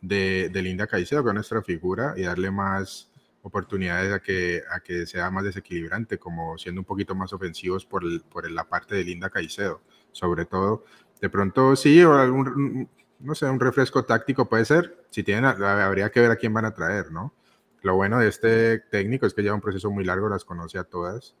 de, 0.00 0.50
de 0.52 0.62
Linda 0.62 0.88
Caicedo, 0.88 1.22
que 1.22 1.30
es 1.30 1.34
nuestra 1.34 1.62
figura, 1.62 2.14
y 2.16 2.22
darle 2.22 2.50
más 2.50 3.08
oportunidades 3.42 4.12
a 4.12 4.20
que, 4.20 4.62
a 4.70 4.80
que 4.80 5.06
sea 5.06 5.30
más 5.30 5.44
desequilibrante, 5.44 6.18
como 6.18 6.58
siendo 6.58 6.80
un 6.80 6.84
poquito 6.84 7.14
más 7.14 7.32
ofensivos 7.32 7.86
por, 7.86 8.02
por 8.24 8.50
la 8.50 8.64
parte 8.64 8.96
de 8.96 9.04
Linda 9.04 9.30
Caicedo, 9.30 9.80
sobre 10.10 10.44
todo. 10.44 10.84
De 11.22 11.30
pronto 11.30 11.76
sí, 11.76 12.02
o 12.02 12.14
algún, 12.14 12.88
no 13.20 13.34
sé, 13.36 13.48
un 13.48 13.60
refresco 13.60 14.04
táctico 14.04 14.48
puede 14.48 14.64
ser. 14.64 15.06
Si 15.08 15.22
tienen, 15.22 15.44
habría 15.44 16.10
que 16.10 16.20
ver 16.20 16.32
a 16.32 16.36
quién 16.36 16.52
van 16.52 16.64
a 16.64 16.74
traer, 16.74 17.12
¿no? 17.12 17.32
Lo 17.82 17.94
bueno 17.94 18.18
de 18.18 18.28
este 18.28 18.80
técnico 18.80 19.24
es 19.26 19.32
que 19.32 19.42
lleva 19.42 19.54
un 19.54 19.60
proceso 19.60 19.88
muy 19.92 20.02
largo, 20.04 20.28
las 20.28 20.44
conoce 20.44 20.78
a 20.78 20.84
todas. 20.84 21.36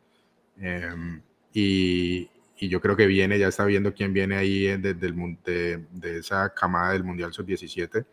Em, 0.56 1.20
y, 1.52 2.30
yo 2.60 2.80
creo 2.80 2.94
que 2.94 3.06
viene, 3.06 3.40
ya 3.40 3.48
está 3.48 3.64
viendo 3.64 3.92
quién 3.92 4.12
viene 4.12 4.36
ahí 4.36 4.68
desde 4.76 5.06
el, 5.08 5.38
de, 5.44 5.84
de 5.90 6.18
esa 6.18 6.54
camada 6.54 6.92
del 6.92 7.02
Mundial 7.02 7.32
Sub-17. 7.32 8.04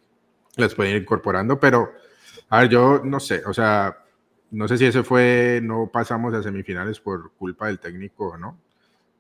Las 0.56 0.74
pueden 0.74 0.96
ir 0.96 1.04
incorporando, 1.04 1.60
pero 1.60 1.94
a 2.50 2.62
ver, 2.62 2.70
yo 2.70 3.02
no 3.06 3.20
sé, 3.20 3.44
o 3.46 3.54
sea, 3.54 3.96
no 4.50 4.68
sé 4.68 4.80
si 4.80 4.86
ese 4.86 5.04
fue, 5.04 5.60
no 5.62 5.92
pasamos 5.94 6.34
a 6.34 6.42
semifinales 6.42 7.00
por 7.00 7.32
culpa 7.34 7.68
del 7.68 7.78
técnico 7.78 8.30
o 8.30 8.38
no. 8.40 8.60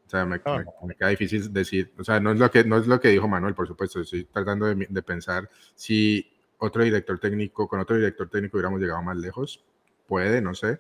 O 0.10 0.12
sea, 0.12 0.26
me, 0.26 0.40
queda 0.40 1.10
difícil 1.10 1.54
decir, 1.54 1.94
o 2.00 2.04
sea, 2.04 2.20
no 2.20 2.32
es, 2.32 2.40
lo 2.40 2.50
que, 2.50 2.64
no 2.64 2.78
es 2.78 2.88
lo 2.88 3.00
que 3.00 3.10
dijo 3.10 3.28
Manuel, 3.28 3.54
por 3.54 3.68
supuesto, 3.68 4.02
estoy 4.02 4.24
tratando 4.24 4.66
de, 4.66 4.88
de 4.90 5.02
pensar 5.04 5.48
si 5.76 6.28
otro 6.58 6.84
director 6.84 7.20
técnico, 7.20 7.68
con 7.68 7.80
otro 7.80 7.96
director 7.96 8.28
técnico 8.28 8.58
hubiéramos 8.58 8.82
llegado 8.82 9.04
más 9.04 9.18
lejos. 9.18 9.64
Puede, 10.08 10.42
no 10.42 10.56
sé. 10.56 10.80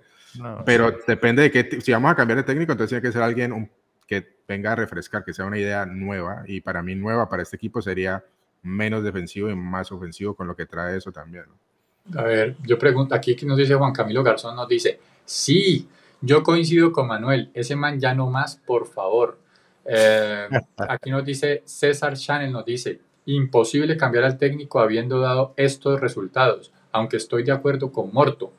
pero 0.65 0.97
depende 1.05 1.43
de 1.43 1.51
qué, 1.51 1.79
si 1.79 1.91
vamos 1.91 2.11
a 2.11 2.15
cambiar 2.15 2.37
de 2.37 2.43
técnico, 2.43 2.71
entonces 2.71 2.89
tiene 2.89 3.01
que 3.03 3.11
ser 3.11 3.21
alguien 3.21 3.69
que 4.07 4.39
venga 4.47 4.71
a 4.71 4.75
refrescar, 4.75 5.23
que 5.23 5.31
sea 5.31 5.45
una 5.45 5.59
idea 5.59 5.85
nueva. 5.85 6.43
Y 6.47 6.61
para 6.61 6.81
mí 6.81 6.95
nueva, 6.95 7.29
para 7.29 7.43
este 7.43 7.55
equipo, 7.55 7.83
sería 7.83 8.23
menos 8.63 9.03
defensivo 9.03 9.47
y 9.47 9.55
más 9.55 9.91
ofensivo 9.91 10.33
con 10.33 10.47
lo 10.47 10.55
que 10.55 10.65
trae 10.65 10.97
eso 10.97 11.11
también. 11.11 11.45
¿no? 11.47 12.19
A 12.19 12.23
ver, 12.23 12.57
yo 12.63 12.79
pregunto, 12.79 13.13
aquí 13.13 13.37
nos 13.45 13.57
dice 13.57 13.75
Juan 13.75 13.93
Camilo 13.93 14.23
Garzón, 14.23 14.55
nos 14.55 14.67
dice, 14.67 14.99
sí, 15.23 15.87
yo 16.21 16.43
coincido 16.43 16.91
con 16.91 17.07
Manuel, 17.07 17.49
ese 17.53 17.75
man 17.75 17.99
ya 17.99 18.13
no 18.13 18.29
más, 18.29 18.57
por 18.57 18.87
favor. 18.87 19.39
Eh, 19.85 20.47
aquí 20.77 21.09
nos 21.09 21.25
dice 21.25 21.63
César 21.65 22.15
Chanel, 22.15 22.51
nos 22.51 22.65
dice, 22.65 22.99
imposible 23.25 23.97
cambiar 23.97 24.23
al 24.23 24.37
técnico 24.37 24.79
habiendo 24.79 25.19
dado 25.19 25.53
estos 25.55 25.99
resultados, 25.99 26.71
aunque 26.91 27.17
estoy 27.17 27.43
de 27.43 27.51
acuerdo 27.51 27.91
con 27.91 28.13
Morto. 28.13 28.53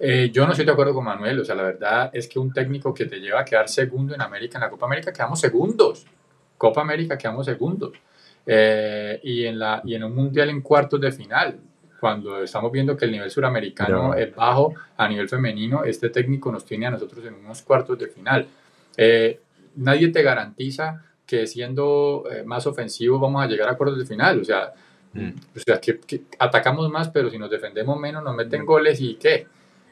Eh, 0.00 0.30
yo 0.32 0.46
no 0.46 0.52
estoy 0.52 0.64
de 0.64 0.72
acuerdo 0.72 0.94
con 0.94 1.04
Manuel, 1.04 1.40
o 1.40 1.44
sea, 1.44 1.56
la 1.56 1.64
verdad 1.64 2.10
es 2.12 2.28
que 2.28 2.38
un 2.38 2.52
técnico 2.52 2.94
que 2.94 3.06
te 3.06 3.18
lleva 3.18 3.40
a 3.40 3.44
quedar 3.44 3.68
segundo 3.68 4.14
en 4.14 4.22
América, 4.22 4.58
en 4.58 4.62
la 4.62 4.70
Copa 4.70 4.86
América, 4.86 5.12
quedamos 5.12 5.40
segundos. 5.40 6.06
Copa 6.56 6.80
América 6.80 7.18
quedamos 7.18 7.46
segundos. 7.46 7.92
Eh, 8.46 9.20
y, 9.24 9.44
en 9.44 9.58
la, 9.58 9.82
y 9.84 9.94
en 9.94 10.04
un 10.04 10.14
mundial 10.14 10.48
en 10.48 10.62
cuartos 10.62 11.00
de 11.00 11.12
final 11.12 11.60
cuando 11.98 12.42
estamos 12.42 12.70
viendo 12.70 12.96
que 12.96 13.04
el 13.04 13.12
nivel 13.12 13.30
suramericano 13.30 14.14
es 14.14 14.34
bajo 14.34 14.74
a 14.96 15.08
nivel 15.08 15.28
femenino, 15.28 15.84
este 15.84 16.10
técnico 16.10 16.52
nos 16.52 16.64
tiene 16.64 16.86
a 16.86 16.90
nosotros 16.90 17.24
en 17.26 17.34
unos 17.34 17.62
cuartos 17.62 17.98
de 17.98 18.08
final. 18.08 18.46
Eh, 18.96 19.40
nadie 19.76 20.08
te 20.08 20.22
garantiza 20.22 21.04
que 21.26 21.46
siendo 21.46 22.24
eh, 22.30 22.42
más 22.44 22.66
ofensivo 22.66 23.18
vamos 23.18 23.42
a 23.42 23.46
llegar 23.46 23.68
a 23.68 23.76
cuartos 23.76 23.98
de 23.98 24.06
final. 24.06 24.40
O 24.40 24.44
sea, 24.44 24.72
mm. 25.12 25.30
o 25.56 25.60
sea 25.60 25.80
que, 25.80 26.00
atacamos 26.38 26.88
más, 26.90 27.08
pero 27.08 27.30
si 27.30 27.38
nos 27.38 27.50
defendemos 27.50 27.98
menos, 27.98 28.22
nos 28.22 28.34
meten 28.34 28.62
mm. 28.62 28.66
goles 28.66 29.00
y 29.00 29.14
qué. 29.14 29.46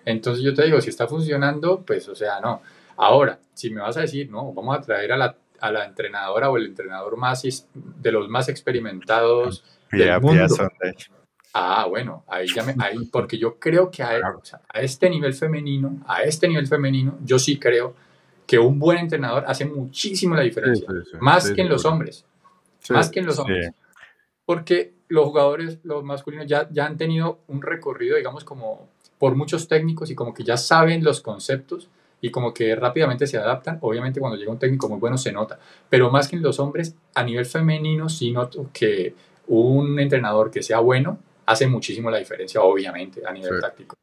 Entonces 0.05 0.43
yo 0.45 0.55
te 0.55 0.65
digo, 0.65 0.81
si 0.81 0.91
está 0.91 1.07
funcionando, 1.07 1.83
pues 1.83 2.09
o 2.09 2.15
sea, 2.15 2.41
no. 2.41 2.63
Ahora, 2.97 3.39
si 3.53 3.71
me 3.71 3.81
vas 3.81 3.97
a 3.97 4.03
decir, 4.03 4.31
no, 4.31 4.53
vamos 4.53 4.79
a 4.79 4.81
traer 4.81 5.13
a 5.13 5.17
la, 5.17 5.37
a 5.61 5.71
la 5.71 5.85
entrenadora 5.85 6.49
o 6.51 6.57
el 6.57 6.67
entrenador 6.67 7.17
más 7.17 7.43
de 7.75 8.13
los 8.13 8.29
más 8.29 8.49
experimentados 8.49 9.65
del 9.91 10.21
mundo. 10.21 10.47
Ah, 11.59 11.87
bueno, 11.89 12.23
ahí 12.29 12.47
ya 12.55 12.63
me, 12.63 12.75
ahí, 12.79 13.07
porque 13.11 13.39
yo 13.39 13.59
creo 13.59 13.91
que 13.91 14.03
a, 14.03 14.21
a, 14.69 14.81
este 14.81 15.09
nivel 15.09 15.33
femenino, 15.33 16.01
a 16.07 16.23
este 16.23 16.47
nivel 16.49 16.67
femenino, 16.67 17.19
yo 17.25 17.39
sí 17.39 17.59
creo 17.59 17.95
que 18.47 18.59
un 18.59 18.79
buen 18.79 18.99
entrenador 18.99 19.45
hace 19.47 19.65
muchísimo 19.65 20.35
la 20.35 20.43
diferencia, 20.43 20.87
más 21.19 21.51
que 21.51 21.63
en 21.63 21.71
los 21.71 21.87
hombres, 21.87 22.27
más 22.91 23.11
que 23.11 23.21
en 23.21 23.27
los 23.27 23.39
hombres, 23.39 23.73
porque 24.45 24.93
los 25.09 25.25
jugadores, 25.25 25.79
los 25.83 26.05
masculinos, 26.05 26.47
ya, 26.47 26.69
ya 26.71 26.85
han 26.85 26.99
tenido 26.99 27.39
un 27.49 27.63
recorrido, 27.63 28.17
digamos, 28.17 28.45
como 28.45 28.89
por 29.19 29.35
muchos 29.35 29.67
técnicos 29.67 30.11
y 30.11 30.15
como 30.15 30.35
que 30.35 30.45
ya 30.45 30.59
saben 30.59 31.03
los 31.03 31.23
conceptos 31.23 31.89
y 32.21 32.31
como 32.31 32.53
que 32.53 32.77
rápidamente 32.77 33.27
se 33.27 33.39
adaptan. 33.39 33.79
Obviamente 33.81 34.21
cuando 34.21 34.37
llega 34.37 34.53
un 34.53 34.59
técnico 34.59 34.89
muy 34.91 34.99
bueno 34.99 35.17
se 35.17 35.33
nota, 35.33 35.59
pero 35.89 36.11
más 36.11 36.29
que 36.29 36.37
en 36.37 36.43
los 36.43 36.61
hombres, 36.61 36.95
a 37.15 37.23
nivel 37.23 37.47
femenino 37.47 38.11
sí 38.11 38.31
noto 38.31 38.69
que 38.75 39.15
un 39.47 39.99
entrenador 39.99 40.51
que 40.51 40.63
sea 40.63 40.81
bueno 40.81 41.19
hace 41.47 41.67
muchísimo 41.67 42.11
la 42.11 42.19
diferencia, 42.19 42.61
obviamente, 42.61 43.23
a 43.27 43.33
nivel 43.33 43.61
táctico. 43.61 43.97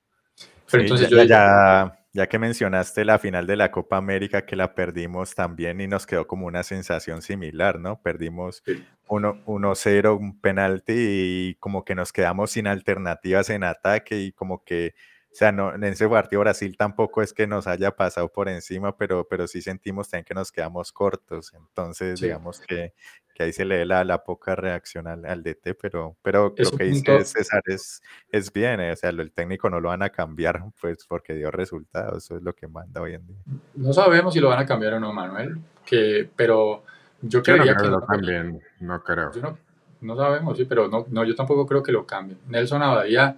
Pero 0.71 0.83
entonces 0.83 1.09
ya, 1.09 1.23
ya, 1.25 1.99
ya, 2.13 2.27
que 2.27 2.39
mencionaste 2.39 3.05
la 3.05 3.19
final 3.19 3.45
de 3.45 3.55
la 3.55 3.69
Copa 3.69 3.97
América, 3.97 4.45
que 4.45 4.55
la 4.55 4.73
perdimos 4.73 5.35
también 5.35 5.79
y 5.81 5.87
nos 5.87 6.07
quedó 6.07 6.25
como 6.25 6.47
una 6.47 6.63
sensación 6.63 7.21
similar, 7.21 7.79
¿no? 7.79 8.01
Perdimos 8.01 8.63
1-0, 9.07 10.17
un 10.17 10.39
penalti 10.39 10.93
y 10.95 11.55
como 11.55 11.85
que 11.85 11.93
nos 11.93 12.11
quedamos 12.11 12.51
sin 12.51 12.65
alternativas 12.65 13.49
en 13.49 13.63
ataque 13.63 14.19
y 14.21 14.31
como 14.31 14.63
que 14.63 14.95
o 15.33 15.35
sea, 15.35 15.51
no, 15.51 15.73
en 15.73 15.83
ese 15.83 16.07
partido 16.07 16.41
Brasil 16.41 16.77
tampoco 16.77 17.23
es 17.23 17.33
que 17.33 17.47
nos 17.47 17.65
haya 17.65 17.89
pasado 17.89 18.31
por 18.31 18.49
encima, 18.49 18.95
pero, 18.95 19.27
pero 19.27 19.47
sí 19.47 19.63
sentimos 19.63 20.07
también 20.07 20.25
que 20.25 20.35
nos 20.35 20.51
quedamos 20.51 20.91
cortos. 20.91 21.51
Entonces, 21.55 22.21
digamos 22.21 22.59
que, 22.59 22.93
que, 23.33 23.41
ahí 23.41 23.51
se 23.51 23.65
le 23.65 23.83
la, 23.83 24.03
la 24.03 24.23
poca 24.23 24.55
reacción 24.55 25.07
al, 25.07 25.25
al, 25.25 25.41
DT, 25.41 25.73
pero, 25.81 26.15
pero 26.21 26.53
lo 26.55 26.71
que 26.77 26.83
dice 26.83 27.25
César 27.25 27.63
es, 27.65 28.03
es 28.29 28.53
bien, 28.53 28.79
eh, 28.79 28.91
o 28.91 28.95
sea, 28.95 29.09
el 29.09 29.31
técnico 29.31 29.71
no 29.71 29.79
lo 29.79 29.89
van 29.89 30.03
a 30.03 30.11
cambiar, 30.11 30.65
pues 30.79 31.03
porque 31.07 31.33
dio 31.33 31.49
resultados, 31.49 32.25
eso 32.25 32.37
es 32.37 32.43
lo 32.43 32.53
que 32.53 32.67
manda 32.67 33.01
hoy 33.01 33.15
en 33.15 33.25
día. 33.25 33.37
No 33.73 33.91
sabemos 33.91 34.35
si 34.35 34.39
lo 34.39 34.49
van 34.49 34.59
a 34.59 34.67
cambiar 34.67 34.93
o 34.93 34.99
no, 34.99 35.11
Manuel, 35.11 35.57
que, 35.83 36.29
pero 36.35 36.83
yo, 37.23 37.41
creo 37.41 37.63
que 37.75 37.87
lo 37.87 38.05
cambien, 38.05 38.61
no 38.81 39.01
creo. 39.01 39.31
No, 39.41 39.57
no, 40.01 40.15
sabemos, 40.15 40.55
sí, 40.59 40.65
pero 40.65 40.87
no, 40.87 41.07
no, 41.09 41.25
yo 41.25 41.33
tampoco 41.33 41.65
creo 41.65 41.81
que 41.81 41.91
lo 41.91 42.05
cambien. 42.05 42.37
Nelson 42.47 42.83
Abadía 42.83 43.35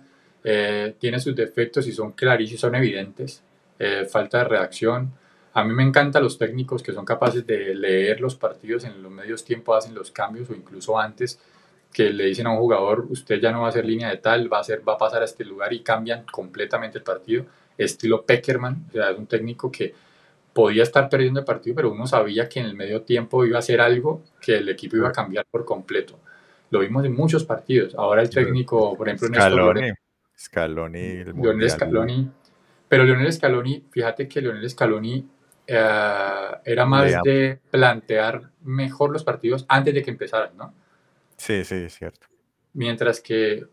eh, 0.47 0.93
tiene 0.99 1.19
sus 1.19 1.35
defectos 1.35 1.87
y 1.87 1.91
son 1.91 2.11
clarísimos, 2.11 2.61
son 2.61 2.75
evidentes. 2.75 3.41
Eh, 3.79 4.05
falta 4.05 4.37
de 4.37 4.43
reacción. 4.45 5.11
A 5.53 5.63
mí 5.63 5.73
me 5.73 5.83
encantan 5.83 6.23
los 6.23 6.37
técnicos 6.37 6.83
que 6.83 6.93
son 6.93 7.03
capaces 7.03 7.45
de 7.47 7.73
leer 7.73 8.21
los 8.21 8.35
partidos 8.35 8.83
en 8.85 9.01
los 9.01 9.11
medios 9.11 9.43
tiempo, 9.43 9.73
hacen 9.73 9.95
los 9.95 10.11
cambios 10.11 10.49
o 10.49 10.53
incluso 10.53 10.99
antes 10.99 11.39
que 11.91 12.11
le 12.11 12.25
dicen 12.25 12.45
a 12.45 12.51
un 12.51 12.57
jugador, 12.57 13.07
usted 13.09 13.39
ya 13.39 13.51
no 13.51 13.61
va 13.61 13.69
a 13.69 13.71
ser 13.71 13.85
línea 13.85 14.09
de 14.09 14.17
tal, 14.17 14.51
va 14.51 14.59
a, 14.59 14.63
ser, 14.63 14.87
va 14.87 14.93
a 14.93 14.97
pasar 14.97 15.21
a 15.21 15.25
este 15.25 15.45
lugar 15.45 15.73
y 15.73 15.79
cambian 15.79 16.25
completamente 16.29 16.97
el 16.97 17.03
partido. 17.03 17.45
Estilo 17.77 18.25
Peckerman, 18.25 18.85
o 18.89 18.91
sea, 18.91 19.11
es 19.11 19.17
un 19.17 19.27
técnico 19.27 19.71
que 19.71 19.95
podía 20.53 20.83
estar 20.83 21.09
perdiendo 21.09 21.39
el 21.39 21.45
partido, 21.45 21.75
pero 21.75 21.91
uno 21.91 22.05
sabía 22.05 22.47
que 22.47 22.59
en 22.59 22.67
el 22.67 22.75
medio 22.75 23.01
tiempo 23.01 23.45
iba 23.45 23.57
a 23.57 23.59
hacer 23.59 23.81
algo 23.81 24.23
que 24.41 24.57
el 24.57 24.69
equipo 24.69 24.97
iba 24.97 25.09
a 25.09 25.13
cambiar 25.13 25.45
por 25.49 25.65
completo. 25.65 26.19
Lo 26.69 26.79
vimos 26.79 27.03
en 27.05 27.13
muchos 27.13 27.45
partidos. 27.45 27.95
Ahora 27.95 28.21
el 28.21 28.29
técnico, 28.29 28.95
por 28.95 29.07
ejemplo, 29.07 29.29
Néstor 29.29 29.95
Scaloni. 30.37 31.23
Lionel 31.23 31.69
Scaloni. 31.69 32.29
Pero 32.87 33.03
Lionel 33.03 33.33
Scaloni, 33.33 33.85
fíjate 33.89 34.27
que 34.27 34.41
Lionel 34.41 34.69
Scaloni 34.69 35.27
eh, 35.67 36.51
era 36.63 36.85
más 36.85 37.11
de 37.23 37.59
plantear 37.71 38.51
mejor 38.63 39.11
los 39.11 39.23
partidos 39.23 39.65
antes 39.67 39.93
de 39.93 40.03
que 40.03 40.11
empezaran, 40.11 40.55
¿no? 40.55 40.73
Sí, 41.37 41.63
sí, 41.63 41.75
es 41.75 41.97
cierto. 41.97 42.27
Mientras 42.73 43.19
que 43.19 43.65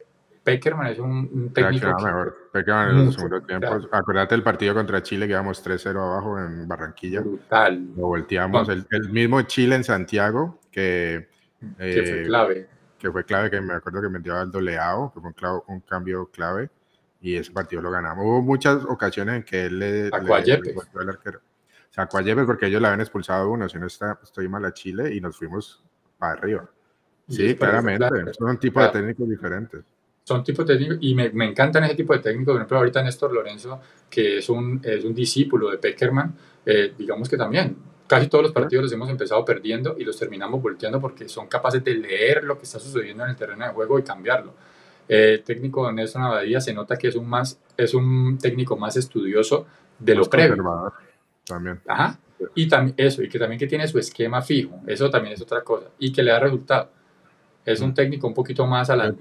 Peckerman 0.42 0.88
es 0.88 0.98
un, 0.98 1.52
técnico. 1.52 1.86
mejor. 1.86 2.50
Peckerman 2.52 2.90
en 2.90 3.06
el 3.06 3.12
segundo 3.12 3.42
tiempo. 3.42 3.68
Acuérdate 3.92 4.34
el 4.34 4.42
partido 4.42 4.74
contra 4.74 5.02
Chile 5.02 5.26
que 5.26 5.32
íbamos 5.32 5.64
3-0 5.64 5.90
abajo 5.90 6.38
en 6.38 6.66
Barranquilla. 6.66 7.20
Brutal. 7.20 7.88
Lo 7.96 8.06
volteamos. 8.08 8.68
El, 8.68 8.86
mismo 9.10 9.42
Chile 9.42 9.76
en 9.76 9.84
Santiago 9.84 10.60
que. 10.70 11.28
que 11.78 12.02
fue 12.02 12.22
eh, 12.22 12.24
clave 12.24 12.68
que 13.03 13.11
fue 13.11 13.24
clave, 13.24 13.50
que 13.50 13.61
me 13.61 13.74
acuerdo 13.74 14.00
que 14.00 14.09
metió 14.09 14.36
al 14.36 14.53
doleado, 14.53 15.12
que 15.12 15.20
fue 15.20 15.30
un, 15.30 15.62
un, 15.66 15.80
cambio 15.80 16.30
clave, 16.30 16.70
y 17.20 17.34
ese 17.34 17.50
partido 17.50 17.82
lo 17.82 17.90
ganamos. 17.90 18.24
Hubo 18.24 18.40
muchas 18.40 18.84
ocasiones 18.84 19.34
en 19.38 19.42
que 19.42 19.66
él 19.66 19.78
le, 19.80 20.03
le, 20.05 20.11
le 20.11 20.20
al 20.20 21.09
arquero. 21.09 21.40
Sacó 21.90 22.18
a 22.18 22.22
Yepes 22.22 22.46
porque 22.46 22.66
ellos 22.66 22.80
la 22.80 22.88
habían 22.88 23.00
expulsado 23.00 23.50
uno, 23.50 23.68
si 23.68 23.76
no 23.76 23.88
está, 23.88 24.20
estoy 24.22 24.48
mal 24.48 24.64
a 24.64 24.72
Chile 24.72 25.12
y 25.12 25.20
nos 25.20 25.36
fuimos 25.36 25.82
para 26.16 26.34
arriba. 26.34 26.70
Sí, 27.28 27.57
claramente. 27.57 28.07
Son 28.38 28.57
tipos 28.59 28.84
de 28.84 28.88
técnicos 28.90 29.28
diferentes. 29.28 29.80
Son 30.22 30.44
tipos 30.44 30.64
de 30.64 30.74
técnicos 30.74 30.98
y 31.00 31.14
me, 31.16 31.30
me, 31.30 31.46
encantan 31.46 31.82
ese 31.82 31.96
tipo 31.96 32.12
de 32.12 32.20
técnicos. 32.20 32.53
Por 32.53 32.61
ejemplo, 32.61 32.78
ahorita 32.78 33.03
Néstor 33.03 33.32
Lorenzo, 33.32 33.80
que 34.09 34.38
es 34.38 34.48
un, 34.48 34.80
es 34.84 35.05
un 35.05 35.12
discípulo 35.12 35.70
de 35.70 35.78
Peckerman, 35.78 36.36
eh, 36.64 36.94
digamos 36.96 37.28
que 37.28 37.36
también 37.36 37.76
casi 38.12 38.26
todos 38.26 38.44
los 38.44 38.52
partidos 38.52 38.84
los 38.84 38.92
hemos 38.92 39.08
empezado 39.08 39.42
perdiendo 39.42 39.96
y 39.98 40.04
los 40.04 40.18
terminamos 40.18 40.60
volteando 40.60 41.00
porque 41.00 41.30
son 41.30 41.46
capaces 41.46 41.82
de 41.82 41.94
leer 41.94 42.44
lo 42.44 42.58
que 42.58 42.64
está 42.64 42.78
sucediendo 42.78 43.24
en 43.24 43.30
el 43.30 43.36
terreno 43.36 43.64
de 43.64 43.72
juego 43.72 43.98
y 43.98 44.02
cambiarlo. 44.02 44.52
Eh, 45.08 45.36
el 45.36 45.42
técnico 45.42 45.90
Nelson 45.90 46.20
Abadía 46.20 46.60
se 46.60 46.74
nota 46.74 46.98
que 46.98 47.08
es 47.08 47.16
un, 47.16 47.26
más, 47.26 47.58
es 47.74 47.94
un 47.94 48.36
técnico 48.36 48.76
más 48.76 48.98
estudioso 48.98 49.66
de 49.98 50.14
lo 50.14 50.28
previo. 50.28 50.92
También. 51.46 51.80
Ajá. 51.86 52.18
Y 52.54 52.68
también 52.68 52.94
eso, 52.98 53.22
y 53.22 53.30
que 53.30 53.38
también 53.38 53.58
que 53.58 53.66
tiene 53.66 53.88
su 53.88 53.98
esquema 53.98 54.42
fijo, 54.42 54.78
eso 54.86 55.08
también 55.08 55.32
es 55.32 55.40
otra 55.40 55.62
cosa, 55.62 55.86
y 55.98 56.12
que 56.12 56.22
le 56.22 56.32
da 56.32 56.40
resultado. 56.40 56.90
Es 57.64 57.80
un 57.80 57.92
mm. 57.92 57.94
técnico 57.94 58.26
un 58.26 58.34
poquito 58.34 58.66
más 58.66 58.90
a 58.90 58.96
la 58.96 59.14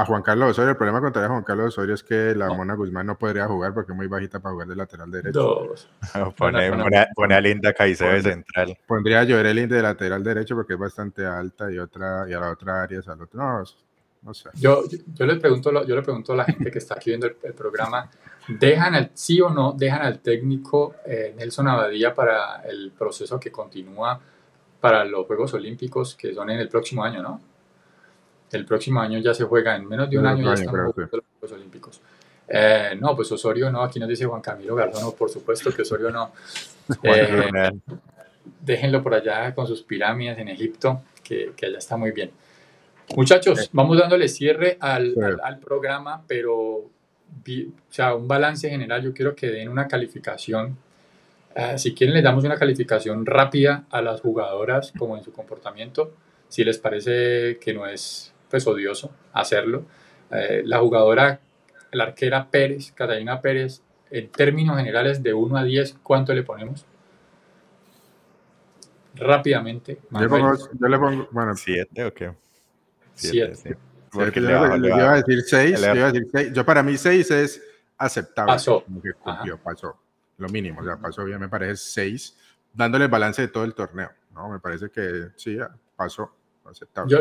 a 0.00 0.04
Juan 0.04 0.22
Carlos 0.22 0.50
Osorio. 0.50 0.70
El 0.70 0.76
problema 0.76 1.00
contra 1.00 1.26
Juan 1.26 1.42
Carlos 1.42 1.68
Osorio 1.68 1.94
es 1.94 2.02
que 2.02 2.34
la 2.34 2.48
Mona 2.48 2.74
Guzmán 2.74 3.06
no 3.06 3.18
podría 3.18 3.46
jugar 3.46 3.74
porque 3.74 3.92
es 3.92 3.96
muy 3.96 4.06
bajita 4.06 4.40
para 4.40 4.52
jugar 4.52 4.68
de 4.68 4.76
lateral 4.76 5.10
derecho. 5.10 5.74
pone, 6.36 6.70
pone, 7.14 7.34
a 7.34 7.40
Linda 7.40 7.72
Caicedo 7.72 8.12
de 8.12 8.22
central. 8.22 8.78
Pondría 8.86 9.20
a 9.20 9.24
Llorelin 9.24 9.68
de 9.68 9.82
lateral 9.82 10.22
derecho 10.22 10.54
porque 10.54 10.74
es 10.74 10.78
bastante 10.78 11.26
alta 11.26 11.70
y 11.72 11.78
otra 11.78 12.26
y 12.28 12.32
a 12.32 12.40
la 12.40 12.50
otra 12.50 12.82
área 12.82 13.00
al 13.06 13.22
otro. 13.22 13.40
No, 13.40 13.64
no 14.22 14.34
sé. 14.34 14.50
Yo, 14.54 14.84
yo, 15.14 15.26
le 15.26 15.36
pregunto, 15.36 15.84
yo 15.84 15.96
le 15.96 16.02
pregunto 16.02 16.32
a 16.32 16.36
la 16.36 16.44
gente 16.44 16.70
que 16.70 16.78
está 16.78 16.94
aquí 16.94 17.10
viendo 17.10 17.26
el, 17.26 17.54
programa, 17.54 18.08
¿dejan 18.48 18.94
el, 18.94 19.10
sí 19.14 19.40
o 19.40 19.50
no, 19.50 19.72
dejan 19.72 20.02
al 20.02 20.20
técnico 20.20 20.96
eh, 21.04 21.34
Nelson 21.36 21.68
Abadía 21.68 22.14
para 22.14 22.62
el 22.62 22.92
proceso 22.96 23.38
que 23.38 23.50
continúa 23.50 24.20
para 24.80 25.04
los 25.04 25.26
Juegos 25.26 25.54
Olímpicos 25.54 26.14
que 26.14 26.32
son 26.34 26.50
en 26.50 26.60
el 26.60 26.68
próximo 26.68 27.02
año, 27.02 27.22
¿no? 27.22 27.40
El 28.50 28.64
próximo 28.64 29.00
año 29.00 29.18
ya 29.18 29.34
se 29.34 29.44
juega, 29.44 29.76
en 29.76 29.86
menos 29.86 30.08
de 30.08 30.18
un 30.18 30.26
año, 30.26 30.44
ya 30.44 30.54
están 30.54 30.76
los 30.76 30.94
Juegos 30.94 31.52
Olímpicos. 31.52 32.00
Eh, 32.48 32.96
no, 32.98 33.14
pues 33.14 33.30
Osorio 33.30 33.70
no, 33.70 33.82
aquí 33.82 34.00
nos 34.00 34.08
dice 34.08 34.24
Juan 34.24 34.40
Camilo 34.40 34.74
Gardono, 34.74 35.12
por 35.12 35.28
supuesto 35.28 35.72
que 35.72 35.82
Osorio 35.82 36.10
no. 36.10 36.32
Eh, 37.02 37.70
déjenlo 38.60 39.02
por 39.02 39.12
allá 39.12 39.54
con 39.54 39.66
sus 39.66 39.82
pirámides 39.82 40.38
en 40.38 40.48
Egipto, 40.48 41.02
que, 41.22 41.52
que 41.54 41.66
allá 41.66 41.76
está 41.76 41.98
muy 41.98 42.12
bien. 42.12 42.30
Muchachos, 43.14 43.68
vamos 43.72 43.98
dándole 43.98 44.26
cierre 44.28 44.78
al, 44.80 45.14
al, 45.42 45.58
programa, 45.58 46.22
pero 46.26 46.54
o 46.56 46.90
sea, 47.90 48.14
un 48.14 48.28
balance 48.28 48.68
general, 48.68 49.02
yo 49.02 49.12
quiero 49.12 49.34
que 49.34 49.48
den 49.48 49.68
una 49.68 49.86
calificación. 49.86 50.76
Eh, 51.54 51.78
si 51.78 51.94
quieren, 51.94 52.14
les 52.14 52.24
damos 52.24 52.44
una 52.44 52.56
calificación 52.56 53.24
rápida 53.24 53.84
a 53.90 54.02
las 54.02 54.20
jugadoras, 54.20 54.92
como 54.96 55.16
en 55.16 55.24
su 55.24 55.32
comportamiento, 55.32 56.14
si 56.48 56.64
les 56.64 56.78
parece 56.78 57.58
que 57.58 57.72
no 57.72 57.86
es 57.86 58.32
pues 58.50 58.66
odioso 58.66 59.10
hacerlo. 59.32 59.84
Eh, 60.30 60.62
la 60.64 60.78
jugadora, 60.78 61.40
la 61.92 62.04
arquera 62.04 62.48
Pérez, 62.50 62.92
Catalina 62.92 63.40
Pérez, 63.40 63.82
en 64.10 64.28
términos 64.30 64.76
generales 64.76 65.22
de 65.22 65.34
1 65.34 65.56
a 65.56 65.64
10, 65.64 65.96
¿cuánto 66.02 66.34
le 66.34 66.42
ponemos? 66.42 66.84
Rápidamente. 69.14 69.98
Yo, 70.10 70.88
le 70.88 70.98
pongo, 70.98 71.28
bueno, 71.30 71.54
7 71.54 72.04
o 72.04 72.14
qué? 72.14 72.32
7. 73.14 73.76
Porque 74.10 74.40
le, 74.40 74.52
iba 74.52 75.12
a 75.12 75.22
decir 75.22 75.42
6. 75.42 76.52
Yo 76.52 76.64
para 76.64 76.82
mí 76.82 76.96
6 76.96 77.30
es 77.30 77.62
aceptable. 77.96 78.52
Pasó. 78.52 78.84
pasó. 79.62 79.96
Lo 80.38 80.48
mínimo, 80.48 80.80
o 80.80 80.84
sea, 80.84 80.96
pasó 80.96 81.24
bien, 81.24 81.40
me 81.40 81.48
parece 81.48 81.76
6, 81.76 82.36
dándole 82.72 83.06
el 83.06 83.10
balance 83.10 83.42
de 83.42 83.48
todo 83.48 83.64
el 83.64 83.74
torneo. 83.74 84.10
¿no? 84.32 84.48
Me 84.48 84.60
parece 84.60 84.88
que 84.88 85.30
sí, 85.34 85.58
pasó. 85.96 86.37
Yo, 87.06 87.18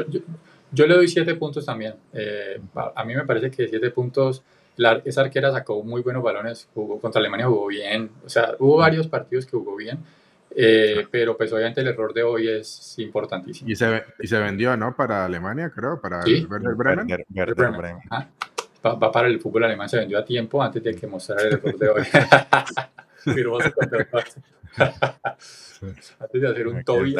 yo, 0.71 0.87
le 0.87 0.95
doy 0.95 1.07
siete 1.07 1.35
puntos 1.35 1.65
también. 1.65 1.95
Eh, 2.13 2.59
a 2.95 3.03
mí 3.03 3.15
me 3.15 3.25
parece 3.25 3.51
que 3.51 3.67
siete 3.67 3.91
puntos. 3.91 4.43
La, 4.77 5.01
esa 5.05 5.21
arquera 5.21 5.51
sacó 5.51 5.83
muy 5.83 6.01
buenos 6.01 6.21
balones, 6.21 6.67
jugó 6.73 6.99
contra 6.99 7.19
Alemania, 7.19 7.47
jugó 7.47 7.67
bien. 7.67 8.11
O 8.25 8.29
sea, 8.29 8.55
hubo 8.59 8.77
varios 8.77 9.07
partidos 9.07 9.45
que 9.45 9.57
jugó 9.57 9.75
bien. 9.75 9.99
Eh, 10.59 11.05
pero 11.11 11.37
pues 11.37 11.53
obviamente 11.53 11.81
el 11.81 11.87
error 11.87 12.11
de 12.13 12.23
hoy 12.23 12.47
es 12.47 12.97
importantísimo. 12.97 13.69
Y 13.69 13.75
se, 13.75 14.03
y 14.19 14.27
se 14.27 14.39
vendió, 14.39 14.75
¿no? 14.75 14.95
Para 14.95 15.25
Alemania, 15.25 15.69
creo, 15.69 16.01
para 16.01 16.23
el 16.23 16.47
Werder 16.47 16.73
Bremen. 16.73 17.25
Bremen. 17.29 17.97
Va, 18.83 19.11
para 19.11 19.27
el 19.27 19.39
fútbol 19.39 19.65
alemán, 19.65 19.87
se 19.89 19.97
vendió 19.97 20.17
a 20.17 20.25
tiempo 20.25 20.63
antes 20.63 20.83
de 20.83 20.95
que 20.95 21.07
mostrara 21.07 21.43
el 21.43 21.53
error 21.53 21.77
de 21.77 21.89
hoy. 21.89 22.03
antes 26.19 26.41
de 26.41 26.47
hacer 26.47 26.67
un 26.67 26.83
toby 26.83 27.15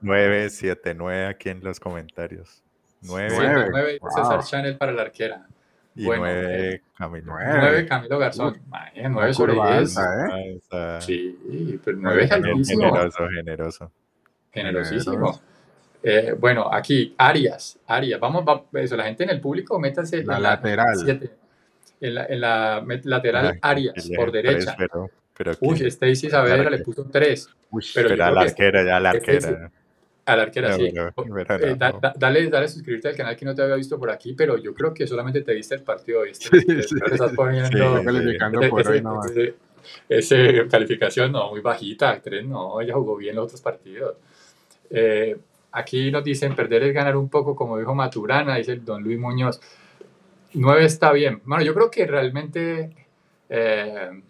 979 0.00 1.26
aquí 1.26 1.50
en 1.50 1.62
los 1.62 1.80
comentarios. 1.80 2.62
9, 3.02 3.68
9 3.70 3.98
César 4.14 4.42
Chanel 4.44 4.76
para 4.76 4.92
la 4.92 5.02
arquera. 5.02 5.46
Y 5.94 6.06
9 6.06 6.82
Camilo. 6.96 7.34
9 7.38 7.86
Camilo 7.86 8.18
Garzón. 8.18 8.60
9 9.08 9.34
sobre 9.34 9.54
10. 9.54 9.96
¿eh? 9.98 10.98
Sí, 11.00 11.80
pero 11.84 11.98
9 12.00 12.24
es 12.24 12.32
altísimo. 12.32 12.82
Generoso, 12.82 13.28
generoso. 13.28 13.92
Generosísimo. 14.52 15.40
Eh, 16.02 16.34
bueno, 16.38 16.68
aquí, 16.70 17.14
Arias. 17.16 17.78
Arias. 17.86 18.20
Vamos, 18.20 18.44
va, 18.46 18.62
eso, 18.80 18.96
la 18.96 19.04
gente 19.04 19.24
en 19.24 19.30
el 19.30 19.40
público, 19.40 19.78
métase 19.78 20.18
la 20.18 20.36
en 20.36 20.42
la 20.42 20.50
lateral. 20.50 20.96
Siete, 20.96 21.30
en, 22.00 22.14
la, 22.14 22.26
en 22.26 22.40
la 22.40 22.84
lateral 23.04 23.58
Arias, 23.62 24.10
por 24.14 24.30
derecha. 24.30 24.74
Pero, 24.76 25.10
pero 25.36 25.52
Uy, 25.60 25.80
Stacy 25.86 26.30
Saavedra 26.30 26.70
le 26.70 26.78
puso 26.78 27.04
3. 27.04 27.48
pero, 27.94 28.08
pero 28.08 28.24
a 28.24 28.30
la 28.30 28.40
arquera, 28.42 28.84
ya 28.84 28.96
a 28.96 29.00
la 29.00 29.10
arquera. 29.10 29.70
A 30.26 30.36
la 30.36 30.42
arquera, 30.44 30.76
sí. 30.76 30.86
Eh, 30.86 31.76
dale, 32.16 32.48
dale 32.48 32.64
a 32.64 32.68
suscribirte 32.68 33.08
al 33.08 33.16
canal 33.16 33.36
que 33.36 33.44
no 33.44 33.54
te 33.54 33.62
había 33.62 33.74
visto 33.74 33.98
por 33.98 34.10
aquí, 34.10 34.32
pero 34.32 34.56
yo 34.56 34.72
creo 34.72 34.94
que 34.94 35.06
solamente 35.06 35.42
te 35.42 35.52
viste 35.52 35.74
el 35.74 35.82
partido 35.82 36.20
hoy. 36.20 36.34
Sí, 36.34 36.48
sí, 36.60 36.96
estás 37.10 37.32
poniendo 37.32 38.00
ese, 40.08 40.66
calificación, 40.68 41.30
no, 41.30 41.50
muy 41.50 41.60
bajita, 41.60 42.18
3, 42.22 42.46
no, 42.46 42.80
ella 42.80 42.94
jugó 42.94 43.16
bien 43.16 43.36
los 43.36 43.46
otros 43.46 43.60
partidos. 43.60 44.16
Eh, 44.88 45.36
aquí 45.72 46.10
nos 46.10 46.24
dicen, 46.24 46.54
perder 46.54 46.84
es 46.84 46.94
ganar 46.94 47.16
un 47.16 47.28
poco, 47.28 47.54
como 47.54 47.78
dijo 47.78 47.94
Maturana, 47.94 48.56
dice 48.56 48.72
el 48.72 48.84
don 48.84 49.02
Luis 49.02 49.18
Muñoz. 49.18 49.60
9 50.54 50.84
está 50.84 51.12
bien. 51.12 51.42
Bueno, 51.44 51.64
yo 51.64 51.74
creo 51.74 51.90
que 51.90 52.06
realmente... 52.06 52.90
Eh, 53.50 54.22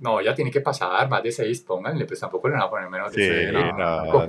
no, 0.00 0.20
ya 0.20 0.34
tiene 0.34 0.50
que 0.50 0.60
pasar 0.60 1.08
más 1.08 1.22
de 1.22 1.32
6, 1.32 1.62
pónganle, 1.62 2.04
pues 2.04 2.20
tampoco 2.20 2.48
le 2.48 2.54
van 2.54 2.62
a 2.62 2.70
poner 2.70 2.88
menos 2.88 3.12
de 3.12 3.22
6. 3.22 3.48
Sí, 3.48 3.52
no, 3.52 4.04
no 4.04 4.26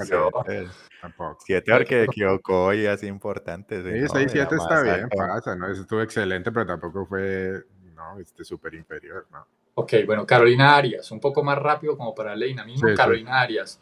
tampoco. 1.02 1.38
7 1.46 1.72
porque 1.72 2.04
equivocó 2.04 2.74
y 2.74 2.86
así 2.86 3.08
importante. 3.08 3.82
Sí, 3.82 4.08
6, 4.12 4.32
7 4.32 4.56
está 4.56 4.82
bien, 4.82 5.10
pasa, 5.10 5.56
¿no? 5.56 5.72
Eso 5.72 5.82
estuvo 5.82 6.02
excelente, 6.02 6.52
pero 6.52 6.66
tampoco 6.66 7.06
fue, 7.06 7.64
no, 7.96 8.20
este 8.20 8.44
súper 8.44 8.74
inferior, 8.74 9.28
¿no? 9.32 9.46
Ok, 9.76 9.94
bueno, 10.06 10.26
Carolina 10.26 10.76
Arias, 10.76 11.10
un 11.12 11.22
poco 11.22 11.42
más 11.44 11.58
rápido 11.58 11.96
como 11.96 12.14
para 12.14 12.36
Leina, 12.36 12.66
mismo 12.66 12.90
Carolina 12.96 13.40
Arias. 13.40 13.80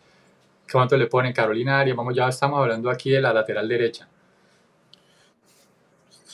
¿Cuánto 0.71 0.95
le 0.97 1.07
ponen 1.07 1.33
Carolina 1.33 1.79
Arias? 1.79 1.97
Vamos, 1.97 2.13
ya 2.13 2.27
estamos 2.27 2.59
hablando 2.59 2.89
aquí 2.89 3.09
de 3.09 3.21
la 3.21 3.33
lateral 3.33 3.67
derecha. 3.67 4.07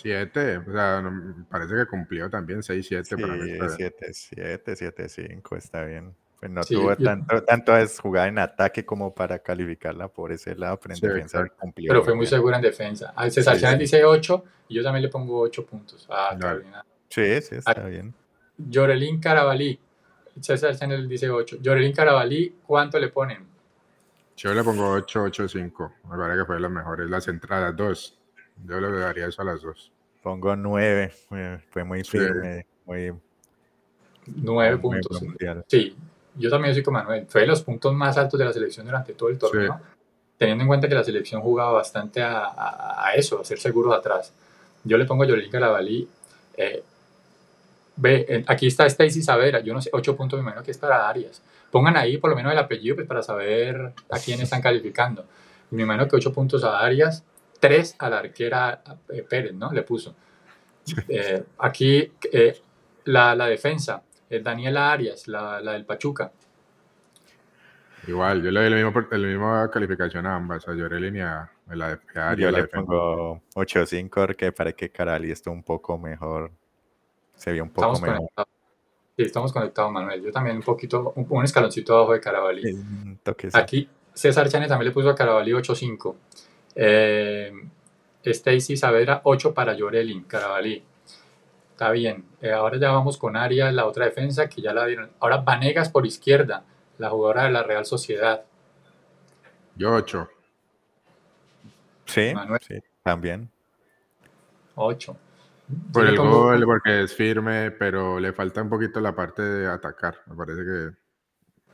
7, 0.03 0.57
o 0.57 0.71
sea, 0.71 1.03
parece 1.49 1.75
que 1.75 1.85
cumplió 1.85 2.30
también 2.30 2.61
6, 2.61 2.85
7 2.85 3.17
para 3.17 3.69
7, 3.69 4.13
7, 4.13 4.75
7, 4.75 5.09
5, 5.09 5.55
está 5.55 5.85
bien. 5.85 6.13
Pues 6.38 6.51
no 6.51 6.61
tuvo 6.61 6.93
tanto, 6.97 7.41
tanto 7.45 7.77
es 7.77 7.97
jugada 7.97 8.27
en 8.27 8.38
ataque 8.38 8.85
como 8.85 9.15
para 9.15 9.39
calificarla 9.39 10.09
por 10.09 10.34
ese 10.34 10.53
lado, 10.55 10.77
pero 10.77 10.93
en 10.93 10.99
defensa 10.99 11.47
cumplió. 11.57 11.88
Pero 11.88 12.03
fue 12.03 12.15
muy 12.15 12.27
segura 12.27 12.57
en 12.57 12.63
defensa. 12.63 13.13
A 13.15 13.30
César 13.30 13.57
sí, 13.57 13.65
dice 13.77 14.03
8 14.03 14.43
y 14.67 14.75
yo 14.75 14.84
también 14.84 15.03
le 15.03 15.09
pongo 15.09 15.39
8 15.39 15.65
puntos 15.65 16.05
a 16.11 16.38
Carolina. 16.38 16.84
Sí, 17.07 17.41
sí, 17.41 17.55
está 17.55 17.85
bien. 17.85 18.13
Llorelín 18.57 19.21
Carabalí, 19.21 19.80
César 20.41 20.75
Chanel 20.75 21.07
dice 21.07 21.30
8. 21.30 21.59
Llorelín 21.61 21.93
Carabalí, 21.93 22.57
¿cuánto 22.67 22.99
le 22.99 23.07
ponen? 23.07 23.47
Yo 24.35 24.53
le 24.53 24.63
pongo 24.65 24.91
8, 24.91 25.23
8, 25.23 25.47
5. 25.47 25.93
Me 26.09 26.17
parece 26.17 26.39
que 26.39 26.45
fue 26.45 26.59
las 26.59 26.71
mejores, 26.71 27.09
las 27.09 27.25
entradas, 27.30 27.73
2. 27.77 28.19
Yo 28.65 28.81
le 28.81 28.91
daría 28.91 29.27
eso 29.27 29.41
a 29.41 29.45
las 29.45 29.61
dos. 29.61 29.93
Pongo 30.24 30.56
nueve. 30.56 31.12
Fue 31.70 31.84
muy 31.84 32.04
firme. 32.04 32.66
Muy, 32.86 33.14
nueve 34.28 34.78
puntos. 34.78 35.22
Sí, 35.68 35.95
yo 36.36 36.50
también 36.50 36.74
soy 36.74 36.82
como 36.82 37.00
Manuel. 37.00 37.26
Fue 37.28 37.41
de 37.41 37.48
los 37.48 37.62
puntos 37.62 37.94
más 37.94 38.18
altos 38.18 38.40
de 38.40 38.45
la 38.45 38.54
selección 38.54 38.86
durante 38.86 39.14
todo 39.14 39.30
el 39.30 39.38
torneo. 39.38 39.80
Teniendo 40.38 40.64
en 40.64 40.68
cuenta 40.70 40.88
que 40.88 40.95
la 40.95 41.04
selección 41.04 41.41
jugaba 41.41 41.74
bastante 41.74 42.24
a, 42.24 43.06
a, 43.06 43.14
eso, 43.16 43.41
a 43.41 43.45
ser 43.45 43.60
seguros 43.60 43.94
atrás. 43.94 44.34
Yo 44.86 44.98
le 44.98 45.06
pongo 45.06 45.24
a 45.24 45.28
Yolín 45.28 45.52
Carabalí. 45.52 46.08
Eh, 46.56 46.84
ve, 47.98 48.45
aquí 48.48 48.68
está 48.68 48.86
Stacy 48.86 49.22
Savera. 49.22 49.60
Yo 49.60 49.74
no 49.74 49.82
sé, 49.82 49.90
ocho 49.91 50.16
puntos, 50.16 50.40
me 50.40 50.44
imagino 50.44 50.64
que 50.64 50.72
es 50.72 50.78
para 50.78 51.08
Arias. 51.08 51.41
Pongan 51.70 51.98
ahí 51.98 52.18
por 52.18 52.30
lo 52.30 52.36
menos 52.36 52.54
el 52.54 52.58
apellido 52.60 52.95
pues, 52.95 53.08
para 53.08 53.22
saber 53.22 53.94
a 54.10 54.20
quién 54.20 54.40
están 54.41 54.62
calificando. 54.62 55.26
Me 55.72 55.84
imagino 55.84 56.08
que 56.08 56.16
ocho 56.16 56.32
puntos 56.32 56.64
a 56.64 56.80
Arias 56.80 57.24
tres 57.64 57.95
a 57.98 58.10
la 58.10 58.19
arquera 58.19 58.84
eh, 59.07 59.23
Pérez, 59.23 59.53
¿no? 59.53 59.72
Le 59.72 59.84
puso. 59.84 60.14
Eh, 61.07 61.41
aquí 61.60 62.11
eh, 62.30 62.61
la, 63.06 63.34
la, 63.38 63.48
defensa, 63.48 64.03
Daniela 64.30 64.91
Arias, 64.91 65.30
la, 65.30 65.61
la, 65.61 65.72
del 65.72 65.85
Pachuca. 65.85 66.30
Igual, 68.06 68.44
yo 68.44 68.52
le 68.52 68.60
doy 68.60 68.69
la 68.69 68.85
misma, 68.85 69.07
la 69.11 69.18
misma 69.18 69.72
calificación 69.72 70.26
a 70.26 70.35
ambas, 70.35 70.68
a 70.68 70.73
Llorelin 70.73 71.15
y 71.15 71.22
a, 71.22 71.49
la, 71.68 71.98
Arias. 72.15 72.52
Yo 72.52 72.52
le 72.52 72.68
pongo 72.68 73.41
8-5 73.56 74.10
porque 74.10 74.52
parece 74.52 74.76
que 74.76 74.90
Carali 74.90 75.31
está 75.31 75.49
un 75.49 75.64
poco 75.64 75.98
mejor. 75.98 76.52
Se 77.34 77.53
vio 77.53 77.64
un 77.64 77.69
poco 77.69 77.98
mejor. 78.02 78.30
Sí, 79.15 79.23
estamos 79.23 79.53
conectados, 79.53 79.90
Manuel. 79.90 80.22
Yo 80.22 80.34
también 80.34 80.57
un 80.57 80.64
poquito, 80.64 81.14
un, 81.15 81.45
escaloncito 81.45 81.95
abajo 81.95 82.11
de 82.11 82.19
Carabalí. 82.19 82.61
Aquí 83.53 83.88
César 84.14 84.49
Chane 84.49 84.68
también 84.68 84.90
le 84.90 84.94
puso 84.94 85.10
a 85.10 85.15
Carabalí 85.15 85.53
8-5. 85.53 86.15
Eh, 86.76 87.52
Stacy 88.24 88.78
Saavedra 88.78 89.22
8 89.24 89.54
para 89.54 89.74
Llorelin, 89.74 90.24
Carabalí. 90.24 90.84
Está 91.72 91.91
bien. 91.91 92.26
Eh, 92.41 92.52
ahora 92.52 92.78
ya 92.78 92.91
vamos 92.91 93.18
con 93.18 93.36
Aria, 93.36 93.72
la 93.72 93.86
otra 93.86 94.06
defensa, 94.06 94.48
que 94.48 94.62
ya 94.62 94.74
la 94.74 94.86
dieron. 94.86 95.12
Ahora 95.20 95.38
Vanegas 95.38 95.90
por 95.90 96.06
izquierda, 96.06 96.64
la 96.98 97.10
jugadora 97.10 97.44
de 97.44 97.52
la 97.52 97.64
Real 97.64 97.86
Sociedad. 97.86 98.44
Yo 99.76 99.94
8. 99.94 100.30
Sí, 102.06 102.34
sí, 102.62 102.76
también. 103.02 103.50
8. 104.76 105.18
Por 105.91 106.06
el 106.06 106.18
gol, 106.18 106.64
porque 106.66 107.04
es 107.04 107.16
firme, 107.16 107.72
pero 107.72 108.20
le 108.20 108.34
falta 108.34 108.62
un 108.62 108.70
poquito 108.70 109.00
la 109.00 109.16
parte 109.16 109.41
de 109.41 109.68
atacar. 109.68 110.20
Me 110.28 110.36
parece 110.36 110.62
que 110.64 110.91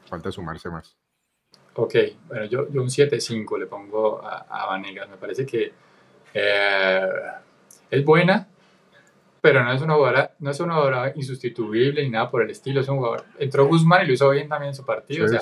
falta 0.08 0.32
sumarse 0.32 0.70
más. 0.70 0.96
Ok, 1.76 1.96
bueno, 2.28 2.46
yo, 2.46 2.70
yo 2.70 2.82
un 2.82 2.90
7-5 2.90 3.58
le 3.58 3.68
pongo 3.68 4.22
a, 4.24 4.46
a, 4.50 4.66
Vanegas. 4.68 5.10
Me 5.10 5.18
parece 5.18 5.46
que 5.46 5.72
eh, 6.34 7.10
es 7.90 8.04
buena, 8.04 8.48
pero 9.41 9.64
no 9.64 9.72
es 9.72 9.82
una 9.82 9.94
jugadora, 9.96 10.36
no 10.40 10.52
es 10.52 10.60
una 10.60 10.74
jugadora 10.74 11.14
insustituible 11.16 12.04
ni 12.04 12.10
nada 12.10 12.30
por 12.30 12.41
el 12.41 12.50
estilo. 12.50 12.82
Es 12.82 12.90
un 12.90 12.98
jugador. 12.98 13.26
Entró 13.38 13.66
Guzmán 13.68 14.04
y 14.04 14.08
lo 14.08 14.14
hizo 14.14 14.30
bien 14.30 14.50
también 14.50 14.70
en 14.70 14.76
su 14.76 14.86
partido. 14.86 15.26
o 15.26 15.28
sea, 15.30 15.41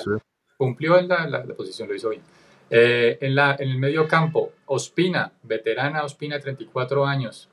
cumplió 0.56 1.00
la, 1.00 1.26
la, 1.26 1.44
posición, 1.54 1.88
lo 1.88 1.94
hizo 1.94 2.10
bien. 2.10 2.22
Eh, 2.70 3.18
en, 3.20 3.34
la, 3.34 3.56
en 3.58 3.70
el 3.70 3.78
medio 3.78 4.06
campo, 4.06 4.52
Ospina, 4.66 5.32
veterana 5.42 6.04
Ospina, 6.04 6.38
34 6.38 7.06
años, 7.06 7.48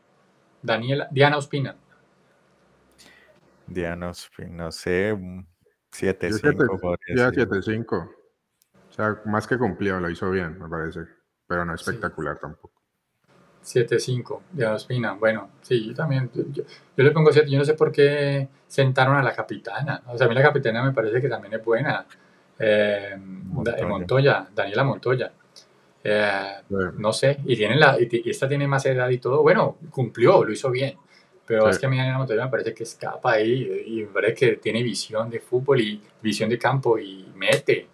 Daniela, 0.61 1.07
Diana 1.11 1.38
Ospina. 1.38 1.76
Diana 3.68 4.10
Ospina, 4.10 4.49
no 4.65 4.72
sé, 4.72 5.14
7-5. 5.91 6.97
7-5. 7.07 8.14
Sea, 8.95 9.22
más 9.26 9.45
que 9.45 9.57
cumplió, 9.57 9.99
lo 9.99 10.09
hizo 10.09 10.31
bien, 10.31 10.57
me 10.57 10.69
parece. 10.69 11.01
Pero 11.47 11.65
no 11.65 11.76
espectacular 11.76 12.39
tampoco. 12.39 12.72
7-5, 13.61 14.41
Diana 14.51 14.76
Ospina. 14.76 15.13
Bueno, 15.13 15.49
sí, 15.61 15.88
yo 15.88 15.93
también. 15.93 16.30
Yo, 16.34 16.63
le 16.95 17.11
pongo 17.11 17.31
7. 17.31 17.49
Yo 17.49 17.57
no 17.57 17.65
sé 17.65 17.73
por 17.73 17.91
qué 17.91 18.47
sentaron 18.67 19.17
a 19.17 19.23
la 19.23 19.34
capitana. 19.34 20.01
O 20.07 20.17
sea, 20.17 20.27
a 20.27 20.30
mí 20.30 20.35
la 20.35 20.43
capitana 20.43 20.84
me 20.84 20.93
parece 20.93 21.19
que 21.19 21.27
también 21.27 21.55
es 21.55 21.65
buena. 21.65 22.05
Eh, 22.57 23.15
Montoya. 23.19 23.88
Montoya, 23.88 24.47
Daniela 24.55 24.84
Montoya. 24.84 25.34
Eh, 26.03 26.61
no 26.97 27.11
sé, 27.11 27.39
y, 27.45 27.55
tienen 27.55 27.80
la, 27.80 27.97
y, 27.99 28.30
esta 28.30 28.47
tiene 28.47 28.67
más 28.67 28.85
edad 28.85 29.09
y 29.09 29.17
todo. 29.17 29.41
Bueno, 29.41 29.77
cumplió, 29.89 30.43
lo 30.43 30.51
hizo 30.53 30.72
bien. 30.72 30.95
Pero 31.45 31.69
es 31.69 31.77
que 31.77 31.85
a 31.85 31.89
mí 31.89 31.97
Daniela 31.97 32.19
Montoya 32.19 32.45
me 32.45 32.51
parece 32.51 32.73
que 32.73 32.84
escapa 32.84 33.34
ahí 33.34 33.84
y 33.88 34.03
me 34.03 34.07
parece 34.07 34.34
que 34.35 34.57
tiene 34.57 34.81
visión 34.81 35.30
de 35.30 35.39
fútbol 35.39 35.81
y 35.81 36.01
visión 36.22 36.49
de 36.49 36.57
campo 36.57 36.97
y 36.97 37.31
mete. 37.35 37.89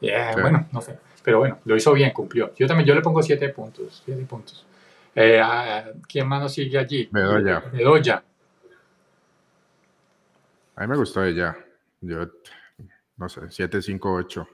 Bueno, 0.00 0.66
no 0.72 0.80
sé. 0.80 0.98
Pero 1.22 1.38
bueno, 1.38 1.58
lo 1.64 1.76
hizo 1.76 1.92
bien, 1.92 2.12
cumplió. 2.12 2.54
Yo 2.54 2.66
también, 2.66 2.86
yo 2.86 2.94
le 2.94 3.02
pongo 3.02 3.22
7 3.22 3.48
puntos. 3.48 4.02
7 4.04 4.24
puntos. 4.26 4.64
Eh, 5.14 5.42
¿Quién 6.08 6.28
más 6.28 6.42
nos 6.42 6.52
sigue 6.52 6.78
allí? 6.78 7.08
Bedoya. 7.10 7.60
Bedoya. 7.72 8.22
A 10.76 10.80
mí 10.82 10.86
me 10.86 10.96
gustó 10.96 11.24
ella. 11.24 11.56
Yo, 12.00 12.28
no 13.16 13.28
sé, 13.28 13.40
7, 13.48 13.80
5, 13.80 14.12
8. 14.12 14.48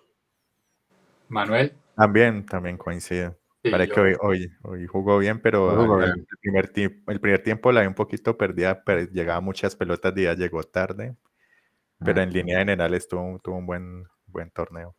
Manuel. 1.29 1.73
También, 1.97 2.47
también 2.47 2.79
coincide. 2.79 3.37
Parece 3.71 3.93
que 3.93 4.01
hoy, 4.01 4.17
hoy, 4.21 4.53
hoy, 4.63 4.87
jugó 4.87 5.19
bien, 5.19 5.41
pero 5.41 6.03
el, 6.03 6.27
primer 6.41 6.73
el, 6.75 7.21
primer 7.21 7.43
tiempo 7.43 7.71
la 7.71 7.83
vi 7.83 7.87
un 7.87 7.95
poquito 7.95 8.37
perdida, 8.37 8.83
pero 8.83 9.03
llegaba 9.11 9.41
muchas 9.41 9.77
pelotas, 9.77 10.15
día 10.15 10.35
llegó 10.35 10.65
tarde, 10.65 11.17
pero 12.05 12.23
en 12.23 12.33
línea 12.33 12.59
general 12.59 12.93
estuvo, 12.95 13.39
tuvo 13.39 13.59
un 13.59 13.67
buen, 13.67 14.09
buen 14.27 14.51
torneo. 14.51 14.97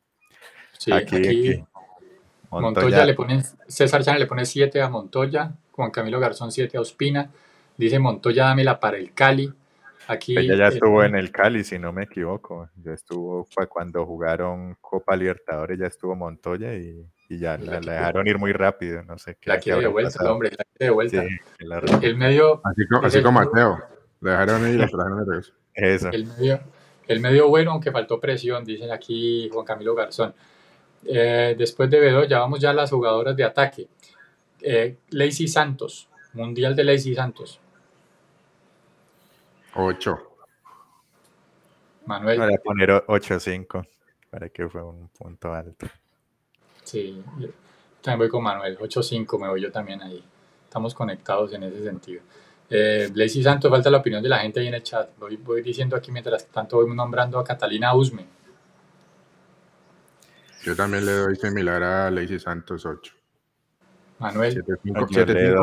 Sí, 0.78 0.92
aquí, 0.92 1.64
Montoya. 2.50 3.06
le 3.06 3.14
pone, 3.14 3.42
César 3.68 4.04
Chana 4.04 4.20
le 4.20 4.28
pone 4.28 4.46
7 4.46 4.82
a 4.82 4.90
Montoya, 4.90 5.52
Juan 5.72 5.92
Camilo 5.92 6.20
Garzón 6.20 6.52
7 6.52 6.78
a 6.78 6.82
Ospina, 6.82 7.32
dice 7.78 8.00
Montoya 8.00 8.46
dámela 8.46 8.80
para 8.80 8.98
el 8.98 9.14
Cali, 9.14 9.54
Aquí, 10.08 10.38
Ella 10.38 10.56
ya 10.56 10.68
estuvo 10.68 11.04
en 11.04 11.16
el 11.16 11.32
Cali, 11.32 11.64
si 11.64 11.80
no 11.80 11.94
me 11.94 12.04
equivoco. 12.04 12.70
Ya 12.84 12.94
estuvo 12.94 13.48
cuando 13.70 14.06
jugaron 14.06 14.76
Copa 14.82 15.16
Libertadores, 15.16 15.80
ya 15.80 15.88
estuvo 15.88 16.16
Montoya 16.16 16.76
y, 16.76 17.06
y 17.30 17.40
ya 17.40 17.58
la, 17.58 17.80
dejaron 17.80 18.28
ir 18.28 18.38
muy 18.38 18.52
rápido. 18.52 19.02
No 19.04 19.18
sé 19.18 19.38
qué. 19.40 19.50
La 19.50 19.60
quiere 19.60 19.82
de 19.82 19.88
vuelta, 19.88 20.32
hombre, 20.32 20.50
la 20.50 20.66
quiere 20.66 20.86
de 20.86 20.90
vuelta. 20.90 21.24
el 22.02 22.18
medio. 22.18 22.62
Así, 23.02 23.22
como 23.22 23.40
Mateo. 23.40 23.80
Le 24.20 24.32
dejaron 24.32 24.68
ir 24.68 24.76
y 24.76 24.78
la 24.78 24.88
trajeron 24.88 25.20
de 25.20 25.26
regreso. 25.26 25.54
Eso. 25.74 26.10
El 26.10 26.28
medio, 26.28 26.60
el 27.08 27.20
medio 27.20 27.50
bueno, 27.50 27.72
aunque 27.72 27.92
faltó 27.92 28.20
presión, 28.20 28.64
dicen 28.64 28.92
aquí 28.92 29.50
Juan 29.54 29.66
Camilo 29.66 29.96
Garzón. 29.96 30.34
Eh, 31.06 31.56
después 31.58 31.90
de 31.90 32.00
Bedo, 32.00 32.24
ya 32.26 32.40
vamos 32.40 32.60
ya 32.60 32.70
a 32.70 32.74
las 32.74 32.90
jugadoras 32.90 33.36
de 33.36 33.44
ataque. 33.44 33.88
Eh, 34.62 34.98
Lacey 35.10 35.48
Santos, 35.48 36.08
Mundial 36.34 36.76
de 36.76 36.84
Lacey 36.84 37.14
Santos. 37.14 37.60
8. 39.76 40.30
Manuel. 42.06 42.40
Voy 42.40 42.54
a 42.54 42.58
poner 42.58 42.90
8-5 43.08 43.88
para 44.30 44.50
que 44.50 44.68
fue 44.68 44.84
un 44.84 45.10
punto 45.10 45.54
alto. 45.54 45.88
Sí, 46.84 47.24
también 48.02 48.20
voy 48.20 48.30
con 48.30 48.44
Manuel. 48.44 48.78
8-5 48.78 49.40
me 49.40 49.48
voy 49.48 49.62
yo 49.62 49.72
también 49.72 50.02
ahí. 50.02 50.24
Estamos 50.66 50.94
conectados 50.94 51.54
en 51.54 51.64
ese 51.64 51.84
sentido. 51.84 52.22
Eh, 52.70 53.10
Blazy 53.12 53.44
Santos, 53.44 53.70
falta 53.70 53.90
la 53.90 54.00
opinión 54.00 54.24
de 54.24 54.30
la 54.30 54.40
gente 54.40 54.60
ahí 54.60 54.68
en 54.68 54.74
el 54.74 54.84
chat. 54.84 55.10
Voy, 55.18 55.38
voy 55.38 55.62
diciendo 55.62 55.96
aquí 55.96 56.12
mientras 56.12 56.48
tanto 56.48 56.78
voy 56.78 56.94
nombrando 56.96 57.40
a 57.40 57.44
Catalina 57.44 57.94
Usme. 57.94 58.26
Yo 60.64 60.76
también 60.76 61.06
le 61.06 61.12
doy 61.12 61.36
similar 61.36 61.84
a 61.84 62.12
Lacey 62.12 62.40
Santos 62.40 62.86
8. 62.86 63.14
Manuel. 64.20 64.54
7, 64.54 64.74
5, 64.84 65.08
7, 65.10 65.56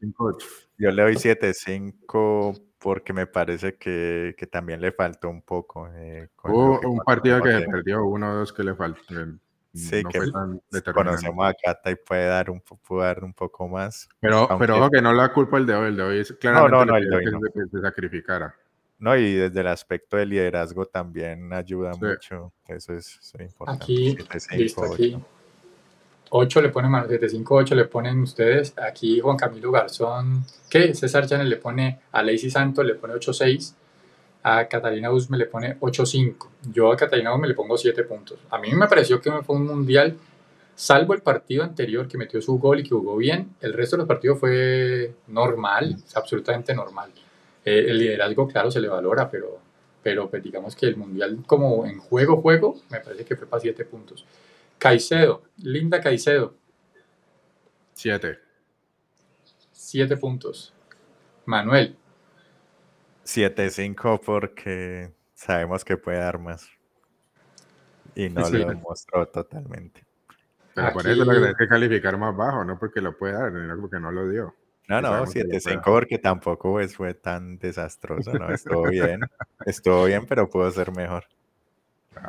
5, 0.00 0.24
8. 0.24 0.46
Yo 0.78 0.90
le 0.90 1.02
doy 1.02 1.14
7-5 1.14 2.60
porque 2.78 3.12
me 3.12 3.26
parece 3.26 3.76
que, 3.76 4.34
que, 4.36 4.46
también 4.48 4.80
le 4.80 4.90
faltó 4.90 5.28
un 5.28 5.42
poco. 5.42 5.88
Eh, 5.94 6.28
Hubo 6.42 6.80
un 6.80 6.98
partido 6.98 7.40
que 7.40 7.64
perdió, 7.70 8.04
uno 8.04 8.32
o 8.32 8.34
dos 8.38 8.52
que 8.52 8.64
le 8.64 8.74
faltó. 8.74 9.00
Sí, 9.74 10.02
no 10.02 10.10
que 10.10 10.92
conocemos 10.92 11.46
a 11.46 11.54
Cata 11.54 11.90
y 11.90 11.94
puede 11.94 12.26
dar 12.26 12.50
un, 12.50 12.60
puede 12.60 13.06
dar 13.06 13.24
un 13.24 13.32
poco 13.32 13.68
más. 13.68 14.08
Pero, 14.20 14.48
pero 14.58 14.76
ojo 14.76 14.90
que 14.90 15.00
no 15.00 15.12
la 15.12 15.32
culpa 15.32 15.56
el 15.56 15.66
de 15.66 15.74
hoy, 15.74 15.88
el 15.88 15.96
de 15.96 16.02
hoy 16.02 16.18
es 16.18 16.32
claramente 16.32 16.76
no, 16.76 16.84
no, 16.84 16.92
no, 16.92 16.98
el 16.98 17.08
de 17.08 17.16
hoy 17.16 17.24
que, 17.54 17.68
se 17.70 17.80
sacrificara. 17.80 18.54
No, 19.02 19.16
y 19.16 19.34
desde 19.34 19.62
el 19.62 19.66
aspecto 19.66 20.16
de 20.16 20.26
liderazgo 20.26 20.86
también 20.86 21.52
ayuda 21.52 21.90
mucho. 22.00 22.52
Eso 22.68 22.92
es, 22.94 23.32
importante. 23.40 23.82
Aquí, 23.82 24.16
listo, 24.56 24.84
aquí. 24.84 25.18
8 26.30 26.62
le 26.62 26.68
ponen 26.68 26.92
758 26.92 27.74
le 27.74 27.84
ponen 27.86 28.20
ustedes. 28.20 28.72
Aquí 28.78 29.18
Juan 29.18 29.36
Camilo 29.36 29.72
Garzón, 29.72 30.44
que 30.70 30.94
César 30.94 31.26
Chanel 31.26 31.50
le 31.50 31.56
pone 31.56 31.98
a 32.12 32.22
Lacey 32.22 32.48
Santos, 32.48 32.86
le 32.86 32.94
pone 32.94 33.14
86. 33.14 33.74
A 34.44 34.68
Catalina 34.68 35.10
Usme 35.10 35.36
le 35.36 35.46
pone 35.46 35.76
85. 35.80 36.50
Yo 36.72 36.92
a 36.92 36.96
Catalina 36.96 37.34
Usme 37.34 37.48
le 37.48 37.54
pongo 37.54 37.76
7 37.76 38.04
puntos. 38.04 38.38
A 38.50 38.58
mí 38.58 38.72
me 38.72 38.86
pareció 38.86 39.20
que 39.20 39.32
fue 39.42 39.56
un 39.56 39.66
mundial, 39.66 40.16
salvo 40.76 41.12
el 41.14 41.22
partido 41.22 41.64
anterior 41.64 42.06
que 42.06 42.16
metió 42.16 42.40
su 42.40 42.56
gol 42.56 42.78
y 42.78 42.82
que 42.84 42.90
jugó 42.90 43.16
bien. 43.16 43.56
El 43.60 43.72
resto 43.72 43.96
de 43.96 44.02
los 44.02 44.06
partidos 44.06 44.38
fue 44.38 45.12
normal, 45.26 45.96
absolutamente 46.14 46.72
normal. 46.72 47.10
Eh, 47.64 47.86
el 47.88 47.98
liderazgo, 47.98 48.48
claro, 48.48 48.70
se 48.70 48.80
le 48.80 48.88
valora, 48.88 49.30
pero, 49.30 49.60
pero 50.02 50.28
pues 50.28 50.42
digamos 50.42 50.74
que 50.74 50.86
el 50.86 50.96
mundial, 50.96 51.44
como 51.46 51.86
en 51.86 51.98
juego, 51.98 52.40
juego, 52.40 52.80
me 52.90 53.00
parece 53.00 53.24
que 53.24 53.36
fue 53.36 53.46
para 53.46 53.60
7 53.60 53.84
puntos. 53.84 54.26
Caicedo, 54.78 55.44
Linda 55.58 56.00
Caicedo. 56.00 56.56
Siete. 57.94 58.40
Siete 59.70 60.16
puntos. 60.16 60.74
Manuel. 61.44 61.96
Siete, 63.22 63.70
cinco 63.70 64.20
porque 64.20 65.12
sabemos 65.34 65.84
que 65.84 65.96
puede 65.96 66.18
dar 66.18 66.38
más. 66.38 66.68
Y 68.14 68.28
no 68.28 68.40
lo 68.50 68.68
demostró 68.68 69.28
totalmente. 69.28 70.04
Pero 70.74 70.92
por 70.92 71.06
eso 71.06 71.24
lo 71.24 71.46
que 71.46 71.54
que 71.56 71.68
calificar 71.68 72.16
más 72.16 72.36
bajo, 72.36 72.64
no 72.64 72.78
porque 72.78 73.00
lo 73.00 73.16
puede 73.16 73.34
dar, 73.34 73.52
sino 73.52 73.80
porque 73.80 74.00
no 74.00 74.10
lo 74.10 74.28
dio. 74.28 74.54
No, 74.88 75.00
no, 75.00 75.24
7-5 75.24 75.82
porque 75.84 76.18
tampoco 76.18 76.72
pues, 76.72 76.96
fue 76.96 77.14
tan 77.14 77.58
desastroso, 77.58 78.32
¿no? 78.32 78.52
Estuvo 78.52 78.88
bien, 78.88 79.20
estuvo 79.66 80.04
bien, 80.04 80.26
pero 80.26 80.48
pudo 80.48 80.70
ser 80.70 80.92
mejor. 80.92 81.24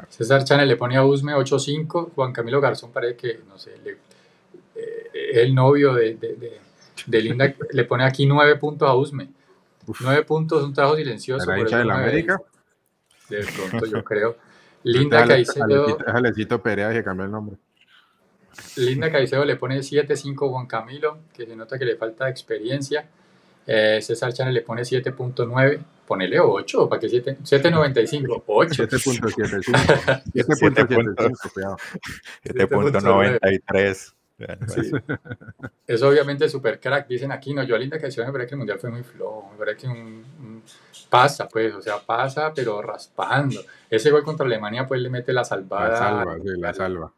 César 0.09 0.43
Chanel 0.43 0.67
le 0.67 0.77
pone 0.77 0.95
a 0.95 1.03
Usme 1.03 1.33
8-5, 1.33 2.11
Juan 2.13 2.31
Camilo 2.31 2.61
Garzón 2.61 2.91
parece 2.91 3.15
que, 3.17 3.39
no 3.47 3.57
sé, 3.57 3.71
eh, 4.75 5.11
el 5.33 5.53
novio 5.53 5.93
de, 5.93 6.15
de, 6.15 7.21
Linda 7.21 7.53
le 7.71 7.83
pone 7.85 8.05
aquí 8.05 8.25
9 8.25 8.55
puntos 8.57 8.89
a 8.89 8.95
Usme. 8.95 9.29
9 10.01 10.23
puntos, 10.23 10.63
un 10.63 10.73
trabajo 10.73 10.95
silencioso. 10.95 11.49
¿La 11.49 11.59
hincha 11.59 11.79
de 11.79 11.85
la 11.85 11.95
América? 11.95 12.39
de 13.29 13.45
pronto 13.45 13.85
yo 13.85 14.03
creo. 14.03 14.37
Linda 14.83 15.25
Caicedo. 15.25 15.97
Jalecito 16.05 16.61
Perea 16.61 16.91
que 16.91 17.03
cambió 17.03 17.25
el 17.25 17.31
nombre. 17.31 17.57
Linda 18.77 19.11
Caicedo 19.11 19.45
le 19.45 19.55
pone 19.55 19.79
7.5 19.79 20.49
Juan 20.49 20.67
Camilo, 20.67 21.19
que 21.33 21.45
se 21.45 21.55
nota 21.55 21.77
que 21.77 21.85
le 21.85 21.95
falta 21.95 22.29
experiencia. 22.29 23.07
Eh, 23.65 23.99
César 24.01 24.33
Chávez 24.33 24.53
le 24.53 24.61
pone 24.61 24.81
7.9. 24.81 25.79
Ponele 26.05 26.39
8, 26.39 26.89
¿para 26.89 26.99
qué 26.99 27.07
7? 27.07 27.37
7.95. 27.43 28.43
8. 28.45 28.83
7.75. 28.83 30.21
7.75, 30.33 31.77
7.93. 32.43 34.13
Sí. 34.67 34.91
Es 35.87 36.01
obviamente 36.01 36.49
super 36.49 36.79
crack, 36.79 37.07
dicen 37.07 37.31
aquí, 37.31 37.53
no, 37.53 37.63
yo 37.63 37.75
a 37.75 37.79
Linda 37.79 37.99
Caicedo 37.99 38.25
me 38.25 38.33
parece 38.33 38.49
que 38.49 38.55
el 38.55 38.59
mundial 38.59 38.79
fue 38.79 38.89
muy 38.89 39.03
flojo, 39.03 39.49
me 39.51 39.57
parece 39.57 39.81
que 39.81 39.87
un, 39.87 40.61
pasa, 41.09 41.47
pues, 41.47 41.73
o 41.73 41.81
sea, 41.81 41.99
pasa, 41.99 42.51
pero 42.53 42.81
raspando. 42.81 43.61
Ese 43.89 44.11
gol 44.11 44.23
contra 44.23 44.45
Alemania, 44.45 44.85
pues 44.87 44.99
le 44.99 45.09
mete 45.09 45.31
la 45.31 45.45
salvada. 45.45 45.89
La 45.89 45.95
salva, 45.95 46.35
sí, 46.35 46.49
la 46.57 46.73
salva. 46.73 47.13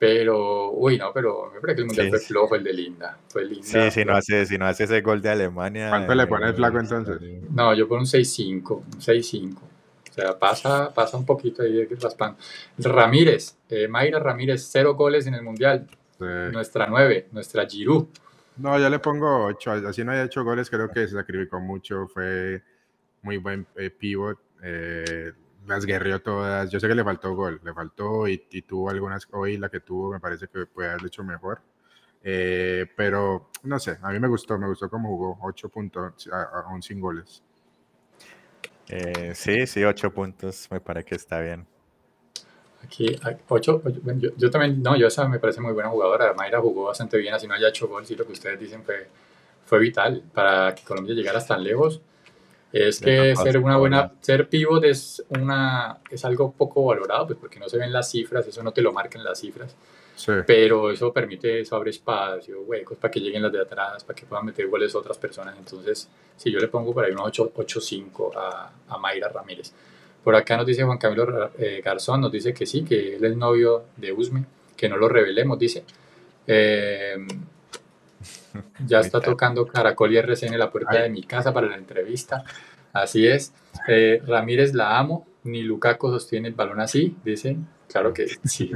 Pero, 0.00 0.70
uy, 0.70 0.96
no, 0.96 1.12
pero 1.12 1.52
me 1.52 1.60
parece 1.60 1.76
que 1.76 1.80
el 1.82 1.86
mundial 1.88 2.08
fue 2.08 2.20
flojo 2.20 2.54
el 2.54 2.64
de 2.64 2.72
Linda. 2.72 3.18
Fue 3.28 3.44
Linda. 3.44 3.66
Sí, 3.66 3.90
si 3.90 4.02
no, 4.02 4.16
hace, 4.16 4.46
si 4.46 4.56
no 4.56 4.64
hace 4.64 4.84
ese 4.84 5.02
gol 5.02 5.20
de 5.20 5.28
Alemania. 5.28 5.90
¿Cuánto 5.90 6.14
le 6.14 6.26
pones 6.26 6.56
flaco 6.56 6.80
entonces? 6.80 7.20
No, 7.50 7.74
yo 7.74 7.86
pongo 7.86 8.00
un 8.00 8.06
6-5, 8.06 8.76
un 8.76 8.98
6-5. 8.98 9.56
O 9.58 9.60
sea, 10.10 10.38
pasa, 10.38 10.90
pasa 10.94 11.18
un 11.18 11.26
poquito 11.26 11.62
ahí 11.62 11.84
raspando. 12.00 12.38
Ramírez, 12.78 13.58
eh, 13.68 13.88
Mayra 13.88 14.18
Ramírez, 14.20 14.66
cero 14.72 14.94
goles 14.94 15.26
en 15.26 15.34
el 15.34 15.42
mundial. 15.42 15.86
Nuestra 16.18 16.86
9, 16.86 17.28
nuestra 17.32 17.66
Giroud. 17.66 18.06
No, 18.56 18.78
yo 18.78 18.88
le 18.88 19.00
pongo 19.00 19.44
8. 19.44 19.86
Así 19.86 20.02
no 20.02 20.12
haya 20.12 20.24
hecho 20.24 20.42
goles, 20.44 20.70
creo 20.70 20.88
que 20.88 21.08
se 21.08 21.14
sacrificó 21.14 21.60
mucho. 21.60 22.06
Fue 22.08 22.62
muy 23.20 23.36
buen 23.36 23.66
eh, 23.76 23.90
pivot. 23.90 24.38
Eh, 24.62 25.32
las 25.66 25.84
guerreó 25.86 26.20
todas. 26.20 26.70
Yo 26.70 26.80
sé 26.80 26.88
que 26.88 26.94
le 26.94 27.04
faltó 27.04 27.34
gol, 27.34 27.60
le 27.62 27.72
faltó 27.72 28.28
y, 28.28 28.38
tuvo 28.62 28.90
algunas. 28.90 29.26
Hoy 29.32 29.56
la 29.56 29.68
que 29.68 29.80
tuvo 29.80 30.12
me 30.12 30.20
parece 30.20 30.48
que 30.48 30.66
puede 30.66 30.88
haberlo 30.88 31.08
hecho 31.08 31.24
mejor. 31.24 31.60
Eh, 32.22 32.86
pero 32.96 33.50
no 33.62 33.78
sé, 33.78 33.98
a 34.02 34.10
mí 34.10 34.18
me 34.18 34.28
gustó, 34.28 34.58
me 34.58 34.66
gustó 34.66 34.88
cómo 34.90 35.08
jugó. 35.08 35.38
8 35.42 35.68
puntos, 35.68 36.28
aún 36.66 36.82
sin 36.82 37.00
goles. 37.00 37.42
Eh, 38.88 39.32
sí, 39.34 39.66
sí, 39.66 39.84
8 39.84 40.12
puntos, 40.12 40.68
me 40.70 40.80
parece 40.80 41.06
que 41.06 41.14
está 41.14 41.40
bien. 41.40 41.66
Aquí, 42.82 43.14
8, 43.48 43.82
yo, 44.36 44.50
también, 44.50 44.82
no, 44.82 44.96
yo 44.96 45.06
esa 45.06 45.28
me 45.28 45.38
parece 45.38 45.60
muy 45.60 45.72
buena 45.72 45.90
jugadora. 45.90 46.32
Mayra 46.34 46.60
jugó 46.60 46.84
bastante 46.86 47.18
bien, 47.18 47.34
así 47.34 47.46
no 47.46 47.54
haya 47.54 47.68
hecho 47.68 47.88
gol, 47.88 48.04
sí, 48.06 48.16
lo 48.16 48.26
que 48.26 48.32
ustedes 48.32 48.58
dicen 48.58 48.82
fue, 48.82 49.08
fue 49.64 49.78
vital 49.78 50.22
para 50.34 50.74
que 50.74 50.82
Colombia 50.82 51.14
llegara 51.14 51.44
tan 51.44 51.62
lejos 51.62 52.00
es 52.72 53.00
que 53.00 53.34
ser 53.36 53.58
una 53.58 53.76
buena, 53.76 54.12
ser 54.20 54.48
pivot 54.48 54.84
es 54.84 55.24
una, 55.28 55.98
es 56.10 56.24
algo 56.24 56.52
poco 56.52 56.84
valorado, 56.84 57.26
pues 57.26 57.38
porque 57.40 57.58
no 57.58 57.68
se 57.68 57.78
ven 57.78 57.92
las 57.92 58.10
cifras, 58.10 58.46
eso 58.46 58.62
no 58.62 58.72
te 58.72 58.82
lo 58.82 58.92
marcan 58.92 59.24
las 59.24 59.40
cifras. 59.40 59.74
Pero 60.46 60.90
eso 60.90 61.12
permite, 61.12 61.60
eso 61.60 61.76
abre 61.76 61.90
espacio, 61.90 62.60
huecos 62.60 62.98
para 62.98 63.10
que 63.10 63.20
lleguen 63.20 63.42
las 63.42 63.52
de 63.52 63.62
atrás, 63.62 64.04
para 64.04 64.14
que 64.14 64.26
puedan 64.26 64.44
meter 64.44 64.68
goles 64.68 64.94
otras 64.94 65.16
personas. 65.16 65.56
Entonces, 65.56 66.08
si 66.36 66.50
yo 66.50 66.58
le 66.58 66.68
pongo 66.68 66.92
por 66.92 67.04
ahí 67.04 67.12
unos 67.12 67.32
8-5 67.32 68.32
a, 68.36 68.70
a 68.88 68.98
Mayra 68.98 69.28
Ramírez. 69.28 69.72
Por 70.22 70.34
acá 70.34 70.58
nos 70.58 70.66
dice 70.66 70.84
Juan 70.84 70.98
Camilo 70.98 71.50
eh, 71.58 71.80
Garzón, 71.82 72.20
nos 72.20 72.30
dice 72.30 72.52
que 72.52 72.66
sí, 72.66 72.84
que 72.84 73.16
él 73.16 73.24
es 73.24 73.36
novio 73.36 73.84
de 73.96 74.12
Usme, 74.12 74.44
que 74.76 74.88
no 74.88 74.98
lo 74.98 75.08
revelemos, 75.08 75.58
dice. 75.58 75.84
Eh, 76.46 77.16
ya 78.86 79.00
está 79.00 79.20
tocando 79.20 79.66
Caracol 79.66 80.12
y 80.12 80.18
RCN 80.18 80.54
en 80.54 80.58
la 80.58 80.70
puerta 80.70 81.02
de 81.02 81.08
mi 81.08 81.22
casa 81.22 81.52
para 81.52 81.66
la 81.66 81.76
entrevista. 81.76 82.44
Así 82.92 83.26
es. 83.26 83.52
Eh, 83.86 84.22
Ramírez 84.26 84.74
la 84.74 84.98
amo, 84.98 85.26
ni 85.44 85.62
Lukaku 85.62 86.08
sostiene 86.08 86.48
el 86.48 86.54
balón 86.54 86.80
así, 86.80 87.16
dicen. 87.24 87.66
Claro 87.88 88.12
que 88.12 88.26
sí. 88.44 88.72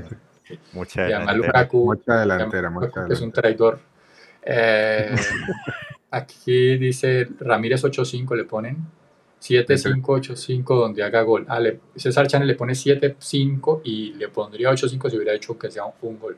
Mucha 0.73 1.05
delantera. 1.05 1.69
mucha 1.73 2.21
delantera, 2.21 2.71
Es 3.09 3.21
un 3.21 3.33
traidor. 3.33 3.81
Eh, 4.43 5.15
aquí 6.11 6.77
dice 6.77 7.29
Ramírez 7.41 7.83
8-5 7.83 8.37
le 8.37 8.45
ponen. 8.45 8.77
7-5-8-5 9.41 10.65
donde 10.65 11.03
haga 11.03 11.21
gol. 11.23 11.45
Ah, 11.49 11.61
César 11.97 12.27
Chanel 12.27 12.49
le 12.49 12.55
pone 12.55 12.73
7-5 12.73 13.83
y 13.85 14.15
le 14.15 14.29
pondría 14.29 14.71
8-5 14.71 15.11
si 15.11 15.17
hubiera 15.17 15.35
hecho 15.35 15.59
que 15.59 15.71
sea 15.71 15.85
un 16.01 16.19
gol. 16.19 16.37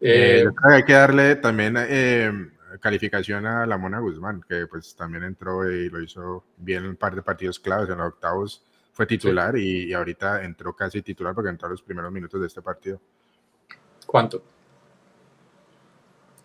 Eh, 0.00 0.44
hay 0.62 0.82
que 0.84 0.92
darle 0.92 1.36
también 1.36 1.76
eh, 1.78 2.30
calificación 2.80 3.46
a 3.46 3.66
la 3.66 3.78
Mona 3.78 4.00
Guzmán, 4.00 4.44
que 4.48 4.66
pues 4.66 4.94
también 4.94 5.24
entró 5.24 5.70
y 5.70 5.88
lo 5.88 6.02
hizo 6.02 6.44
bien 6.56 6.84
en 6.84 6.90
un 6.90 6.96
par 6.96 7.14
de 7.14 7.22
partidos 7.22 7.58
claves. 7.58 7.88
En 7.88 7.98
los 7.98 8.08
octavos 8.08 8.62
fue 8.92 9.06
titular 9.06 9.56
y, 9.56 9.92
ahorita 9.92 10.44
entró 10.44 10.74
casi 10.74 11.02
titular 11.02 11.34
porque 11.34 11.50
entró 11.50 11.68
a 11.68 11.70
los 11.70 11.82
primeros 11.82 12.12
minutos 12.12 12.40
de 12.40 12.46
este 12.46 12.62
partido. 12.62 13.00
¿Cuánto? 14.06 14.42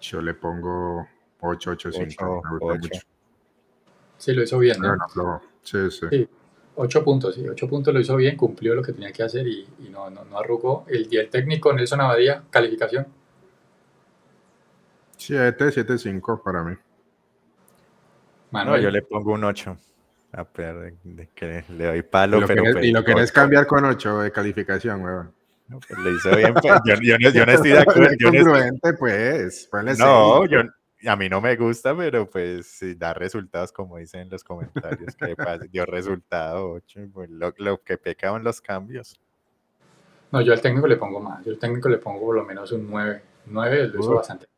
Yo 0.02 0.22
le 0.22 0.34
pongo 0.34 1.08
8, 1.40 1.72
8, 1.72 1.92
5. 1.92 2.44
Sí, 4.18 4.34
lo 4.34 4.44
hizo 4.44 4.60
bien. 4.60 4.78
sí, 5.64 5.78
sí. 5.92 6.30
8 6.76 7.04
puntos, 7.04 7.36
sí, 7.36 7.48
8 7.48 7.68
puntos 7.68 7.94
lo 7.94 8.00
hizo 8.00 8.16
bien, 8.16 8.36
cumplió 8.36 8.74
lo 8.74 8.82
que 8.82 8.94
tenía 8.94 9.12
que 9.12 9.24
hacer 9.24 9.46
y, 9.46 9.68
no, 9.90 10.10
no, 10.10 10.24
no, 10.26 10.40
arrugó. 10.40 10.86
El, 10.88 11.08
y 11.12 11.18
el 11.18 11.30
técnico 11.30 11.74
Nelson 11.74 12.02
Abadía, 12.02 12.44
calificación. 12.50 13.08
7, 15.22 15.72
7, 15.72 15.98
5 16.00 16.42
para 16.44 16.64
mí. 16.64 16.76
Manuel. 18.50 18.82
yo 18.82 18.90
le 18.90 19.04
pongo 19.04 19.34
un 19.34 19.44
8. 19.44 19.78
A 20.34 20.48
ver, 20.56 20.96
de, 21.04 21.30
que 21.36 21.64
le 21.70 21.86
doy 21.86 22.02
palo, 22.02 22.38
y 22.38 22.42
lo 22.42 22.48
pero. 22.48 22.64
Querés, 22.64 22.86
y 22.86 22.92
lo 22.92 23.04
querés 23.04 23.32
cambiar 23.32 23.68
con 23.68 23.86
8 23.86 24.20
de 24.20 24.32
calificación, 24.32 25.04
weón. 25.04 25.34
No, 25.68 25.80
pues 25.80 26.00
le 26.00 26.12
hizo 26.12 26.36
bien. 26.36 26.54
Pues, 26.54 26.66
yo, 26.86 26.96
yo, 27.02 27.18
yo, 27.20 27.30
yo, 27.30 27.46
no 27.46 27.52
estoy 27.52 27.72
de 27.72 27.80
acuerdo. 27.82 28.16
Yo 28.18 28.32
no 28.32 28.98
pues. 28.98 29.70
No, 30.00 30.46
yo, 30.46 30.62
a 31.06 31.16
mí 31.16 31.30
no 31.30 31.40
me 31.40 31.56
gusta, 31.56 31.96
pero 31.96 32.28
pues 32.28 32.66
si 32.66 32.96
da 32.96 33.14
resultados, 33.14 33.72
como 33.72 33.98
dicen 33.98 34.22
en 34.22 34.30
los 34.30 34.44
comentarios, 34.44 35.16
que 35.16 35.36
dio 35.70 35.86
resultado 35.86 36.72
8, 36.72 37.00
pues, 37.14 37.30
lo, 37.30 37.54
lo, 37.58 37.84
que 37.84 37.98
pecaban 37.98 38.44
los 38.44 38.60
cambios. 38.60 39.20
No, 40.32 40.42
yo 40.42 40.54
al 40.54 40.62
técnico 40.62 40.88
le 40.88 40.98
pongo 40.98 41.20
más. 41.20 41.46
Yo 41.46 41.52
al 41.52 41.60
técnico 41.60 41.90
le 41.90 41.98
pongo 41.98 42.26
por 42.26 42.36
lo 42.36 42.44
menos 42.44 42.72
un 42.72 42.90
9. 42.90 43.22
9 43.46 43.88
lo 43.88 44.00
hizo 44.00 44.16
bastante 44.16 44.51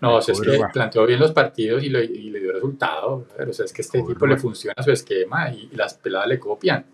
no, 0.00 0.16
o 0.16 0.22
sea, 0.22 0.32
es 0.32 0.40
que 0.40 0.58
planteó 0.72 1.06
bien 1.06 1.20
los 1.20 1.32
partidos 1.32 1.82
y, 1.82 1.90
le 1.90 2.40
dio 2.40 2.52
resultado. 2.52 3.26
Pero, 3.36 3.50
o 3.50 3.54
sea, 3.54 3.66
es 3.66 3.72
que 3.72 3.82
este 3.82 4.02
tipo 4.02 4.26
le 4.26 4.36
funciona 4.36 4.82
su 4.82 4.90
esquema 4.90 5.50
y, 5.50 5.68
las 5.74 5.94
peladas 5.94 6.28
le 6.28 6.38
copian. 6.38 6.86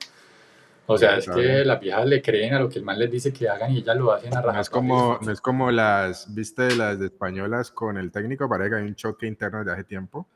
O 0.89 0.97
sea, 0.97 1.16
es 1.16 1.28
que 1.28 1.65
las 1.65 1.81
viejas 1.81 2.07
le 2.07 2.23
creen 2.23 2.55
a 2.55 2.61
lo 2.61 2.69
que 2.69 2.78
el 2.78 2.85
man 2.85 2.99
les 2.99 3.11
dice 3.11 3.33
que 3.33 3.49
hagan 3.49 3.73
y 3.73 3.78
ellas 3.78 3.97
lo 3.97 4.12
hacen 4.12 4.37
a. 4.37 4.41
No 4.41 4.61
es 4.61 4.70
como, 4.70 5.19
no 5.20 5.33
es 5.33 5.41
como 5.41 5.70
las, 5.70 6.33
viste, 6.33 6.77
las 6.77 6.99
de 6.99 7.07
españolas 7.07 7.70
con 7.70 7.97
el 7.97 8.12
técnico, 8.12 8.49
parece 8.49 8.70
que 8.70 8.77
hay 8.77 8.83
un 8.83 8.95
choque 8.95 9.27
interno 9.27 9.65
de 9.65 9.73
hace 9.73 9.85
tiempo. 9.85 10.27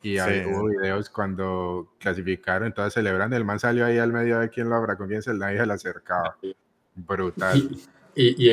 Y 0.00 0.18
hay, 0.18 0.44
hubo 0.44 0.66
videos 0.66 1.10
cuando 1.10 1.88
clasificaron, 1.98 2.68
entonces 2.68 2.94
celebran, 2.94 3.32
el 3.32 3.44
man 3.44 3.58
salió 3.58 3.84
ahí 3.84 3.98
al 3.98 4.12
medio 4.12 4.38
de 4.38 4.48
quién 4.48 4.68
lo 4.68 4.76
habrá, 4.76 4.94
con 4.96 5.08
quién 5.08 5.22
se 5.22 5.34
la 5.34 5.52
hija 5.52 5.66
la 5.66 5.74
acercaba. 5.74 6.36
Brutal. 6.94 7.58
Y, 7.58 7.82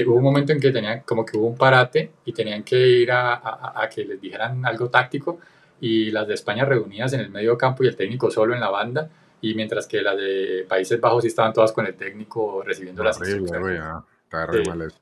hubo 0.06 0.16
un 0.16 0.24
momento 0.24 0.52
en 0.52 0.60
que 0.60 0.72
tenían, 0.72 1.02
como 1.02 1.26
que 1.26 1.38
hubo 1.38 1.48
un 1.48 1.58
parate 1.58 2.12
y 2.26 2.34
tenían 2.34 2.64
que 2.64 2.76
ir 2.76 3.12
a, 3.12 3.82
a, 3.82 3.90
que 3.90 4.06
les 4.06 4.22
dijeran 4.22 4.66
algo 4.66 4.90
táctico 4.90 5.40
y 5.82 6.12
las 6.12 6.28
de 6.28 6.36
España 6.36 6.66
reunidas 6.66 7.14
en 7.14 7.22
el 7.22 7.30
medio 7.30 7.58
campo 7.58 7.84
y 7.84 7.88
el 7.88 7.96
técnico 7.96 8.30
solo 8.30 8.54
en 8.54 8.60
la 8.60 8.70
banda 8.70 9.10
y 9.42 9.54
mientras 9.56 9.88
que 9.88 10.02
las 10.02 10.18
de 10.18 10.66
Países 10.68 11.00
Bajos 11.00 11.24
sí 11.24 11.28
estaban 11.28 11.54
todas 11.54 11.72
con 11.72 11.86
el 11.86 11.96
técnico 11.96 12.64
recibiendo 12.64 13.04
las 13.04 13.18
instrucciones. 13.20 13.82
Está 14.24 14.46
re 14.46 14.64
mal 14.66 14.82
eso. 14.82 14.98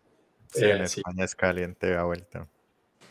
Sí, 0.47 0.65
en 0.65 0.81
España 0.81 1.23
es 1.23 1.35
caliente 1.35 1.95
a 1.95 2.03
vuelta. 2.03 2.47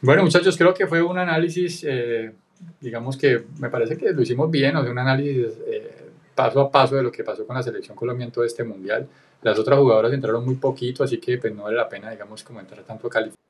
Bueno, 0.00 0.22
muchachos, 0.22 0.56
creo 0.56 0.74
que 0.74 0.86
fue 0.86 1.02
un 1.02 1.18
análisis, 1.18 1.84
eh, 1.88 2.32
digamos 2.80 3.16
que 3.16 3.44
me 3.58 3.68
parece 3.68 3.96
que 3.96 4.12
lo 4.12 4.22
hicimos 4.22 4.50
bien, 4.50 4.76
o 4.76 4.82
sea, 4.82 4.90
un 4.90 4.98
análisis 4.98 5.58
eh, 5.66 6.01
paso 6.44 6.60
a 6.60 6.70
paso 6.70 6.96
de 6.96 7.02
lo 7.02 7.12
que 7.12 7.24
pasó 7.24 7.46
con 7.46 7.56
la 7.56 7.62
selección 7.62 7.96
Colombia 7.96 8.24
en 8.24 8.32
todo 8.32 8.44
este 8.44 8.64
mundial. 8.64 9.06
Las 9.42 9.58
otras 9.58 9.78
jugadoras 9.78 10.12
entraron 10.12 10.44
muy 10.44 10.56
poquito, 10.56 11.04
así 11.04 11.18
que 11.18 11.38
pues 11.38 11.54
no 11.54 11.64
vale 11.64 11.76
la 11.76 11.88
pena, 11.88 12.10
digamos, 12.10 12.42
como 12.42 12.60
entrar 12.60 12.82
tanto 12.84 13.06
a 13.06 13.10
calificar. 13.10 13.44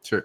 Sí. 0.00 0.16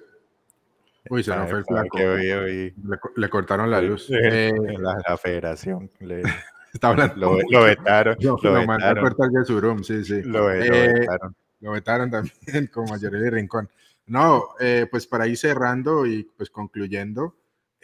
Uy, 1.09 1.23
se 1.23 1.35
nos 1.35 1.49
fue 1.49 1.59
el 1.59 1.65
flaco. 1.65 1.97
Le, 1.97 3.29
cortaron 3.29 3.69
la 3.69 3.81
luz. 3.81 4.09
Eh, 4.09 4.51
la, 4.79 5.17
federación 5.17 5.89
le... 5.99 6.21
Está 6.73 6.89
hablando. 6.89 7.15
Lo, 7.15 7.37
lo 7.49 7.63
vetaron. 7.63 8.17
lo, 8.19 8.37
lo 8.41 8.59
a 8.59 8.95
cortar 8.99 9.29
de 9.29 9.45
Surum, 9.45 9.81
sí, 9.83 10.03
sí. 10.03 10.21
Lo, 10.23 10.51
eh, 10.51 10.91
vetaron. 10.93 11.35
Lo 11.61 11.71
vetaron 11.71 12.11
también, 12.11 12.67
como 12.73 12.93
a 12.93 12.97
Yereli 12.97 13.29
Rincón. 13.29 13.69
No, 14.07 14.49
eh, 14.59 14.87
pues 14.89 15.07
para 15.07 15.25
ir 15.25 15.37
cerrando 15.37 16.05
y 16.05 16.23
pues 16.23 16.49
concluyendo, 16.49 17.35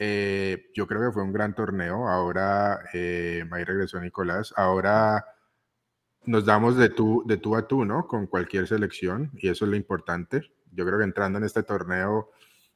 eh, 0.03 0.71
yo 0.73 0.87
creo 0.87 0.99
que 0.99 1.11
fue 1.11 1.21
un 1.21 1.31
gran 1.31 1.53
torneo. 1.53 2.09
Ahora, 2.09 2.79
eh, 2.91 3.47
ahí 3.51 3.63
regresó 3.63 4.01
Nicolás. 4.01 4.51
Ahora 4.57 5.23
nos 6.25 6.43
damos 6.43 6.75
de 6.75 6.89
tú, 6.89 7.23
de 7.27 7.37
tú 7.37 7.55
a 7.55 7.67
tú, 7.67 7.85
¿no? 7.85 8.07
Con 8.07 8.25
cualquier 8.25 8.67
selección 8.67 9.29
y 9.35 9.49
eso 9.49 9.65
es 9.65 9.69
lo 9.69 9.77
importante. 9.77 10.51
Yo 10.71 10.87
creo 10.87 10.97
que 10.97 11.03
entrando 11.03 11.37
en 11.37 11.45
este 11.45 11.61
torneo 11.61 12.31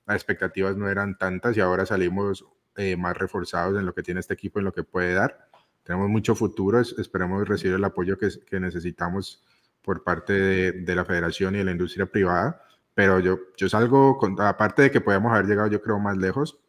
las 0.06 0.18
expectativas 0.18 0.78
no 0.78 0.88
eran 0.88 1.18
tantas 1.18 1.58
y 1.58 1.62
ahora 1.62 1.88
salimos 1.88 2.46
eh, 2.76 2.96
más 2.96 3.18
reforzados 3.18 3.80
en 3.80 3.88
lo 3.88 3.96
que 3.96 4.04
tiene 4.04 4.20
este 4.20 4.36
equipo, 4.36 4.60
en 4.60 4.66
lo 4.66 4.74
que 4.74 4.84
puede 4.84 5.16
dar. 5.16 5.50
tenemos 5.82 6.10
mucho 6.10 6.36
futuro, 6.36 6.80
esperemos 6.80 7.48
recibir 7.48 7.76
el 7.76 7.84
apoyo 7.86 8.20
que, 8.20 8.30
que 8.48 8.60
necesitamos 8.60 9.44
por 9.82 10.04
parte 10.04 10.34
de, 10.34 10.72
de, 10.74 10.96
la 10.96 11.06
federación 11.06 11.56
y 11.56 11.60
de 11.60 11.64
la 11.64 11.72
industria 11.72 12.06
privada, 12.06 12.62
pero 12.94 13.20
yo, 13.20 13.40
yo 13.58 13.68
salgo, 13.68 14.18
con, 14.20 14.40
aparte 14.42 14.84
de 14.84 14.92
que 14.92 15.02
podamos 15.02 15.34
haber 15.34 15.48
llegado 15.48 15.70
yo 15.70 15.82
creo 15.82 16.00
más 16.00 16.18
lejos, 16.18 16.60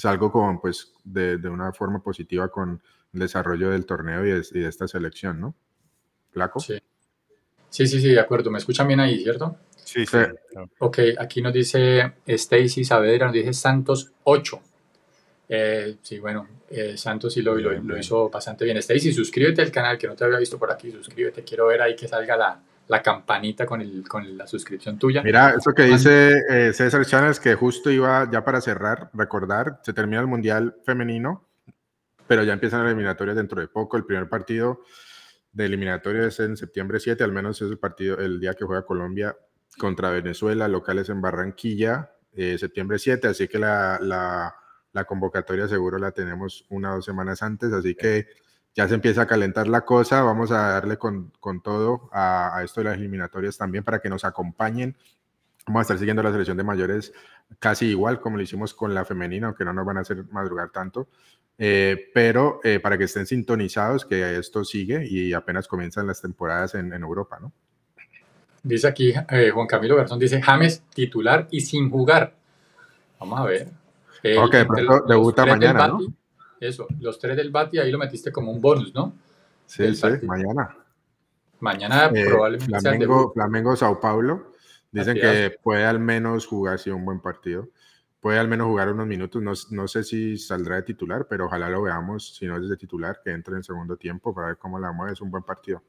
salgo 0.00 0.32
con, 0.32 0.60
pues, 0.60 0.92
de, 1.04 1.38
de 1.38 1.48
una 1.48 1.72
forma 1.72 2.02
positiva 2.02 2.48
con 2.48 2.82
el 3.12 3.20
desarrollo 3.20 3.70
del 3.70 3.86
torneo 3.86 4.24
y 4.26 4.30
de, 4.30 4.46
y 4.52 4.60
de 4.60 4.68
esta 4.68 4.88
selección, 4.88 5.40
¿no? 5.40 5.54
¿Flaco? 6.30 6.60
Sí. 6.60 6.78
sí, 7.68 7.86
sí, 7.86 8.00
sí, 8.00 8.08
de 8.08 8.20
acuerdo. 8.20 8.50
¿Me 8.50 8.58
escuchan 8.58 8.86
bien 8.88 9.00
ahí, 9.00 9.22
cierto? 9.22 9.56
Sí, 9.84 10.06
sí. 10.06 10.18
Ok, 10.78 10.98
aquí 11.18 11.42
nos 11.42 11.52
dice 11.52 12.12
Stacy 12.26 12.84
Saavedra, 12.84 13.26
nos 13.26 13.34
dice 13.34 13.52
Santos 13.52 14.12
8. 14.24 14.60
Eh, 15.48 15.96
sí, 16.00 16.20
bueno, 16.20 16.46
eh, 16.70 16.96
Santos 16.96 17.34
sí 17.34 17.42
lo, 17.42 17.56
lo, 17.56 17.72
lo, 17.72 17.98
hizo 17.98 18.30
bastante 18.30 18.64
bien. 18.64 18.76
Stacy, 18.76 19.12
suscríbete 19.12 19.62
al 19.62 19.72
canal, 19.72 19.98
que 19.98 20.06
no 20.06 20.14
te 20.14 20.24
había 20.24 20.38
visto 20.38 20.58
por 20.58 20.70
aquí, 20.70 20.92
suscríbete. 20.92 21.42
Quiero 21.42 21.66
ver 21.66 21.82
ahí 21.82 21.96
que 21.96 22.06
salga 22.06 22.36
la, 22.36 22.62
la 22.90 23.02
campanita 23.02 23.64
con, 23.66 23.80
el, 23.80 24.06
con 24.08 24.36
la 24.36 24.48
suscripción 24.48 24.98
tuya. 24.98 25.22
Mira, 25.22 25.50
eso 25.50 25.72
que 25.72 25.84
dice 25.84 26.42
eh, 26.50 26.72
César 26.72 27.06
Chávez, 27.06 27.38
que 27.38 27.54
justo 27.54 27.88
iba 27.88 28.28
ya 28.28 28.44
para 28.44 28.60
cerrar, 28.60 29.10
recordar, 29.14 29.80
se 29.84 29.92
termina 29.92 30.20
el 30.20 30.26
Mundial 30.26 30.74
Femenino, 30.84 31.46
pero 32.26 32.42
ya 32.42 32.52
empiezan 32.52 32.80
las 32.80 32.88
eliminatorias 32.88 33.36
dentro 33.36 33.60
de 33.60 33.68
poco. 33.68 33.96
El 33.96 34.04
primer 34.04 34.28
partido 34.28 34.80
de 35.52 35.66
eliminatoria 35.66 36.26
es 36.26 36.40
en 36.40 36.56
septiembre 36.56 36.98
7, 36.98 37.22
al 37.22 37.30
menos 37.30 37.62
es 37.62 37.70
el 37.70 37.78
partido, 37.78 38.18
el 38.18 38.40
día 38.40 38.54
que 38.54 38.64
juega 38.64 38.84
Colombia 38.84 39.36
contra 39.78 40.10
Venezuela, 40.10 40.66
locales 40.66 41.08
en 41.10 41.20
Barranquilla, 41.20 42.10
eh, 42.32 42.58
septiembre 42.58 42.98
7, 42.98 43.28
así 43.28 43.46
que 43.46 43.60
la, 43.60 44.00
la, 44.02 44.52
la, 44.92 45.04
convocatoria 45.04 45.68
seguro 45.68 45.96
la 45.96 46.10
tenemos 46.10 46.66
una 46.70 46.90
o 46.90 46.96
dos 46.96 47.04
semanas 47.04 47.40
antes, 47.44 47.72
así 47.72 47.94
que 47.94 48.26
ya 48.74 48.88
se 48.88 48.94
empieza 48.94 49.22
a 49.22 49.26
calentar 49.26 49.68
la 49.68 49.82
cosa, 49.82 50.22
vamos 50.22 50.50
a 50.52 50.72
darle 50.72 50.96
con, 50.96 51.32
con 51.40 51.60
todo 51.60 52.08
a, 52.12 52.56
a, 52.56 52.62
esto 52.62 52.80
de 52.80 52.84
las 52.84 52.98
eliminatorias 52.98 53.58
también 53.58 53.84
para 53.84 54.00
que 54.00 54.08
nos 54.08 54.24
acompañen. 54.24 54.96
Vamos 55.66 55.80
a 55.80 55.82
estar 55.82 55.98
siguiendo 55.98 56.22
la 56.22 56.32
selección 56.32 56.56
de 56.56 56.64
mayores 56.64 57.12
casi 57.58 57.86
igual 57.86 58.20
como 58.20 58.36
lo 58.36 58.42
hicimos 58.42 58.74
con 58.74 58.94
la 58.94 59.04
femenina, 59.04 59.48
aunque 59.48 59.64
no 59.64 59.72
nos 59.72 59.84
van 59.84 59.98
a 59.98 60.00
hacer 60.00 60.24
madrugar 60.30 60.70
tanto. 60.70 61.08
Eh, 61.58 62.10
pero 62.14 62.60
eh, 62.64 62.80
para 62.80 62.96
que 62.96 63.04
estén 63.04 63.26
sintonizados 63.26 64.06
que 64.06 64.38
esto 64.38 64.64
sigue 64.64 65.06
y 65.06 65.34
apenas 65.34 65.68
comienzan 65.68 66.06
las 66.06 66.22
temporadas 66.22 66.74
en, 66.74 66.92
en 66.92 67.02
Europa, 67.02 67.38
¿no? 67.40 67.52
Dice 68.62 68.88
aquí 68.88 69.12
eh, 69.30 69.50
Juan 69.50 69.66
Camilo 69.66 69.96
Garzón, 69.96 70.18
dice 70.18 70.40
James 70.40 70.82
titular 70.94 71.48
y 71.50 71.60
sin 71.60 71.90
jugar. 71.90 72.34
Vamos 73.18 73.40
a 73.40 73.44
ver. 73.44 73.68
Ok, 74.38 74.54
pronto 74.66 75.04
debuta 75.06 75.46
mañana, 75.46 75.88
¿no? 75.88 76.00
Eso, 76.60 76.86
los 77.00 77.18
tres 77.18 77.36
del 77.36 77.50
Bati 77.50 77.78
ahí 77.78 77.90
lo 77.90 77.98
metiste 77.98 78.30
como 78.30 78.52
un 78.52 78.60
bonus, 78.60 78.94
¿no? 78.94 79.14
Sí, 79.64 79.94
sí, 79.94 80.06
mañana. 80.22 80.76
Mañana 81.60 82.10
eh, 82.14 82.26
probablemente 82.26 82.80
Flamengo, 82.80 83.32
Flamengo, 83.32 83.76
Sao 83.76 83.98
Paulo. 83.98 84.52
Dicen 84.92 85.14
que 85.14 85.56
puede 85.62 85.84
al 85.84 86.00
menos 86.00 86.46
jugar, 86.46 86.78
sí, 86.78 86.90
un 86.90 87.04
buen 87.04 87.20
partido. 87.20 87.68
Puede 88.20 88.38
al 88.38 88.48
menos 88.48 88.66
jugar 88.66 88.92
unos 88.92 89.06
minutos. 89.06 89.40
No, 89.42 89.52
no, 89.70 89.88
sé 89.88 90.04
si 90.04 90.36
saldrá 90.36 90.76
de 90.76 90.82
titular, 90.82 91.26
pero 91.28 91.46
ojalá 91.46 91.70
lo 91.70 91.82
veamos, 91.82 92.36
si 92.36 92.46
no 92.46 92.56
es 92.58 92.68
de 92.68 92.76
titular, 92.76 93.20
que 93.24 93.30
entre 93.30 93.56
en 93.56 93.62
segundo 93.62 93.96
tiempo 93.96 94.34
para 94.34 94.48
ver 94.48 94.58
cómo 94.58 94.78
la 94.78 94.92
mueve. 94.92 95.12
Es 95.14 95.20
un 95.20 95.30
buen 95.30 95.42
partido. 95.42 95.82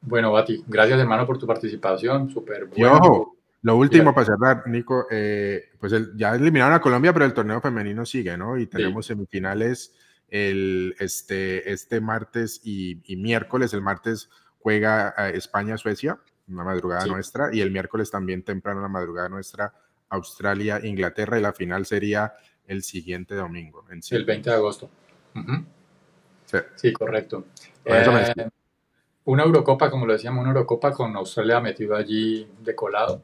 Bueno, 0.00 0.32
Bati, 0.32 0.64
gracias 0.66 0.98
hermano 0.98 1.26
por 1.26 1.36
tu 1.36 1.46
participación, 1.46 2.30
súper 2.30 2.66
bueno. 2.66 3.34
Lo 3.62 3.76
último 3.76 4.14
para 4.14 4.26
cerrar, 4.26 4.66
Nico, 4.66 5.06
eh, 5.10 5.70
pues 5.78 5.92
el, 5.92 6.16
ya 6.16 6.34
eliminaron 6.34 6.74
a 6.74 6.80
Colombia, 6.80 7.12
pero 7.12 7.26
el 7.26 7.34
torneo 7.34 7.60
femenino 7.60 8.06
sigue, 8.06 8.36
¿no? 8.36 8.56
Y 8.56 8.66
tenemos 8.66 9.06
sí. 9.06 9.12
semifinales 9.12 9.94
el, 10.28 10.94
este, 10.98 11.70
este 11.70 12.00
martes 12.00 12.60
y, 12.64 13.00
y, 13.04 13.16
miércoles. 13.16 13.74
El 13.74 13.82
martes 13.82 14.30
juega 14.60 15.10
España-Suecia, 15.30 16.18
una 16.48 16.64
madrugada 16.64 17.02
sí. 17.02 17.10
nuestra, 17.10 17.54
y 17.54 17.60
el 17.60 17.70
miércoles 17.70 18.10
también 18.10 18.42
temprano, 18.42 18.80
la 18.80 18.88
madrugada 18.88 19.28
nuestra, 19.28 19.74
Australia-Inglaterra, 20.08 21.38
y 21.38 21.42
la 21.42 21.52
final 21.52 21.84
sería 21.84 22.32
el 22.66 22.82
siguiente 22.82 23.34
domingo. 23.34 23.84
En 23.90 24.00
el 24.10 24.24
20 24.24 24.48
de 24.48 24.56
agosto. 24.56 24.88
Uh 25.34 25.38
-huh. 25.40 25.64
sí. 26.46 26.58
sí. 26.76 26.92
correcto. 26.92 27.44
Eh, 27.84 28.50
una 29.24 29.42
Eurocopa, 29.42 29.90
como 29.90 30.06
lo 30.06 30.14
decíamos, 30.14 30.40
una 30.40 30.50
Eurocopa 30.50 30.92
con 30.92 31.14
Australia 31.16 31.60
metido 31.60 31.94
allí 31.94 32.48
de 32.60 32.74
colado. 32.74 33.22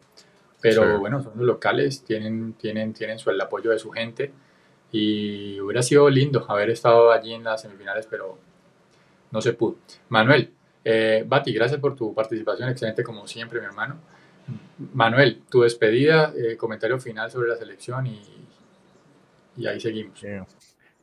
Pero 0.61 0.83
sí. 0.83 0.99
bueno, 0.99 1.23
son 1.23 1.33
los 1.37 1.47
locales, 1.47 2.03
tienen, 2.03 2.55
tienen, 2.55 2.93
tienen 2.93 3.19
su, 3.19 3.31
el 3.31 3.41
apoyo 3.41 3.71
de 3.71 3.79
su 3.79 3.91
gente. 3.91 4.33
Y 4.93 5.61
hubiera 5.61 5.83
sido 5.83 6.09
lindo 6.09 6.45
haber 6.49 6.71
estado 6.71 7.13
allí 7.13 7.35
en 7.35 7.45
las 7.45 7.63
semifinales, 7.63 8.07
pero 8.07 8.39
no 9.31 9.41
se 9.43 9.53
pudo. 9.53 9.77
Manuel, 10.09 10.53
eh, 10.85 11.25
Bati, 11.27 11.53
gracias 11.53 11.81
por 11.81 11.97
tu 11.97 12.15
participación, 12.15 12.69
excelente 12.69 13.03
como 13.03 13.27
siempre, 13.27 13.61
mi 13.61 13.67
hermano. 13.67 13.97
Manuel, 14.95 15.43
tu 15.51 15.63
despedida, 15.63 16.33
eh, 16.37 16.57
comentario 16.57 16.99
final 17.01 17.31
sobre 17.31 17.49
la 17.49 17.57
selección 17.57 18.07
y, 18.07 18.23
y 19.57 19.67
ahí 19.67 19.81
seguimos. 19.81 20.19
Sí. 20.21 20.29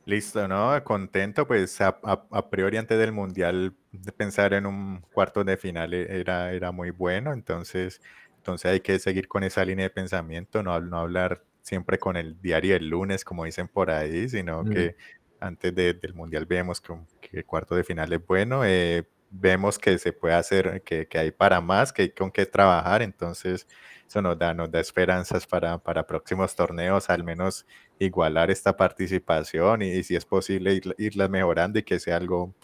Listo, 0.06 0.46
¿no? 0.48 0.82
Contento, 0.84 1.46
pues 1.46 1.80
a, 1.80 1.98
a, 2.02 2.24
a, 2.30 2.50
priori 2.50 2.76
antes 2.76 2.98
del 2.98 3.12
Mundial 3.12 3.72
pensar 4.16 4.52
en 4.52 4.66
un 4.66 5.00
cuarto 5.12 5.44
de 5.44 5.56
final 5.56 5.94
e, 5.94 6.20
era, 6.20 6.52
era 6.52 6.72
muy 6.72 6.90
bueno, 6.90 7.32
entonces, 7.32 8.02
entonces 8.44 8.70
hay 8.70 8.80
que 8.80 8.98
seguir 8.98 9.26
con 9.26 9.42
esa 9.42 9.64
línea 9.64 9.84
de 9.84 9.90
pensamiento, 9.90 10.62
no, 10.62 10.78
no 10.78 10.98
hablar 10.98 11.42
siempre 11.62 11.98
con 11.98 12.14
el 12.18 12.38
diario 12.42 12.74
del 12.74 12.88
lunes, 12.90 13.24
como 13.24 13.46
dicen 13.46 13.68
por 13.68 13.90
ahí, 13.90 14.28
sino 14.28 14.62
mm. 14.62 14.70
que 14.70 14.96
antes 15.40 15.74
de, 15.74 15.94
del 15.94 16.12
Mundial 16.12 16.44
vemos 16.44 16.78
que, 16.82 16.92
que, 17.22 17.38
el 17.38 17.46
cuarto 17.46 17.74
de 17.74 17.84
final 17.84 18.12
es 18.12 18.26
bueno, 18.26 18.62
eh, 18.66 19.08
vemos 19.30 19.78
que 19.78 19.96
se 19.98 20.12
puede 20.12 20.34
hacer, 20.34 20.82
que, 20.82 21.08
que, 21.08 21.18
hay 21.18 21.30
para 21.30 21.62
más, 21.62 21.90
que 21.90 22.02
hay 22.02 22.10
con 22.10 22.30
qué 22.30 22.44
trabajar, 22.44 23.00
entonces 23.00 23.66
eso 24.06 24.20
nos 24.20 24.38
da, 24.38 24.52
nos 24.52 24.70
da 24.70 24.78
esperanzas 24.78 25.46
para, 25.46 25.78
para 25.78 26.06
próximos 26.06 26.54
torneos, 26.54 27.08
al 27.08 27.24
menos 27.24 27.64
igualar 27.98 28.50
esta 28.50 28.76
participación 28.76 29.80
y, 29.80 29.86
y 29.88 30.02
si 30.02 30.16
es 30.16 30.26
posible 30.26 30.74
ir, 30.74 30.94
irla 30.98 31.28
mejorando 31.28 31.78
y 31.78 31.82
que 31.82 31.98
sea 31.98 32.18
algo, 32.18 32.54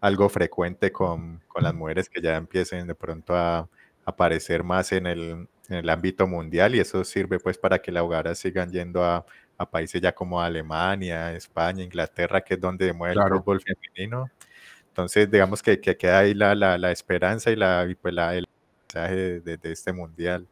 algo 0.00 0.30
frecuente 0.30 0.90
con, 0.90 1.42
con, 1.48 1.64
las 1.64 1.74
mujeres 1.74 2.08
que 2.08 2.22
ya 2.22 2.36
empiecen 2.36 2.86
de 2.86 2.94
pronto 2.94 3.36
a 3.36 3.68
aparecer 4.08 4.64
más 4.64 4.92
en 4.92 5.06
el, 5.06 5.48
en 5.68 5.76
el 5.76 5.88
ámbito 5.90 6.26
mundial 6.26 6.74
y 6.74 6.80
eso 6.80 7.04
sirve 7.04 7.38
pues 7.38 7.58
para 7.58 7.78
que 7.78 7.92
las 7.92 8.02
jugadoras 8.02 8.38
sigan 8.38 8.70
yendo 8.70 9.04
a, 9.04 9.24
a, 9.58 9.70
países 9.70 10.00
ya 10.00 10.14
como 10.14 10.40
Alemania, 10.40 11.32
España, 11.34 11.84
Inglaterra, 11.84 12.40
que 12.40 12.54
es 12.54 12.60
donde 12.60 12.92
mueve 12.92 13.14
claro. 13.14 13.36
el 13.36 13.40
fútbol 13.42 13.60
femenino. 13.60 14.30
Entonces, 14.88 15.30
digamos 15.30 15.62
que, 15.62 15.80
que 15.80 15.96
queda 15.96 16.20
ahí 16.20 16.34
la, 16.34 16.54
la, 16.54 16.78
la, 16.78 16.90
esperanza 16.90 17.50
y, 17.50 17.56
la, 17.56 17.86
y 17.88 17.94
pues 17.94 18.14
la, 18.14 18.34
el 18.34 18.46
mensaje 18.82 19.14
de, 19.14 19.40
de, 19.40 19.56
de 19.58 19.72
este 19.72 19.92
mundial. 19.92 20.48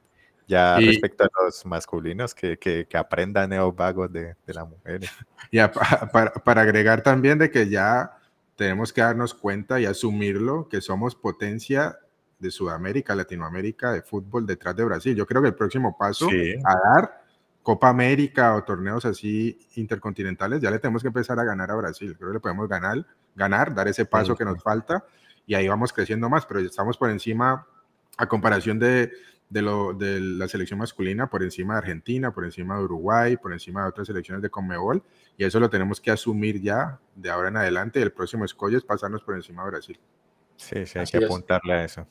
Ya 0.46 0.76
y, 0.78 0.86
respecto 0.86 1.24
a 1.24 1.44
los 1.44 1.66
masculinos, 1.66 2.34
que, 2.34 2.56
que, 2.58 2.86
que 2.86 2.96
aprendan 2.96 3.52
esos 3.52 3.74
vagos 3.74 4.12
de, 4.12 4.36
de 4.46 4.54
las 4.54 4.68
mujeres. 4.68 5.10
Ya, 5.52 5.70
para, 6.12 6.32
para, 6.32 6.60
agregar 6.62 7.02
también 7.02 7.38
de 7.38 7.50
que 7.50 7.68
ya 7.68 8.18
tenemos 8.56 8.92
que 8.92 9.00
darnos 9.00 9.32
cuenta 9.32 9.80
y 9.80 9.86
asumirlo, 9.86 10.68
que 10.68 10.80
somos 10.80 11.14
potencia 11.14 11.98
de 12.38 12.50
Sudamérica, 12.50 13.14
Latinoamérica, 13.14 13.92
de 13.92 14.02
fútbol 14.02 14.46
detrás 14.46 14.76
de 14.76 14.84
Brasil. 14.84 15.16
Yo 15.16 15.26
creo 15.26 15.42
que 15.42 15.48
el 15.48 15.54
próximo 15.54 15.96
paso 15.96 16.28
sí. 16.28 16.54
a 16.64 16.74
dar 16.76 17.22
Copa 17.62 17.88
América 17.88 18.54
o 18.54 18.62
torneos 18.62 19.04
así 19.04 19.58
intercontinentales, 19.74 20.60
ya 20.60 20.70
le 20.70 20.78
tenemos 20.78 21.02
que 21.02 21.08
empezar 21.08 21.38
a 21.40 21.44
ganar 21.44 21.70
a 21.70 21.74
Brasil. 21.74 22.14
Creo 22.16 22.30
que 22.30 22.34
le 22.34 22.40
podemos 22.40 22.68
ganar, 22.68 23.04
ganar 23.34 23.74
dar 23.74 23.88
ese 23.88 24.04
paso 24.04 24.32
sí. 24.32 24.38
que 24.38 24.44
nos 24.44 24.62
falta 24.62 25.04
y 25.46 25.54
ahí 25.54 25.66
vamos 25.68 25.92
creciendo 25.92 26.28
más, 26.28 26.44
pero 26.44 26.60
estamos 26.60 26.96
por 26.96 27.10
encima, 27.10 27.66
a 28.16 28.28
comparación 28.28 28.78
de, 28.78 29.12
de, 29.48 29.62
lo, 29.62 29.94
de 29.94 30.20
la 30.20 30.48
selección 30.48 30.78
masculina 30.78 31.28
por 31.28 31.42
encima 31.42 31.74
de 31.74 31.78
Argentina, 31.78 32.32
por 32.32 32.44
encima 32.44 32.76
de 32.78 32.84
Uruguay, 32.84 33.36
por 33.36 33.52
encima 33.52 33.82
de 33.82 33.88
otras 33.88 34.08
selecciones 34.08 34.42
de 34.42 34.50
Conmebol, 34.50 35.02
y 35.36 35.44
eso 35.44 35.60
lo 35.60 35.70
tenemos 35.70 36.00
que 36.00 36.10
asumir 36.10 36.60
ya 36.60 36.98
de 37.14 37.30
ahora 37.30 37.48
en 37.48 37.56
adelante. 37.56 38.02
El 38.02 38.12
próximo 38.12 38.44
escollo 38.44 38.76
es 38.76 38.84
pasarnos 38.84 39.22
por 39.22 39.36
encima 39.36 39.64
de 39.64 39.70
Brasil. 39.70 40.00
Sí, 40.56 40.86
sí, 40.86 40.98
hay 40.98 41.04
Así 41.04 41.18
que 41.18 41.24
apuntarle 41.24 41.74
es. 41.74 41.80
a 41.80 41.84
eso. 41.84 42.08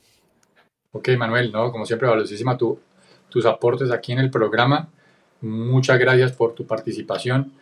Ok, 0.96 1.10
Manuel, 1.18 1.52
¿no? 1.52 1.70
como 1.70 1.84
siempre, 1.84 2.08
valiosísima 2.08 2.56
tu, 2.56 2.78
tus 3.28 3.44
aportes 3.44 3.90
aquí 3.90 4.12
en 4.12 4.18
el 4.18 4.30
programa. 4.30 4.88
Muchas 5.42 5.98
gracias 5.98 6.32
por 6.32 6.54
tu 6.54 6.66
participación. 6.66 7.52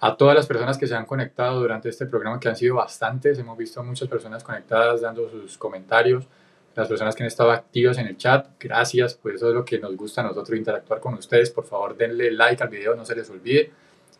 A 0.00 0.16
todas 0.16 0.34
las 0.34 0.46
personas 0.46 0.76
que 0.76 0.86
se 0.86 0.94
han 0.94 1.06
conectado 1.06 1.60
durante 1.60 1.88
este 1.88 2.04
programa, 2.04 2.38
que 2.38 2.48
han 2.48 2.56
sido 2.56 2.74
bastantes, 2.74 3.38
hemos 3.38 3.56
visto 3.56 3.82
muchas 3.82 4.06
personas 4.06 4.44
conectadas 4.44 5.00
dando 5.00 5.30
sus 5.30 5.56
comentarios 5.56 6.26
las 6.74 6.88
personas 6.88 7.14
que 7.14 7.22
han 7.22 7.28
estado 7.28 7.52
activas 7.52 7.98
en 7.98 8.08
el 8.08 8.16
chat, 8.16 8.48
gracias, 8.58 9.14
pues 9.14 9.36
eso 9.36 9.48
es 9.48 9.54
lo 9.54 9.64
que 9.64 9.78
nos 9.78 9.96
gusta 9.96 10.22
a 10.22 10.24
nosotros 10.24 10.58
interactuar 10.58 11.00
con 11.00 11.14
ustedes. 11.14 11.50
Por 11.50 11.64
favor, 11.64 11.96
denle 11.96 12.32
like 12.32 12.62
al 12.62 12.68
video, 12.68 12.96
no 12.96 13.04
se 13.04 13.14
les 13.14 13.30
olvide. 13.30 13.70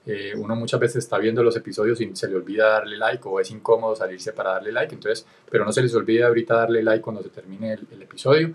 Eh, 0.07 0.35
uno 0.37 0.55
muchas 0.55 0.79
veces 0.79 0.97
está 1.05 1.17
viendo 1.19 1.43
los 1.43 1.57
episodios 1.57 2.01
y 2.01 2.15
se 2.15 2.29
le 2.29 2.37
olvida 2.37 2.69
darle 2.69 2.99
like 2.99 3.23
o 3.27 3.41
es 3.41 3.51
incómodo 3.51 3.97
salirse 3.97 4.35
para 4.35 4.51
darle 4.51 4.71
like, 4.71 4.95
entonces, 4.95 5.27
pero 5.51 5.65
no 5.65 5.73
se 5.73 5.83
les 5.83 5.95
olvide 5.95 6.25
ahorita 6.25 6.55
darle 6.55 6.83
like 6.83 7.03
cuando 7.03 7.23
se 7.23 7.31
termine 7.31 7.73
el, 7.73 8.03
episodio. 8.03 8.53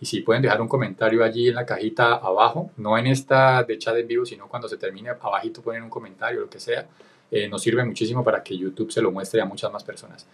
Y 0.00 0.06
si 0.06 0.20
pueden 0.20 0.42
dejar 0.42 0.60
un 0.60 0.68
comentario 0.68 1.22
allí 1.22 1.48
en 1.48 1.54
la 1.54 1.66
cajita 1.66 2.14
abajo, 2.14 2.70
no 2.76 2.98
en 2.98 3.06
esta 3.06 3.62
de 3.62 3.78
chat 3.78 3.96
en 3.96 4.06
vivo, 4.06 4.24
sino 4.24 4.48
cuando 4.48 4.68
se 4.68 4.76
termine, 4.76 5.10
abajito 5.10 5.62
ponen 5.62 5.82
un 5.82 5.90
comentario, 5.90 6.40
lo 6.40 6.50
que 6.50 6.58
sea, 6.60 6.86
eh, 7.30 7.48
nos 7.48 7.62
sirve 7.62 7.84
muchísimo 7.84 8.24
para 8.24 8.42
que 8.42 8.56
YouTube 8.56 8.90
se 8.90 9.00
lo 9.00 9.12
muestre 9.12 9.40
a 9.40 9.44
muchas 9.44 9.72
más 9.72 9.84
personas. 9.84 10.26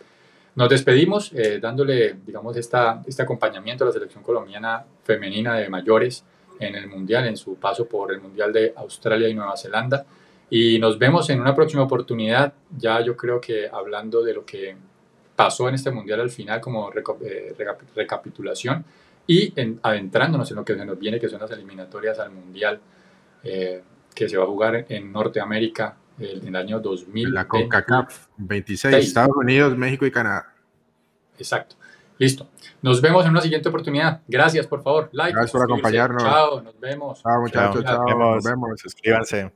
Nos 0.54 0.68
despedimos 0.68 1.32
eh, 1.34 1.60
dándole, 1.60 2.16
digamos, 2.26 2.56
esta, 2.56 3.02
este 3.06 3.22
acompañamiento 3.22 3.84
a 3.84 3.88
la 3.88 3.92
selección 3.92 4.24
colombiana 4.24 4.84
femenina 5.04 5.54
de 5.54 5.68
mayores 5.68 6.24
en 6.58 6.74
el 6.74 6.88
Mundial, 6.88 7.26
en 7.26 7.36
su 7.36 7.54
paso 7.56 7.86
por 7.86 8.12
el 8.12 8.20
Mundial 8.20 8.52
de 8.52 8.72
Australia 8.76 9.28
y 9.28 9.34
Nueva 9.34 9.56
Zelanda. 9.56 10.04
Y 10.50 10.78
nos 10.78 10.98
vemos 10.98 11.28
en 11.30 11.40
una 11.40 11.54
próxima 11.54 11.82
oportunidad, 11.82 12.52
ya 12.76 13.00
yo 13.00 13.16
creo 13.16 13.40
que 13.40 13.68
hablando 13.68 14.22
de 14.22 14.34
lo 14.34 14.44
que 14.44 14.76
pasó 15.36 15.68
en 15.68 15.74
este 15.74 15.90
Mundial 15.90 16.20
al 16.20 16.30
final 16.30 16.60
como 16.60 16.90
eh, 16.90 17.54
recapitulación 17.94 18.84
y 19.26 19.52
adentrándonos 19.82 20.50
en 20.50 20.56
lo 20.56 20.64
que 20.64 20.74
se 20.74 20.84
nos 20.84 20.98
viene, 20.98 21.20
que 21.20 21.28
son 21.28 21.40
las 21.40 21.50
eliminatorias 21.50 22.18
al 22.18 22.30
Mundial 22.30 22.80
eh, 23.44 23.82
que 24.14 24.28
se 24.28 24.36
va 24.36 24.44
a 24.44 24.46
jugar 24.46 24.86
en 24.88 25.12
Norteamérica 25.12 25.96
el, 26.18 26.40
en 26.40 26.48
el 26.48 26.56
año 26.56 26.80
2000. 26.80 27.32
La 27.32 27.46
CONCACAF 27.46 28.28
26, 28.38 28.94
Estados 28.96 29.36
Unidos, 29.36 29.76
México 29.76 30.06
y 30.06 30.10
Canadá. 30.10 30.54
Exacto. 31.38 31.76
Listo. 32.18 32.48
Nos 32.82 33.00
vemos 33.00 33.24
en 33.24 33.30
una 33.30 33.40
siguiente 33.40 33.68
oportunidad. 33.68 34.22
Gracias, 34.26 34.66
por 34.66 34.82
favor. 34.82 35.08
Like. 35.12 35.34
Gracias 35.34 35.52
por 35.52 35.62
acompañarnos. 35.62 36.22
Chao, 36.22 36.60
nos 36.62 36.80
vemos. 36.80 37.22
Chao, 37.22 37.40
muchachos. 37.40 37.84
Chao, 37.84 38.18
nos 38.18 38.44
vemos. 38.44 38.80
Suscríbanse. 38.80 39.52